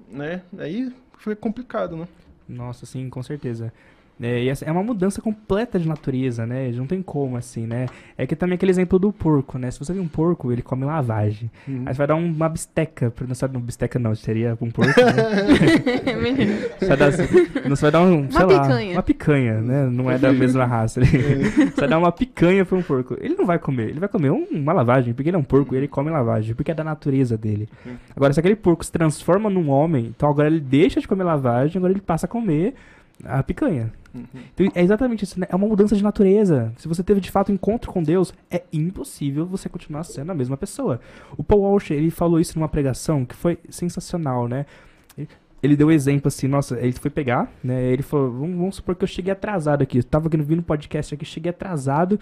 né, 0.07 0.43
aí 0.59 0.93
fica 1.19 1.35
complicado, 1.35 1.97
né? 1.97 2.07
Nossa, 2.47 2.85
sim, 2.85 3.09
com 3.09 3.23
certeza. 3.23 3.73
É, 4.21 4.45
e 4.45 4.49
é 4.49 4.73
uma 4.73 4.83
mudança 4.83 5.21
completa 5.21 5.79
de 5.79 5.87
natureza, 5.87 6.47
né? 6.47 6.71
Não 6.73 6.87
tem 6.87 7.03
como, 7.03 7.37
assim, 7.37 7.67
né? 7.67 7.87
É 8.17 8.27
que 8.27 8.35
também 8.35 8.55
aquele 8.55 8.71
exemplo 8.71 8.99
do 8.99 9.13
porco, 9.13 9.59
né? 9.59 9.71
Se 9.71 9.79
você 9.79 9.93
vê 9.93 10.01
um 10.01 10.09
porco, 10.09 10.51
ele 10.51 10.63
come 10.63 10.85
lavagem. 10.87 11.51
Uhum. 11.69 11.83
Aí 11.85 11.95
você 11.95 11.99
vai 11.99 12.07
dar 12.07 12.15
uma 12.15 12.49
bisteca. 12.49 13.13
Não 13.27 13.35
sabe, 13.35 13.57
uma 13.57 13.63
bisteca 13.65 13.99
não, 13.99 14.15
seria 14.15 14.57
um 14.59 14.71
porco, 14.71 14.99
né? 14.99 15.13
você 16.81 16.87
vai 16.87 16.97
dar, 16.97 17.11
não, 17.69 17.77
você 17.77 17.83
vai 17.83 17.91
dar 17.91 18.01
um, 18.01 18.21
uma 18.21 18.31
sei 18.31 18.47
picanha. 18.47 18.87
lá, 18.89 18.93
uma 18.93 19.03
picanha, 19.03 19.61
né? 19.61 19.87
Não 19.87 20.11
é 20.11 20.17
da 20.17 20.33
mesma 20.33 20.65
raça. 20.65 21.01
você 21.05 21.73
vai 21.77 21.89
dar 21.89 21.99
uma 21.99 22.11
picanha 22.11 22.65
pra 22.65 22.79
um 22.79 22.83
porco. 22.83 23.19
Ele 23.21 23.35
não 23.35 23.45
vai 23.45 23.59
comer, 23.59 23.91
ele 23.91 24.01
vai 24.01 24.09
comer 24.09 24.31
um, 24.31 24.47
uma 24.51 24.73
lavagem, 24.73 25.13
porque 25.13 25.29
ele 25.29 25.37
é 25.37 25.41
um 25.41 25.45
porco 25.45 25.75
e 25.75 25.79
ele 25.79 25.89
come 25.89 26.11
lavagem, 26.11 26.55
porque 26.55 26.71
é 26.71 26.75
da 26.75 26.85
natureza 26.85 27.37
dele. 27.37 27.69
Uhum. 27.85 27.97
Agora, 28.17 28.33
se 28.33 28.41
aquele 28.41 28.57
porco 28.57 28.83
se 28.83 28.91
transforma 28.91 29.51
num 29.51 29.69
homem, 29.69 30.07
então 30.17 30.31
agora 30.31 30.49
ele 30.49 30.61
deixa 30.61 31.01
de 31.01 31.07
comer 31.07 31.25
lavagem, 31.25 31.77
agora 31.77 31.93
ele 31.93 32.01
passa 32.01 32.25
a 32.25 32.29
comer 32.29 32.75
a 33.25 33.43
picanha. 33.43 33.93
Uhum. 34.15 34.25
Então, 34.55 34.73
é 34.75 34.83
exatamente 34.83 35.25
isso, 35.25 35.39
né? 35.39 35.47
É 35.51 35.57
uma 35.57 35.67
mudança 35.67 35.95
de 35.95 36.03
natureza. 36.03 36.73
Se 36.79 36.89
você 36.89 37.03
teve 37.03 37.21
de 37.21 37.31
fato 37.31 37.51
um 37.51 37.55
encontro 37.55 37.93
com 37.93 38.03
Deus, 38.03 38.33
é 38.51 38.63
impossível 38.73 39.47
você 39.47 39.69
continuar 39.69 40.05
sendo 40.05 40.33
a 40.33 40.35
mesma 40.35 40.57
pessoa. 40.57 41.01
O 41.37 41.45
Paul 41.45 41.63
Walsh, 41.63 41.91
ele 41.91 42.11
falou 42.11 42.41
isso 42.41 42.59
numa 42.59 42.69
pregação 42.69 43.25
que 43.25 43.35
foi 43.35 43.59
sensacional, 43.69 44.49
né? 44.49 44.67
Ele 45.63 45.77
deu 45.77 45.89
um 45.89 45.91
exemplo 45.91 46.29
assim, 46.29 46.47
nossa, 46.47 46.79
ele 46.79 46.93
foi 46.93 47.11
pegar, 47.11 47.51
né? 47.63 47.83
Ele 47.83 48.03
falou, 48.03 48.31
vamos, 48.31 48.57
vamos 48.57 48.77
supor 48.77 48.95
que 48.95 49.05
eu 49.05 49.09
cheguei 49.09 49.33
atrasado 49.33 49.83
aqui. 49.83 49.99
Eu 49.99 50.05
tava 50.05 50.29
vindo 50.29 50.57
no 50.57 50.63
podcast 50.63 51.15
aqui, 51.15 51.25
cheguei 51.25 51.51
atrasado. 51.51 52.19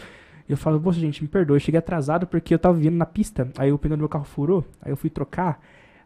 Eu 0.48 0.56
falo, 0.56 0.80
poxa, 0.80 1.00
gente, 1.00 1.22
me 1.22 1.28
perdoe, 1.28 1.56
eu 1.56 1.60
cheguei 1.60 1.78
atrasado 1.78 2.26
porque 2.26 2.54
eu 2.54 2.58
tava 2.58 2.74
vindo 2.74 2.96
na 2.96 3.06
pista. 3.06 3.48
Aí 3.56 3.72
o 3.72 3.78
pneu 3.78 3.96
do 3.96 4.00
meu 4.00 4.08
carro 4.08 4.24
furou, 4.24 4.64
aí 4.82 4.92
eu 4.92 4.96
fui 4.96 5.10
trocar. 5.10 5.60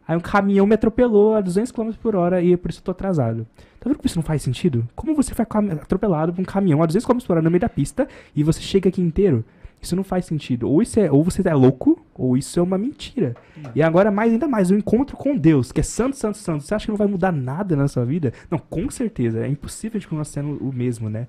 Aí 0.09 0.17
um 0.17 0.19
caminhão 0.19 0.65
me 0.65 0.73
atropelou 0.73 1.35
a 1.35 1.41
200 1.41 1.71
km 1.71 1.91
por 2.01 2.15
hora 2.15 2.41
e 2.41 2.57
por 2.57 2.71
isso 2.71 2.79
eu 2.79 2.83
tô 2.83 2.89
atrasado. 2.89 3.45
Tá 3.79 3.87
vendo 3.87 3.97
como 3.97 4.07
isso 4.07 4.17
não 4.17 4.23
faz 4.23 4.41
sentido? 4.41 4.89
Como 4.95 5.13
você 5.13 5.35
foi 5.35 5.45
atropelado 5.79 6.33
por 6.33 6.41
um 6.41 6.45
caminhão 6.45 6.81
a 6.81 6.87
200 6.87 7.05
km 7.05 7.19
por 7.19 7.33
hora 7.33 7.43
no 7.43 7.51
meio 7.51 7.61
da 7.61 7.69
pista 7.69 8.07
e 8.35 8.43
você 8.43 8.59
chega 8.59 8.89
aqui 8.89 9.03
inteiro? 9.03 9.45
Isso 9.79 9.95
não 9.95 10.03
faz 10.03 10.25
sentido. 10.25 10.67
Ou, 10.67 10.81
isso 10.81 10.99
é, 10.99 11.11
ou 11.11 11.23
você 11.23 11.47
é 11.47 11.53
louco, 11.53 12.03
ou 12.15 12.35
isso 12.35 12.59
é 12.59 12.63
uma 12.63 12.75
mentira. 12.75 13.35
Hum. 13.55 13.69
E 13.75 13.83
agora, 13.83 14.09
mais 14.09 14.33
ainda 14.33 14.47
mais, 14.47 14.71
o 14.71 14.75
encontro 14.75 15.15
com 15.15 15.37
Deus, 15.37 15.71
que 15.71 15.79
é 15.79 15.83
santo, 15.83 16.17
santo, 16.17 16.39
santo. 16.39 16.63
Você 16.63 16.73
acha 16.73 16.85
que 16.85 16.91
não 16.91 16.97
vai 16.97 17.07
mudar 17.07 17.31
nada 17.31 17.75
na 17.75 17.87
sua 17.87 18.03
vida? 18.03 18.33
Não, 18.49 18.57
com 18.57 18.89
certeza. 18.89 19.45
É 19.45 19.47
impossível 19.47 19.99
de 19.99 20.07
continuar 20.07 20.25
sendo 20.25 20.57
o 20.57 20.73
mesmo, 20.73 21.07
né? 21.07 21.27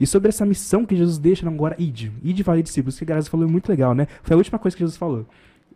E 0.00 0.06
sobre 0.06 0.30
essa 0.30 0.46
missão 0.46 0.86
que 0.86 0.96
Jesus 0.96 1.18
deixa 1.18 1.46
agora, 1.46 1.76
ide. 1.78 2.10
Ide 2.24 2.42
fazer 2.42 2.62
discípulos, 2.62 2.96
que 2.96 3.04
a 3.04 3.08
galera 3.08 3.26
falou 3.26 3.46
muito 3.46 3.68
legal, 3.68 3.94
né? 3.94 4.08
Foi 4.22 4.32
a 4.32 4.38
última 4.38 4.58
coisa 4.58 4.74
que 4.74 4.82
Jesus 4.82 4.96
falou. 4.96 5.26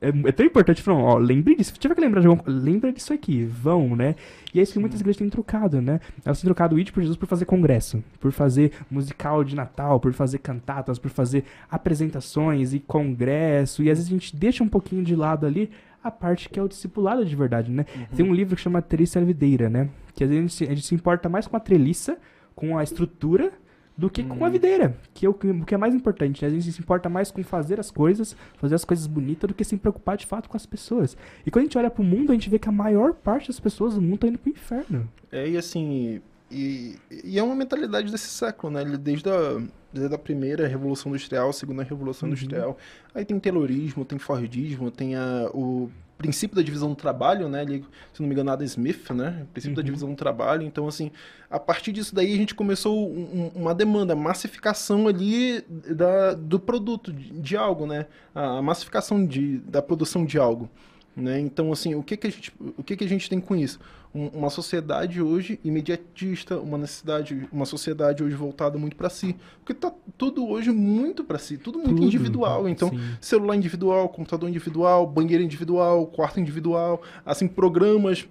É, 0.00 0.08
é, 0.08 0.32
tão 0.32 0.46
importante, 0.46 0.82
falar, 0.82 0.98
ó, 0.98 1.18
lembre 1.18 1.54
disso, 1.54 1.72
se 1.72 1.78
tiver 1.78 1.94
que 1.94 2.00
lembrar 2.00 2.20
de 2.20 2.26
alguma 2.26 2.42
coisa, 2.42 2.58
lembra 2.58 2.92
disso 2.92 3.12
aqui, 3.12 3.44
vão, 3.44 3.94
né? 3.96 4.14
E 4.52 4.60
é 4.60 4.62
isso 4.62 4.72
que 4.72 4.78
muitas 4.78 5.00
igrejas 5.00 5.18
têm 5.18 5.28
trocado, 5.28 5.80
né? 5.80 6.00
Elas 6.24 6.40
têm 6.40 6.46
trocado 6.46 6.74
o 6.74 6.78
It 6.78 6.92
por 6.92 7.00
Jesus 7.00 7.16
por 7.16 7.26
fazer 7.26 7.44
congresso, 7.44 8.02
por 8.20 8.32
fazer 8.32 8.72
musical 8.90 9.44
de 9.44 9.54
Natal, 9.54 10.00
por 10.00 10.12
fazer 10.12 10.38
cantatas, 10.38 10.98
por 10.98 11.10
fazer 11.10 11.44
apresentações 11.70 12.72
e 12.72 12.80
congresso, 12.80 13.82
e 13.82 13.90
às 13.90 13.98
vezes 13.98 14.10
a 14.10 14.14
gente 14.14 14.36
deixa 14.36 14.64
um 14.64 14.68
pouquinho 14.68 15.02
de 15.02 15.14
lado 15.14 15.46
ali 15.46 15.70
a 16.02 16.10
parte 16.10 16.48
que 16.48 16.58
é 16.58 16.62
o 16.62 16.68
discipulado 16.68 17.24
de 17.24 17.34
verdade, 17.34 17.70
né? 17.70 17.84
Uhum. 17.94 18.16
Tem 18.16 18.26
um 18.26 18.34
livro 18.34 18.54
que 18.54 18.62
chama 18.62 18.80
Treliça 18.80 19.20
Videira, 19.20 19.68
né? 19.68 19.88
Que 20.14 20.24
às 20.24 20.30
vezes 20.30 20.44
a 20.44 20.48
gente, 20.48 20.72
a 20.72 20.74
gente 20.74 20.86
se 20.86 20.94
importa 20.94 21.28
mais 21.28 21.46
com 21.46 21.56
a 21.56 21.60
treliça, 21.60 22.16
com 22.54 22.78
a 22.78 22.82
estrutura, 22.82 23.52
do 23.96 24.10
que 24.10 24.22
com 24.22 24.44
a 24.44 24.46
uhum. 24.46 24.52
videira, 24.52 24.96
que 25.14 25.24
é 25.24 25.28
o 25.28 25.34
que 25.34 25.74
é 25.74 25.78
mais 25.78 25.94
importante. 25.94 26.42
Né? 26.42 26.48
A 26.48 26.50
gente 26.50 26.70
se 26.70 26.80
importa 26.80 27.08
mais 27.08 27.30
com 27.30 27.42
fazer 27.42 27.80
as 27.80 27.90
coisas, 27.90 28.36
fazer 28.56 28.74
as 28.74 28.84
coisas 28.84 29.06
bonitas, 29.06 29.48
do 29.48 29.54
que 29.54 29.64
se 29.64 29.76
preocupar 29.76 30.16
de 30.16 30.26
fato 30.26 30.48
com 30.48 30.56
as 30.56 30.66
pessoas. 30.66 31.16
E 31.46 31.50
quando 31.50 31.62
a 31.62 31.64
gente 31.66 31.78
olha 31.78 31.90
pro 31.90 32.04
mundo, 32.04 32.30
a 32.30 32.34
gente 32.34 32.50
vê 32.50 32.58
que 32.58 32.68
a 32.68 32.72
maior 32.72 33.14
parte 33.14 33.48
das 33.48 33.58
pessoas 33.58 33.94
do 33.94 34.02
mundo 34.02 34.18
tá 34.18 34.26
indo 34.26 34.38
pro 34.38 34.50
inferno. 34.50 35.08
É, 35.32 35.48
e 35.48 35.56
assim, 35.56 36.20
e, 36.50 36.96
e 37.24 37.38
é 37.38 37.42
uma 37.42 37.54
mentalidade 37.54 38.10
desse 38.10 38.28
século, 38.28 38.72
né? 38.72 38.84
Desde 38.84 39.28
a, 39.28 39.60
desde 39.92 40.14
a 40.14 40.18
primeira 40.18 40.66
revolução 40.66 41.10
industrial, 41.10 41.52
segunda 41.52 41.82
revolução 41.82 42.28
uhum. 42.28 42.34
industrial. 42.34 42.78
Aí 43.14 43.24
tem 43.24 43.38
terrorismo, 43.38 44.04
tem 44.04 44.18
fordismo, 44.18 44.90
tem 44.90 45.16
a, 45.16 45.50
o 45.52 45.90
princípio 46.16 46.56
da 46.56 46.62
divisão 46.62 46.90
do 46.90 46.94
trabalho, 46.94 47.48
né? 47.48 47.62
Ele, 47.62 47.84
se 48.12 48.20
não 48.20 48.28
me 48.28 48.34
engano, 48.34 48.50
Adam 48.50 48.64
Smith, 48.64 49.10
né? 49.10 49.42
O 49.42 49.46
princípio 49.46 49.72
uhum. 49.72 49.76
da 49.76 49.82
divisão 49.82 50.10
do 50.10 50.16
trabalho. 50.16 50.62
Então, 50.62 50.86
assim, 50.86 51.10
a 51.50 51.58
partir 51.58 51.90
disso 51.90 52.14
daí 52.14 52.32
a 52.32 52.36
gente 52.36 52.54
começou 52.54 53.10
um, 53.10 53.50
uma 53.54 53.74
demanda, 53.74 54.14
massificação 54.14 55.08
ali 55.08 55.62
da, 55.62 56.34
do 56.34 56.60
produto, 56.60 57.12
de, 57.12 57.30
de 57.30 57.56
algo, 57.56 57.86
né? 57.86 58.06
A, 58.32 58.58
a 58.58 58.62
massificação 58.62 59.26
de, 59.26 59.58
da 59.58 59.82
produção 59.82 60.24
de 60.24 60.38
algo. 60.38 60.70
Né? 61.16 61.40
Então, 61.40 61.72
assim, 61.72 61.94
o 61.94 62.02
que, 62.02 62.14
que, 62.14 62.26
a, 62.26 62.30
gente, 62.30 62.52
o 62.76 62.82
que, 62.82 62.94
que 62.94 63.04
a 63.04 63.08
gente 63.08 63.30
tem 63.30 63.40
com 63.40 63.56
isso? 63.56 63.80
Um, 64.16 64.28
uma 64.28 64.48
sociedade 64.48 65.20
hoje 65.20 65.60
imediatista, 65.62 66.58
uma 66.58 66.78
necessidade, 66.78 67.46
uma 67.52 67.66
sociedade 67.66 68.24
hoje 68.24 68.34
voltada 68.34 68.78
muito 68.78 68.96
para 68.96 69.10
si. 69.10 69.36
Porque 69.58 69.74
tá 69.74 69.92
tudo 70.16 70.48
hoje 70.48 70.70
muito 70.70 71.22
para 71.22 71.38
si, 71.38 71.58
tudo 71.58 71.78
muito 71.78 71.96
tudo, 71.96 72.04
individual. 72.06 72.66
Então, 72.66 72.88
sim. 72.88 72.98
celular 73.20 73.54
individual, 73.56 74.08
computador 74.08 74.48
individual, 74.48 75.06
banheiro 75.06 75.44
individual, 75.44 76.06
quarto 76.06 76.40
individual, 76.40 77.02
assim, 77.26 77.46
programas 77.46 78.26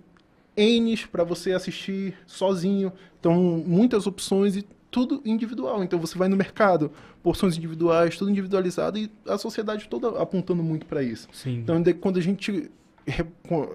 N 0.57 0.97
para 1.11 1.23
você 1.23 1.51
assistir 1.51 2.15
sozinho. 2.25 2.91
Então, 3.19 3.63
muitas 3.65 4.07
opções 4.07 4.55
e 4.55 4.65
tudo 4.95 5.21
individual. 5.25 5.83
Então 5.83 5.99
você 5.99 6.17
vai 6.17 6.29
no 6.29 6.37
mercado, 6.37 6.89
porções 7.21 7.57
individuais, 7.57 8.17
tudo 8.17 8.31
individualizado 8.31 8.97
e 8.97 9.11
a 9.27 9.37
sociedade 9.37 9.89
toda 9.89 10.07
apontando 10.21 10.63
muito 10.63 10.85
para 10.85 11.03
isso. 11.03 11.27
Sim. 11.33 11.57
Então 11.59 11.83
quando 11.99 12.17
a 12.17 12.21
gente 12.21 12.71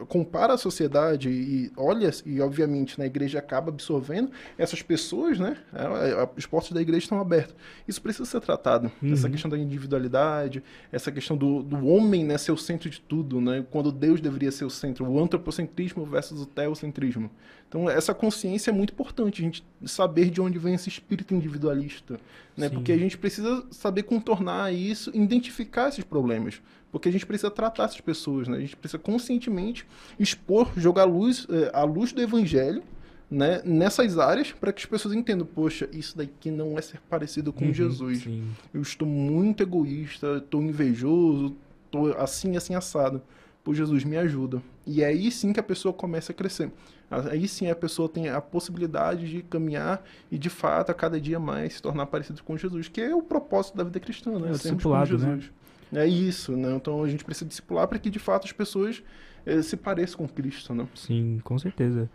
compara 0.08 0.54
a 0.54 0.58
sociedade 0.58 1.30
e 1.30 1.70
olha, 1.76 2.10
e 2.26 2.40
obviamente 2.40 2.98
na 2.98 3.06
igreja 3.06 3.38
acaba 3.38 3.70
absorvendo 3.70 4.30
essas 4.58 4.82
pessoas, 4.82 5.38
né? 5.38 5.56
É, 5.72 6.10
é, 6.10 6.28
os 6.36 6.46
portos 6.46 6.72
da 6.72 6.82
igreja 6.82 7.04
estão 7.04 7.20
abertos. 7.20 7.54
Isso 7.86 8.02
precisa 8.02 8.24
ser 8.24 8.40
tratado. 8.40 8.90
Uhum. 9.00 9.12
Essa 9.12 9.30
questão 9.30 9.48
da 9.48 9.56
individualidade, 9.56 10.62
essa 10.90 11.12
questão 11.12 11.36
do, 11.36 11.62
do 11.62 11.86
homem 11.86 12.24
né, 12.24 12.36
ser 12.38 12.50
o 12.50 12.56
centro 12.56 12.90
de 12.90 13.00
tudo, 13.00 13.40
né? 13.40 13.64
Quando 13.70 13.92
Deus 13.92 14.20
deveria 14.20 14.50
ser 14.50 14.64
o 14.64 14.70
centro. 14.70 15.06
O 15.06 15.22
antropocentrismo 15.22 16.04
versus 16.04 16.42
o 16.42 16.46
teocentrismo. 16.46 17.30
Então, 17.68 17.88
essa 17.88 18.12
consciência 18.12 18.72
é 18.72 18.74
muito 18.74 18.92
importante, 18.92 19.40
a 19.40 19.44
gente 19.44 19.64
saber 19.84 20.28
de 20.28 20.40
onde 20.40 20.58
vem 20.58 20.74
esse 20.74 20.88
espírito 20.88 21.32
individualista. 21.32 22.18
Né? 22.56 22.68
Porque 22.68 22.90
a 22.90 22.98
gente 22.98 23.16
precisa 23.16 23.64
saber 23.70 24.02
contornar 24.02 24.74
isso, 24.74 25.10
identificar 25.14 25.88
esses 25.88 26.02
problemas. 26.02 26.60
Porque 26.90 27.08
a 27.08 27.12
gente 27.12 27.24
precisa 27.24 27.50
tratar 27.50 27.84
essas 27.84 28.00
pessoas, 28.00 28.48
né? 28.48 28.56
A 28.56 28.60
gente 28.60 28.76
precisa 28.76 28.98
conscientemente 28.98 29.86
expor, 30.18 30.72
jogar 30.76 31.04
luz, 31.04 31.46
é, 31.48 31.70
a 31.72 31.84
luz 31.84 32.12
do 32.12 32.20
evangelho 32.20 32.82
né, 33.30 33.62
nessas 33.64 34.18
áreas 34.18 34.50
para 34.50 34.72
que 34.72 34.80
as 34.80 34.86
pessoas 34.86 35.14
entendam, 35.14 35.46
poxa, 35.46 35.88
isso 35.92 36.16
daqui 36.16 36.50
não 36.50 36.76
é 36.76 36.82
ser 36.82 37.00
parecido 37.08 37.52
com 37.52 37.66
uhum, 37.66 37.72
Jesus. 37.72 38.22
Sim. 38.22 38.50
Eu 38.74 38.82
estou 38.82 39.06
muito 39.06 39.62
egoísta, 39.62 40.38
estou 40.38 40.60
invejoso, 40.60 41.54
estou 41.86 42.12
assim, 42.18 42.56
assim, 42.56 42.74
assado. 42.74 43.22
Por 43.62 43.74
Jesus, 43.74 44.04
me 44.04 44.16
ajuda. 44.16 44.60
E 44.86 45.02
é 45.02 45.06
aí 45.06 45.30
sim 45.30 45.52
que 45.52 45.60
a 45.60 45.62
pessoa 45.62 45.92
começa 45.92 46.32
a 46.32 46.34
crescer. 46.34 46.72
Aí 47.10 47.46
sim 47.46 47.68
a 47.68 47.76
pessoa 47.76 48.08
tem 48.08 48.28
a 48.28 48.40
possibilidade 48.40 49.28
de 49.28 49.42
caminhar 49.42 50.02
e 50.30 50.38
de 50.38 50.48
fato 50.48 50.90
a 50.90 50.94
cada 50.94 51.20
dia 51.20 51.38
mais 51.38 51.74
se 51.74 51.82
tornar 51.82 52.06
parecido 52.06 52.42
com 52.42 52.56
Jesus, 52.56 52.88
que 52.88 53.00
é 53.00 53.14
o 53.14 53.20
propósito 53.20 53.76
da 53.76 53.84
vida 53.84 54.00
cristã, 54.00 54.38
né? 54.38 54.50
É, 54.50 54.54
Sempre 54.54 54.84
com 54.84 54.98
né? 54.98 55.06
Jesus. 55.06 55.44
Né? 55.44 55.50
É 55.92 56.06
isso, 56.06 56.56
né? 56.56 56.74
Então 56.74 57.02
a 57.02 57.08
gente 57.08 57.24
precisa 57.24 57.46
discipular 57.46 57.86
para 57.88 57.98
que 57.98 58.10
de 58.10 58.18
fato 58.18 58.44
as 58.44 58.52
pessoas 58.52 59.02
eh, 59.44 59.62
se 59.62 59.76
pareçam 59.76 60.18
com 60.18 60.28
Cristo, 60.28 60.74
né? 60.74 60.86
Sim, 60.94 61.40
com 61.42 61.58
certeza. 61.58 62.08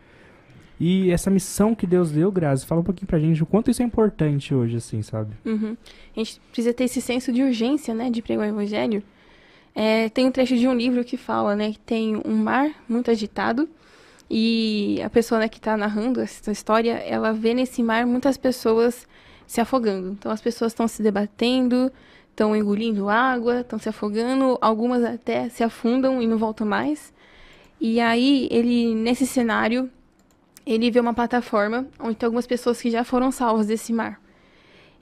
E 0.79 1.09
essa 1.09 1.29
missão 1.29 1.73
que 1.73 1.87
Deus 1.87 2.11
deu, 2.11 2.31
Grazi, 2.31 2.65
fala 2.65 2.81
um 2.81 2.83
pouquinho 2.83 3.07
pra 3.07 3.19
gente 3.19 3.41
o 3.41 3.45
quanto 3.45 3.71
isso 3.71 3.81
é 3.81 3.85
importante 3.85 4.53
hoje, 4.53 4.77
assim, 4.77 5.01
sabe? 5.01 5.33
Uhum. 5.45 5.77
A 6.15 6.19
gente 6.19 6.39
precisa 6.51 6.73
ter 6.73 6.83
esse 6.83 7.01
senso 7.01 7.31
de 7.31 7.41
urgência, 7.41 7.93
né, 7.93 8.09
de 8.09 8.21
pregar 8.21 8.45
o 8.45 8.49
evangelho. 8.49 9.01
É, 9.73 10.09
tem 10.09 10.25
um 10.25 10.31
trecho 10.31 10.57
de 10.57 10.67
um 10.67 10.73
livro 10.73 11.03
que 11.03 11.17
fala, 11.17 11.55
né, 11.55 11.71
que 11.71 11.79
tem 11.79 12.21
um 12.25 12.35
mar 12.35 12.71
muito 12.89 13.09
agitado 13.09 13.69
e 14.29 14.99
a 15.03 15.09
pessoa 15.09 15.39
né, 15.39 15.47
que 15.47 15.57
está 15.57 15.77
narrando 15.77 16.19
essa 16.19 16.51
história, 16.51 16.93
ela 16.93 17.31
vê 17.31 17.53
nesse 17.53 17.83
mar 17.83 18.05
muitas 18.05 18.37
pessoas 18.37 19.07
se 19.47 19.61
afogando. 19.61 20.09
Então 20.09 20.31
as 20.31 20.41
pessoas 20.41 20.71
estão 20.71 20.87
se 20.87 21.01
debatendo, 21.01 21.91
estão 22.35 22.53
engolindo 22.53 23.07
água, 23.09 23.61
estão 23.61 23.79
se 23.79 23.87
afogando, 23.87 24.57
algumas 24.59 25.01
até 25.03 25.47
se 25.47 25.63
afundam 25.63 26.21
e 26.21 26.27
não 26.27 26.37
voltam 26.37 26.67
mais. 26.67 27.13
E 27.79 27.99
aí, 28.01 28.49
ele, 28.51 28.93
nesse 28.93 29.25
cenário, 29.25 29.89
ele 30.65 30.91
vê 30.91 30.99
uma 30.99 31.13
plataforma 31.13 31.87
onde 31.97 32.15
tem 32.15 32.27
algumas 32.27 32.45
pessoas 32.45 32.81
que 32.81 32.91
já 32.91 33.05
foram 33.05 33.31
salvas 33.31 33.67
desse 33.67 33.93
mar. 33.93 34.19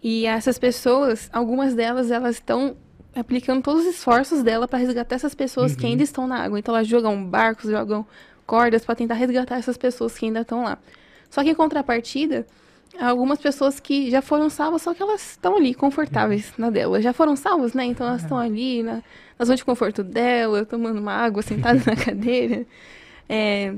E 0.02 0.28
essas 0.28 0.60
pessoas, 0.60 1.28
algumas 1.34 1.74
delas, 1.74 2.12
elas 2.12 2.36
estão 2.36 2.78
aplicando 3.16 3.64
todos 3.64 3.82
os 3.82 3.96
esforços 3.96 4.44
dela 4.44 4.68
para 4.68 4.80
resgatar 4.80 5.16
essas 5.16 5.34
pessoas 5.34 5.72
uhum. 5.72 5.78
que 5.78 5.86
ainda 5.88 6.04
estão 6.04 6.28
na 6.28 6.44
água. 6.44 6.60
Então 6.60 6.76
elas 6.76 6.88
jogam 6.88 7.24
barcos, 7.26 7.70
jogam 7.70 8.06
cordas 8.46 8.86
para 8.86 8.96
tentar 8.96 9.16
resgatar 9.16 9.58
essas 9.58 9.78
pessoas 9.78 10.18
que 10.18 10.26
ainda 10.26 10.42
estão 10.42 10.64
lá. 10.64 10.78
Só 11.30 11.44
que 11.44 11.50
em 11.50 11.56
contrapartida, 11.56 12.46
algumas 13.00 13.40
pessoas 13.40 13.80
que 13.80 14.10
já 14.10 14.22
foram 14.22 14.50
salvas, 14.50 14.82
só 14.82 14.94
que 14.94 15.02
elas 15.02 15.32
estão 15.32 15.58
ali, 15.58 15.74
confortáveis 15.74 16.54
na 16.58 16.70
dela. 16.70 17.02
Já 17.02 17.14
foram 17.14 17.36
salvas, 17.36 17.74
né? 17.74 17.86
Então 17.86 18.08
elas 18.08 18.22
estão 18.22 18.38
ali 18.38 18.84
na, 18.84 19.04
na 19.38 19.46
zona 19.46 19.56
de 19.56 19.66
conforto 19.66 20.04
dela, 20.04 20.66
tomando 20.66 21.00
uma 21.00 21.14
água, 21.14 21.42
sentada 21.44 21.82
na 21.86 21.96
cadeira. 21.96 22.66
É, 23.28 23.74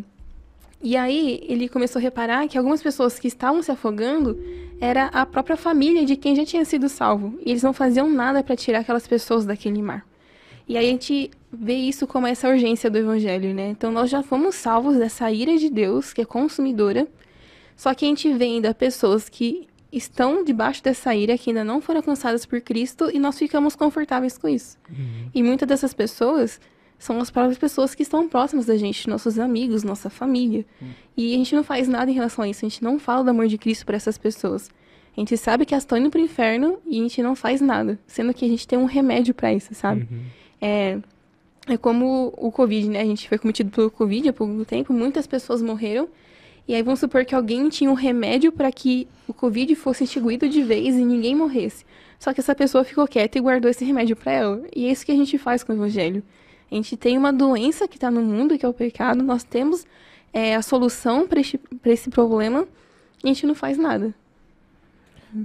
e 0.82 0.96
aí 0.96 1.44
ele 1.48 1.70
começou 1.70 2.00
a 2.00 2.04
reparar 2.04 2.48
que 2.48 2.58
algumas 2.58 2.82
pessoas 2.82 3.18
que 3.18 3.28
estavam 3.28 3.62
se 3.62 3.72
afogando 3.72 4.38
era 4.80 5.06
a 5.08 5.26
própria 5.26 5.56
família 5.56 6.06
de 6.06 6.16
quem 6.16 6.36
já 6.36 6.46
tinha 6.46 6.66
sido 6.66 6.90
salvo. 6.90 7.40
E 7.46 7.52
eles 7.52 7.64
não 7.64 7.74
faziam 7.74 8.10
nada 8.10 8.44
para 8.44 8.56
tirar 8.56 8.80
aquelas 8.80 9.08
pessoas 9.08 9.46
daquele 9.46 9.82
mar. 9.82 10.06
E 10.68 10.78
aí 10.78 10.88
a 10.88 10.90
gente 10.90 11.32
vê 11.52 11.76
isso 11.76 12.06
como 12.08 12.28
essa 12.28 12.50
urgência 12.50 12.90
do 12.90 12.98
evangelho, 12.98 13.54
né? 13.54 13.70
Então 13.70 13.92
nós 13.92 14.10
já 14.10 14.22
fomos 14.22 14.56
salvos 14.56 14.98
dessa 14.98 15.32
ira 15.32 15.58
de 15.58 15.70
Deus, 15.70 16.12
que 16.12 16.22
é 16.22 16.26
consumidora, 16.26 17.08
só 17.76 17.94
que 17.94 18.06
a 18.06 18.08
gente 18.08 18.32
vê 18.34 18.46
ainda 18.46 18.74
pessoas 18.74 19.28
que 19.30 19.68
estão 19.92 20.44
debaixo 20.44 20.84
dessa 20.84 21.16
ira, 21.16 21.38
que 21.38 21.50
ainda 21.50 21.64
não 21.64 21.82
foram 21.82 22.00
alcançadas 22.00 22.46
por 22.46 22.60
Cristo, 22.62 23.10
e 23.14 23.20
nós 23.20 23.38
ficamos 23.38 23.76
confortáveis 23.76 24.38
com 24.38 24.48
isso. 24.48 24.78
Uhum. 24.90 25.30
E 25.34 25.42
muitas 25.42 25.68
dessas 25.68 25.94
pessoas 25.94 26.60
são 26.98 27.20
as 27.20 27.30
próprias 27.30 27.58
pessoas 27.58 27.94
que 27.94 28.04
estão 28.04 28.28
próximas 28.28 28.66
da 28.66 28.76
gente, 28.78 29.10
nossos 29.10 29.38
amigos, 29.38 29.84
nossa 29.84 30.10
família. 30.10 30.66
Uhum. 30.82 30.88
E 31.16 31.34
a 31.34 31.38
gente 31.38 31.56
não 31.56 31.64
faz 31.64 31.88
nada 31.88 32.10
em 32.10 32.14
relação 32.14 32.44
a 32.44 32.50
isso, 32.50 32.66
a 32.66 32.70
gente 32.70 32.84
não 32.84 33.00
fala 33.00 33.24
do 33.24 33.30
amor 33.30 33.48
de 33.48 33.58
Cristo 33.58 33.86
para 33.86 33.96
essas 33.96 34.18
pessoas. 34.18 34.70
A 35.16 35.20
gente 35.20 35.38
sabe 35.38 35.66
que 35.66 35.74
elas 35.74 35.84
estão 35.84 35.98
indo 35.98 36.10
para 36.10 36.20
o 36.20 36.24
inferno 36.24 36.78
e 36.86 37.00
a 37.00 37.04
gente 37.04 37.24
não 37.24 37.36
faz 37.36 37.62
nada, 37.62 37.98
sendo 38.06 38.34
que 38.34 38.44
a 38.44 38.48
gente 38.48 38.68
tem 38.68 38.78
um 38.78 38.86
remédio 38.86 39.34
para 39.34 39.54
isso, 39.54 39.74
sabe? 39.74 40.08
Uhum. 40.12 40.22
É, 40.60 40.98
é 41.68 41.78
como 41.78 42.34
o 42.38 42.52
Covid, 42.52 42.90
né? 42.90 43.02
A 43.02 43.06
gente 43.06 43.30
foi 43.30 43.38
cometido 43.38 43.72
pelo 43.72 43.90
Covid 43.90 44.30
há 44.30 44.34
pouco 44.34 44.66
tempo, 44.66 44.92
muitas 44.92 45.26
pessoas 45.26 45.62
morreram 45.62 46.10
e 46.68 46.74
aí 46.74 46.82
vamos 46.82 47.00
supor 47.00 47.26
que 47.26 47.36
alguém 47.36 47.70
tinha 47.70 47.90
um 47.90 47.94
remédio 47.94 48.52
para 48.52 48.72
que 48.72 49.08
o 49.28 49.34
Covid 49.34 49.76
fosse 49.76 50.04
extinguido 50.04 50.50
de 50.50 50.64
vez 50.64 50.96
e 50.96 51.06
ninguém 51.06 51.36
morresse. 51.36 51.86
Só 52.20 52.34
que 52.34 52.40
essa 52.40 52.56
pessoa 52.56 52.84
ficou 52.84 53.08
quieta 53.08 53.38
e 53.38 53.42
guardou 53.42 53.70
esse 53.70 53.86
remédio 53.86 54.16
para 54.16 54.32
ela. 54.32 54.64
E 54.76 54.86
é 54.88 54.92
isso 54.92 55.06
que 55.06 55.12
a 55.12 55.16
gente 55.16 55.38
faz 55.38 55.64
com 55.64 55.74
o 55.74 55.76
Evangelho. 55.76 56.24
A 56.72 56.76
gente 56.76 56.98
tem 56.98 57.18
uma 57.18 57.32
doença 57.32 57.88
que 57.88 57.98
está 57.98 58.10
no 58.10 58.22
mundo, 58.22 58.58
que 58.58 58.66
é 58.66 58.70
o 58.70 58.74
pecado. 58.74 59.22
Nós 59.22 59.44
temos 59.44 59.86
é, 60.34 60.56
a 60.56 60.62
solução 60.62 61.28
para 61.28 61.40
esse, 61.40 61.60
esse 61.86 62.10
problema 62.10 62.68
e 63.24 63.30
a 63.30 63.34
gente 63.34 63.46
não 63.46 63.56
faz 63.56 63.78
nada. 63.78 64.14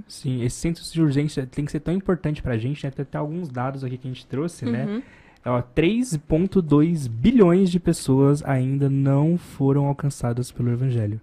Sim, 0.07 0.43
esse 0.43 0.55
centro 0.55 0.83
de 0.83 1.01
urgência 1.01 1.45
tem 1.45 1.65
que 1.65 1.71
ser 1.71 1.81
tão 1.81 1.93
importante 1.93 2.41
para 2.41 2.53
a 2.53 2.57
gente, 2.57 2.83
né? 2.83 2.91
Tem 2.91 3.03
até 3.03 3.17
alguns 3.17 3.49
dados 3.49 3.83
aqui 3.83 3.97
que 3.97 4.07
a 4.07 4.11
gente 4.11 4.25
trouxe, 4.25 4.65
né? 4.65 4.85
uhum. 4.85 4.95
né? 4.97 5.03
3,2 5.43 7.09
bilhões 7.09 7.71
de 7.71 7.79
pessoas 7.79 8.43
ainda 8.43 8.89
não 8.89 9.37
foram 9.37 9.85
alcançadas 9.85 10.51
pelo 10.51 10.71
Evangelho. 10.71 11.19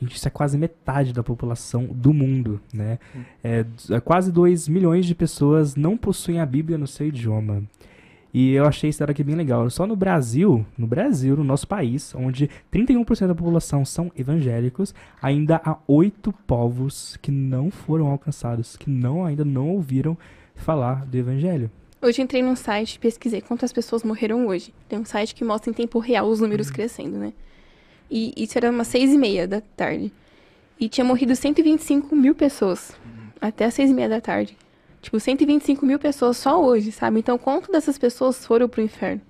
Gente, 0.00 0.16
isso 0.16 0.28
é 0.28 0.30
quase 0.30 0.58
metade 0.58 1.12
da 1.12 1.22
população 1.22 1.86
do 1.86 2.12
mundo, 2.12 2.60
né? 2.72 2.98
É, 3.42 3.64
é 3.90 4.00
quase 4.00 4.30
2 4.30 4.68
milhões 4.68 5.06
de 5.06 5.14
pessoas 5.14 5.74
não 5.74 5.96
possuem 5.96 6.38
a 6.38 6.46
Bíblia 6.46 6.76
no 6.76 6.86
seu 6.86 7.06
idioma. 7.06 7.62
E 8.32 8.52
eu 8.52 8.66
achei 8.66 8.90
esse 8.90 9.00
dado 9.00 9.10
aqui 9.10 9.24
bem 9.24 9.34
legal. 9.34 9.70
Só 9.70 9.86
no 9.86 9.96
Brasil, 9.96 10.66
no 10.76 10.86
Brasil, 10.86 11.34
no 11.34 11.42
nosso 11.42 11.66
país, 11.66 12.14
onde 12.14 12.50
31% 12.70 13.28
da 13.28 13.34
população 13.34 13.82
são 13.82 14.12
evangélicos, 14.14 14.94
ainda 15.22 15.58
há 15.64 15.78
oito 15.88 16.34
povos 16.46 17.16
que 17.22 17.30
não 17.30 17.70
foram 17.70 18.08
alcançados, 18.08 18.76
que 18.76 18.90
não 18.90 19.24
ainda 19.24 19.42
não 19.42 19.70
ouviram 19.70 20.18
falar 20.54 21.06
do 21.06 21.16
evangelho. 21.16 21.70
Hoje 22.06 22.22
entrei 22.22 22.40
num 22.40 22.54
site 22.54 22.94
e 22.94 22.98
pesquisei 23.00 23.40
quantas 23.40 23.72
pessoas 23.72 24.04
morreram 24.04 24.46
hoje. 24.46 24.72
Tem 24.88 24.96
um 24.96 25.04
site 25.04 25.34
que 25.34 25.42
mostra 25.42 25.70
em 25.70 25.72
tempo 25.72 25.98
real 25.98 26.28
os 26.28 26.38
números 26.38 26.68
uhum. 26.68 26.74
crescendo, 26.74 27.18
né? 27.18 27.32
E 28.08 28.32
isso 28.36 28.56
era 28.56 28.70
umas 28.70 28.86
seis 28.86 29.12
e 29.12 29.18
meia 29.18 29.48
da 29.48 29.60
tarde. 29.60 30.12
E 30.78 30.88
tinha 30.88 31.04
morrido 31.04 31.34
125 31.34 32.14
mil 32.14 32.32
pessoas. 32.32 32.90
Uhum. 33.04 33.30
Até 33.40 33.64
as 33.64 33.74
seis 33.74 33.90
e 33.90 33.92
meia 33.92 34.08
da 34.08 34.20
tarde. 34.20 34.56
Tipo, 35.02 35.18
125 35.18 35.84
mil 35.84 35.98
pessoas 35.98 36.36
só 36.36 36.64
hoje, 36.64 36.92
sabe? 36.92 37.18
Então, 37.18 37.36
quanto 37.36 37.72
dessas 37.72 37.98
pessoas 37.98 38.46
foram 38.46 38.68
pro 38.68 38.80
inferno? 38.80 39.20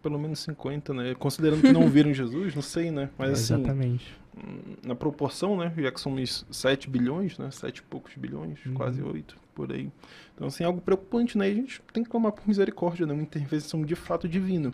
Pelo 0.00 0.16
menos 0.16 0.38
50, 0.38 0.94
né? 0.94 1.16
Considerando 1.16 1.60
que 1.62 1.72
não 1.72 1.88
viram 1.90 2.14
Jesus, 2.14 2.54
não 2.54 2.62
sei, 2.62 2.92
né? 2.92 3.10
Mas 3.18 3.32
assim, 3.32 3.54
Exatamente. 3.54 4.16
Na 4.84 4.94
proporção, 4.94 5.56
né? 5.56 5.72
Já 5.76 5.90
que 5.90 6.00
somos 6.00 6.46
7 6.52 6.88
bilhões, 6.88 7.36
né? 7.36 7.50
7 7.50 7.78
e 7.78 7.82
poucos 7.82 8.14
bilhões, 8.14 8.64
uhum. 8.64 8.74
quase 8.74 9.02
8, 9.02 9.36
por 9.56 9.72
aí. 9.72 9.90
Então, 10.34 10.48
assim, 10.48 10.64
é 10.64 10.66
algo 10.66 10.80
preocupante, 10.80 11.36
né? 11.36 11.48
E 11.48 11.52
a 11.52 11.54
gente 11.54 11.82
tem 11.92 12.02
que 12.02 12.10
clamar 12.10 12.32
por 12.32 12.46
misericórdia, 12.46 13.06
né? 13.06 13.12
Uma 13.12 13.22
intervenção 13.22 13.82
de 13.84 13.94
fato 13.94 14.28
divina. 14.28 14.72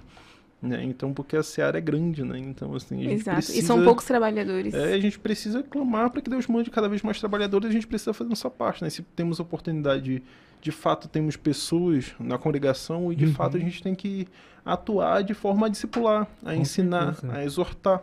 Né? 0.61 0.83
Então, 0.83 1.15
porque 1.15 1.37
a 1.37 1.43
seara 1.43 1.79
é 1.79 1.81
grande, 1.81 2.25
né? 2.25 2.37
Então, 2.39 2.75
assim, 2.75 3.01
a 3.01 3.03
gente 3.05 3.21
Exato. 3.21 3.37
Precisa, 3.37 3.59
e 3.59 3.63
são 3.63 3.85
poucos 3.85 4.05
trabalhadores. 4.05 4.75
É, 4.75 4.93
a 4.93 4.99
gente 4.99 5.17
precisa 5.19 5.63
clamar 5.63 6.11
para 6.11 6.21
que 6.21 6.29
Deus 6.29 6.49
mande 6.49 6.69
cada 6.69 6.89
vez 6.89 7.01
mais 7.03 7.21
trabalhadores, 7.21 7.69
a 7.69 7.73
gente 7.73 7.87
precisa 7.87 8.13
fazer 8.13 8.29
nossa 8.29 8.51
parte, 8.51 8.83
né? 8.83 8.91
Se 8.91 9.03
temos 9.03 9.39
oportunidade 9.39 10.03
de, 10.03 10.23
de 10.61 10.73
fato, 10.73 11.07
temos 11.07 11.37
pessoas 11.37 12.13
na 12.19 12.39
congregação 12.39 13.13
e, 13.13 13.17
de 13.17 13.27
uhum. 13.27 13.35
fato, 13.35 13.57
a 13.57 13.61
gente 13.61 13.81
tem 13.81 13.95
que 13.95 14.27
atuar 14.65 15.23
de 15.23 15.33
forma 15.33 15.67
a 15.67 15.71
discipular, 15.71 16.27
a 16.45 16.53
Com 16.53 16.61
ensinar, 16.61 17.15
certeza. 17.15 17.33
a 17.39 17.45
exortar 17.45 18.03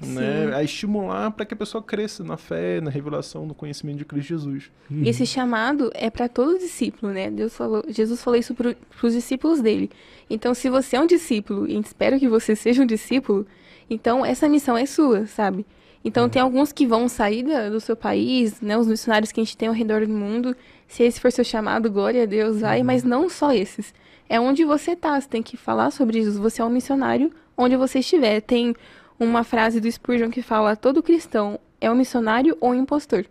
né, 0.00 0.54
a 0.54 0.62
estimular 0.62 1.30
para 1.30 1.44
que 1.44 1.54
a 1.54 1.56
pessoa 1.56 1.82
cresça 1.82 2.24
na 2.24 2.36
fé, 2.36 2.80
na 2.80 2.90
revelação, 2.90 3.46
no 3.46 3.54
conhecimento 3.54 3.98
de 3.98 4.04
Cristo 4.04 4.28
Jesus. 4.28 4.70
Uhum. 4.90 5.02
E 5.02 5.08
esse 5.08 5.24
chamado 5.24 5.90
é 5.94 6.10
para 6.10 6.28
todo 6.28 6.58
discípulo, 6.58 7.12
né? 7.12 7.30
Deus 7.30 7.56
falou, 7.56 7.84
Jesus 7.88 8.22
falou 8.22 8.38
isso 8.38 8.54
para 8.54 8.74
os 9.02 9.12
discípulos 9.12 9.60
dele. 9.60 9.90
Então, 10.28 10.52
se 10.52 10.68
você 10.68 10.96
é 10.96 11.00
um 11.00 11.06
discípulo, 11.06 11.68
e 11.68 11.78
espero 11.78 12.18
que 12.18 12.28
você 12.28 12.56
seja 12.56 12.82
um 12.82 12.86
discípulo, 12.86 13.46
então 13.88 14.24
essa 14.24 14.48
missão 14.48 14.76
é 14.76 14.86
sua, 14.86 15.26
sabe? 15.26 15.64
Então, 16.04 16.24
uhum. 16.24 16.28
tem 16.28 16.42
alguns 16.42 16.70
que 16.72 16.86
vão 16.86 17.08
sair 17.08 17.44
da, 17.44 17.70
do 17.70 17.80
seu 17.80 17.96
país, 17.96 18.60
né? 18.60 18.76
Os 18.76 18.86
missionários 18.86 19.32
que 19.32 19.40
a 19.40 19.44
gente 19.44 19.56
tem 19.56 19.68
ao 19.68 19.74
redor 19.74 20.06
do 20.06 20.12
mundo. 20.12 20.54
Se 20.86 21.02
esse 21.02 21.18
for 21.18 21.32
seu 21.32 21.44
chamado, 21.44 21.90
glória 21.90 22.24
a 22.24 22.26
Deus, 22.26 22.60
vai. 22.60 22.80
Uhum. 22.80 22.86
Mas 22.86 23.02
não 23.04 23.30
só 23.30 23.52
esses. 23.52 23.94
É 24.28 24.38
onde 24.38 24.64
você 24.64 24.94
tá. 24.94 25.18
Você 25.18 25.28
tem 25.28 25.42
que 25.42 25.56
falar 25.56 25.90
sobre 25.90 26.18
Jesus. 26.18 26.36
Você 26.36 26.60
é 26.60 26.64
um 26.64 26.70
missionário 26.70 27.30
onde 27.56 27.74
você 27.76 28.00
estiver. 28.00 28.42
Tem 28.42 28.74
uma 29.18 29.44
frase 29.44 29.80
do 29.80 29.90
Spurgeon 29.90 30.30
que 30.30 30.42
fala: 30.42 30.76
todo 30.76 31.02
cristão 31.02 31.58
é 31.80 31.90
um 31.90 31.94
missionário 31.94 32.56
ou 32.60 32.70
um 32.70 32.74
impostor. 32.74 33.26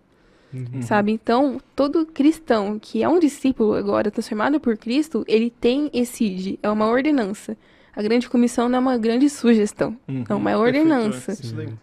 Uhum. 0.53 0.81
Sabe? 0.83 1.11
Então, 1.11 1.59
todo 1.75 2.05
cristão 2.05 2.77
que 2.79 3.01
é 3.01 3.09
um 3.09 3.19
discípulo 3.19 3.73
agora 3.73 4.11
transformado 4.11 4.59
por 4.59 4.77
Cristo, 4.77 5.25
ele 5.27 5.49
tem 5.49 5.89
esse 5.91 6.25
ID, 6.25 6.59
é 6.61 6.69
uma 6.69 6.87
ordenança. 6.87 7.57
A 7.95 8.01
grande 8.01 8.29
comissão 8.29 8.69
não 8.69 8.77
é 8.77 8.81
uma 8.81 8.97
grande 8.97 9.29
sugestão, 9.29 9.97
uhum. 10.07 10.23
é 10.27 10.33
uma 10.33 10.57
ordenança. 10.57 11.35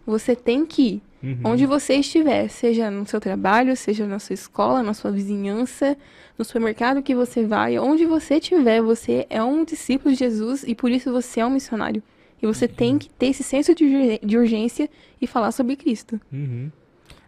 Você 0.05 0.35
tem 0.35 0.65
que 0.65 0.81
ir. 0.81 1.01
Uhum. 1.23 1.39
Onde 1.43 1.65
você 1.65 1.95
estiver, 1.95 2.47
seja 2.49 2.89
no 2.89 3.05
seu 3.05 3.19
trabalho, 3.19 3.77
seja 3.77 4.07
na 4.07 4.17
sua 4.17 4.33
escola, 4.33 4.81
na 4.81 4.93
sua 4.93 5.11
vizinhança, 5.11 5.95
no 6.37 6.43
supermercado 6.43 7.03
que 7.03 7.13
você 7.13 7.45
vai, 7.45 7.77
onde 7.77 8.05
você 8.05 8.35
estiver, 8.35 8.81
você 8.81 9.27
é 9.29 9.41
um 9.43 9.63
discípulo 9.63 10.13
de 10.13 10.19
Jesus 10.19 10.63
e 10.65 10.73
por 10.73 10.89
isso 10.89 11.11
você 11.11 11.39
é 11.39 11.45
um 11.45 11.51
missionário. 11.51 12.01
E 12.41 12.47
você 12.47 12.65
uhum. 12.65 12.71
tem 12.73 12.97
que 12.97 13.09
ter 13.09 13.27
esse 13.27 13.43
senso 13.43 13.75
de, 13.75 14.19
de 14.19 14.37
urgência 14.37 14.89
e 15.21 15.27
falar 15.27 15.51
sobre 15.51 15.75
Cristo. 15.75 16.19
Uhum. 16.31 16.71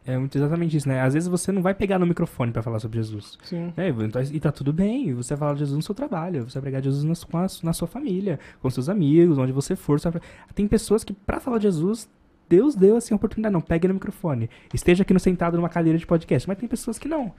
É 0.05 0.17
muito 0.17 0.37
exatamente 0.37 0.75
isso, 0.75 0.87
né? 0.87 1.01
Às 1.01 1.13
vezes 1.13 1.29
você 1.29 1.51
não 1.51 1.61
vai 1.61 1.73
pegar 1.73 1.97
no 1.97 2.05
microfone 2.05 2.51
para 2.51 2.61
falar 2.61 2.79
sobre 2.79 2.97
Jesus. 2.97 3.37
Sim. 3.43 3.73
É, 3.77 3.87
então, 3.87 4.21
e 4.21 4.39
tá 4.39 4.51
tudo 4.51 4.73
bem. 4.73 5.13
Você 5.13 5.33
vai 5.33 5.39
falar 5.39 5.53
de 5.53 5.59
Jesus 5.59 5.77
no 5.77 5.81
seu 5.81 5.95
trabalho, 5.95 6.43
você 6.43 6.59
vai 6.59 6.63
pregar 6.63 6.83
Jesus 6.83 7.03
na, 7.03 7.47
na 7.63 7.73
sua 7.73 7.87
família, 7.87 8.37
com 8.61 8.69
seus 8.69 8.89
amigos, 8.89 9.37
onde 9.37 9.53
você 9.53 9.75
for. 9.75 9.99
Sabe? 9.99 10.19
Tem 10.53 10.67
pessoas 10.67 11.03
que, 11.05 11.13
para 11.13 11.39
falar 11.39 11.57
de 11.57 11.63
Jesus, 11.63 12.09
Deus 12.49 12.75
deu 12.75 12.97
assim 12.97 13.13
a 13.13 13.15
oportunidade. 13.15 13.53
Não, 13.53 13.61
pegue 13.61 13.87
no 13.87 13.93
microfone. 13.93 14.49
Esteja 14.73 15.03
aqui 15.03 15.13
no 15.13 15.19
sentado 15.19 15.55
numa 15.55 15.69
cadeira 15.69 15.97
de 15.97 16.05
podcast. 16.05 16.47
Mas 16.49 16.57
tem 16.57 16.67
pessoas 16.67 16.99
que 16.99 17.07
não. 17.07 17.31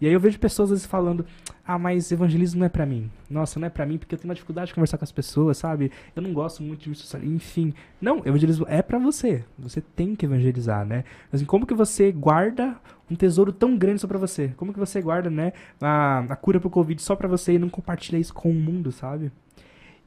E 0.00 0.06
aí 0.06 0.12
eu 0.12 0.20
vejo 0.20 0.38
pessoas 0.38 0.70
às 0.70 0.78
vezes 0.78 0.86
falando: 0.86 1.24
"Ah, 1.66 1.78
mas 1.78 2.10
evangelismo 2.12 2.60
não 2.60 2.66
é 2.66 2.68
para 2.68 2.86
mim". 2.86 3.10
Nossa, 3.28 3.58
não 3.58 3.66
é 3.66 3.70
para 3.70 3.86
mim 3.86 3.98
porque 3.98 4.14
eu 4.14 4.18
tenho 4.18 4.28
uma 4.28 4.34
dificuldade 4.34 4.68
de 4.68 4.74
conversar 4.74 4.98
com 4.98 5.04
as 5.04 5.12
pessoas, 5.12 5.58
sabe? 5.58 5.90
Eu 6.14 6.22
não 6.22 6.32
gosto 6.32 6.62
muito 6.62 6.82
de 6.82 6.90
me 6.90 6.94
socializar. 6.94 7.34
Enfim, 7.34 7.74
não, 8.00 8.18
evangelismo 8.24 8.66
é 8.68 8.82
para 8.82 8.98
você. 8.98 9.44
Você 9.58 9.80
tem 9.80 10.14
que 10.14 10.26
evangelizar, 10.26 10.84
né? 10.86 11.04
Assim, 11.32 11.44
como 11.44 11.66
que 11.66 11.74
você 11.74 12.12
guarda 12.12 12.76
um 13.10 13.14
tesouro 13.14 13.52
tão 13.52 13.76
grande 13.76 14.00
só 14.00 14.06
para 14.06 14.18
você? 14.18 14.48
Como 14.56 14.72
que 14.72 14.78
você 14.78 15.00
guarda, 15.00 15.30
né, 15.30 15.52
a, 15.80 16.20
a 16.28 16.36
cura 16.36 16.60
pro 16.60 16.70
Covid 16.70 17.00
só 17.02 17.16
para 17.16 17.28
você 17.28 17.54
e 17.54 17.58
não 17.58 17.68
compartilha 17.68 18.18
isso 18.18 18.34
com 18.34 18.50
o 18.50 18.54
mundo, 18.54 18.92
sabe? 18.92 19.32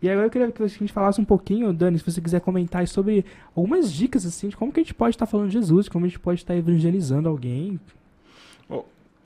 E 0.01 0.09
agora 0.09 0.25
eu 0.25 0.31
queria 0.31 0.51
que 0.51 0.63
a 0.63 0.67
gente 0.67 0.91
falasse 0.91 1.21
um 1.21 1.25
pouquinho, 1.25 1.71
Dani, 1.71 1.99
se 1.99 2.03
você 2.03 2.19
quiser 2.19 2.41
comentar 2.41 2.87
sobre 2.87 3.23
algumas 3.55 3.91
dicas 3.91 4.25
assim 4.25 4.49
de 4.49 4.57
como 4.57 4.71
que 4.71 4.79
a 4.79 4.83
gente 4.83 4.95
pode 4.95 5.15
estar 5.15 5.27
falando 5.27 5.47
de 5.47 5.53
Jesus, 5.53 5.87
como 5.87 6.05
a 6.05 6.07
gente 6.07 6.19
pode 6.19 6.39
estar 6.39 6.55
evangelizando 6.55 7.29
alguém 7.29 7.79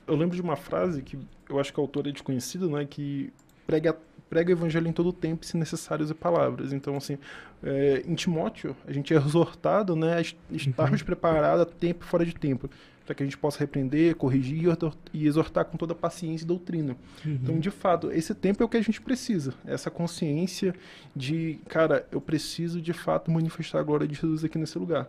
eu 0.06 0.16
lembro 0.16 0.36
de 0.36 0.42
uma 0.42 0.56
frase 0.56 1.02
que 1.02 1.18
eu 1.48 1.58
acho 1.58 1.72
que 1.72 1.80
o 1.80 1.82
autor 1.82 2.06
é 2.06 2.12
desconhecido, 2.12 2.70
né? 2.70 2.86
Que 2.88 3.32
prega, 3.66 3.96
prega 4.28 4.50
o 4.50 4.52
evangelho 4.52 4.88
em 4.88 4.92
todo 4.92 5.08
o 5.08 5.12
tempo, 5.12 5.44
se 5.44 5.56
necessário 5.56 6.04
usar 6.04 6.14
palavras. 6.14 6.72
Então, 6.72 6.96
assim, 6.96 7.18
é, 7.62 8.02
em 8.06 8.14
Timóteo, 8.14 8.76
a 8.86 8.92
gente 8.92 9.12
é 9.12 9.16
exortado 9.16 9.96
né, 9.96 10.16
a 10.18 10.20
estarmos 10.54 11.00
uhum. 11.00 11.06
preparados 11.06 11.62
a 11.62 11.66
tempo 11.66 12.04
e 12.04 12.08
fora 12.08 12.24
de 12.24 12.34
tempo, 12.34 12.70
para 13.04 13.14
que 13.14 13.22
a 13.22 13.26
gente 13.26 13.38
possa 13.38 13.58
repreender, 13.58 14.16
corrigir 14.16 14.64
e 15.12 15.26
exortar 15.26 15.64
com 15.64 15.76
toda 15.76 15.94
paciência 15.94 16.44
e 16.44 16.46
doutrina. 16.46 16.96
Uhum. 17.24 17.38
Então, 17.42 17.58
de 17.58 17.70
fato, 17.70 18.10
esse 18.10 18.34
tempo 18.34 18.62
é 18.62 18.66
o 18.66 18.68
que 18.68 18.76
a 18.76 18.82
gente 18.82 19.00
precisa, 19.00 19.54
essa 19.64 19.90
consciência 19.90 20.74
de, 21.14 21.58
cara, 21.68 22.06
eu 22.10 22.20
preciso 22.20 22.80
de 22.80 22.92
fato 22.92 23.30
manifestar 23.30 23.80
a 23.80 23.82
glória 23.82 24.06
de 24.06 24.14
Jesus 24.14 24.44
aqui 24.44 24.58
nesse 24.58 24.78
lugar. 24.78 25.08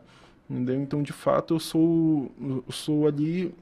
Entendeu? 0.50 0.82
Então, 0.82 1.04
de 1.04 1.12
fato, 1.12 1.56
eu 1.56 1.60
sou, 1.60 2.32
eu 2.39 2.72
sou 2.72 3.06
ali 3.06 3.54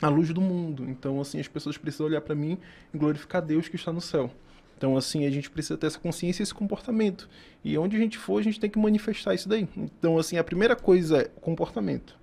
a 0.00 0.08
luz 0.08 0.32
do 0.32 0.40
mundo. 0.40 0.88
Então, 0.88 1.20
assim, 1.20 1.40
as 1.40 1.48
pessoas 1.48 1.78
precisam 1.78 2.06
olhar 2.06 2.20
para 2.20 2.34
mim 2.34 2.58
e 2.92 2.98
glorificar 2.98 3.42
Deus 3.42 3.68
que 3.68 3.76
está 3.76 3.92
no 3.92 4.00
céu. 4.00 4.30
Então, 4.76 4.96
assim, 4.96 5.24
a 5.24 5.30
gente 5.30 5.50
precisa 5.50 5.78
ter 5.78 5.86
essa 5.86 5.98
consciência 5.98 6.42
e 6.42 6.44
esse 6.44 6.54
comportamento. 6.54 7.28
E 7.64 7.78
onde 7.78 7.96
a 7.96 7.98
gente 7.98 8.18
for, 8.18 8.38
a 8.38 8.42
gente 8.42 8.58
tem 8.58 8.68
que 8.68 8.78
manifestar 8.78 9.34
isso 9.34 9.48
daí. 9.48 9.68
Então, 9.76 10.18
assim, 10.18 10.36
a 10.36 10.44
primeira 10.44 10.74
coisa 10.76 11.18
é 11.18 11.24
comportamento. 11.24 12.16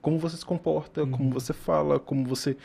Como 0.00 0.18
você 0.18 0.36
se 0.36 0.44
comporta, 0.44 1.02
uhum. 1.02 1.10
como 1.10 1.30
você 1.30 1.52
fala, 1.52 1.98
como 1.98 2.24
você 2.24 2.56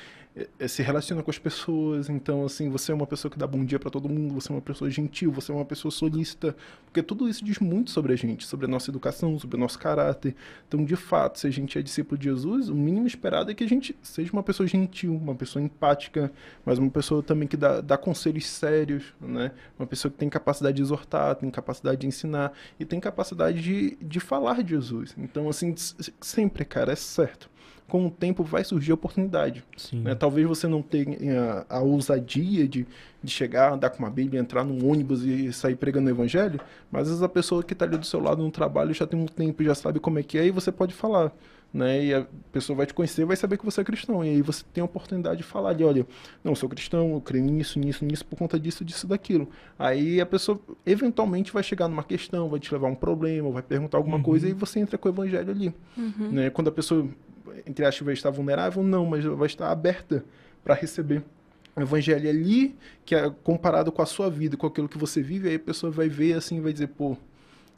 é, 0.60 0.68
se 0.68 0.84
relaciona 0.84 1.24
com 1.24 1.32
as 1.32 1.40
pessoas. 1.40 2.10
Então, 2.10 2.44
assim, 2.44 2.70
você 2.70 2.92
é 2.92 2.96
uma 2.96 3.08
pessoa 3.08 3.32
que 3.32 3.40
dá 3.40 3.48
bom 3.48 3.64
dia 3.64 3.80
para 3.80 3.90
todo 3.90 4.10
mundo, 4.10 4.34
você 4.34 4.52
é 4.52 4.56
uma 4.56 4.62
pessoa 4.62 4.92
gentil, 4.92 5.32
você 5.32 5.50
é 5.50 5.56
uma 5.56 5.64
pessoa 5.64 5.90
solícita. 5.90 6.54
Porque 6.84 7.02
tudo 7.02 7.30
isso 7.30 7.44
diz 7.44 7.60
muito 7.60 7.90
sobre 7.90 8.12
a 8.12 8.16
gente, 8.18 8.46
sobre 8.46 8.66
a 8.66 8.70
nossa 8.70 8.92
educação, 8.92 9.40
sobre 9.40 9.56
o 9.56 9.60
nosso 9.60 9.80
caráter. 9.80 10.36
Então, 10.68 10.84
de 10.84 10.96
fato, 10.98 11.40
se 11.40 11.48
a 11.48 11.50
gente 11.50 11.80
é 11.80 11.82
discípulo 11.82 12.18
de 12.18 12.26
Jesus, 12.26 12.68
o 12.68 12.76
mínimo 12.76 13.08
esperado 13.08 13.50
é 13.50 13.54
que 13.54 13.64
a 13.64 13.68
gente 13.68 13.96
seja 14.04 14.34
uma 14.34 14.44
pessoa 14.44 14.68
gentil, 14.68 15.16
uma 15.16 15.36
pessoa 15.36 15.64
empática, 15.64 16.30
mas 16.66 16.78
uma 16.78 16.92
pessoa 16.92 17.24
também 17.24 17.48
que 17.48 17.56
dá, 17.56 17.80
dá 17.80 17.98
conselhos 17.98 18.46
sérios, 18.46 19.14
né? 19.22 19.52
Uma 19.80 19.88
pessoa 19.88 20.12
que 20.12 20.18
tem 20.18 20.28
capacidade 20.28 20.76
de 20.76 20.82
exortar, 20.82 21.36
tem 21.36 21.50
capacidade 21.50 22.02
de 22.02 22.08
ensinar 22.08 22.52
e 22.78 22.84
tem 22.84 23.00
capacidade 23.00 23.62
de, 23.62 23.96
de 24.02 24.20
falar 24.20 24.62
de 24.62 24.72
Jesus. 24.72 25.16
Então, 25.18 25.48
assim, 25.48 25.74
sempre, 26.20 26.66
cara, 26.66 26.92
é 26.92 26.96
certo 27.26 27.50
com 27.88 28.08
o 28.08 28.12
tempo 28.12 28.44
vai 28.44 28.64
surgir 28.64 28.92
oportunidade. 28.94 29.64
Né? 30.04 30.16
Talvez 30.16 30.48
você 30.48 30.68
não 30.68 30.82
tenha 30.82 31.66
a 31.70 31.80
ousadia 31.80 32.68
de, 32.68 32.88
de 33.24 33.32
chegar, 33.32 33.74
andar 33.74 33.92
com 33.92 34.00
uma 34.00 34.10
Bíblia, 34.10 34.42
entrar 34.42 34.64
num 34.64 34.90
ônibus 34.90 35.24
e 35.24 35.54
sair 35.54 35.76
pregando 35.76 36.08
o 36.08 36.10
evangelho, 36.10 36.60
mas 36.92 37.04
às 37.04 37.08
vezes 37.10 37.24
a 37.24 37.30
pessoa 37.30 37.64
que 37.64 37.74
está 37.74 37.86
ali 37.86 37.98
do 37.98 38.06
seu 38.06 38.20
lado 38.20 38.42
no 38.42 38.52
trabalho 38.52 38.94
já 38.94 39.06
tem 39.06 39.20
um 39.20 39.28
tempo, 39.28 39.64
já 39.64 39.76
sabe 39.76 40.00
como 40.00 40.18
é 40.18 40.24
que 40.24 40.38
é 40.38 40.48
e 40.48 40.52
você 40.52 40.72
pode 40.72 40.94
falar. 40.94 41.32
Né? 41.76 42.06
E 42.06 42.14
a 42.14 42.26
pessoa 42.54 42.78
vai 42.78 42.86
te 42.86 42.94
conhecer, 42.94 43.26
vai 43.26 43.36
saber 43.36 43.58
que 43.58 43.66
você 43.66 43.82
é 43.82 43.84
cristão. 43.84 44.24
E 44.24 44.30
aí 44.30 44.42
você 44.42 44.64
tem 44.74 44.82
a 44.82 44.86
oportunidade 44.86 45.40
de 45.40 45.44
falar 45.44 45.74
de, 45.74 45.84
olha, 45.84 46.08
não, 46.42 46.54
eu 46.54 46.56
sou 46.56 46.70
cristão, 46.70 47.16
eu 47.16 47.20
creio 47.20 47.44
nisso, 47.44 47.78
nisso, 47.78 48.06
nisso, 48.06 48.26
por 48.26 48.38
conta 48.38 48.58
disso, 48.58 48.86
disso, 48.86 49.06
daquilo. 49.06 49.50
Aí 49.78 50.22
a 50.22 50.26
pessoa 50.26 50.58
eventualmente 50.86 51.52
vai 51.52 51.62
chegar 51.62 51.90
numa 51.90 52.04
questão, 52.04 52.48
vai 52.48 52.62
te 52.62 52.74
levar 52.74 52.88
a 52.88 52.92
um 52.92 52.96
problema, 52.96 53.52
vai 53.52 53.62
perguntar 53.62 53.98
alguma 53.98 54.16
uhum. 54.16 54.24
coisa 54.24 54.48
e 54.48 54.54
você 54.54 54.80
entra 54.80 54.98
com 54.98 55.10
o 55.10 55.12
evangelho 55.12 55.52
ali. 55.52 55.76
Uhum. 55.98 56.32
Né? 56.32 56.50
Quando 56.50 56.70
a 56.70 56.72
pessoa 56.72 57.10
entre 57.66 57.86
aspas, 57.86 58.06
vai 58.06 58.14
estar 58.14 58.30
vulnerável? 58.30 58.82
Não, 58.82 59.06
mas 59.06 59.26
vai 59.26 59.48
estar 59.48 59.70
aberta 59.70 60.24
para 60.64 60.74
receber 60.74 61.24
o 61.76 61.82
evangelho 61.82 62.30
ali, 62.30 62.74
que 63.04 63.14
é 63.14 63.30
comparado 63.44 63.92
com 63.92 64.02
a 64.02 64.06
sua 64.06 64.30
vida, 64.30 64.56
com 64.56 64.66
aquilo 64.66 64.88
que 64.88 64.98
você 64.98 65.22
vive, 65.22 65.50
aí 65.50 65.56
a 65.56 65.60
pessoa 65.60 65.92
vai 65.92 66.08
ver 66.08 66.34
assim 66.34 66.62
vai 66.62 66.72
dizer, 66.72 66.88
pô, 66.88 67.18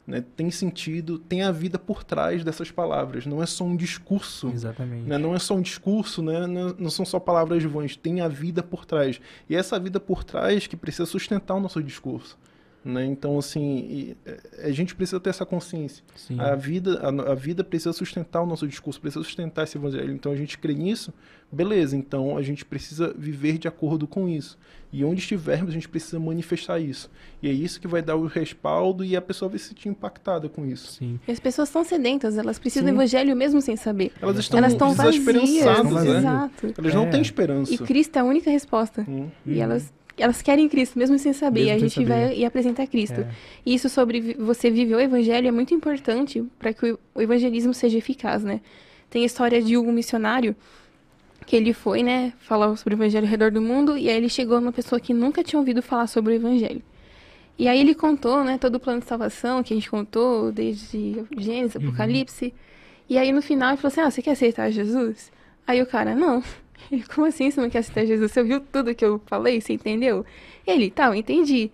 né, 0.08 0.24
tem 0.34 0.50
sentido, 0.50 1.18
tem 1.18 1.42
a 1.42 1.52
vida 1.52 1.78
por 1.78 2.02
trás 2.02 2.42
dessas 2.42 2.70
palavras, 2.70 3.26
não 3.26 3.42
é 3.42 3.46
só 3.46 3.62
um 3.62 3.76
discurso. 3.76 4.48
Exatamente. 4.48 5.06
Né, 5.06 5.18
não 5.18 5.34
é 5.34 5.38
só 5.38 5.54
um 5.54 5.60
discurso, 5.60 6.22
né, 6.22 6.40
não 6.78 6.88
são 6.88 7.04
só 7.04 7.20
palavras 7.20 7.62
vãs, 7.62 7.94
tem 7.94 8.22
a 8.22 8.26
vida 8.28 8.62
por 8.62 8.86
trás. 8.86 9.20
E 9.50 9.54
é 9.54 9.58
essa 9.58 9.78
vida 9.78 10.00
por 10.00 10.24
trás 10.24 10.66
que 10.66 10.78
precisa 10.78 11.04
sustentar 11.04 11.54
o 11.54 11.60
nosso 11.60 11.82
discurso. 11.82 12.38
Né? 12.84 13.04
Então, 13.04 13.38
assim, 13.38 13.60
e, 13.60 14.16
é, 14.24 14.66
a 14.68 14.70
gente 14.70 14.94
precisa 14.94 15.18
ter 15.20 15.30
essa 15.30 15.44
consciência. 15.44 16.02
Sim. 16.14 16.38
A 16.40 16.54
vida, 16.54 17.00
a, 17.02 17.32
a, 17.32 17.34
vida 17.34 17.62
precisa 17.64 17.92
sustentar 17.92 18.40
o 18.40 18.46
nosso 18.46 18.66
discurso, 18.66 19.00
precisa 19.00 19.22
sustentar 19.22 19.64
esse 19.64 19.76
evangelho. 19.76 20.12
Então, 20.12 20.32
a 20.32 20.36
gente 20.36 20.56
crê 20.56 20.72
nisso, 20.74 21.12
beleza. 21.50 21.96
Então, 21.96 22.36
a 22.36 22.42
gente 22.42 22.64
precisa 22.64 23.12
viver 23.18 23.58
de 23.58 23.68
acordo 23.68 24.06
com 24.06 24.28
isso. 24.28 24.56
E 24.90 25.04
onde 25.04 25.20
estivermos, 25.20 25.70
a 25.70 25.72
gente 25.74 25.88
precisa 25.88 26.18
manifestar 26.18 26.78
isso. 26.78 27.10
E 27.42 27.48
é 27.48 27.52
isso 27.52 27.78
que 27.80 27.86
vai 27.86 28.00
dar 28.00 28.16
o 28.16 28.26
respaldo 28.26 29.04
e 29.04 29.14
a 29.16 29.20
pessoa 29.20 29.48
vai 29.48 29.58
se 29.58 29.68
sentir 29.68 29.88
impactada 29.88 30.48
com 30.48 30.64
isso. 30.64 30.92
Sim. 30.92 31.20
E 31.28 31.32
as 31.32 31.40
pessoas 31.40 31.68
são 31.68 31.84
sedentas, 31.84 32.38
elas 32.38 32.58
precisam 32.58 32.88
Sim. 32.88 32.94
do 32.94 32.96
evangelho 32.96 33.36
mesmo 33.36 33.60
sem 33.60 33.76
saber. 33.76 34.12
Elas 34.22 34.38
estão, 34.38 34.58
elas 34.58 34.72
estão 34.72 34.94
desesperançadas, 34.94 35.92
vazias, 35.92 36.14
né? 36.14 36.18
Exato. 36.20 36.74
Elas 36.78 36.94
não 36.94 37.06
É. 37.06 37.10
têm 37.10 37.20
esperança. 37.20 37.74
E 37.74 37.76
Cristo 37.78 38.16
é 38.16 38.20
a 38.20 38.24
única 38.24 38.50
resposta. 38.50 39.04
Hum. 39.06 39.28
E 39.44 39.60
elas, 39.60 39.92
elas 40.18 40.42
querem 40.42 40.68
Cristo, 40.68 40.98
mesmo 40.98 41.18
sem 41.18 41.32
saber. 41.32 41.60
Mesmo 41.64 41.76
a 41.76 41.78
gente 41.78 41.94
saber. 41.94 42.06
vai 42.08 42.36
e 42.36 42.44
apresenta 42.44 42.86
Cristo. 42.86 43.20
É. 43.20 43.28
E 43.64 43.74
isso 43.74 43.88
sobre 43.88 44.34
você 44.38 44.70
viver 44.70 44.94
o 44.96 45.00
evangelho 45.00 45.48
é 45.48 45.50
muito 45.52 45.72
importante 45.74 46.44
para 46.58 46.72
que 46.72 46.92
o- 47.14 47.20
evangelismo 47.22 47.72
seja 47.72 47.98
eficaz, 47.98 48.42
né? 48.44 48.60
Tem 49.10 49.22
a 49.22 49.26
história 49.26 49.62
de 49.62 49.76
um 49.76 49.90
missionário 49.92 50.54
que 51.46 51.56
ele 51.56 51.72
foi, 51.72 52.02
né, 52.02 52.32
falar 52.40 52.76
sobre 52.76 52.94
o 52.94 52.96
evangelho 52.96 53.24
ao 53.24 53.30
redor 53.30 53.50
do 53.50 53.62
mundo 53.62 53.96
e 53.96 54.10
aí 54.10 54.16
ele 54.16 54.28
chegou 54.28 54.60
numa 54.60 54.72
pessoa 54.72 55.00
que 55.00 55.14
nunca 55.14 55.42
tinha 55.42 55.58
ouvido 55.58 55.80
falar 55.80 56.06
sobre 56.06 56.34
o 56.34 56.36
evangelho. 56.36 56.82
E 57.58 57.66
aí 57.66 57.80
ele 57.80 57.94
contou, 57.94 58.44
né, 58.44 58.58
todo 58.58 58.74
o 58.74 58.80
plano 58.80 59.00
de 59.00 59.06
salvação 59.06 59.62
que 59.62 59.72
a 59.72 59.76
gente 59.76 59.90
contou 59.90 60.52
desde 60.52 61.24
Gênesis, 61.38 61.76
Apocalipse. 61.76 62.52
E 63.08 63.16
aí 63.16 63.32
no 63.32 63.40
final 63.40 63.70
ele 63.70 63.78
falou 63.78 63.88
assim: 63.90 64.00
"Ah, 64.02 64.10
você 64.10 64.20
quer 64.22 64.32
aceitar 64.32 64.70
Jesus?" 64.70 65.32
Aí 65.66 65.80
o 65.80 65.86
cara: 65.86 66.14
"Não." 66.14 66.42
Ele: 66.90 67.02
"Como 67.14 67.26
assim 67.26 67.50
você 67.50 67.60
não 67.60 67.70
quer 67.70 67.78
aceitar 67.78 68.04
Jesus? 68.06 68.32
Você 68.32 68.40
ouviu 68.40 68.60
tudo 68.60 68.94
que 68.94 69.04
eu 69.04 69.20
falei, 69.26 69.60
você 69.60 69.74
entendeu?" 69.74 70.24
Ele: 70.66 70.90
"Tá, 70.90 71.06
eu 71.06 71.14
entendi." 71.14 71.70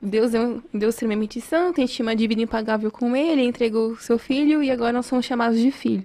Deus 0.00 0.32
é 0.32 0.40
um 0.40 0.62
Deus 0.72 0.94
extremamente 0.94 1.40
santo, 1.40 1.80
a 1.80 1.80
gente 1.80 1.92
tinha 1.94 2.06
uma 2.06 2.14
dívida 2.14 2.40
impagável 2.40 2.88
com 2.90 3.16
ele, 3.16 3.42
entregou 3.42 3.90
o 3.92 3.96
seu 3.96 4.16
filho 4.16 4.62
e 4.62 4.70
agora 4.70 4.92
nós 4.92 5.06
somos 5.06 5.24
chamados 5.26 5.58
de 5.58 5.72
filhos. 5.72 6.04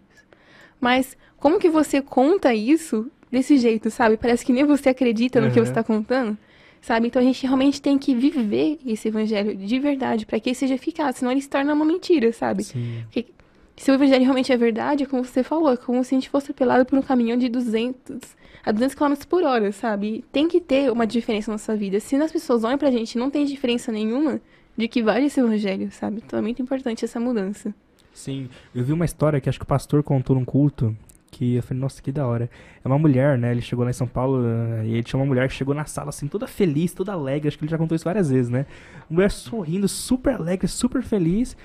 Mas 0.81 1.15
como 1.37 1.59
que 1.59 1.69
você 1.69 2.01
conta 2.01 2.53
isso 2.55 3.09
desse 3.31 3.57
jeito, 3.57 3.89
sabe? 3.91 4.17
Parece 4.17 4.45
que 4.45 4.51
nem 4.53 4.63
você 4.63 4.89
acredita 4.89 5.39
no 5.39 5.51
que 5.51 5.59
Uhum. 5.59 5.65
você 5.65 5.71
está 5.71 5.83
contando, 5.83 6.35
sabe? 6.81 7.07
Então 7.07 7.21
a 7.21 7.25
gente 7.25 7.43
realmente 7.45 7.81
tem 7.81 7.97
que 7.99 8.15
viver 8.15 8.79
esse 8.85 9.07
evangelho 9.07 9.55
de 9.55 9.79
verdade 9.79 10.25
para 10.25 10.39
que 10.39 10.49
ele 10.49 10.55
seja 10.55 10.73
eficaz, 10.73 11.17
senão 11.17 11.31
ele 11.31 11.41
se 11.41 11.49
torna 11.49 11.73
uma 11.73 11.85
mentira, 11.85 12.31
sabe? 12.33 12.63
Sim. 12.63 13.03
Porque 13.05 13.27
se 13.76 13.91
o 13.91 13.93
evangelho 13.93 14.24
realmente 14.24 14.51
é 14.51 14.57
verdade, 14.57 15.03
é 15.03 15.05
como 15.05 15.24
você 15.24 15.43
falou, 15.43 15.71
é 15.71 15.78
como 15.78 16.03
se 16.03 16.15
a 16.15 16.17
gente 16.17 16.30
fosse 16.30 16.45
atropelado 16.45 16.86
por 16.86 16.97
um 16.97 17.01
caminhão 17.01 17.38
de 17.38 17.49
200 17.49 18.21
a 18.65 18.71
200 18.71 18.95
km 18.95 19.13
por 19.28 19.43
hora, 19.43 19.71
sabe? 19.71 20.24
Tem 20.32 20.47
que 20.47 20.61
ter 20.61 20.89
uma 20.91 21.05
diferença 21.05 21.51
na 21.51 21.55
nossa 21.55 21.76
vida. 21.76 21.99
Se 21.99 22.15
as 22.15 22.32
pessoas 22.32 22.63
olham 22.63 22.78
pra 22.78 22.89
gente 22.89 23.17
não 23.17 23.30
tem 23.30 23.45
diferença 23.45 23.91
nenhuma, 23.91 24.39
de 24.78 24.88
que 24.88 25.03
vale 25.03 25.26
esse 25.26 25.39
evangelho, 25.39 25.91
sabe? 25.91 26.21
Então 26.26 26.39
é 26.39 26.41
muito 26.41 26.61
importante 26.61 27.03
essa 27.03 27.19
mudança. 27.19 27.74
Sim, 28.13 28.47
eu 28.74 28.84
vi 28.84 28.93
uma 28.93 29.05
história 29.05 29.41
que 29.41 29.49
acho 29.49 29.59
que 29.59 29.65
o 29.65 29.67
pastor 29.67 30.01
contou 30.01 30.36
num 30.36 30.45
culto, 30.45 30.95
que 31.30 31.55
eu 31.55 31.63
falei, 31.63 31.82
nossa, 31.82 32.01
que 32.01 32.11
da 32.11 32.26
hora. 32.26 32.49
É 32.84 32.88
uma 32.88 32.97
mulher, 32.97 33.38
né? 33.38 33.51
Ele 33.51 33.61
chegou 33.61 33.84
lá 33.84 33.89
em 33.89 33.93
São 33.93 34.07
Paulo 34.07 34.43
eh, 34.45 34.86
e 34.86 34.93
ele 34.93 35.03
tinha 35.03 35.19
uma 35.19 35.26
mulher 35.26 35.47
que 35.49 35.55
chegou 35.55 35.74
na 35.74 35.86
sala 35.86 36.09
assim, 36.09 36.28
toda 36.28 36.47
feliz, 36.47 36.93
toda 36.93 37.11
alegre. 37.11 37.47
Acho 37.47 37.57
que 37.57 37.65
ele 37.65 37.71
já 37.71 37.78
contou 37.78 37.95
isso 37.95 38.05
várias 38.05 38.30
vezes, 38.30 38.49
né? 38.49 38.67
Uma 39.09 39.15
mulher 39.17 39.32
sorrindo, 39.32 39.88
super 39.88 40.36
alegre, 40.36 40.67
super 40.67 41.01
feliz. 41.01 41.57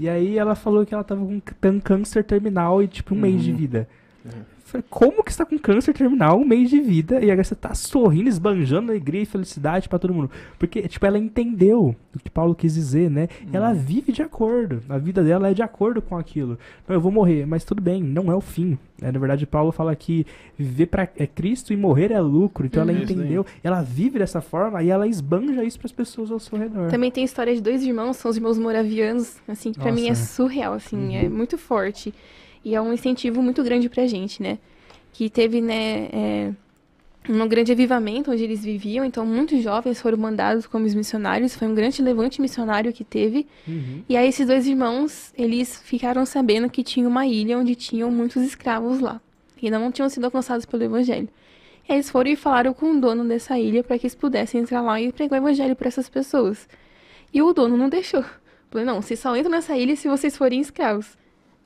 E 0.00 0.08
aí 0.08 0.38
ela 0.38 0.54
falou 0.54 0.86
que 0.86 0.94
ela 0.94 1.04
tava 1.04 1.20
com 1.24 1.40
câncer 1.78 2.24
terminal 2.24 2.82
e 2.82 2.88
tipo 2.88 3.14
um 3.14 3.18
mês 3.18 3.42
de 3.42 3.50
Uhum. 3.50 3.56
vida. 3.58 3.86
Uhum. 4.24 4.40
Falei, 4.70 4.84
como 4.88 5.24
que 5.24 5.32
você 5.32 5.38
tá 5.38 5.44
com 5.44 5.58
câncer 5.58 5.92
terminal, 5.92 6.38
um 6.38 6.44
mês 6.44 6.70
de 6.70 6.80
vida, 6.80 7.20
e 7.20 7.30
agora 7.30 7.42
você 7.42 7.54
tá 7.56 7.74
sorrindo, 7.74 8.28
esbanjando 8.28 8.90
alegria 8.92 9.22
e 9.22 9.26
felicidade 9.26 9.88
pra 9.88 9.98
todo 9.98 10.14
mundo? 10.14 10.30
Porque, 10.58 10.82
tipo, 10.86 11.04
ela 11.04 11.18
entendeu 11.18 11.94
o 12.14 12.18
que 12.18 12.30
Paulo 12.30 12.54
quis 12.54 12.74
dizer, 12.74 13.10
né? 13.10 13.28
E 13.52 13.56
Ela 13.56 13.72
vive 13.72 14.12
de 14.12 14.22
acordo. 14.22 14.80
A 14.88 14.96
vida 14.96 15.22
dela 15.24 15.50
é 15.50 15.54
de 15.54 15.62
acordo 15.62 16.00
com 16.00 16.16
aquilo. 16.16 16.56
Não, 16.86 16.94
eu 16.94 17.00
vou 17.00 17.10
morrer, 17.10 17.46
mas 17.46 17.64
tudo 17.64 17.82
bem, 17.82 18.00
não 18.02 18.30
é 18.30 18.34
o 18.34 18.40
fim. 18.40 18.78
É, 19.02 19.10
na 19.10 19.18
verdade, 19.18 19.46
Paulo 19.46 19.72
fala 19.72 19.96
que 19.96 20.24
viver 20.56 20.86
para 20.86 21.08
é 21.16 21.26
Cristo 21.26 21.72
e 21.72 21.76
morrer 21.76 22.12
é 22.12 22.20
lucro. 22.20 22.66
Então 22.66 22.82
ela 22.82 22.92
Uhum. 22.92 23.00
Entendeu, 23.02 23.46
ela 23.64 23.82
vive 23.82 24.18
dessa 24.18 24.40
forma 24.40 24.82
e 24.82 24.88
ela 24.90 25.06
esbanja 25.08 25.64
isso 25.64 25.78
pras 25.78 25.90
pessoas 25.92 26.30
ao 26.30 26.38
seu 26.38 26.58
redor. 26.58 26.90
Também 26.90 27.10
tem 27.10 27.22
a 27.22 27.24
história 27.24 27.54
de 27.54 27.60
dois 27.60 27.82
irmãos, 27.82 28.16
são 28.18 28.30
os 28.30 28.36
irmãos 28.36 28.58
moravianos, 28.58 29.36
assim, 29.48 29.72
que 29.72 29.80
pra 29.80 29.90
mim 29.90 30.08
é 30.08 30.14
surreal, 30.14 30.74
assim, 30.74 30.96
Uhum. 30.96 31.16
é 31.16 31.28
muito 31.28 31.56
forte. 31.58 32.12
E 32.64 32.74
é 32.74 32.80
um 32.80 32.92
incentivo 32.92 33.42
muito 33.42 33.62
grande 33.62 33.88
pra 33.88 34.06
gente, 34.06 34.42
né? 34.42 34.58
Que 35.12 35.28
teve, 35.30 35.60
né, 35.60 36.08
é, 36.12 36.52
um 37.28 37.46
grande 37.46 37.72
avivamento 37.72 38.30
onde 38.30 38.42
eles 38.42 38.64
viviam, 38.64 39.04
então 39.04 39.26
muitos 39.26 39.62
jovens 39.62 40.00
foram 40.00 40.16
mandados 40.16 40.66
como 40.66 40.86
os 40.86 40.94
missionários, 40.94 41.54
foi 41.54 41.68
um 41.68 41.74
grande 41.74 42.00
levante 42.02 42.40
missionário 42.40 42.92
que 42.92 43.04
teve. 43.04 43.46
Uhum. 43.66 44.02
E 44.08 44.16
aí 44.16 44.28
esses 44.28 44.46
dois 44.46 44.66
irmãos, 44.66 45.32
eles 45.36 45.80
ficaram 45.82 46.24
sabendo 46.24 46.68
que 46.70 46.82
tinha 46.82 47.06
uma 47.06 47.26
ilha 47.26 47.58
onde 47.58 47.74
tinham 47.74 48.10
muitos 48.10 48.42
escravos 48.42 49.00
lá, 49.00 49.20
que 49.56 49.66
ainda 49.66 49.78
não 49.78 49.92
tinham 49.92 50.08
sido 50.08 50.24
alcançados 50.24 50.64
pelo 50.64 50.82
evangelho. 50.82 51.28
E 51.88 51.92
eles 51.92 52.08
foram 52.08 52.30
e 52.30 52.36
falaram 52.36 52.72
com 52.72 52.92
o 52.92 53.00
dono 53.00 53.24
dessa 53.24 53.58
ilha 53.58 53.82
para 53.82 53.98
que 53.98 54.06
eles 54.06 54.14
pudessem 54.14 54.60
entrar 54.60 54.80
lá 54.80 55.00
e 55.00 55.12
pregar 55.12 55.40
o 55.40 55.44
evangelho 55.44 55.76
para 55.76 55.88
essas 55.88 56.08
pessoas. 56.08 56.68
E 57.32 57.42
o 57.42 57.52
dono 57.52 57.76
não 57.76 57.88
deixou. 57.88 58.24
Falou, 58.70 58.86
não, 58.86 59.02
vocês 59.02 59.18
só 59.18 59.36
entram 59.36 59.50
nessa 59.50 59.76
ilha 59.76 59.96
se 59.96 60.08
vocês 60.08 60.36
forem 60.36 60.60
escravos. 60.60 61.18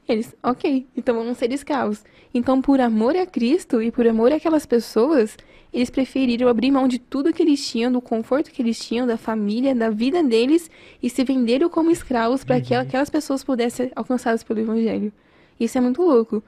Eles, 0.07 0.35
ok, 0.43 0.87
então 0.97 1.15
vamos 1.15 1.39
ser 1.39 1.51
escravos. 1.53 2.05
Então, 2.33 2.61
por 2.61 2.81
amor 2.81 3.17
a 3.17 3.25
Cristo 3.25 3.81
e 3.81 3.91
por 3.91 4.07
amor 4.07 4.33
àquelas 4.33 4.67
pessoas, 4.67 5.37
eles 5.73 5.89
preferiram 5.89 6.49
abrir 6.49 6.71
mão 6.71 6.87
de 6.87 6.99
tudo 6.99 7.33
que 7.33 7.43
eles 7.43 7.67
tinham, 7.67 7.91
do 7.91 8.01
conforto 8.01 8.51
que 8.51 8.61
eles 8.61 8.79
tinham, 8.79 9.07
da 9.07 9.17
família, 9.17 9.75
da 9.75 9.89
vida 9.89 10.23
deles, 10.23 10.71
e 11.03 11.09
se 11.09 11.25
venderam 11.25 11.71
como 11.71 11.91
escravos 11.91 12.45
para 12.45 12.61
que 12.61 12.75
aquelas 12.75 13.09
pessoas 13.09 13.43
pudessem 13.43 13.87
ser 13.87 13.93
alcançadas 13.97 14.43
pelo 14.43 14.61
Evangelho. 14.61 15.13
Isso 15.59 15.79
é 15.79 15.81
muito 15.81 16.03
louco. 16.03 16.43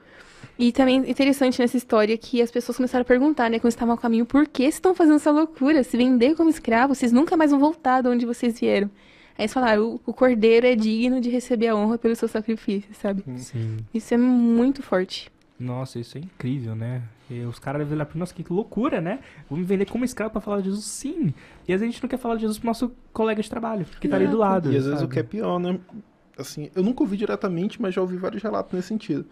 E 0.59 0.71
também 0.71 0.97
interessante 1.09 1.59
nessa 1.59 1.77
história 1.77 2.17
que 2.17 2.41
as 2.41 2.51
pessoas 2.51 2.77
começaram 2.77 3.01
a 3.01 3.05
perguntar, 3.05 3.49
né, 3.49 3.59
quando 3.59 3.71
estavam 3.71 3.93
ao 3.93 3.97
caminho, 3.97 4.25
por 4.25 4.47
que 4.47 4.63
estão 4.63 4.93
fazendo 4.93 5.15
essa 5.15 5.31
loucura? 5.31 5.83
Se 5.83 5.97
vender 5.97 6.35
como 6.35 6.49
escravo, 6.49 6.93
vocês 6.93 7.11
nunca 7.11 7.35
mais 7.35 7.51
vão 7.51 7.59
voltar 7.59 8.01
de 8.01 8.07
onde 8.07 8.25
vocês 8.25 8.59
vieram. 8.59 8.89
Aí 9.37 9.43
eles 9.43 9.53
falaram, 9.53 9.95
o, 9.95 10.01
o 10.07 10.13
cordeiro 10.13 10.65
é 10.65 10.75
digno 10.75 11.21
de 11.21 11.29
receber 11.29 11.67
a 11.67 11.75
honra 11.75 11.97
pelo 11.97 12.15
seu 12.15 12.27
sacrifício, 12.27 12.89
sabe? 12.95 13.23
Sim. 13.37 13.77
Isso 13.93 14.13
é 14.13 14.17
muito 14.17 14.81
forte. 14.81 15.31
Nossa, 15.59 15.99
isso 15.99 16.17
é 16.17 16.21
incrível, 16.21 16.75
né? 16.75 17.03
E 17.29 17.41
os 17.41 17.59
caras 17.59 17.79
devem 17.79 17.95
olhar 17.95 18.05
pra 18.05 18.17
nossa, 18.17 18.33
que 18.33 18.45
loucura, 18.51 19.01
né? 19.01 19.19
Vamos 19.49 19.63
me 19.63 19.67
vender 19.67 19.85
como 19.85 20.05
escravo 20.05 20.31
pra 20.31 20.41
falar 20.41 20.59
de 20.59 20.65
Jesus? 20.65 20.85
Sim. 20.85 21.33
E 21.67 21.73
às 21.73 21.79
vezes 21.79 21.83
a 21.83 21.85
gente 21.91 22.01
não 22.01 22.09
quer 22.09 22.17
falar 22.17 22.35
de 22.35 22.41
Jesus 22.41 22.57
pro 22.57 22.67
nosso 22.67 22.91
colega 23.11 23.41
de 23.41 23.49
trabalho, 23.49 23.85
que 23.99 24.07
tá 24.07 24.15
ali 24.15 24.27
do 24.27 24.37
lado. 24.37 24.71
E 24.71 24.77
às 24.77 24.85
vezes 24.85 24.99
o 24.99 25.01
sabe? 25.01 25.13
que 25.13 25.19
é 25.19 25.23
pior, 25.23 25.59
né? 25.59 25.79
Assim, 26.37 26.69
eu 26.75 26.83
nunca 26.83 27.03
ouvi 27.03 27.17
diretamente, 27.17 27.81
mas 27.81 27.93
já 27.93 28.01
ouvi 28.01 28.17
vários 28.17 28.41
relatos 28.41 28.73
nesse 28.73 28.87
sentido. 28.87 29.25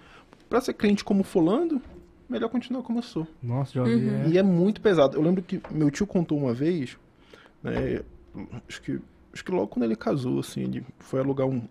Pra 0.49 0.59
ser 0.59 0.73
crente 0.73 1.03
como 1.03 1.23
fulano, 1.23 1.81
melhor 2.27 2.49
continuar 2.49 2.81
como 2.81 2.99
eu 2.99 3.03
sou. 3.03 3.27
Nossa, 3.41 3.73
já 3.73 3.81
ouvi. 3.81 3.93
Uhum. 3.93 4.23
é. 4.23 4.29
E 4.29 4.37
é 4.37 4.43
muito 4.43 4.81
pesado. 4.81 5.15
Eu 5.15 5.21
lembro 5.21 5.43
que 5.43 5.61
meu 5.71 5.89
tio 5.91 6.07
contou 6.07 6.37
uma 6.37 6.53
vez, 6.53 6.97
né, 7.61 8.01
acho 8.67 8.81
que, 8.81 8.99
acho 9.35 9.43
que 9.43 9.51
logo 9.51 9.67
quando 9.67 9.83
ele 9.83 9.97
casou, 9.97 10.39
assim, 10.39 10.63
ele 10.63 10.85
foi 10.99 11.19
alugar 11.19 11.45
um, 11.45 11.61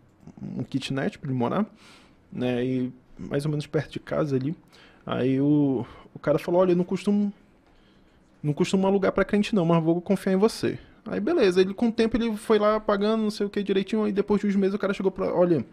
um 0.40 0.62
kitnet 0.62 1.18
pra 1.18 1.30
ele 1.30 1.38
morar, 1.38 1.66
né, 2.30 2.64
e 2.64 2.92
mais 3.18 3.46
ou 3.46 3.50
menos 3.50 3.66
perto 3.66 3.92
de 3.92 4.00
casa 4.00 4.36
ali. 4.36 4.54
Aí 5.06 5.40
o, 5.40 5.84
o 6.14 6.18
cara 6.18 6.38
falou, 6.38 6.60
olha, 6.60 6.72
eu 6.72 6.76
não 6.76 6.84
costumo, 6.84 7.32
não 8.42 8.52
costumo 8.52 8.86
alugar 8.86 9.12
pra 9.12 9.24
crente 9.24 9.54
não, 9.54 9.64
mas 9.64 9.82
vou 9.82 10.00
confiar 10.00 10.34
em 10.34 10.36
você. 10.36 10.78
Aí 11.06 11.20
beleza, 11.20 11.60
ele 11.60 11.74
com 11.74 11.88
o 11.88 11.92
tempo 11.92 12.16
ele 12.16 12.36
foi 12.36 12.58
lá 12.58 12.78
pagando 12.78 13.22
não 13.22 13.30
sei 13.30 13.46
o 13.46 13.50
que 13.50 13.62
direitinho, 13.62 14.04
aí 14.04 14.12
depois 14.12 14.40
de 14.40 14.46
uns 14.46 14.56
meses 14.56 14.74
o 14.74 14.78
cara 14.78 14.92
chegou 14.94 15.10
pra, 15.10 15.34
olha, 15.34 15.64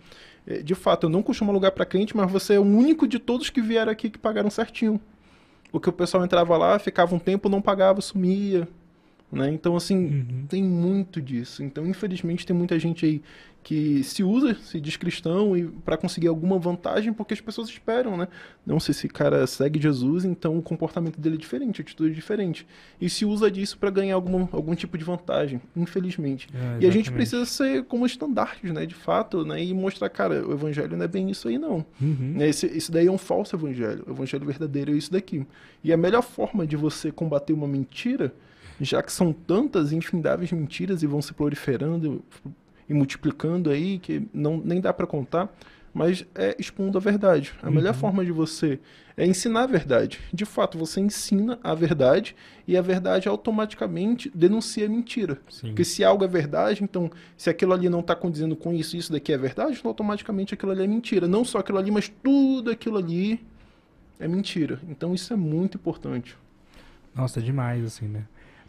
eh, 0.48 0.62
de 0.62 0.76
fato, 0.76 1.08
eu 1.08 1.10
não 1.10 1.22
costumo 1.22 1.52
alugar 1.52 1.72
pra 1.74 1.86
crente, 1.86 2.16
mas 2.16 2.32
você 2.32 2.56
é 2.56 2.60
o 2.60 2.64
único 2.64 3.08
de 3.08 3.20
todos 3.20 3.50
que 3.50 3.62
vieram 3.62 3.92
aqui 3.92 4.10
que 4.10 4.18
pagaram 4.18 4.50
certinho. 4.50 5.00
Porque 5.72 5.90
o 5.90 5.94
pessoal 5.94 6.24
entrava 6.24 6.58
lá, 6.58 6.78
ficava 6.80 7.16
um 7.16 7.20
tempo, 7.20 7.48
não 7.48 7.62
pagava, 7.62 8.02
sumia. 8.02 8.68
Né? 9.32 9.50
Então, 9.54 9.76
assim, 9.78 9.96
Uhum. 9.98 10.46
tem 10.50 10.62
muito 10.64 11.22
disso. 11.22 11.64
Então, 11.64 11.88
infelizmente, 11.88 12.46
tem 12.46 12.56
muita 12.56 12.78
gente 12.78 13.06
aí 13.06 13.22
que 13.64 14.04
se 14.04 14.24
usa, 14.24 14.56
se 14.56 14.82
diz 14.82 14.98
cristão 14.98 15.56
e 15.56 15.66
para 15.68 15.96
conseguir 15.96 16.28
alguma 16.28 16.58
vantagem, 16.58 17.14
porque 17.14 17.34
as 17.36 17.40
pessoas 17.40 17.70
esperam, 17.70 18.18
né? 18.18 18.28
Não 18.66 18.80
se 18.80 18.90
esse 18.90 19.08
cara 19.08 19.46
segue 19.46 19.80
Jesus, 19.80 20.26
então 20.26 20.58
o 20.58 20.64
comportamento 20.64 21.22
dele 21.22 21.36
é 21.36 21.38
diferente, 21.38 21.80
a 21.80 21.84
atitude 21.84 22.12
é 22.12 22.16
diferente. 22.16 22.66
E 23.00 23.08
se 23.08 23.24
usa 23.24 23.52
disso 23.52 23.78
para 23.78 23.92
ganhar 23.92 24.16
alguma, 24.16 24.50
algum 24.52 24.74
tipo 24.74 24.98
de 24.98 25.04
vantagem, 25.04 25.62
infelizmente. 25.76 26.48
É, 26.54 26.84
E 26.84 26.88
a 26.88 26.92
gente 26.92 27.12
precisa 27.12 27.46
ser 27.46 27.84
como 27.84 28.04
estandartes, 28.06 28.72
né? 28.74 28.84
De 28.86 28.96
fato, 28.96 29.46
né? 29.46 29.64
E 29.64 29.74
mostrar, 29.76 30.10
cara, 30.10 30.44
o 30.46 30.54
evangelho 30.54 30.98
não 30.98 31.06
é 31.06 31.08
bem 31.08 31.30
isso 31.30 31.48
aí, 31.48 31.60
não. 31.60 31.86
Uhum. 32.02 32.34
Né, 32.38 32.50
Esse, 32.50 32.66
esse 32.66 32.92
daí 32.92 33.06
é 33.06 33.12
um 33.12 33.18
falso 33.18 33.56
evangelho. 33.56 34.04
O 34.08 34.12
evangelho 34.12 34.46
verdadeiro 34.46 34.92
é 34.92 34.96
isso 34.98 35.12
daqui. 35.12 35.46
E 35.84 35.94
a 35.94 35.98
melhor 35.98 36.24
forma 36.24 36.66
de 36.66 36.76
você 36.76 37.12
combater 37.12 37.54
uma 37.54 37.68
mentira, 37.68 38.34
já 38.84 39.02
que 39.02 39.12
são 39.12 39.32
tantas 39.32 39.92
infindáveis 39.94 40.52
mentiras 40.52 41.04
e 41.04 41.08
vão 41.08 41.22
se 41.22 41.34
proliferando 41.34 42.24
e 42.90 42.94
multiplicando 42.94 43.70
aí, 43.70 44.00
que 44.00 44.28
não, 44.34 44.58
nem 44.58 44.82
dá 44.82 44.92
para 44.92 45.08
contar, 45.08 45.54
mas 45.94 46.26
é 46.36 46.56
expondo 46.58 46.98
a 46.98 47.02
verdade. 47.02 47.54
A 47.62 47.68
Uhum. 47.68 47.76
melhor 47.76 47.94
forma 47.94 48.24
de 48.26 48.32
você 48.32 48.80
é 49.18 49.26
ensinar 49.26 49.64
a 49.64 49.68
verdade. 49.68 50.20
De 50.34 50.46
fato, 50.46 50.78
você 50.78 51.00
ensina 51.02 51.60
a 51.64 51.74
verdade 51.76 52.36
e 52.68 52.76
a 52.78 52.82
verdade 52.82 53.28
automaticamente 53.28 54.32
denuncia 54.34 54.86
a 54.86 54.90
mentira. 54.90 55.38
Sim. 55.50 55.68
Porque 55.68 55.84
se 55.84 56.04
algo 56.04 56.24
é 56.24 56.28
verdade, 56.28 56.84
então 56.84 57.12
se 57.38 57.50
aquilo 57.50 57.74
ali 57.74 57.90
não 57.90 58.00
está 58.00 58.16
condizendo 58.16 58.56
com 58.56 58.74
isso, 58.74 58.96
isso 58.98 59.12
daqui 59.12 59.32
é 59.34 59.38
verdade, 59.38 59.78
então 59.80 59.90
automaticamente 59.90 60.54
aquilo 60.54 60.72
ali 60.72 60.84
é 60.84 60.88
mentira. 60.88 61.28
Não 61.28 61.44
só 61.46 61.60
aquilo 61.60 61.78
ali, 61.78 61.92
mas 61.92 62.10
tudo 62.24 62.72
aquilo 62.72 62.98
ali 62.98 63.46
é 64.20 64.28
mentira. 64.28 64.80
Então 64.90 65.14
isso 65.14 65.32
é 65.34 65.36
muito 65.36 65.76
importante. 65.78 66.38
Nossa, 67.14 67.42
demais, 67.42 67.84
assim, 67.86 68.08
né? 68.08 68.24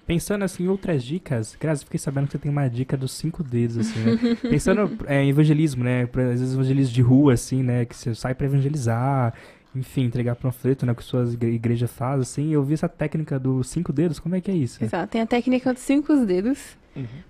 Pensando 0.06 0.44
assim 0.44 0.64
em 0.64 0.68
outras 0.68 1.04
dicas, 1.04 1.56
Grazi, 1.58 1.84
fiquei 1.84 1.98
sabendo 1.98 2.26
que 2.26 2.32
você 2.32 2.38
tem 2.38 2.50
uma 2.50 2.68
dica 2.68 2.96
dos 2.96 3.12
cinco 3.12 3.42
dedos, 3.42 3.78
assim, 3.78 4.00
né? 4.00 4.36
Pensando 4.50 4.98
é, 5.06 5.22
em 5.22 5.30
evangelismo, 5.30 5.84
né? 5.84 6.06
Pra, 6.06 6.24
às 6.24 6.40
vezes 6.40 6.54
evangelismo 6.54 6.92
de 6.92 7.02
rua, 7.02 7.34
assim, 7.34 7.62
né? 7.62 7.84
Que 7.84 7.94
você 7.94 8.14
sai 8.14 8.34
pra 8.34 8.46
evangelizar, 8.46 9.32
enfim, 9.74 10.02
entregar 10.02 10.34
panfleto, 10.34 10.84
né? 10.84 10.94
Que 10.94 11.04
suas 11.04 11.34
igre 11.34 11.52
igrejas 11.52 11.90
fazem, 11.90 12.22
assim. 12.22 12.52
Eu 12.52 12.64
vi 12.64 12.74
essa 12.74 12.88
técnica 12.88 13.38
dos 13.38 13.68
cinco 13.68 13.92
dedos, 13.92 14.18
como 14.18 14.34
é 14.34 14.40
que 14.40 14.50
é 14.50 14.54
isso? 14.54 14.82
Exato. 14.82 15.10
Tem 15.10 15.20
a 15.20 15.26
técnica 15.26 15.72
dos 15.72 15.82
cinco 15.82 16.16
dedos, 16.26 16.76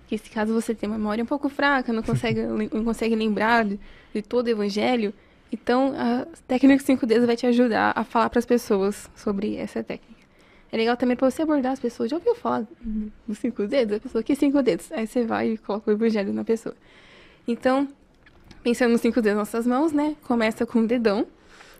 que 0.07 0.17
se 0.17 0.29
caso 0.29 0.53
você 0.53 0.73
tenha 0.73 0.91
uma 0.91 0.97
memória 0.97 1.23
um 1.23 1.27
pouco 1.27 1.49
fraca, 1.49 1.93
não 1.93 2.03
consegue, 2.03 2.41
não 2.73 2.83
consegue 2.83 3.15
lembrar 3.15 3.65
de, 3.65 3.79
de 4.13 4.21
todo 4.21 4.47
o 4.47 4.49
evangelho, 4.49 5.13
então 5.51 5.93
a 5.95 6.25
técnica 6.47 6.77
dos 6.77 6.85
cinco 6.85 7.05
dedos 7.05 7.25
vai 7.25 7.35
te 7.35 7.45
ajudar 7.45 7.93
a 7.95 8.03
falar 8.03 8.29
para 8.29 8.39
as 8.39 8.45
pessoas 8.45 9.09
sobre 9.15 9.55
essa 9.55 9.83
técnica. 9.83 10.12
É 10.73 10.77
legal 10.77 10.97
também 10.97 11.15
para 11.15 11.29
você 11.29 11.43
abordar 11.43 11.71
as 11.71 11.79
pessoas. 11.79 12.09
Já 12.09 12.17
ouviu 12.17 12.33
falar 12.33 12.65
dos 13.27 13.37
cinco 13.37 13.67
dedos? 13.67 13.97
A 13.97 13.99
pessoa, 13.99 14.23
que 14.23 14.35
cinco 14.35 14.59
dedos? 14.63 14.91
Aí 14.91 15.05
você 15.05 15.23
vai 15.23 15.51
e 15.51 15.57
coloca 15.59 15.91
o 15.91 15.93
evangelho 15.93 16.33
na 16.33 16.43
pessoa. 16.43 16.73
Então, 17.47 17.87
pensando 18.63 18.91
nos 18.91 19.01
cinco 19.01 19.21
dedos 19.21 19.37
nossas 19.37 19.67
mãos, 19.67 19.91
né? 19.91 20.15
Começa 20.23 20.65
com 20.65 20.79
o 20.79 20.87
dedão. 20.87 21.27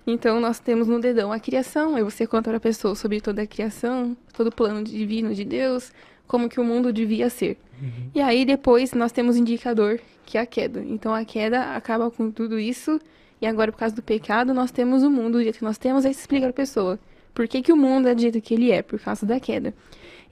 Então, 0.05 0.39
nós 0.39 0.59
temos 0.59 0.87
no 0.87 0.99
dedão 0.99 1.31
a 1.31 1.39
criação. 1.39 1.95
Aí 1.95 2.03
você 2.03 2.27
conta 2.27 2.51
para 2.51 2.57
a 2.57 2.59
pessoa 2.59 2.93
sobre 2.93 3.19
toda 3.19 3.41
a 3.41 3.47
criação, 3.47 4.15
todo 4.31 4.49
o 4.49 4.51
plano 4.51 4.83
divino 4.83 5.33
de 5.33 5.43
Deus, 5.43 5.91
como 6.27 6.47
que 6.47 6.59
o 6.59 6.63
mundo 6.63 6.93
devia 6.93 7.31
ser. 7.31 7.57
Uhum. 7.81 8.11
E 8.13 8.21
aí, 8.21 8.45
depois, 8.45 8.93
nós 8.93 9.11
temos 9.11 9.37
o 9.37 9.39
indicador, 9.39 9.99
que 10.23 10.37
é 10.37 10.41
a 10.41 10.45
queda. 10.45 10.83
Então, 10.87 11.15
a 11.15 11.25
queda 11.25 11.75
acaba 11.75 12.11
com 12.11 12.29
tudo 12.29 12.59
isso. 12.59 13.01
E 13.41 13.47
agora, 13.47 13.71
por 13.71 13.79
causa 13.79 13.95
do 13.95 14.03
pecado, 14.03 14.53
nós 14.53 14.69
temos 14.69 15.01
o 15.01 15.09
mundo 15.09 15.39
do 15.39 15.41
jeito 15.41 15.57
que 15.57 15.65
nós 15.65 15.79
temos. 15.79 16.05
Aí, 16.05 16.13
você 16.13 16.19
explica 16.19 16.43
para 16.43 16.51
a 16.51 16.53
pessoa 16.53 16.99
por 17.33 17.47
que, 17.47 17.61
que 17.61 17.71
o 17.71 17.77
mundo 17.77 18.07
é 18.07 18.15
do 18.15 18.21
jeito 18.21 18.39
que 18.41 18.53
ele 18.53 18.71
é, 18.71 18.81
por 18.81 18.99
causa 18.99 19.25
da 19.25 19.39
queda. 19.39 19.73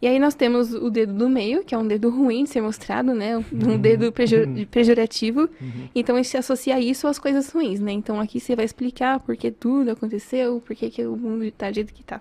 E 0.02 0.08
aí 0.08 0.18
nós 0.18 0.34
temos 0.34 0.74
o 0.74 0.90
dedo 0.90 1.14
do 1.14 1.30
meio, 1.30 1.64
que 1.64 1.76
é 1.76 1.78
um 1.78 1.86
dedo 1.88 2.10
ruim 2.10 2.44
de 2.46 2.50
ser 2.50 2.62
mostrado, 2.62 3.14
né? 3.14 3.38
Um 3.38 3.78
dedo 3.78 4.12
pejor- 4.12 4.48
pejorativo. 4.72 5.48
Então 5.94 6.16
a 6.16 6.22
gente 6.24 6.36
associa 6.36 6.80
isso 6.80 7.08
às 7.08 7.20
coisas 7.20 7.52
ruins, 7.52 7.80
né? 7.80 7.92
Então 7.92 8.20
aqui 8.20 8.40
você 8.40 8.56
vai 8.56 8.66
explicar 8.66 9.20
por 9.20 9.38
que 9.38 9.52
tudo 9.52 9.92
aconteceu, 9.92 10.60
por 10.66 10.76
que, 10.76 10.90
que 10.90 11.06
o 11.06 11.16
mundo 11.16 11.50
tá 11.52 11.70
do 11.70 11.76
jeito 11.76 11.94
que 11.94 12.04
tá. 12.04 12.20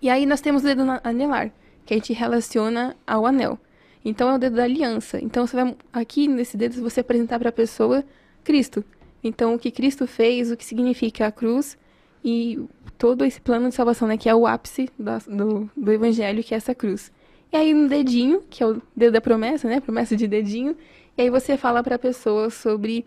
E 0.00 0.10
aí 0.10 0.26
nós 0.26 0.40
temos 0.40 0.62
o 0.62 0.66
dedo 0.66 0.82
anelar, 1.04 1.52
que 1.86 1.94
a 1.94 1.96
gente 1.96 2.12
relaciona 2.12 2.96
ao 3.06 3.24
anel. 3.26 3.56
Então 4.04 4.28
é 4.28 4.34
o 4.34 4.38
dedo 4.38 4.56
da 4.56 4.64
aliança. 4.64 5.22
Então 5.22 5.46
você 5.46 5.54
vai 5.54 5.76
aqui 5.92 6.26
nesse 6.26 6.56
dedo 6.56 6.80
você 6.82 6.98
apresentar 6.98 7.38
para 7.38 7.50
a 7.50 7.52
pessoa 7.52 8.04
Cristo. 8.42 8.84
Então 9.22 9.54
o 9.54 9.58
que 9.58 9.70
Cristo 9.70 10.04
fez, 10.04 10.50
o 10.50 10.56
que 10.56 10.64
significa 10.64 11.28
a 11.28 11.30
cruz 11.30 11.78
e 12.24 12.58
todo 13.02 13.24
esse 13.24 13.40
plano 13.40 13.68
de 13.68 13.74
salvação, 13.74 14.06
né, 14.06 14.16
que 14.16 14.28
é 14.28 14.34
o 14.34 14.46
ápice 14.46 14.88
da- 14.96 15.18
do, 15.26 15.68
do 15.76 15.90
evangelho, 15.90 16.40
que 16.44 16.54
é 16.54 16.56
essa 16.56 16.72
cruz. 16.72 17.10
E 17.52 17.56
aí 17.56 17.74
no 17.74 17.88
dedinho, 17.88 18.42
que 18.48 18.62
é 18.62 18.66
o 18.66 18.80
dedo 18.94 19.14
da 19.14 19.20
promessa, 19.20 19.68
né, 19.68 19.80
promessa 19.80 20.16
de 20.16 20.28
dedinho, 20.28 20.76
e 21.18 21.22
aí 21.22 21.28
você 21.28 21.56
fala 21.56 21.82
para 21.82 21.96
a 21.96 21.98
pessoa 21.98 22.48
sobre 22.48 23.04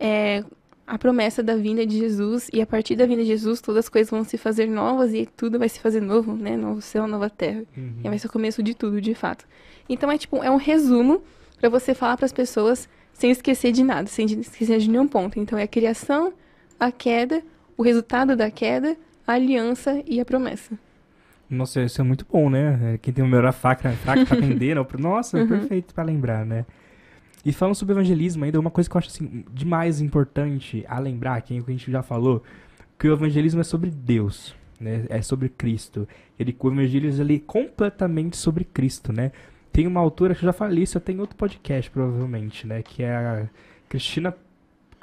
é, 0.00 0.42
a 0.84 0.98
promessa 0.98 1.44
da 1.44 1.54
vinda 1.54 1.86
de 1.86 1.96
Jesus 1.96 2.50
e 2.52 2.60
a 2.60 2.66
partir 2.66 2.96
da 2.96 3.06
vinda 3.06 3.22
de 3.22 3.28
Jesus 3.28 3.60
todas 3.60 3.84
as 3.84 3.88
coisas 3.88 4.10
vão 4.10 4.24
se 4.24 4.36
fazer 4.36 4.66
novas 4.66 5.14
e 5.14 5.28
tudo 5.36 5.60
vai 5.60 5.68
se 5.68 5.78
fazer 5.78 6.00
novo, 6.02 6.32
né, 6.34 6.56
novo 6.56 6.82
céu, 6.82 7.06
nova 7.06 7.30
terra. 7.30 7.62
Uhum. 7.76 8.00
E 8.02 8.08
vai 8.08 8.18
ser 8.18 8.26
o 8.26 8.32
começo 8.32 8.64
de 8.64 8.74
tudo, 8.74 9.00
de 9.00 9.14
fato. 9.14 9.46
Então 9.88 10.10
é 10.10 10.18
tipo, 10.18 10.42
é 10.42 10.50
um 10.50 10.56
resumo 10.56 11.22
para 11.60 11.68
você 11.68 11.94
falar 11.94 12.16
para 12.16 12.26
as 12.26 12.32
pessoas 12.32 12.88
sem 13.12 13.30
esquecer 13.30 13.70
de 13.70 13.84
nada, 13.84 14.08
sem 14.08 14.26
esquecer 14.26 14.80
de 14.80 14.90
nenhum 14.90 15.06
ponto. 15.06 15.38
Então 15.38 15.56
é 15.56 15.62
a 15.62 15.68
criação, 15.68 16.32
a 16.80 16.90
queda, 16.90 17.40
o 17.76 17.82
resultado 17.84 18.34
da 18.34 18.50
queda, 18.50 18.96
a 19.26 19.32
aliança 19.32 20.02
e 20.06 20.20
a 20.20 20.24
promessa. 20.24 20.78
Nossa, 21.48 21.82
isso 21.82 22.00
é 22.00 22.04
muito 22.04 22.26
bom, 22.30 22.50
né? 22.50 22.94
É, 22.94 22.98
Quem 22.98 23.14
tem 23.14 23.24
o 23.24 23.28
melhor 23.28 23.52
faca, 23.52 23.90
fraca 23.92 24.24
pra 24.26 24.34
aprender, 24.36 24.74
não, 24.74 24.86
nossa, 24.98 25.38
é 25.38 25.42
Uhum. 25.42 25.48
perfeito 25.48 25.94
pra 25.94 26.02
lembrar, 26.04 26.44
né? 26.44 26.66
E 27.44 27.52
falando 27.52 27.76
sobre 27.76 27.92
evangelismo 27.94 28.44
ainda, 28.44 28.58
uma 28.58 28.70
coisa 28.70 28.90
que 28.90 28.96
eu 28.96 28.98
acho 28.98 29.08
assim, 29.08 29.44
demais 29.52 30.00
importante 30.00 30.84
a 30.88 30.98
lembrar, 30.98 31.40
que 31.42 31.56
é 31.56 31.60
o 31.60 31.64
que 31.64 31.70
a 31.70 31.74
gente 31.74 31.90
já 31.90 32.02
falou, 32.02 32.42
que 32.98 33.08
o 33.08 33.12
evangelismo 33.12 33.60
é 33.60 33.64
sobre 33.64 33.88
Deus, 33.90 34.54
né? 34.80 35.04
É 35.08 35.22
sobre 35.22 35.48
Cristo. 35.48 36.08
Ele, 36.38 36.56
o 36.58 36.68
evangelismo 36.72 37.22
ele 37.22 37.36
é 37.36 37.40
completamente 37.46 38.36
sobre 38.36 38.64
Cristo, 38.64 39.12
né? 39.12 39.30
Tem 39.72 39.86
uma 39.86 40.00
autora 40.00 40.34
que 40.34 40.40
eu 40.42 40.46
já 40.46 40.52
falei 40.52 40.82
isso, 40.82 40.98
tem 40.98 41.20
outro 41.20 41.36
podcast 41.36 41.88
provavelmente, 41.90 42.66
né? 42.66 42.82
Que 42.82 43.04
é 43.04 43.14
a 43.14 43.46
Cristina 43.88 44.34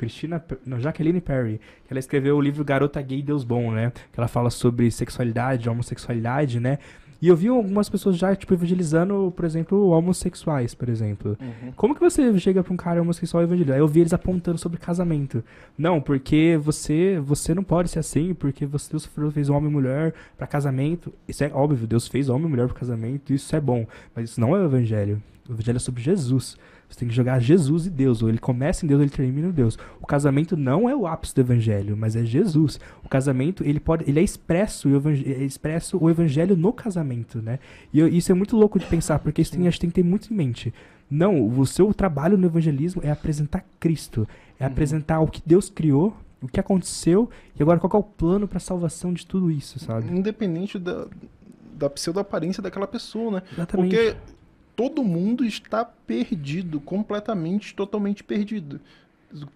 Cristina, 0.03 0.43
não, 0.65 0.79
Jacqueline 0.79 1.21
Perry, 1.21 1.59
que 1.87 1.93
ela 1.93 1.99
escreveu 1.99 2.37
o 2.37 2.41
livro 2.41 2.63
Garota 2.63 3.01
Gay 3.01 3.21
Deus 3.21 3.43
Bom, 3.43 3.71
né? 3.71 3.91
Que 4.11 4.19
ela 4.19 4.27
fala 4.27 4.49
sobre 4.49 4.89
sexualidade, 4.91 5.69
homossexualidade, 5.69 6.59
né? 6.59 6.79
E 7.21 7.29
eu 7.29 7.37
vi 7.37 7.47
algumas 7.47 7.87
pessoas 7.87 8.17
já, 8.17 8.35
tipo, 8.35 8.53
evangelizando, 8.53 9.31
por 9.33 9.45
exemplo, 9.45 9.91
homossexuais, 9.91 10.75
por 10.75 10.89
exemplo. 10.89 11.37
Como 11.77 11.95
que 11.95 12.01
você 12.01 12.37
chega 12.37 12.61
pra 12.61 12.73
um 12.73 12.75
cara 12.75 13.01
homossexual 13.01 13.41
e 13.41 13.45
evangeliza? 13.45 13.75
Aí 13.75 13.79
eu 13.79 13.87
vi 13.87 14.01
eles 14.01 14.11
apontando 14.11 14.57
sobre 14.57 14.77
casamento. 14.77 15.41
Não, 15.77 16.01
porque 16.01 16.59
você 16.61 17.21
você 17.23 17.53
não 17.53 17.63
pode 17.63 17.87
ser 17.87 17.99
assim, 17.99 18.33
porque 18.33 18.65
você, 18.65 18.91
Deus 18.91 19.09
fez 19.33 19.49
homem 19.49 19.69
e 19.69 19.73
mulher 19.73 20.13
pra 20.37 20.45
casamento. 20.45 21.13
Isso 21.25 21.45
é 21.45 21.51
óbvio, 21.53 21.87
Deus 21.87 22.09
fez 22.09 22.27
homem 22.27 22.47
e 22.47 22.49
mulher 22.49 22.67
pro 22.67 22.75
casamento, 22.75 23.33
isso 23.33 23.55
é 23.55 23.61
bom. 23.61 23.87
Mas 24.13 24.31
isso 24.31 24.41
não 24.41 24.53
é 24.53 24.59
o 24.59 24.65
evangelho. 24.65 25.23
O 25.47 25.53
evangelho 25.53 25.77
é 25.77 25.79
sobre 25.79 26.03
Jesus. 26.03 26.57
Você 26.93 26.99
tem 26.99 27.07
que 27.09 27.15
jogar 27.15 27.39
Jesus 27.39 27.87
e 27.87 27.89
Deus. 27.89 28.21
Ou 28.21 28.29
ele 28.29 28.37
começa 28.37 28.85
em 28.85 28.87
Deus, 28.87 28.99
ou 28.99 29.03
ele 29.03 29.09
termina 29.11 29.47
em 29.47 29.51
Deus. 29.51 29.77
O 29.99 30.05
casamento 30.05 30.55
não 30.55 30.87
é 30.87 30.95
o 30.95 31.07
ápice 31.07 31.33
do 31.33 31.41
evangelho, 31.41 31.97
mas 31.97 32.15
é 32.15 32.23
Jesus. 32.23 32.79
O 33.03 33.09
casamento, 33.09 33.63
ele 33.63 33.79
pode, 33.79 34.07
ele 34.07 34.19
é 34.19 34.23
expresso, 34.23 34.87
é 35.07 35.43
expresso 35.43 35.97
o 35.99 36.09
evangelho 36.09 36.55
no 36.55 36.71
casamento, 36.71 37.41
né? 37.41 37.57
E 37.91 37.99
eu- 37.99 38.07
isso 38.07 38.31
é 38.31 38.35
muito 38.35 38.55
louco 38.55 38.77
de 38.77 38.85
pensar, 38.85 39.17
porque 39.19 39.41
isso 39.41 39.51
tem, 39.51 39.61
a 39.61 39.69
gente 39.71 39.79
tem 39.79 39.89
que 39.89 39.95
ter 39.95 40.03
muito 40.03 40.31
em 40.31 40.37
mente. 40.37 40.71
Não, 41.09 41.47
o 41.47 41.65
seu 41.65 41.93
trabalho 41.93 42.37
no 42.37 42.45
evangelismo 42.45 43.01
é 43.03 43.11
apresentar 43.11 43.65
Cristo, 43.79 44.27
é 44.59 44.65
apresentar 44.65 45.19
o 45.19 45.27
que 45.27 45.41
Deus 45.45 45.69
criou, 45.69 46.15
o 46.41 46.47
que 46.47 46.59
aconteceu 46.59 47.29
e 47.57 47.61
agora 47.63 47.79
qual 47.79 47.91
é 47.93 47.97
o 47.97 48.03
plano 48.03 48.47
para 48.47 48.59
salvação 48.59 49.13
de 49.13 49.25
tudo 49.25 49.49
isso, 49.49 49.79
sabe? 49.79 50.15
Independente 50.15 50.77
da, 50.77 51.05
da 51.77 51.89
pseudo-aparência 51.89 52.61
daquela 52.61 52.87
pessoa, 52.87 53.31
né? 53.31 53.41
Exatamente. 53.53 53.95
Porque 53.95 54.15
todo 54.75 55.03
mundo 55.03 55.45
está 55.45 55.83
perdido, 55.85 56.79
completamente, 56.79 57.73
totalmente 57.75 58.23
perdido. 58.23 58.79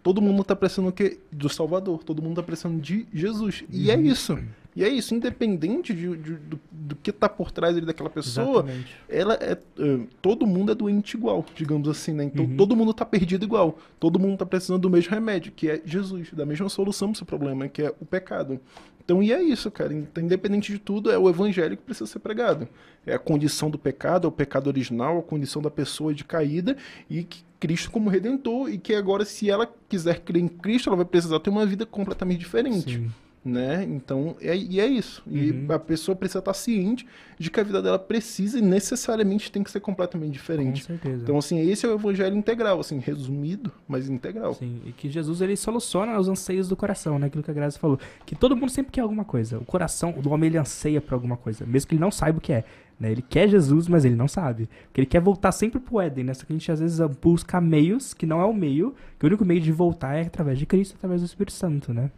Todo 0.02 0.22
mundo 0.22 0.42
está 0.42 0.56
precisando 0.56 0.88
o 0.90 0.92
quê? 0.92 1.20
Do 1.32 1.50
Salvador. 1.50 2.04
Todo 2.04 2.20
mundo 2.22 2.32
está 2.32 2.44
precisando 2.44 2.82
de 2.82 3.06
Jesus. 3.14 3.64
E 3.72 3.92
é 3.92 3.96
Uhum. 3.96 4.02
isso. 4.06 4.40
E 4.76 4.84
é 4.84 4.90
isso. 4.90 5.14
Independente 5.14 5.94
de, 5.94 6.18
de- 6.18 6.34
do, 6.36 6.60
do 6.72 6.96
que 6.96 7.12
está 7.12 7.30
por 7.30 7.52
trás 7.52 7.76
daquela 7.86 8.10
pessoa, 8.10 8.62
Exatamente. 8.64 8.96
ela 9.08 9.36
é. 9.36 9.56
eh, 9.78 10.00
todo 10.20 10.48
mundo 10.48 10.72
é 10.72 10.76
doente 10.76 11.16
igual, 11.16 11.46
digamos 11.56 11.88
assim, 11.90 12.12
né? 12.12 12.24
Então 12.24 12.46
Uhum. 12.46 12.58
todo 12.58 12.76
mundo 12.76 12.90
está 12.90 13.06
perdido 13.06 13.44
igual. 13.46 13.78
Todo 14.00 14.18
mundo 14.20 14.34
está 14.34 14.46
precisando 14.48 14.82
do 14.82 14.90
mesmo 14.90 15.12
remédio, 15.14 15.52
que 15.52 15.70
é 15.70 15.80
Jesus, 15.86 16.32
da 16.34 16.46
mesma 16.46 16.70
solução 16.70 17.10
para 17.10 17.14
o 17.14 17.18
seu 17.18 17.28
problema, 17.28 17.68
que 17.68 17.84
é 17.84 17.94
o 18.02 18.06
pecado. 18.06 18.60
Então, 19.08 19.24
e 19.24 19.32
é 19.32 19.42
isso, 19.42 19.72
cara. 19.72 19.94
Então, 19.94 20.22
independente 20.22 20.70
de 20.70 20.78
tudo, 20.78 21.10
é 21.10 21.18
o 21.18 21.30
evangelho 21.30 21.78
que 21.78 21.84
precisa 21.84 22.06
ser 22.06 22.20
pregado. 22.20 22.68
É 23.06 23.14
a 23.14 23.20
condição 23.20 23.70
do 23.70 23.80
pecado, 23.80 24.26
é 24.26 24.28
o 24.28 24.32
pecado 24.34 24.68
original, 24.68 25.18
a 25.18 25.24
condição 25.24 25.62
da 25.62 25.72
pessoa 25.72 26.14
de 26.14 26.26
caída 26.26 26.76
e 27.10 27.24
que 27.24 27.42
Cristo 27.58 27.90
como 27.90 28.10
redentor 28.10 28.70
e 28.70 28.78
que 28.78 28.94
agora, 28.94 29.24
se 29.24 29.50
ela 29.50 29.66
quiser 29.88 30.20
crer 30.20 30.44
em 30.44 30.48
Cristo, 30.50 30.90
ela 30.90 30.98
vai 30.98 31.06
precisar 31.06 31.40
ter 31.40 31.50
uma 31.50 31.66
vida 31.66 31.86
completamente 31.86 32.40
diferente 32.40 32.98
Sim. 32.98 33.12
Né? 33.48 33.84
Então, 33.84 34.36
é, 34.42 34.56
e 34.56 34.80
é 34.80 34.86
isso. 34.86 35.24
E 35.26 35.52
Uhum. 35.52 35.68
a 35.72 35.80
pessoa 35.80 36.16
precisa 36.16 36.40
estar 36.40 36.54
ciente 36.54 37.06
de 37.40 37.50
que 37.50 37.60
a 37.60 37.64
vida 37.64 37.82
dela 37.82 37.98
precisa 38.00 38.60
e 38.60 38.62
necessariamente 38.62 39.52
tem 39.52 39.64
que 39.64 39.72
ser 39.72 39.80
completamente 39.80 40.28
Com 40.30 40.34
diferente. 40.34 40.84
certeza. 40.84 41.24
Então, 41.24 41.38
assim, 41.38 41.60
esse 41.60 41.86
é 41.86 41.90
o 41.90 41.94
evangelho 41.96 42.36
integral, 42.36 42.80
assim, 42.80 43.00
resumido, 43.00 43.72
mas 43.88 44.10
integral. 44.10 44.54
Sim, 44.56 44.82
e 44.86 44.92
que 44.92 45.10
Jesus 45.10 45.42
ele 45.42 45.56
soluciona 45.56 46.20
os 46.20 46.28
anseios 46.28 46.68
do 46.68 46.76
coração, 46.76 47.18
né? 47.18 47.28
Aquilo 47.28 47.44
que 47.44 47.52
a 47.52 47.54
Graça 47.54 47.80
falou. 47.80 48.00
Que 48.26 48.36
todo 48.36 48.56
mundo 48.56 48.70
sempre 48.70 48.92
quer 48.92 49.02
alguma 49.02 49.24
coisa. 49.26 49.58
O 49.58 49.66
coração 49.66 50.12
do 50.12 50.30
homem 50.32 50.48
ele 50.50 50.58
anseia 50.58 51.00
por 51.00 51.14
alguma 51.14 51.38
coisa, 51.38 51.66
mesmo 51.66 51.88
que 51.90 51.96
ele 51.96 52.02
não 52.02 52.12
saiba 52.12 52.38
o 52.40 52.42
que 52.42 52.52
é. 52.54 52.64
Né? 53.00 53.12
Ele 53.12 53.22
quer 53.22 53.48
Jesus, 53.48 53.88
mas 53.88 54.04
ele 54.06 54.16
não 54.16 54.28
sabe. 54.28 54.68
Porque 54.88 55.02
ele 55.02 55.06
quer 55.08 55.22
voltar 55.22 55.52
sempre 55.52 55.80
pro 55.80 56.02
Éden, 56.02 56.24
né? 56.26 56.34
Só 56.34 56.44
que 56.46 56.52
a 56.52 56.56
gente 56.56 56.72
às 56.72 56.80
vezes 56.80 57.00
busca 57.22 57.62
meios 57.62 58.14
que 58.14 58.26
não 58.26 58.42
é 58.42 58.46
o 58.46 58.54
meio, 58.54 58.96
que 59.20 59.26
o 59.26 59.28
único 59.28 59.46
meio 59.46 59.62
de 59.62 59.72
voltar 59.72 60.16
é 60.16 60.22
através 60.24 60.58
de 60.58 60.66
Cristo, 60.66 60.96
através 60.98 61.22
do 61.22 61.26
Espírito 61.26 61.54
Santo, 61.54 61.94
né? 61.94 62.10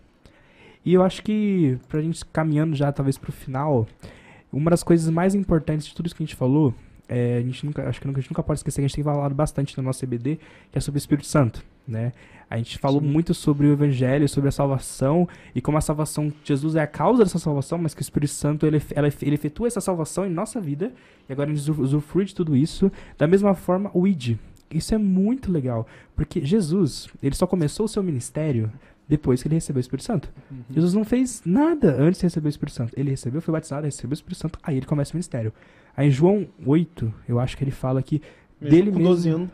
E 0.86 0.94
eu 0.94 1.04
acho 1.04 1.22
que, 1.24 1.78
pra 1.88 2.02
gente 2.02 2.24
caminhando 2.26 2.76
já 2.76 2.92
talvez 2.92 3.18
pro 3.18 3.32
final, 3.32 3.88
uma 4.52 4.72
das 4.72 4.84
coisas 4.84 5.10
mais 5.10 5.36
importantes 5.36 5.88
de 5.88 5.94
tudo 5.94 6.06
isso 6.08 6.16
que 6.16 6.24
a 6.24 6.26
gente 6.26 6.36
falou 6.36 6.74
é, 7.10 7.38
a 7.38 7.42
gente 7.42 7.66
nunca, 7.66 7.90
acho 7.90 8.00
que 8.00 8.08
a 8.08 8.12
gente 8.12 8.30
nunca 8.30 8.44
pode 8.44 8.60
esquecer 8.60 8.82
que 8.82 8.86
a 8.86 8.88
gente 8.88 8.96
tem 8.96 9.04
falado 9.04 9.34
bastante 9.34 9.76
no 9.76 9.84
nosso 9.84 10.06
CBD, 10.06 10.40
que 10.72 10.78
é 10.78 10.80
sobre 10.80 10.98
o 10.98 11.02
Espírito 11.02 11.26
Santo, 11.26 11.66
né? 11.88 12.14
A 12.48 12.56
gente 12.58 12.78
falou 12.78 13.02
Sim. 13.02 13.08
muito 13.08 13.34
sobre 13.34 13.66
o 13.66 13.74
Evangelho, 13.74 14.30
sobre 14.30 14.50
a 14.50 14.52
salvação 14.52 15.28
e 15.56 15.60
como 15.60 15.76
a 15.78 15.82
salvação, 15.82 16.32
Jesus 16.44 16.76
é 16.76 16.82
a 16.82 16.88
causa 16.88 17.24
dessa 17.24 17.40
salvação, 17.40 17.80
mas 17.80 17.96
que 17.96 18.02
o 18.02 18.04
Espírito 18.04 18.34
Santo 18.34 18.66
ele, 18.68 18.80
ele 19.22 19.36
efetua 19.36 19.66
essa 19.66 19.82
salvação 19.82 20.26
em 20.26 20.30
nossa 20.30 20.62
vida 20.62 20.94
e 21.28 21.34
agora 21.34 21.52
a 21.52 21.54
gente 21.54 21.72
usufrui 21.72 22.26
de 22.26 22.36
tudo 22.36 22.56
isso. 22.56 22.92
Da 23.18 23.28
mesma 23.28 23.56
forma, 23.56 23.90
o 23.92 24.08
ID. 24.08 24.38
Isso 24.72 24.94
é 24.94 25.00
muito 25.00 25.52
legal, 25.52 25.88
porque 26.16 26.46
Jesus, 26.46 27.08
ele 27.24 27.34
só 27.34 27.48
começou 27.48 27.88
o 27.88 27.90
seu 27.90 28.04
ministério 28.04 28.72
depois 29.10 29.42
que 29.42 29.48
ele 29.48 29.56
recebeu 29.56 29.80
o 29.80 29.82
Espírito 29.82 30.06
Santo. 30.06 30.32
Uhum. 30.52 30.64
Jesus 30.70 30.94
não 30.94 31.04
fez 31.04 31.42
nada 31.44 31.96
antes 32.00 32.20
de 32.20 32.28
receber 32.28 32.48
o 32.48 32.50
Espírito 32.50 32.76
Santo. 32.76 32.94
Ele 32.96 33.10
recebeu, 33.10 33.42
foi 33.42 33.52
batizado, 33.52 33.86
recebeu 33.86 34.12
o 34.12 34.14
Espírito 34.14 34.38
Santo, 34.38 34.60
aí 34.62 34.78
ele 34.78 34.86
começa 34.86 35.12
o 35.14 35.16
ministério. 35.16 35.52
Aí 35.98 36.08
em 36.08 36.12
João 36.12 36.48
8, 36.64 37.12
eu 37.28 37.40
acho 37.40 37.58
que 37.58 37.64
ele 37.64 37.72
fala 37.72 38.04
que 38.04 38.22
mesmo 38.62 38.78
dele 38.78 38.92
com 38.92 39.02
12 39.02 39.30
anos, 39.30 39.50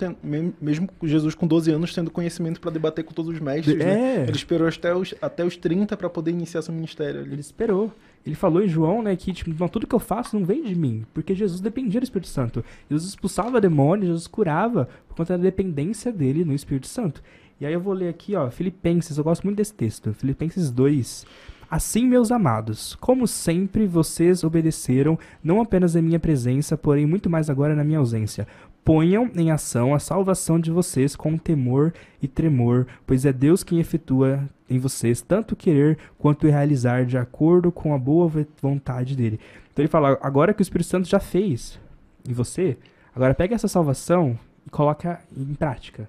mesmo 0.60 0.90
Jesus 1.04 1.36
com 1.36 1.46
12 1.46 1.72
anos 1.72 1.94
tendo 1.94 2.10
conhecimento 2.10 2.60
para 2.60 2.72
debater 2.72 3.06
com 3.06 3.14
todos 3.14 3.32
os 3.32 3.40
mestres, 3.40 3.78
né? 3.78 3.86
é. 3.86 4.18
né? 4.18 4.24
Ele 4.24 4.36
esperou 4.36 4.68
até 4.68 4.96
os, 4.96 5.14
até 5.22 5.46
os 5.46 5.56
30 5.56 5.96
para 5.96 6.10
poder 6.10 6.32
iniciar 6.32 6.64
seu 6.64 6.74
ministério. 6.74 7.22
Ele 7.22 7.40
esperou. 7.40 7.94
Ele 8.26 8.34
falou 8.34 8.64
em 8.64 8.68
João, 8.68 9.04
né, 9.04 9.16
que 9.16 9.32
tipo, 9.32 9.52
não, 9.60 9.68
tudo 9.68 9.86
que 9.86 9.94
eu 9.94 10.00
faço 10.00 10.38
não 10.38 10.44
vem 10.44 10.64
de 10.64 10.74
mim, 10.74 11.06
porque 11.14 11.36
Jesus 11.36 11.62
dependia 11.62 12.02
do 12.02 12.04
Espírito 12.06 12.28
Santo. 12.28 12.66
Jesus 12.90 13.10
expulsava 13.10 13.62
demônios, 13.62 14.08
Jesus 14.08 14.26
curava 14.26 14.90
por 15.08 15.16
conta 15.16 15.38
da 15.38 15.44
dependência 15.44 16.12
dele 16.12 16.44
no 16.44 16.54
Espírito 16.54 16.88
Santo. 16.88 17.22
E 17.60 17.66
aí 17.66 17.74
eu 17.74 17.80
vou 17.80 17.94
ler 17.94 18.10
aqui, 18.10 18.36
ó, 18.36 18.50
Filipenses, 18.50 19.18
eu 19.18 19.24
gosto 19.24 19.44
muito 19.44 19.58
desse 19.58 19.74
texto, 19.74 20.14
Filipenses 20.14 20.70
2. 20.70 21.26
Assim, 21.72 22.06
meus 22.06 22.32
amados, 22.32 22.96
como 22.96 23.26
sempre 23.26 23.88
vocês 23.88 24.44
obedeceram, 24.44 25.18
não 25.44 25.62
apenas 25.62 25.96
em 25.96 26.02
minha 26.02 26.20
presença, 26.20 26.78
porém 26.78 27.06
muito 27.06 27.30
mais 27.30 27.50
agora 27.50 27.76
na 27.76 27.84
minha 27.84 28.00
ausência. 28.00 28.46
Ponham 28.84 29.32
em 29.36 29.50
ação 29.52 29.96
a 29.96 30.00
salvação 30.00 30.60
de 30.60 30.70
vocês 30.70 31.16
com 31.16 31.38
temor 31.38 31.94
e 32.22 32.28
tremor, 32.28 32.86
pois 33.08 33.26
é 33.26 33.34
Deus 33.34 33.64
quem 33.64 33.80
efetua 33.80 34.48
em 34.70 34.78
vocês 34.78 35.22
tanto 35.22 35.56
querer 35.56 35.98
quanto 36.20 36.48
realizar 36.48 37.06
de 37.06 37.18
acordo 37.18 37.72
com 37.72 37.96
a 37.96 37.98
boa 37.98 38.30
vontade 38.62 39.16
dele. 39.16 39.40
Então 39.72 39.82
ele 39.82 39.90
fala: 39.90 40.20
agora 40.22 40.54
que 40.54 40.62
o 40.62 40.64
Espírito 40.64 40.90
Santo 40.90 41.08
já 41.08 41.20
fez 41.20 41.80
em 42.28 42.34
você, 42.34 42.78
agora 43.16 43.34
pega 43.34 43.56
essa 43.56 43.68
salvação 43.68 44.38
e 44.68 44.70
coloca 44.70 45.20
em 45.36 45.54
prática. 45.56 46.08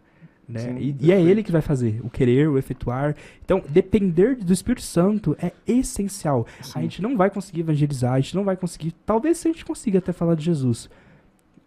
Né? 0.48 0.60
Sim, 0.60 0.77
e, 0.78 0.97
e, 1.01 1.12
é 1.12 1.20
ele 1.20 1.43
que 1.43 1.51
vai 1.51 1.60
fazer, 1.60 2.01
o 2.05 2.10
querer, 2.10 2.48
o 2.48 2.56
efetuar. 2.56 3.16
Então, 3.44 3.62
depender 3.68 4.36
do 4.36 4.52
Espírito 4.52 4.82
Santo 4.82 5.36
é 5.40 5.52
essencial. 5.66 6.47
Sim. 6.62 6.78
A 6.78 6.82
gente 6.82 7.02
não 7.02 7.16
vai 7.16 7.31
conseguir 7.31 7.60
evangelizar, 7.60 8.12
a 8.12 8.20
gente 8.20 8.36
não 8.36 8.44
vai 8.44 8.56
conseguir. 8.56 8.93
Talvez 9.05 9.44
a 9.44 9.48
gente 9.48 9.64
consiga 9.64 9.98
até 9.98 10.12
falar 10.12 10.36
de 10.36 10.44
Jesus. 10.44 10.89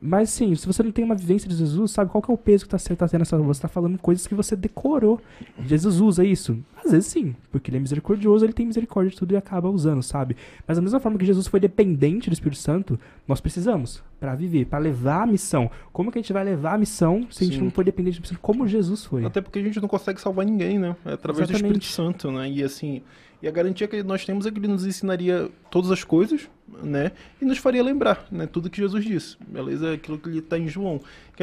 Mas 0.02 0.30
sim, 0.30 0.56
se 0.56 0.66
você 0.66 0.82
não 0.82 0.92
tem 0.92 1.04
uma 1.04 1.16
vivência 1.16 1.50
de 1.50 1.56
Jesus, 1.56 1.92
sabe 1.92 2.10
qual 2.10 2.22
que 2.22 2.32
é 2.32 2.34
o 2.34 2.38
peso 2.38 2.66
que 2.66 2.72
você 2.72 2.94
está 2.94 3.06
tendo 3.06 3.20
nessa 3.20 3.38
Você 3.38 3.58
está 3.58 3.68
falando 3.68 3.98
coisas 3.98 4.26
que 4.26 4.34
você 4.34 4.56
decorou. 4.56 5.20
Jesus 5.66 6.00
usa 6.00 6.24
isso? 6.24 6.58
Às 6.84 6.92
vezes 6.92 7.08
sim, 7.08 7.36
porque 7.52 7.70
ele 7.70 7.78
é 7.78 7.80
misericordioso, 7.82 8.46
ele 8.46 8.54
tem 8.54 8.66
misericórdia 8.66 9.12
de 9.12 9.18
tudo 9.18 9.34
e 9.34 9.38
acaba 9.38 9.70
usando, 9.70 10.02
sabe? 10.02 10.38
Mas 10.66 10.78
da 10.78 10.82
mesma 10.82 11.02
forma 11.02 11.18
que 11.18 11.26
Jesus 11.26 11.48
foi 11.48 11.60
dependente 11.60 12.30
do 12.30 12.34
Espírito 12.34 12.60
Santo, 12.60 12.98
nós 13.28 13.42
precisamos 13.42 14.02
para 14.22 14.36
viver, 14.36 14.66
para 14.68 14.80
levar 14.80 15.24
a 15.24 15.28
missão. 15.28 15.70
Como 15.92 16.12
que 16.12 16.18
a 16.18 16.22
gente 16.22 16.32
vai 16.32 16.46
levar 16.46 16.76
a 16.76 16.78
missão 16.78 17.28
se 17.30 17.44
a 17.44 17.48
gente 17.48 17.58
sim. 17.58 17.64
não 17.64 17.72
for 17.72 17.84
dependente 17.84 18.20
do 18.20 18.24
Espírito 18.24 18.36
Santo, 18.36 18.42
como 18.42 18.66
Jesus 18.66 19.04
foi? 19.04 19.26
Até 19.26 19.42
porque 19.42 19.60
a 19.60 19.64
gente 19.64 19.82
não 19.82 19.90
consegue 19.90 20.22
salvar 20.22 20.46
ninguém, 20.46 20.80
né? 20.80 20.96
É 21.06 21.14
através 21.14 21.50
Exatamente. 21.50 21.74
do 21.74 21.82
Espírito 21.82 21.86
Santo, 21.86 22.32
né? 22.32 22.50
E 22.50 22.64
assim, 22.64 23.02
e 23.42 23.48
a 23.48 23.52
garantia 23.52 23.88
que 23.88 24.04
nós 24.04 24.26
temos 24.26 24.46
é 24.46 24.52
que 24.52 24.60
ele 24.60 24.68
nos 24.68 24.86
ensinaria 24.86 25.50
todas 25.72 25.92
as 25.92 26.04
coisas, 26.04 26.50
né? 26.84 27.14
E 27.42 27.46
nos 27.46 27.58
faria 27.58 27.82
lembrar, 27.82 28.28
né? 28.30 28.46
Tudo 28.46 28.70
que 28.70 28.82
Jesus 28.82 29.04
disse. 29.04 29.38
Beleza? 29.48 29.94
Aquilo 29.94 30.20
que 30.20 30.28
ele 30.28 30.40
está 30.40 30.58
em 30.58 30.68
João. 30.68 31.00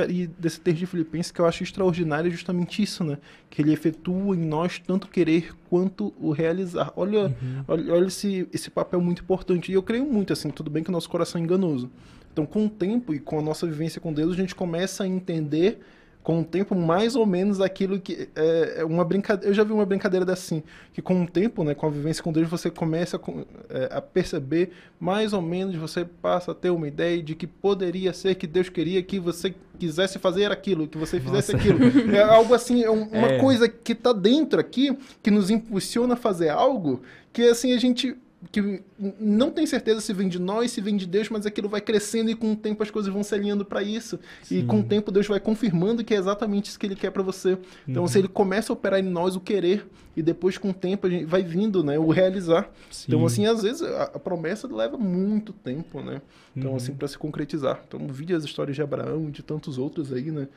E 0.08 0.26
desse 0.26 0.60
texto 0.60 0.78
de 0.78 0.86
Filipenses 0.86 1.32
que 1.32 1.40
eu 1.40 1.46
acho 1.46 1.62
extraordinário 1.62 2.28
é 2.28 2.30
justamente 2.30 2.82
isso, 2.82 3.02
né? 3.02 3.16
Que 3.48 3.62
ele 3.62 3.72
efetua 3.72 4.36
em 4.36 4.44
nós 4.44 4.78
tanto 4.78 5.08
querer 5.08 5.54
quanto 5.70 6.12
o 6.20 6.32
realizar. 6.32 6.92
Olha, 6.96 7.34
uhum. 7.42 7.64
olha, 7.66 7.94
olha 7.94 8.06
esse, 8.06 8.46
esse 8.52 8.70
papel 8.70 9.00
muito 9.00 9.22
importante. 9.22 9.72
E 9.72 9.74
eu 9.74 9.82
creio 9.82 10.04
muito, 10.04 10.34
assim, 10.34 10.50
tudo 10.50 10.70
bem 10.70 10.82
que 10.82 10.90
o 10.90 10.92
nosso 10.92 11.08
coração 11.08 11.40
é 11.40 11.44
enganoso. 11.44 11.90
Então, 12.30 12.44
com 12.44 12.66
o 12.66 12.68
tempo 12.68 13.14
e 13.14 13.18
com 13.18 13.38
a 13.38 13.42
nossa 13.42 13.66
vivência 13.66 14.02
com 14.02 14.12
Deus, 14.12 14.34
a 14.34 14.36
gente 14.36 14.54
começa 14.54 15.04
a 15.04 15.08
entender 15.08 15.80
com 16.26 16.40
o 16.40 16.44
tempo 16.44 16.74
mais 16.74 17.14
ou 17.14 17.24
menos 17.24 17.60
aquilo 17.60 18.00
que 18.00 18.28
é, 18.34 18.78
é 18.78 18.84
uma 18.84 19.04
brincadeira. 19.04 19.48
Eu 19.48 19.54
já 19.54 19.62
vi 19.62 19.70
uma 19.70 19.86
brincadeira 19.86 20.32
assim, 20.32 20.60
que 20.92 21.00
com 21.00 21.22
o 21.22 21.24
tempo, 21.28 21.62
né, 21.62 21.72
com 21.72 21.86
a 21.86 21.88
vivência 21.88 22.20
com 22.20 22.32
Deus, 22.32 22.48
você 22.48 22.68
começa 22.68 23.16
a, 23.16 23.20
é, 23.72 23.88
a 23.92 24.02
perceber 24.02 24.72
mais 24.98 25.32
ou 25.32 25.40
menos, 25.40 25.76
você 25.76 26.04
passa 26.04 26.50
a 26.50 26.54
ter 26.54 26.70
uma 26.70 26.88
ideia 26.88 27.22
de 27.22 27.36
que 27.36 27.46
poderia 27.46 28.12
ser 28.12 28.34
que 28.34 28.44
Deus 28.44 28.68
queria 28.68 29.00
que 29.04 29.20
você 29.20 29.54
quisesse 29.78 30.18
fazer 30.18 30.50
aquilo, 30.50 30.88
que 30.88 30.98
você 30.98 31.20
fizesse 31.20 31.52
Nossa. 31.52 31.64
aquilo. 31.64 32.10
É 32.12 32.22
algo 32.24 32.54
assim, 32.54 32.82
é 32.82 32.90
uma 32.90 33.28
é. 33.28 33.38
coisa 33.38 33.68
que 33.68 33.92
está 33.92 34.12
dentro 34.12 34.58
aqui, 34.58 34.98
que 35.22 35.30
nos 35.30 35.48
impulsiona 35.48 36.14
a 36.14 36.16
fazer 36.16 36.48
algo, 36.48 37.02
que 37.32 37.42
assim 37.42 37.72
a 37.72 37.78
gente 37.78 38.16
que 38.50 38.82
não 39.18 39.50
tem 39.50 39.66
certeza 39.66 40.00
se 40.00 40.12
vem 40.12 40.28
de 40.28 40.38
nós, 40.38 40.70
se 40.70 40.80
vem 40.80 40.96
de 40.96 41.06
Deus, 41.06 41.28
mas 41.28 41.46
aquilo 41.46 41.68
vai 41.68 41.80
crescendo 41.80 42.30
e 42.30 42.34
com 42.34 42.52
o 42.52 42.56
tempo 42.56 42.82
as 42.82 42.90
coisas 42.90 43.12
vão 43.12 43.22
se 43.22 43.34
alinhando 43.34 43.64
para 43.64 43.82
isso. 43.82 44.18
Sim. 44.42 44.58
E 44.58 44.64
com 44.64 44.80
o 44.80 44.82
tempo 44.82 45.10
Deus 45.10 45.26
vai 45.26 45.40
confirmando 45.40 46.04
que 46.04 46.14
é 46.14 46.16
exatamente 46.16 46.68
isso 46.68 46.78
que 46.78 46.86
ele 46.86 46.96
quer 46.96 47.10
para 47.10 47.22
você. 47.22 47.58
Então, 47.86 48.02
uhum. 48.02 48.08
se 48.08 48.18
ele 48.18 48.28
começa 48.28 48.72
a 48.72 48.74
operar 48.74 49.00
em 49.00 49.02
nós 49.02 49.36
o 49.36 49.40
querer 49.40 49.86
e 50.16 50.22
depois 50.22 50.56
com 50.56 50.70
o 50.70 50.74
tempo 50.74 51.06
a 51.06 51.10
gente 51.10 51.26
vai 51.26 51.42
vindo, 51.42 51.84
né, 51.84 51.98
o 51.98 52.08
realizar. 52.08 52.70
Sim. 52.90 53.06
Então, 53.08 53.26
assim, 53.26 53.46
às 53.46 53.62
vezes 53.62 53.82
a, 53.82 54.04
a, 54.04 54.18
promessa 54.18 54.66
leva 54.66 54.96
muito 54.96 55.52
tempo, 55.52 56.00
né? 56.00 56.22
Então, 56.56 56.70
uhum. 56.70 56.76
assim, 56.76 56.94
para 56.94 57.06
se 57.06 57.18
concretizar. 57.18 57.82
Então, 57.86 58.06
vi 58.08 58.32
as 58.32 58.44
histórias 58.44 58.74
de 58.74 58.82
Abraão 58.82 59.28
e 59.28 59.30
de 59.30 59.42
tantos 59.42 59.76
outros 59.76 60.12
aí, 60.12 60.30
né? 60.30 60.48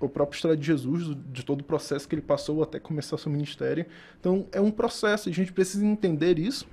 O 0.00 0.08
próprio 0.08 0.36
história 0.36 0.56
de 0.56 0.64
Jesus, 0.64 1.16
de 1.32 1.44
todo 1.44 1.62
o 1.62 1.64
processo 1.64 2.06
que 2.06 2.14
ele 2.14 2.22
passou 2.22 2.62
até 2.62 2.78
começar 2.78 3.16
seu 3.16 3.32
ministério. 3.32 3.86
Então, 4.20 4.46
é 4.52 4.60
um 4.60 4.70
processo, 4.70 5.28
a 5.28 5.32
gente 5.32 5.52
precisa 5.52 5.84
entender 5.84 6.38
isso 6.38 6.66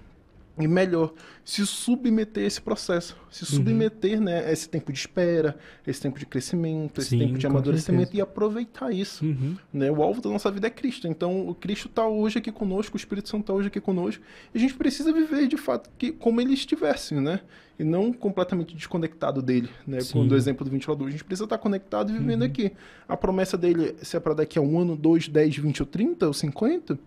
e 0.57 0.67
melhor, 0.67 1.11
se 1.43 1.65
submeter 1.65 2.43
a 2.43 2.47
esse 2.47 2.61
processo, 2.61 3.17
se 3.31 3.43
uhum. 3.43 3.57
submeter 3.57 4.21
né, 4.21 4.45
a 4.45 4.51
esse 4.51 4.69
tempo 4.69 4.93
de 4.93 4.99
espera, 4.99 5.57
esse 5.85 5.99
tempo 5.99 6.19
de 6.19 6.27
crescimento, 6.27 7.01
esse 7.01 7.09
Sim, 7.09 7.19
tempo 7.19 7.39
de 7.39 7.47
amadurecimento 7.47 8.15
e 8.15 8.21
aproveitar 8.21 8.91
isso. 8.91 9.25
Uhum. 9.25 9.55
Né? 9.73 9.91
O 9.91 10.03
alvo 10.03 10.21
da 10.21 10.29
nossa 10.29 10.51
vida 10.51 10.67
é 10.67 10.69
Cristo. 10.69 11.07
Então, 11.07 11.47
o 11.47 11.55
Cristo 11.55 11.87
está 11.87 12.05
hoje 12.05 12.37
aqui 12.37 12.51
conosco, 12.51 12.95
o 12.95 12.97
Espírito 12.97 13.29
Santo 13.29 13.41
está 13.41 13.53
hoje 13.53 13.69
aqui 13.69 13.81
conosco, 13.81 14.23
e 14.53 14.57
a 14.57 14.61
gente 14.61 14.75
precisa 14.75 15.11
viver 15.11 15.47
de 15.47 15.57
fato 15.57 15.89
que, 15.97 16.11
como 16.11 16.39
ele 16.39 16.53
estivesse, 16.53 17.15
né? 17.15 17.39
E 17.79 17.83
não 17.83 18.13
completamente 18.13 18.75
desconectado 18.75 19.41
dele, 19.41 19.69
né? 19.87 19.97
Com 20.11 20.19
o 20.19 20.35
exemplo 20.35 20.63
do 20.63 20.69
ventilador. 20.69 21.07
A 21.07 21.11
gente 21.11 21.23
precisa 21.23 21.45
estar 21.45 21.57
conectado 21.57 22.11
e 22.11 22.13
vivendo 22.13 22.41
uhum. 22.41 22.47
aqui. 22.47 22.71
A 23.09 23.17
promessa 23.17 23.57
dele, 23.57 23.95
se 24.03 24.15
é 24.15 24.19
para 24.19 24.35
daqui 24.35 24.59
a 24.59 24.61
um 24.61 24.79
ano, 24.79 24.95
dois, 24.95 25.27
dez, 25.27 25.57
vinte 25.57 25.81
ou 25.81 25.87
trinta 25.87 26.27
ou 26.27 26.33
cinquenta 26.33 26.99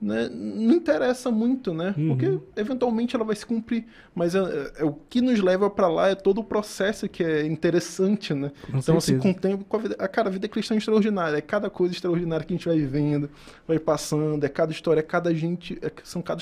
né, 0.00 0.28
não 0.32 0.74
interessa 0.74 1.30
muito, 1.30 1.74
né? 1.74 1.92
Uhum. 1.98 2.08
Porque 2.08 2.38
eventualmente 2.56 3.16
ela 3.16 3.24
vai 3.24 3.34
se 3.34 3.44
cumprir. 3.44 3.84
Mas 4.14 4.34
é, 4.34 4.38
é, 4.38 4.72
é 4.82 4.84
o 4.84 4.92
que 4.92 5.20
nos 5.20 5.40
leva 5.40 5.68
para 5.68 5.88
lá 5.88 6.08
é 6.08 6.14
todo 6.14 6.38
o 6.38 6.44
processo 6.44 7.08
que 7.08 7.22
é 7.22 7.44
interessante, 7.44 8.32
né? 8.32 8.52
Com 8.62 8.78
então, 8.78 8.96
assim, 8.96 9.12
certeza. 9.12 9.18
assim, 9.18 9.32
com 9.32 9.38
o 9.38 9.40
tempo, 9.40 9.64
com 9.64 9.76
a, 9.76 9.80
vida, 9.80 9.96
a, 9.98 10.06
cara, 10.06 10.28
a 10.28 10.30
vida 10.30 10.46
é 10.46 10.48
cristã 10.48 10.76
extraordinária. 10.76 11.36
É 11.36 11.40
cada 11.40 11.68
coisa 11.68 11.94
extraordinária 11.94 12.46
que 12.46 12.54
a 12.54 12.56
gente 12.56 12.68
vai 12.68 12.78
vivendo, 12.78 13.28
vai 13.66 13.78
passando, 13.78 14.44
é 14.44 14.48
cada 14.48 14.70
história, 14.70 15.00
é 15.00 15.02
cada 15.02 15.34
gente, 15.34 15.76
é, 15.82 15.90
são 16.04 16.22
cada, 16.22 16.40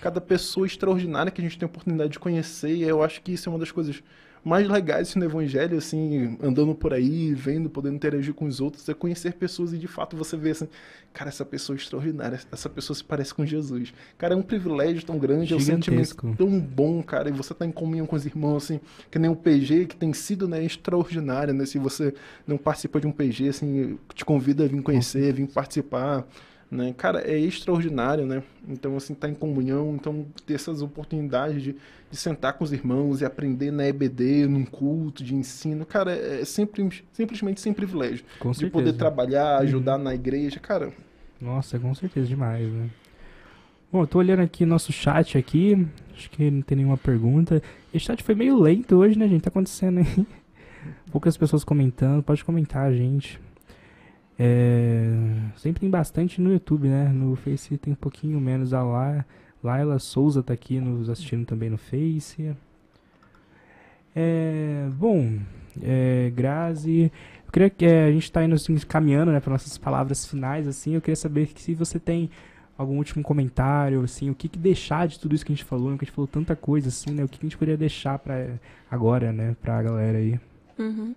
cada 0.00 0.20
pessoa 0.20 0.66
extraordinária 0.66 1.30
que 1.30 1.40
a 1.40 1.44
gente 1.44 1.58
tem 1.58 1.66
a 1.66 1.70
oportunidade 1.70 2.12
de 2.12 2.18
conhecer. 2.18 2.74
E 2.74 2.82
eu 2.82 3.02
acho 3.02 3.20
que 3.20 3.32
isso 3.32 3.48
é 3.48 3.52
uma 3.52 3.58
das 3.58 3.70
coisas 3.70 4.02
mais 4.44 4.68
legais 4.68 5.14
no 5.14 5.24
evangelho, 5.24 5.76
assim, 5.76 6.38
andando 6.42 6.74
por 6.74 6.94
aí, 6.94 7.34
vendo, 7.34 7.68
podendo 7.68 7.96
interagir 7.96 8.32
com 8.32 8.46
os 8.46 8.60
outros, 8.60 8.88
é 8.88 8.94
conhecer 8.94 9.34
pessoas 9.34 9.72
e 9.72 9.78
de 9.78 9.86
fato 9.86 10.16
você 10.16 10.36
vê 10.36 10.50
assim, 10.50 10.68
cara, 11.12 11.28
essa 11.28 11.44
pessoa 11.44 11.76
é 11.76 11.78
extraordinária, 11.78 12.40
essa 12.50 12.68
pessoa 12.68 12.96
se 12.96 13.04
parece 13.04 13.34
com 13.34 13.44
Jesus. 13.44 13.92
Cara, 14.16 14.34
é 14.34 14.36
um 14.36 14.42
privilégio 14.42 15.04
tão 15.04 15.18
grande, 15.18 15.52
é 15.52 15.56
um 15.56 15.60
sentimento 15.60 16.16
tão 16.36 16.58
bom, 16.58 17.02
cara, 17.02 17.28
e 17.28 17.32
você 17.32 17.52
tá 17.52 17.66
em 17.66 17.72
comunhão 17.72 18.06
com 18.06 18.16
os 18.16 18.24
irmãos, 18.24 18.64
assim, 18.64 18.80
que 19.10 19.18
nem 19.18 19.30
o 19.30 19.36
PG, 19.36 19.86
que 19.86 19.96
tem 19.96 20.12
sido, 20.12 20.48
né, 20.48 20.64
extraordinário, 20.64 21.52
né, 21.52 21.66
se 21.66 21.78
você 21.78 22.14
não 22.46 22.56
participa 22.56 23.00
de 23.00 23.06
um 23.06 23.12
PG, 23.12 23.48
assim, 23.48 23.98
te 24.14 24.24
convida 24.24 24.64
a 24.64 24.68
vir 24.68 24.82
conhecer, 24.82 25.32
vir 25.34 25.46
participar, 25.48 26.26
né? 26.70 26.94
Cara, 26.96 27.20
é 27.20 27.38
extraordinário, 27.38 28.24
né? 28.24 28.42
Então, 28.68 28.96
assim, 28.96 29.12
tá 29.14 29.28
em 29.28 29.34
comunhão, 29.34 29.96
então 29.96 30.24
ter 30.46 30.54
essas 30.54 30.80
oportunidades 30.82 31.62
de, 31.62 31.76
de 32.10 32.16
sentar 32.16 32.52
com 32.52 32.62
os 32.62 32.72
irmãos 32.72 33.20
e 33.20 33.24
aprender 33.24 33.72
na 33.72 33.86
EBD, 33.86 34.46
num 34.46 34.64
culto 34.64 35.24
de 35.24 35.34
ensino, 35.34 35.84
cara, 35.84 36.12
é 36.12 36.44
sempre, 36.44 36.88
simplesmente 37.12 37.60
sem 37.60 37.72
privilégio. 37.72 38.24
Com 38.38 38.52
de 38.52 38.70
poder 38.70 38.92
trabalhar, 38.92 39.56
uhum. 39.56 39.62
ajudar 39.62 39.96
uhum. 39.96 40.04
na 40.04 40.14
igreja, 40.14 40.60
cara. 40.60 40.92
Nossa, 41.40 41.78
com 41.78 41.94
certeza 41.94 42.28
demais, 42.28 42.70
né? 42.70 42.90
Bom, 43.90 44.02
eu 44.02 44.06
tô 44.06 44.18
olhando 44.18 44.40
aqui 44.40 44.64
nosso 44.64 44.92
chat 44.92 45.36
aqui, 45.36 45.86
acho 46.14 46.30
que 46.30 46.48
não 46.48 46.62
tem 46.62 46.76
nenhuma 46.76 46.96
pergunta. 46.96 47.60
Esse 47.92 48.06
chat 48.06 48.22
foi 48.22 48.36
meio 48.36 48.56
lento 48.56 48.94
hoje, 48.94 49.18
né, 49.18 49.26
gente? 49.26 49.42
Tá 49.42 49.48
acontecendo 49.48 49.98
aí. 49.98 50.26
Poucas 51.10 51.36
pessoas 51.36 51.64
comentando, 51.64 52.22
pode 52.22 52.44
comentar, 52.44 52.92
gente. 52.92 53.40
É, 54.42 55.04
sempre 55.54 55.80
tem 55.80 55.90
bastante 55.90 56.40
no 56.40 56.50
YouTube, 56.50 56.88
né? 56.88 57.08
No 57.08 57.36
Face 57.36 57.76
tem 57.76 57.92
um 57.92 57.96
pouquinho 57.96 58.40
menos. 58.40 58.72
A 58.72 58.82
La, 58.82 59.22
Laila 59.62 59.98
Souza 59.98 60.42
tá 60.42 60.54
aqui 60.54 60.80
nos 60.80 61.10
assistindo 61.10 61.44
também 61.44 61.68
no 61.68 61.76
Face. 61.76 62.56
É, 64.16 64.88
bom, 64.94 65.38
é, 65.82 66.32
Grazi, 66.34 67.12
eu 67.44 67.52
queria 67.52 67.68
que 67.68 67.84
é, 67.84 68.04
a 68.04 68.10
gente 68.10 68.24
está 68.24 68.42
indo 68.42 68.54
assim, 68.54 68.74
caminhando, 68.78 69.30
né, 69.30 69.40
para 69.40 69.52
nossas 69.52 69.76
palavras 69.76 70.24
finais, 70.24 70.66
assim. 70.66 70.94
Eu 70.94 71.02
queria 71.02 71.16
saber 71.16 71.48
que 71.48 71.60
se 71.60 71.74
você 71.74 72.00
tem 72.00 72.30
algum 72.78 72.96
último 72.96 73.22
comentário, 73.22 74.02
assim, 74.02 74.30
o 74.30 74.34
que, 74.34 74.48
que 74.48 74.58
deixar 74.58 75.06
de 75.06 75.20
tudo 75.20 75.34
isso 75.34 75.44
que 75.44 75.52
a 75.52 75.54
gente 75.54 75.66
falou, 75.66 75.88
que 75.98 76.04
a 76.04 76.06
gente 76.06 76.14
falou 76.14 76.26
tanta 76.26 76.56
coisa, 76.56 76.88
assim, 76.88 77.10
né? 77.10 77.22
O 77.22 77.28
que, 77.28 77.38
que 77.38 77.44
a 77.44 77.48
gente 77.48 77.58
poderia 77.58 77.76
deixar 77.76 78.18
para 78.18 78.54
agora, 78.90 79.34
né, 79.34 79.54
para 79.60 79.78
a 79.78 79.82
galera 79.82 80.16
aí. 80.16 80.40
Uhum. 80.78 81.14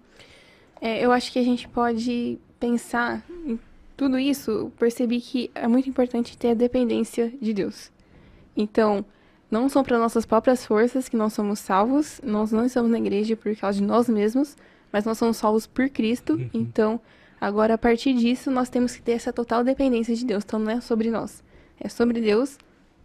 É, 0.81 0.99
eu 0.99 1.13
acho 1.13 1.31
que 1.31 1.39
a 1.39 1.43
gente 1.43 1.69
pode 1.69 2.37
pensar 2.63 3.21
em 3.45 3.59
tudo 3.97 4.17
isso. 4.17 4.71
Percebi 4.79 5.19
que 5.19 5.51
é 5.53 5.67
muito 5.67 5.89
importante 5.89 6.37
ter 6.37 6.51
a 6.51 6.53
dependência 6.53 7.33
de 7.41 7.53
Deus. 7.53 7.91
Então, 8.55 9.03
não 9.51 9.67
são 9.67 9.83
para 9.83 9.99
nossas 9.99 10.25
próprias 10.25 10.65
forças 10.65 11.09
que 11.09 11.17
nós 11.17 11.33
somos 11.33 11.59
salvos, 11.59 12.21
nós 12.23 12.51
não 12.51 12.65
estamos 12.65 12.89
na 12.89 12.97
igreja 12.97 13.35
por 13.35 13.53
causa 13.55 13.79
de 13.79 13.85
nós 13.85 14.07
mesmos, 14.07 14.55
mas 14.91 15.03
nós 15.03 15.17
somos 15.17 15.37
salvos 15.37 15.67
por 15.67 15.89
Cristo. 15.89 16.33
Uhum. 16.33 16.49
Então, 16.53 17.01
agora 17.41 17.73
a 17.73 17.77
partir 17.77 18.13
disso, 18.13 18.49
nós 18.49 18.69
temos 18.69 18.95
que 18.95 19.01
ter 19.01 19.13
essa 19.13 19.33
total 19.33 19.63
dependência 19.63 20.15
de 20.15 20.25
Deus. 20.25 20.43
Então, 20.45 20.59
não 20.59 20.71
é 20.71 20.79
sobre 20.79 21.11
nós 21.11 21.43
é 21.79 21.89
sobre 21.89 22.21
Deus 22.21 22.57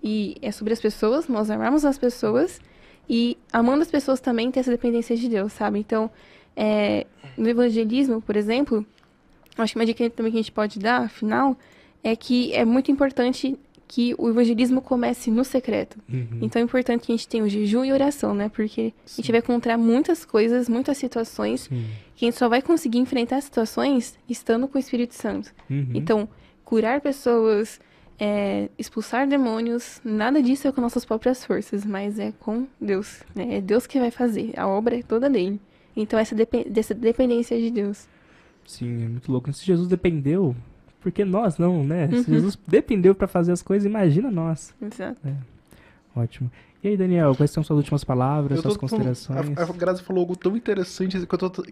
e 0.02 0.36
é 0.40 0.52
sobre 0.52 0.72
as 0.72 0.80
pessoas, 0.80 1.26
nós 1.26 1.50
amarmos 1.50 1.84
as 1.84 1.98
pessoas 1.98 2.60
e 3.08 3.36
amando 3.52 3.82
as 3.82 3.90
pessoas 3.90 4.20
também 4.20 4.50
ter 4.50 4.60
essa 4.60 4.70
dependência 4.70 5.16
de 5.16 5.28
Deus, 5.28 5.52
sabe? 5.52 5.78
Então, 5.78 6.10
é, 6.54 7.06
no 7.36 7.48
evangelismo, 7.48 8.20
por 8.22 8.36
exemplo, 8.36 8.86
acho 9.64 9.72
que 9.72 9.78
uma 9.78 9.86
dica 9.86 10.08
também 10.10 10.32
que 10.32 10.38
a 10.38 10.42
gente 10.42 10.52
pode 10.52 10.78
dar, 10.78 11.02
afinal, 11.02 11.56
é 12.02 12.14
que 12.14 12.52
é 12.52 12.64
muito 12.64 12.90
importante 12.90 13.58
que 13.88 14.14
o 14.18 14.28
evangelismo 14.28 14.82
comece 14.82 15.30
no 15.30 15.42
secreto. 15.42 15.98
Uhum. 16.08 16.40
Então 16.42 16.60
é 16.60 16.64
importante 16.64 17.06
que 17.06 17.12
a 17.12 17.16
gente 17.16 17.26
tenha 17.26 17.42
o 17.42 17.48
jejum 17.48 17.84
e 17.84 17.92
oração, 17.92 18.34
né? 18.34 18.50
Porque 18.50 18.92
Sim. 19.06 19.14
a 19.14 19.22
gente 19.22 19.32
vai 19.32 19.40
encontrar 19.40 19.78
muitas 19.78 20.26
coisas, 20.26 20.68
muitas 20.68 20.98
situações 20.98 21.62
Sim. 21.62 21.86
que 22.14 22.26
a 22.26 22.28
gente 22.28 22.38
só 22.38 22.48
vai 22.50 22.60
conseguir 22.60 22.98
enfrentar 22.98 23.40
situações 23.40 24.18
estando 24.28 24.68
com 24.68 24.76
o 24.76 24.80
Espírito 24.80 25.14
Santo. 25.14 25.50
Uhum. 25.70 25.88
Então, 25.94 26.28
curar 26.66 27.00
pessoas, 27.00 27.80
é, 28.20 28.68
expulsar 28.78 29.26
demônios, 29.26 30.02
nada 30.04 30.42
disso 30.42 30.68
é 30.68 30.72
com 30.72 30.82
nossas 30.82 31.06
próprias 31.06 31.42
forças, 31.42 31.86
mas 31.86 32.18
é 32.18 32.32
com 32.38 32.66
Deus. 32.78 33.22
Né? 33.34 33.56
É 33.56 33.60
Deus 33.62 33.86
que 33.86 33.98
vai 33.98 34.10
fazer, 34.10 34.52
a 34.54 34.68
obra 34.68 34.98
é 34.98 35.02
toda 35.02 35.30
dele. 35.30 35.58
Então, 35.96 36.18
essa, 36.18 36.34
dep 36.34 36.68
dessa 36.68 36.94
dependência 36.94 37.58
de 37.58 37.70
Deus. 37.70 38.06
Sim, 38.68 39.04
é 39.04 39.08
muito 39.08 39.32
louco. 39.32 39.50
Se 39.50 39.64
Jesus 39.64 39.88
dependeu, 39.88 40.54
por 41.00 41.10
que 41.10 41.24
nós 41.24 41.56
não, 41.56 41.82
né? 41.82 42.06
Uhum. 42.12 42.22
Se 42.22 42.30
Jesus 42.30 42.58
dependeu 42.66 43.14
para 43.14 43.26
fazer 43.26 43.50
as 43.50 43.62
coisas, 43.62 43.86
imagina 43.86 44.30
nós. 44.30 44.74
Exato. 44.80 45.18
É. 45.26 45.34
Ótimo. 46.14 46.52
E 46.84 46.88
aí, 46.88 46.96
Daniel, 46.96 47.34
quais 47.34 47.50
são 47.50 47.64
suas 47.64 47.78
últimas 47.78 48.04
palavras, 48.04 48.60
suas 48.60 48.76
considerações? 48.76 49.56
A, 49.56 49.62
a 49.62 49.66
Grazi 49.72 50.02
falou 50.02 50.20
algo 50.20 50.36
tão 50.36 50.54
interessante 50.54 51.18
que 51.26 51.34
eu 51.34 51.50
tô, 51.50 51.62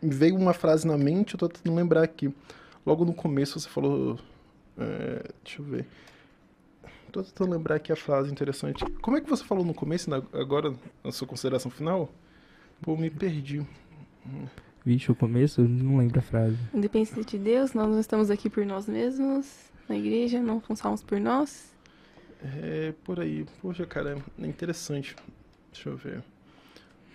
me 0.00 0.14
veio 0.14 0.36
uma 0.36 0.52
frase 0.52 0.86
na 0.86 0.96
mente, 0.96 1.34
eu 1.34 1.38
tô 1.40 1.48
tentando 1.48 1.74
lembrar 1.74 2.04
aqui. 2.04 2.32
Logo 2.86 3.04
no 3.04 3.12
começo 3.12 3.58
você 3.58 3.68
falou 3.68 4.16
é, 4.78 5.24
deixa 5.42 5.60
eu 5.60 5.64
ver. 5.64 5.88
Tô 7.10 7.20
tentando 7.20 7.50
lembrar 7.50 7.74
aqui 7.74 7.92
a 7.92 7.96
frase 7.96 8.30
interessante. 8.30 8.84
Como 9.02 9.16
é 9.16 9.20
que 9.20 9.28
você 9.28 9.42
falou 9.42 9.64
no 9.64 9.74
começo, 9.74 10.08
agora, 10.32 10.72
na 11.02 11.10
sua 11.10 11.26
consideração 11.26 11.68
final? 11.68 12.08
Pô, 12.80 12.96
me 12.96 13.10
perdi. 13.10 13.66
Vixe, 14.84 15.10
o 15.10 15.14
começo, 15.14 15.62
não 15.62 15.98
lembro 15.98 16.18
a 16.18 16.22
frase. 16.22 16.58
Independente 16.72 17.24
de 17.24 17.38
Deus, 17.38 17.72
nós 17.72 17.88
não 17.88 17.98
estamos 17.98 18.30
aqui 18.30 18.50
por 18.50 18.66
nós 18.66 18.86
mesmos, 18.86 19.70
na 19.88 19.96
igreja, 19.96 20.42
não 20.42 20.62
somos 20.76 21.02
por 21.02 21.18
nós. 21.18 21.74
É, 22.60 22.92
por 23.02 23.20
aí. 23.20 23.46
Poxa, 23.62 23.86
cara, 23.86 24.18
é 24.38 24.46
interessante. 24.46 25.16
Deixa 25.72 25.88
eu 25.88 25.96
ver. 25.96 26.22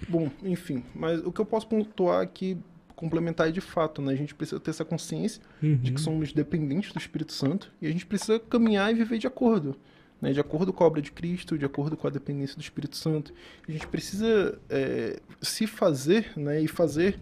Bom, 0.07 0.31
enfim, 0.43 0.83
mas 0.95 1.23
o 1.23 1.31
que 1.31 1.39
eu 1.39 1.45
posso 1.45 1.67
pontuar 1.67 2.21
aqui 2.21 2.57
complementar 2.95 3.49
de 3.49 3.61
fato, 3.61 4.01
né? 4.01 4.11
A 4.11 4.15
gente 4.15 4.35
precisa 4.35 4.59
ter 4.59 4.71
essa 4.71 4.83
consciência 4.83 5.41
uhum. 5.63 5.77
de 5.77 5.91
que 5.91 5.99
uhum. 5.99 6.03
somos 6.03 6.33
dependentes 6.33 6.91
do 6.91 6.99
Espírito 6.99 7.31
Santo 7.31 7.71
e 7.81 7.87
a 7.87 7.91
gente 7.91 8.05
precisa 8.05 8.37
caminhar 8.39 8.91
e 8.91 8.93
viver 8.93 9.17
de 9.17 9.25
acordo, 9.25 9.77
né? 10.21 10.33
De 10.33 10.39
acordo 10.39 10.73
com 10.73 10.83
a 10.83 10.87
obra 10.87 11.01
de 11.01 11.09
Cristo, 11.09 11.57
de 11.57 11.63
acordo 11.63 11.95
com 11.95 12.07
a 12.07 12.09
dependência 12.09 12.57
do 12.57 12.61
Espírito 12.61 12.97
Santo. 12.97 13.33
A 13.65 13.71
gente 13.71 13.87
precisa 13.87 14.59
é, 14.69 15.17
se 15.41 15.65
fazer, 15.65 16.33
né? 16.35 16.61
E 16.61 16.67
fazer 16.67 17.17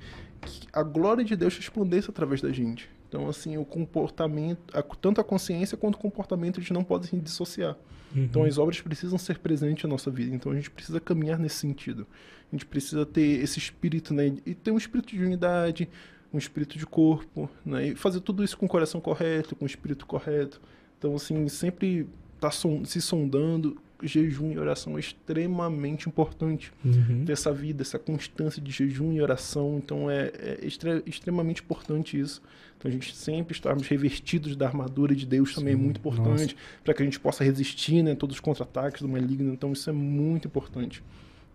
a 0.72 0.84
glória 0.84 1.24
de 1.24 1.36
Deus 1.36 1.56
resplandeça 1.58 2.12
através 2.12 2.42
da 2.42 2.52
gente. 2.52 2.90
Então, 3.08 3.30
assim, 3.30 3.58
o 3.58 3.64
comportamento, 3.64 4.60
a, 4.78 4.82
tanto 4.82 5.22
a 5.22 5.24
consciência 5.24 5.78
quanto 5.78 5.96
o 5.96 5.98
comportamento, 5.98 6.60
a 6.60 6.62
gente 6.62 6.74
não 6.74 6.84
pode 6.84 7.08
se 7.08 7.16
dissociar. 7.18 7.78
Uhum. 8.16 8.24
Então, 8.24 8.44
as 8.44 8.58
obras 8.58 8.82
precisam 8.82 9.18
ser 9.18 9.40
presentes 9.40 9.84
na 9.84 9.90
nossa 9.90 10.12
vida. 10.12 10.36
Então, 10.36 10.52
a 10.52 10.56
gente 10.56 10.70
precisa 10.70 11.00
caminhar 11.00 11.40
nesse 11.40 11.56
sentido. 11.56 12.06
A 12.52 12.56
gente 12.56 12.66
precisa 12.66 13.06
ter 13.06 13.42
esse 13.44 13.60
espírito, 13.60 14.14
né? 14.14 14.36
E 14.46 14.54
ter 14.54 14.72
um 14.72 14.78
espírito 14.78 15.16
de 15.16 15.24
unidade, 15.24 15.90
um 16.34 16.38
espírito 16.38 16.78
de 16.78 16.86
corpo, 16.86 17.50
né? 17.66 17.88
E 17.88 17.96
fazer 17.96 18.20
tudo 18.20 18.44
isso 18.44 18.58
com 18.58 18.66
o 18.66 18.70
coração 18.70 19.00
correto, 19.00 19.56
com 19.56 19.64
o 19.64 19.68
espírito 19.68 20.06
correto. 20.06 20.62
Então, 20.98 21.16
assim, 21.16 21.48
sempre 21.48 22.08
tá 22.40 22.50
se 22.52 23.02
sondando, 23.02 23.78
jejum 24.04 24.52
e 24.52 24.60
oração 24.60 24.98
é 24.98 25.00
extremamente 25.00 26.08
importante. 26.08 26.72
Uhum. 26.84 27.24
Ter 27.26 27.34
essa 27.34 27.52
vida, 27.52 27.82
essa 27.82 27.98
constância 27.98 28.62
de 28.62 28.72
jejum 28.72 29.14
e 29.14 29.22
oração. 29.22 29.78
Então 29.84 30.10
é, 30.10 30.32
é 30.38 30.60
extre 30.62 31.02
extremamente 31.06 31.62
importante 31.62 32.20
isso. 32.20 32.42
Então 32.78 32.90
a 32.90 32.92
gente 32.92 33.16
sempre 33.16 33.54
estarmos 33.54 33.88
revestidos 33.88 34.56
da 34.56 34.68
armadura 34.68 35.16
de 35.16 35.26
Deus 35.26 35.56
também 35.56 35.74
é 35.74 35.76
Sim, 35.76 35.82
é 35.82 35.84
muito 35.84 35.98
importante 35.98 36.56
para 36.84 36.94
que 36.94 37.02
a 37.02 37.06
gente 37.06 37.20
possa 37.20 37.44
resistir, 37.44 38.04
né, 38.04 38.14
todos 38.14 38.36
os 38.36 38.40
contra-ataques 38.40 39.02
do 39.02 39.08
maligno. 39.08 39.52
Então 39.52 39.74
isso 39.74 39.90
é 39.90 39.94
muito 39.94 40.48
importante. 40.48 41.04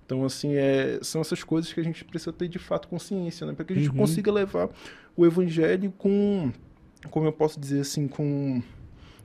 Então 0.04 0.24
assim 0.24 0.54
é, 0.54 0.98
são 1.02 1.20
essas 1.20 1.44
coisas 1.44 1.72
que 1.72 1.78
a 1.78 1.84
gente 1.84 2.04
precisa 2.04 2.32
ter 2.32 2.48
de 2.48 2.58
fato 2.58 2.88
consciência, 2.88 3.46
né, 3.46 3.52
para 3.52 3.64
que 3.64 3.72
a 3.72 3.76
gente 3.76 3.90
uhum. 3.90 3.96
consiga 3.96 4.32
levar 4.32 4.68
o 5.16 5.24
evangelho 5.24 5.92
com, 5.96 6.52
como 7.10 7.26
eu 7.26 7.32
posso 7.32 7.60
dizer 7.60 7.80
assim, 7.80 8.08
com 8.08 8.62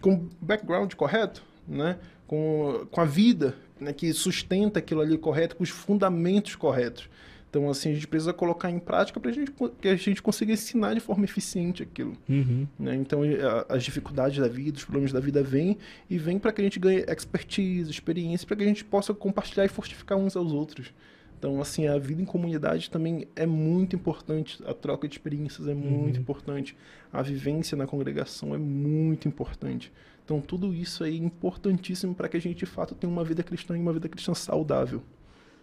com 0.02 0.28
background 0.40 0.94
correto, 0.94 1.44
né? 1.68 1.98
com, 2.28 2.86
com 2.92 3.02
a 3.02 3.06
vida 3.06 3.56
né, 3.80 3.94
que 3.94 4.12
sustenta 4.14 4.80
aquilo 4.80 5.02
ali 5.02 5.18
correto, 5.18 5.56
com 5.56 5.64
os 5.64 5.70
fundamentos 5.70 6.56
corretos. 6.56 7.10
Então, 7.50 7.70
assim, 7.70 7.92
a 7.92 7.94
gente 7.94 8.08
precisa 8.08 8.34
colocar 8.34 8.70
em 8.70 8.78
prática 8.78 9.20
para 9.20 9.32
que 9.80 9.88
a 9.88 9.96
gente 9.96 10.22
consiga 10.22 10.52
ensinar 10.52 10.94
de 10.94 11.00
forma 11.00 11.24
eficiente 11.24 11.82
aquilo. 11.82 12.16
Uhum. 12.28 12.68
Né? 12.78 12.96
Então, 12.96 13.22
a, 13.24 13.74
as 13.74 13.84
dificuldades 13.84 14.38
da 14.38 14.50
vida, 14.50 14.78
os 14.78 14.84
problemas 14.84 15.14
da 15.14 15.20
vida 15.22 15.42
vêm 15.42 15.78
e 16.10 16.18
vêm 16.18 16.38
para 16.38 16.52
que 16.52 16.60
a 16.60 16.64
gente 16.64 16.78
ganhe 16.78 17.06
expertise, 17.08 17.90
experiência, 17.90 18.46
para 18.46 18.58
que 18.58 18.64
a 18.64 18.68
gente 18.68 18.84
possa 18.84 19.14
compartilhar 19.14 19.66
e 19.66 19.70
fortificar 19.70 20.18
uns 20.18 20.36
aos 20.36 20.52
outros. 20.52 20.94
Então, 21.38 21.62
assim, 21.62 21.88
a 21.88 21.98
vida 22.00 22.22
em 22.22 22.26
comunidade 22.26 22.90
também 22.90 23.28
é 23.36 23.46
muito 23.46 23.96
importante, 23.96 24.60
a 24.66 24.74
troca 24.74 25.08
de 25.08 25.16
experiências 25.16 25.68
é 25.68 25.74
muito 25.74 26.16
uhum. 26.16 26.22
importante, 26.22 26.76
a 27.14 27.22
vivência 27.22 27.78
na 27.78 27.86
congregação 27.86 28.56
é 28.56 28.58
muito 28.58 29.28
importante. 29.28 29.92
Então, 30.26 30.42
tudo 30.42 30.74
isso 30.74 31.04
é 31.04 31.12
importantíssimo 31.12 32.16
para 32.16 32.28
que 32.28 32.38
a 32.38 32.42
gente, 32.42 32.58
de 32.58 32.66
fato, 32.66 32.96
tenha 32.96 33.12
uma 33.12 33.24
vida 33.24 33.44
cristã 33.44 33.78
e 33.78 33.80
uma 33.80 33.94
vida 33.94 34.10
cristã 34.10 34.34
saudável. 34.34 35.02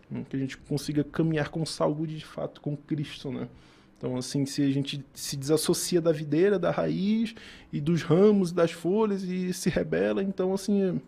Né? 0.09 0.24
Que 0.28 0.36
a 0.36 0.38
gente 0.38 0.56
consiga 0.56 1.02
caminhar 1.02 1.48
com 1.51 1.66
saúde, 1.66 2.16
de 2.16 2.24
fato, 2.24 2.60
com 2.60 2.76
Cristo, 2.76 3.30
né? 3.30 3.48
Então, 3.98 4.16
assim, 4.16 4.46
se 4.46 4.62
a 4.62 4.70
gente 4.70 5.05
se 5.12 5.36
desassocia 5.36 6.01
da 6.01 6.12
videira, 6.12 6.59
da 6.59 6.70
raiz 6.70 7.34
e 7.72 7.80
dos 7.80 8.02
ramos 8.02 8.51
e 8.51 8.55
das 8.55 8.70
folhas 8.70 9.22
e 9.22 9.52
se 9.52 9.70
rebela, 9.70 10.22
então, 10.22 10.52
assim, 10.52 11.01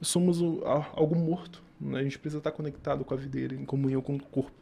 somos 0.00 0.40
algo 0.94 1.16
morto. 1.16 1.62
A 1.94 2.02
gente 2.02 2.18
precisa 2.18 2.38
estar 2.38 2.50
conectado 2.50 3.04
com 3.04 3.14
a 3.14 3.16
videira, 3.16 3.54
em 3.54 3.64
comunhão 3.64 4.00
com 4.00 4.16
o 4.16 4.22
corpo. 4.22 4.52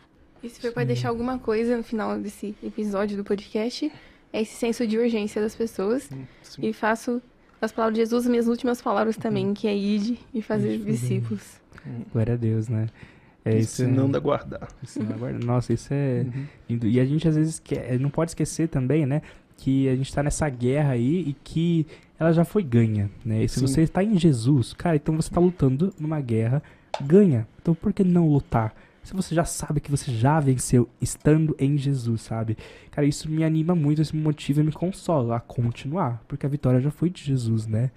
E 0.42 0.48
se 0.48 0.60
for 0.60 0.72
para 0.72 0.84
deixar 0.84 1.08
alguma 1.08 1.38
coisa 1.38 1.76
no 1.76 1.82
final 1.82 2.18
desse 2.18 2.54
episódio 2.62 3.16
do 3.16 3.24
podcast, 3.24 3.90
é 4.32 4.42
esse 4.42 4.54
senso 4.54 4.86
de 4.86 4.98
urgência 4.98 5.40
das 5.40 5.56
pessoas. 5.56 6.10
Sim. 6.42 6.60
E 6.62 6.72
faço 6.72 7.22
as 7.60 7.72
palavras 7.72 7.94
de 7.94 8.00
Jesus, 8.02 8.26
minhas 8.26 8.46
últimas 8.46 8.82
palavras 8.82 9.16
também, 9.16 9.46
uhum. 9.46 9.54
que 9.54 9.66
é 9.66 9.76
ide 9.76 10.18
e 10.34 10.42
fazer 10.42 10.78
discípulos. 10.78 11.60
Uhum. 11.84 12.04
Glória 12.12 12.34
a 12.34 12.36
Deus, 12.36 12.68
né? 12.68 12.86
É, 13.44 13.58
ensinando 13.58 14.16
é, 14.16 14.18
a 14.18 14.20
guardar. 14.20 14.68
Ensinando 14.82 15.14
a 15.14 15.16
guardar. 15.16 15.42
Nossa, 15.42 15.72
isso 15.72 15.92
é 15.92 16.26
uhum. 16.26 16.46
lindo. 16.68 16.86
E 16.86 17.00
a 17.00 17.04
gente 17.04 17.26
às 17.26 17.36
vezes 17.36 17.58
quer, 17.58 17.98
não 17.98 18.10
pode 18.10 18.32
esquecer 18.32 18.68
também, 18.68 19.06
né? 19.06 19.22
Que 19.56 19.88
a 19.88 19.96
gente 19.96 20.08
está 20.08 20.22
nessa 20.22 20.48
guerra 20.48 20.92
aí 20.92 21.28
e 21.28 21.32
que 21.32 21.86
ela 22.18 22.32
já 22.32 22.44
foi 22.44 22.62
ganha, 22.62 23.10
né? 23.24 23.44
E 23.44 23.48
se 23.48 23.60
Sim. 23.60 23.66
você 23.66 23.82
está 23.82 24.02
em 24.02 24.18
Jesus, 24.18 24.72
cara, 24.74 24.96
então 24.96 25.16
você 25.16 25.28
está 25.28 25.40
lutando 25.40 25.94
numa 25.98 26.20
guerra 26.20 26.62
ganha. 27.02 27.46
Então 27.60 27.74
por 27.74 27.92
que 27.92 28.04
não 28.04 28.28
lutar? 28.28 28.74
se 29.06 29.14
você 29.14 29.36
já 29.36 29.44
sabe 29.44 29.80
que 29.80 29.88
você 29.90 30.10
já 30.10 30.40
venceu 30.40 30.88
estando 31.00 31.54
em 31.60 31.78
Jesus, 31.78 32.22
sabe? 32.22 32.58
Cara, 32.90 33.06
isso 33.06 33.30
me 33.30 33.44
anima 33.44 33.72
muito, 33.72 34.02
isso 34.02 34.16
me 34.16 34.22
motiva 34.22 34.60
e 34.60 34.64
me 34.64 34.72
consola 34.72 35.36
a 35.36 35.40
continuar, 35.40 36.20
porque 36.26 36.44
a 36.44 36.48
vitória 36.48 36.80
já 36.80 36.90
foi 36.90 37.08
de 37.08 37.22
Jesus, 37.22 37.68
né? 37.68 37.92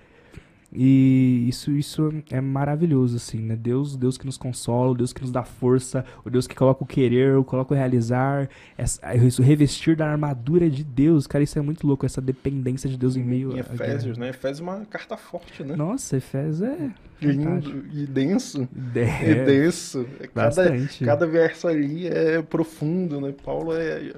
E 0.72 1.48
isso, 1.50 1.72
isso 1.72 2.14
é 2.30 2.40
maravilhoso, 2.40 3.16
assim, 3.16 3.40
né? 3.40 3.56
Deus, 3.56 3.96
Deus 3.96 4.18
que 4.18 4.26
nos 4.26 4.38
consola, 4.38 4.92
o 4.92 4.96
Deus 4.96 5.12
que 5.12 5.22
nos 5.22 5.32
dá 5.32 5.44
força, 5.44 6.06
o 6.24 6.30
Deus 6.30 6.46
que 6.46 6.56
coloca 6.56 6.84
o 6.84 6.86
querer, 6.86 7.36
o 7.38 7.44
coloca 7.44 7.74
o 7.74 7.78
realizar, 7.78 8.48
essa, 8.78 9.16
isso 9.16 9.42
revestir 9.42 9.96
da 9.96 10.08
armadura 10.08 10.70
de 10.70 10.84
Deus, 10.84 11.26
cara, 11.26 11.44
isso 11.44 11.58
é 11.58 11.62
muito 11.62 11.88
louco, 11.88 12.06
essa 12.06 12.22
dependência 12.22 12.88
de 12.88 12.98
Deus 12.98 13.16
em 13.16 13.24
meio 13.24 13.56
em 13.56 13.60
Efésios, 13.60 14.18
né? 14.18 14.30
Efésios 14.30 14.60
é 14.60 14.64
uma 14.64 14.86
carta 14.86 15.18
forte, 15.18 15.64
né? 15.64 15.76
Nossa, 15.76 16.18
Efésios 16.18 16.62
é 16.62 16.92
lindo 17.20 17.86
e 17.92 18.06
denso. 18.06 18.70
É, 18.96 19.32
é 19.32 19.46
denso. 19.46 20.06
Cada, 20.34 20.46
bastante. 20.46 21.04
cada 21.04 21.26
verso 21.26 21.68
ali 21.68 22.08
é 22.08 22.42
profundo, 22.44 23.20
né? 23.20 23.34
Paulo 23.44 23.74
é 23.74 24.14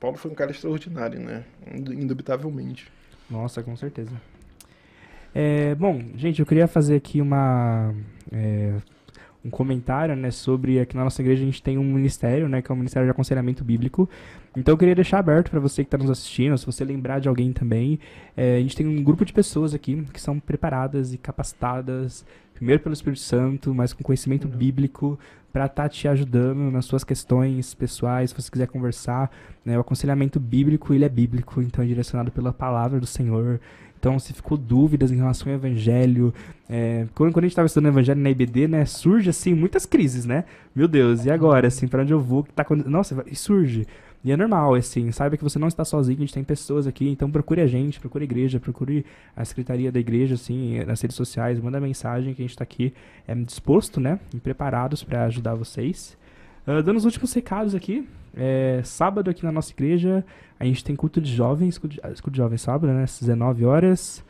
Paulo 0.00 0.16
foi 0.16 0.30
um 0.30 0.34
cara 0.34 0.50
extraordinário, 0.50 1.20
né? 1.20 1.44
Indubitavelmente. 1.74 2.90
Nossa, 3.30 3.62
com 3.62 3.76
certeza. 3.76 4.12
É, 5.38 5.74
bom, 5.74 6.00
gente, 6.16 6.40
eu 6.40 6.46
queria 6.46 6.66
fazer 6.66 6.96
aqui 6.96 7.20
uma 7.20 7.92
é, 8.32 8.72
um 9.44 9.50
comentário, 9.50 10.16
né, 10.16 10.30
sobre 10.30 10.80
aqui 10.80 10.96
na 10.96 11.04
nossa 11.04 11.20
igreja 11.20 11.42
a 11.42 11.44
gente 11.44 11.62
tem 11.62 11.76
um 11.76 11.84
ministério, 11.84 12.48
né, 12.48 12.62
que 12.62 12.72
é 12.72 12.74
o 12.74 12.76
Ministério 12.76 13.06
de 13.06 13.10
Aconselhamento 13.10 13.62
Bíblico. 13.62 14.08
Então 14.56 14.72
eu 14.72 14.78
queria 14.78 14.94
deixar 14.94 15.18
aberto 15.18 15.50
para 15.50 15.60
você 15.60 15.84
que 15.84 15.88
está 15.88 15.98
nos 15.98 16.08
assistindo, 16.08 16.56
se 16.56 16.64
você 16.64 16.86
lembrar 16.86 17.18
de 17.18 17.28
alguém 17.28 17.52
também. 17.52 18.00
É, 18.34 18.56
a 18.56 18.60
gente 18.60 18.74
tem 18.74 18.86
um 18.86 19.04
grupo 19.04 19.26
de 19.26 19.32
pessoas 19.34 19.74
aqui 19.74 20.02
que 20.10 20.18
são 20.18 20.40
preparadas 20.40 21.12
e 21.12 21.18
capacitadas, 21.18 22.24
primeiro 22.54 22.82
pelo 22.82 22.94
Espírito 22.94 23.20
Santo, 23.20 23.74
mas 23.74 23.92
com 23.92 24.02
conhecimento 24.02 24.48
uhum. 24.48 24.56
bíblico, 24.56 25.18
para 25.52 25.66
estar 25.66 25.82
tá 25.82 25.88
te 25.90 26.08
ajudando 26.08 26.70
nas 26.70 26.86
suas 26.86 27.04
questões 27.04 27.74
pessoais, 27.74 28.30
se 28.30 28.36
você 28.36 28.50
quiser 28.50 28.68
conversar. 28.68 29.30
Né, 29.62 29.76
o 29.76 29.82
aconselhamento 29.82 30.40
bíblico, 30.40 30.94
ele 30.94 31.04
é 31.04 31.08
bíblico, 31.10 31.60
então 31.60 31.84
é 31.84 31.86
direcionado 31.86 32.32
pela 32.32 32.54
palavra 32.54 32.98
do 32.98 33.06
Senhor. 33.06 33.60
Então, 34.06 34.20
se 34.20 34.32
ficou 34.32 34.56
dúvidas 34.56 35.10
em 35.10 35.16
relação 35.16 35.50
ao 35.50 35.56
evangelho, 35.56 36.32
é, 36.70 37.08
quando, 37.12 37.32
quando, 37.32 37.42
a 37.42 37.46
gente 37.48 37.54
estava 37.54 37.66
estudando 37.66 37.88
evangelho 37.88 38.20
na 38.20 38.30
IBD, 38.30 38.68
né, 38.68 38.84
surge 38.84 39.28
assim 39.28 39.52
muitas 39.52 39.84
crises, 39.84 40.24
né? 40.24 40.44
Meu 40.72 40.86
Deus, 40.86 41.24
e 41.24 41.30
agora, 41.30 41.66
assim, 41.66 41.88
para 41.88 42.02
onde 42.02 42.12
eu 42.12 42.20
vou? 42.20 42.44
Que 42.44 42.52
tá 42.52 42.64
Nossa, 42.86 43.24
e 43.26 43.34
surge. 43.34 43.84
E 44.22 44.30
é 44.30 44.36
normal, 44.36 44.76
assim, 44.76 45.10
saiba 45.10 45.36
que 45.36 45.42
você 45.42 45.58
não 45.58 45.66
está 45.66 45.84
sozinho, 45.84 46.18
a 46.18 46.20
gente 46.20 46.32
tem 46.32 46.44
pessoas 46.44 46.86
aqui, 46.86 47.08
então 47.08 47.28
procure 47.28 47.60
a 47.60 47.66
gente, 47.66 47.98
procure 47.98 48.22
a 48.22 48.26
igreja, 48.26 48.60
procure 48.60 49.04
a 49.34 49.44
secretaria 49.44 49.90
da 49.90 49.98
igreja, 49.98 50.36
assim, 50.36 50.84
nas 50.84 51.00
redes 51.00 51.16
sociais, 51.16 51.58
manda 51.58 51.80
mensagem 51.80 52.32
que 52.32 52.42
a 52.42 52.44
gente 52.44 52.52
está 52.52 52.62
aqui 52.62 52.94
é, 53.26 53.34
disposto, 53.34 54.00
né, 54.00 54.20
e 54.32 54.38
preparados 54.38 55.02
para 55.02 55.24
ajudar 55.24 55.56
vocês. 55.56 56.16
Uh, 56.66 56.82
dando 56.82 56.96
os 56.96 57.04
últimos 57.04 57.32
recados 57.32 57.74
aqui, 57.74 58.06
é, 58.36 58.80
sábado 58.84 59.30
aqui 59.30 59.44
na 59.44 59.50
nossa 59.50 59.72
igreja, 59.72 60.24
a 60.60 60.64
gente 60.64 60.84
tem 60.84 60.94
culto 60.94 61.20
de 61.20 61.34
jovens, 61.34 61.78
culto 61.78 61.94
de, 61.94 62.00
ah, 62.02 62.08
culto 62.08 62.30
de 62.32 62.36
jovens 62.36 62.60
sábado, 62.60 62.92
né? 62.92 63.04
Às 63.04 63.18
19 63.20 63.64
horas. 63.64 64.24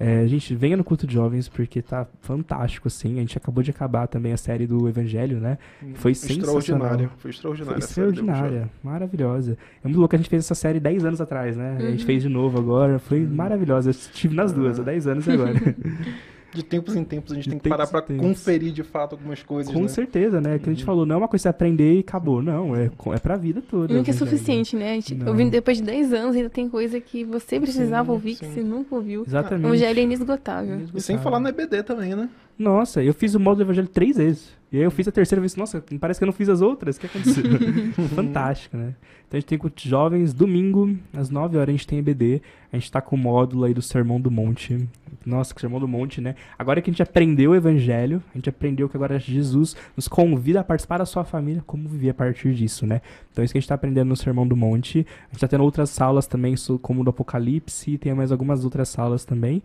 É, 0.00 0.18
a 0.18 0.26
gente 0.26 0.52
venha 0.52 0.76
no 0.76 0.82
culto 0.82 1.06
de 1.06 1.14
jovens 1.14 1.48
porque 1.48 1.80
tá 1.80 2.08
fantástico, 2.22 2.88
assim. 2.88 3.18
A 3.18 3.20
gente 3.20 3.38
acabou 3.38 3.62
de 3.62 3.70
acabar 3.70 4.08
também 4.08 4.32
a 4.32 4.36
série 4.36 4.66
do 4.66 4.88
Evangelho, 4.88 5.38
né? 5.38 5.58
Hum, 5.80 5.92
foi 5.94 6.12
sensacional. 6.12 6.98
Foi 7.18 7.30
extraordinária. 7.30 7.74
Foi 7.74 7.78
extraordinária, 7.78 8.70
maravilhosa. 8.82 9.56
É 9.84 9.86
muito 9.86 10.00
louco, 10.00 10.12
a 10.16 10.18
gente 10.18 10.28
fez 10.28 10.44
essa 10.44 10.56
série 10.56 10.80
10 10.80 11.04
anos 11.04 11.20
atrás, 11.20 11.56
né? 11.56 11.76
Uhum. 11.78 11.86
A 11.86 11.90
gente 11.90 12.00
uhum. 12.00 12.06
fez 12.06 12.22
de 12.22 12.28
novo 12.28 12.58
agora. 12.58 12.98
Foi 12.98 13.22
uhum. 13.22 13.32
maravilhosa. 13.32 13.90
Eu 13.90 13.92
estive 13.92 14.34
nas 14.34 14.52
duas, 14.52 14.80
há 14.80 14.82
10 14.82 15.06
anos 15.06 15.26
e 15.28 15.30
agora. 15.30 15.54
de 16.54 16.62
tempos 16.62 16.94
em 16.94 17.04
tempos 17.04 17.32
a 17.32 17.34
gente 17.34 17.44
de 17.44 17.50
tem 17.50 17.58
que 17.58 17.68
parar 17.68 17.86
para 17.86 18.02
conferir 18.02 18.72
de 18.72 18.82
fato 18.82 19.14
algumas 19.14 19.42
coisas. 19.42 19.72
Com 19.72 19.82
né? 19.82 19.88
certeza, 19.88 20.40
né? 20.40 20.58
Que 20.58 20.68
a 20.68 20.72
gente 20.72 20.80
uhum. 20.80 20.86
falou, 20.86 21.06
não 21.06 21.14
é 21.14 21.18
uma 21.18 21.28
coisa 21.28 21.40
que 21.40 21.42
você 21.42 21.48
aprender 21.48 21.94
e 21.94 22.00
acabou. 22.00 22.42
Não, 22.42 22.76
é, 22.76 22.90
é 23.14 23.18
pra 23.18 23.36
vida 23.36 23.62
toda. 23.62 23.92
E 23.92 23.96
nunca 23.96 24.10
é 24.10 24.14
suficiente, 24.14 24.76
né? 24.76 25.00
Gente, 25.00 25.16
ouvindo 25.24 25.50
depois 25.50 25.78
de 25.78 25.84
10 25.84 26.12
anos, 26.12 26.36
ainda 26.36 26.50
tem 26.50 26.68
coisa 26.68 27.00
que 27.00 27.24
você 27.24 27.58
precisava 27.58 28.06
sim, 28.06 28.12
ouvir 28.12 28.34
sim. 28.34 28.46
que 28.46 28.54
você 28.54 28.62
nunca 28.62 28.94
ouviu. 28.94 29.24
Exatamente. 29.26 29.64
O 29.64 29.68
evangelho 29.68 29.98
é 29.98 30.02
inesgotável. 30.02 30.74
inesgotável. 30.74 30.98
E 30.98 31.00
sem 31.00 31.18
falar 31.18 31.40
no 31.40 31.48
EBD 31.48 31.82
também, 31.82 32.14
né? 32.14 32.28
Nossa, 32.62 33.02
eu 33.02 33.12
fiz 33.12 33.34
o 33.34 33.40
modo 33.40 33.56
do 33.56 33.62
evangelho 33.64 33.88
três 33.88 34.16
vezes. 34.16 34.56
E 34.70 34.78
aí 34.78 34.84
eu 34.84 34.90
fiz 34.90 35.06
a 35.06 35.12
terceira 35.12 35.40
vez, 35.40 35.54
nossa, 35.56 35.84
parece 36.00 36.18
que 36.18 36.24
eu 36.24 36.26
não 36.26 36.32
fiz 36.32 36.48
as 36.48 36.62
outras. 36.62 36.96
O 36.96 37.00
que 37.00 37.06
aconteceu? 37.06 37.44
Fantástico, 38.14 38.76
né? 38.76 38.94
Então 39.26 39.36
a 39.36 39.40
gente 39.40 39.48
tem 39.48 39.58
com 39.58 39.68
jovens, 39.76 40.32
domingo, 40.32 40.96
às 41.12 41.28
9 41.28 41.56
horas 41.56 41.68
a 41.68 41.72
gente 41.72 41.86
tem 41.86 41.98
EBD. 41.98 42.40
A 42.72 42.76
gente 42.78 42.90
tá 42.90 43.00
com 43.00 43.16
o 43.16 43.18
módulo 43.18 43.64
aí 43.64 43.74
do 43.74 43.82
Sermão 43.82 44.20
do 44.20 44.30
Monte. 44.30 44.88
Nossa, 45.26 45.54
que 45.54 45.60
Sermão 45.60 45.80
do 45.80 45.88
Monte, 45.88 46.20
né? 46.20 46.36
Agora 46.58 46.80
que 46.80 46.88
a 46.88 46.92
gente 46.92 47.02
aprendeu 47.02 47.50
o 47.50 47.54
evangelho, 47.54 48.22
a 48.32 48.38
gente 48.38 48.48
aprendeu 48.48 48.88
que 48.88 48.96
agora 48.96 49.18
Jesus 49.18 49.76
nos 49.96 50.06
convida 50.08 50.60
a 50.60 50.64
participar 50.64 50.98
da 50.98 51.04
sua 51.04 51.24
família, 51.24 51.62
como 51.66 51.88
viver 51.88 52.10
a 52.10 52.14
partir 52.14 52.54
disso, 52.54 52.86
né? 52.86 53.02
Então 53.30 53.42
é 53.42 53.44
isso 53.44 53.52
que 53.52 53.58
a 53.58 53.60
gente 53.60 53.68
tá 53.68 53.74
aprendendo 53.74 54.08
no 54.08 54.16
Sermão 54.16 54.46
do 54.46 54.56
Monte. 54.56 55.06
A 55.28 55.32
gente 55.32 55.40
tá 55.40 55.48
tendo 55.48 55.64
outras 55.64 55.90
salas 55.90 56.26
também, 56.26 56.54
como 56.80 57.02
do 57.04 57.10
Apocalipse, 57.10 57.98
tem 57.98 58.14
mais 58.14 58.32
algumas 58.32 58.64
outras 58.64 58.88
salas 58.88 59.24
também. 59.24 59.62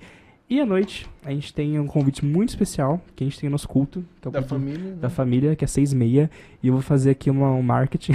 E 0.50 0.62
à 0.62 0.66
noite, 0.66 1.06
a 1.26 1.32
gente 1.32 1.54
tem 1.54 1.78
um 1.78 1.86
convite 1.86 2.24
muito 2.24 2.50
especial, 2.50 3.02
que 3.14 3.22
a 3.22 3.28
gente 3.28 3.38
tem 3.38 3.50
no 3.50 3.56
nosso 3.56 3.68
culto, 3.68 4.06
que 4.22 4.28
é 4.28 4.30
o 4.30 4.32
da 4.32 4.40
culto 4.40 4.56
família, 4.56 4.92
né? 4.92 4.96
da 4.96 5.10
família, 5.10 5.56
que 5.58 5.66
é 5.66 5.68
seis 5.68 5.92
e 5.92 5.96
meia. 5.96 6.32
E 6.64 6.68
eu 6.70 6.74
vou 6.74 6.82
fazer 6.82 7.10
aqui 7.10 7.30
uma, 7.30 7.52
um 7.52 7.62
marketing. 7.62 8.14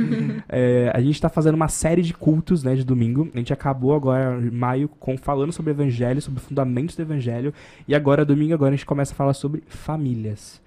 é, 0.48 0.90
a 0.94 1.00
gente 1.02 1.16
está 1.16 1.28
fazendo 1.28 1.56
uma 1.56 1.68
série 1.68 2.00
de 2.00 2.14
cultos, 2.14 2.64
né, 2.64 2.74
de 2.74 2.84
domingo. 2.84 3.28
A 3.34 3.36
gente 3.36 3.52
acabou 3.52 3.94
agora, 3.94 4.40
em 4.40 4.50
maio, 4.50 4.88
com, 4.88 5.18
falando 5.18 5.52
sobre 5.52 5.72
o 5.72 5.74
evangelho, 5.74 6.22
sobre 6.22 6.40
fundamentos 6.40 6.96
do 6.96 7.02
evangelho. 7.02 7.52
E 7.86 7.94
agora, 7.94 8.24
domingo, 8.24 8.54
agora 8.54 8.72
a 8.72 8.76
gente 8.76 8.86
começa 8.86 9.12
a 9.12 9.16
falar 9.16 9.34
sobre 9.34 9.62
famílias. 9.66 10.62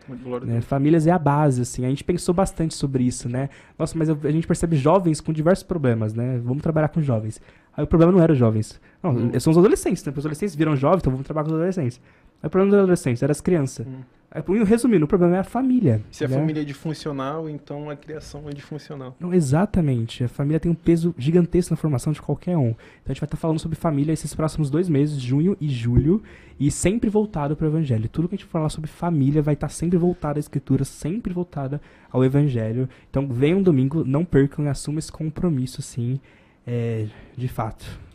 Né? 0.46 0.62
Famílias 0.62 1.08
é 1.08 1.12
a 1.12 1.18
base, 1.18 1.64
assim. 1.64 1.84
A 1.84 1.90
gente 1.90 2.04
pensou 2.04 2.34
bastante 2.34 2.76
sobre 2.76 3.04
isso, 3.04 3.28
né? 3.28 3.50
Nossa, 3.78 3.98
mas 3.98 4.08
a 4.08 4.32
gente 4.32 4.46
percebe 4.46 4.78
jovens 4.78 5.20
com 5.20 5.34
diversos 5.34 5.64
problemas, 5.64 6.14
né? 6.14 6.40
Vamos 6.44 6.62
trabalhar 6.62 6.90
com 6.90 7.02
jovens. 7.02 7.42
Aí 7.76 7.84
o 7.84 7.88
problema 7.88 8.12
não 8.12 8.22
era 8.22 8.34
os 8.34 8.40
jovens. 8.40 8.80
Não, 9.02 9.12
hum. 9.12 9.40
são 9.40 9.52
os 9.52 9.58
adolescentes, 9.58 10.04
né? 10.04 10.12
Os 10.12 10.20
adolescentes 10.20 10.56
viram 10.56 10.76
jovens, 10.76 11.02
então 11.02 11.12
vamos 11.12 11.26
trabalhar 11.26 11.46
com 11.46 11.52
os 11.52 11.56
adolescentes. 11.56 12.02
Aí 12.42 12.48
o 12.48 12.50
problema 12.50 12.72
dos 12.72 12.80
adolescentes 12.80 13.24
era 13.24 13.32
as 13.32 13.42
crianças. 13.42 13.86
Hum. 13.88 14.02
Aí, 14.30 14.44
resumindo, 14.64 15.06
o 15.06 15.08
problema 15.08 15.38
é 15.38 15.40
a 15.40 15.44
família. 15.44 16.02
Se 16.12 16.28
né? 16.28 16.36
a 16.36 16.40
família 16.40 16.62
é 16.62 16.66
disfuncional, 16.66 17.50
então 17.50 17.90
a 17.90 17.96
criação 17.96 18.44
é 18.48 18.52
disfuncional. 18.52 19.16
Não, 19.20 19.34
exatamente. 19.34 20.26
A 20.26 20.28
família 20.28 20.60
tem 20.60 20.70
um 20.70 20.76
peso 20.76 21.16
gigantesco 21.18 21.74
na 21.74 21.78
formação 21.78 22.12
de 22.12 22.22
qualquer 22.22 22.58
um. 22.58 22.70
Então 22.70 23.08
a 23.08 23.14
gente 23.14 23.22
vai 23.22 23.28
estar 23.28 23.38
falando 23.38 23.58
sobre 23.58 23.78
família 23.78 24.12
esses 24.12 24.36
próximos 24.36 24.70
dois 24.70 24.90
meses, 24.90 25.20
junho 25.20 25.56
e 25.62 25.70
julho, 25.70 26.22
e 26.60 26.70
sempre 26.70 27.10
voltado 27.10 27.56
para 27.56 27.66
o 27.66 27.70
evangelho. 27.70 28.10
Tudo 28.10 28.28
que 28.28 28.36
a 28.36 28.38
gente 28.38 28.48
falar 28.48 28.70
sobre 28.70 28.90
família 28.90 29.42
vai 29.42 29.54
estar 29.54 29.70
sempre 29.70 29.98
voltado 29.98 30.38
à 30.38 30.42
escritura, 30.42 30.84
sempre 30.84 31.34
voltada 31.34 31.82
ao 32.12 32.24
evangelho. 32.24 32.90
Então 33.10 33.28
venham 33.28 33.64
domingo, 33.64 34.04
não 34.04 34.26
percam 34.26 34.66
e 34.66 34.68
assumam 34.68 35.00
esse 35.00 35.12
compromisso, 35.12 35.82
sim, 35.82 36.20
é, 36.66 37.08
de 37.36 37.48
fato. 37.48 38.07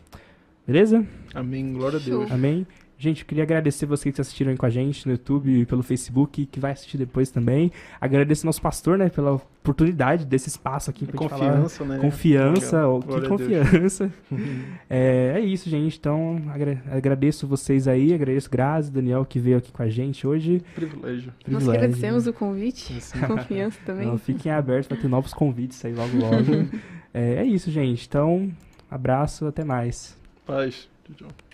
Beleza? 0.65 1.05
Amém. 1.33 1.73
Glória 1.73 1.99
a 1.99 2.01
Deus. 2.01 2.31
Amém. 2.31 2.65
Gente, 3.03 3.21
eu 3.21 3.27
queria 3.27 3.43
agradecer 3.43 3.85
vocês 3.85 4.15
que 4.15 4.21
assistiram 4.21 4.51
aí 4.51 4.57
com 4.57 4.65
a 4.65 4.69
gente 4.69 5.05
no 5.05 5.11
YouTube 5.11 5.51
e 5.51 5.65
pelo 5.65 5.83
Facebook, 5.83 6.45
que 6.45 6.57
vai 6.57 6.71
assistir 6.71 6.97
depois 6.97 7.29
também. 7.29 7.69
Agradeço 7.99 8.45
nosso 8.45 8.61
pastor, 8.61 8.97
né, 8.97 9.09
pela 9.09 9.33
oportunidade 9.33 10.25
desse 10.25 10.47
espaço 10.47 10.89
aqui 10.89 11.05
pra 11.05 11.17
Confiança, 11.17 11.83
falar. 11.83 11.95
né? 11.95 11.99
Confiança, 11.99 12.87
ó, 12.87 13.01
que 13.01 13.27
confiança. 13.27 14.09
é, 14.89 15.33
é, 15.35 15.39
isso, 15.41 15.69
gente. 15.69 15.97
Então, 15.97 16.41
agra 16.47 16.81
agradeço 16.89 17.45
vocês 17.45 17.89
aí, 17.89 18.13
agradeço 18.13 18.49
Grazi, 18.49 18.89
Daniel, 18.89 19.25
que 19.25 19.37
veio 19.37 19.57
aqui 19.57 19.73
com 19.73 19.83
a 19.83 19.89
gente 19.89 20.25
hoje. 20.25 20.63
Privilégio. 20.73 21.33
Privilégio. 21.43 21.67
Nós 21.67 21.67
agradecemos 21.67 22.25
o 22.25 22.31
convite, 22.31 22.93
confiança 23.27 23.79
também. 23.85 24.05
Então, 24.05 24.17
fiquem 24.17 24.49
abertos 24.49 24.87
para 24.87 24.95
ter 24.95 25.09
novos 25.09 25.33
convites 25.33 25.83
aí 25.83 25.93
logo 25.93 26.15
logo. 26.15 26.69
é, 27.13 27.35
é 27.35 27.43
isso, 27.43 27.69
gente. 27.69 28.07
Então, 28.07 28.49
abraço, 28.89 29.45
até 29.45 29.65
mais. 29.65 30.22
Paz. 30.45 30.87
Tchau, 31.05 31.15
tchau. 31.15 31.52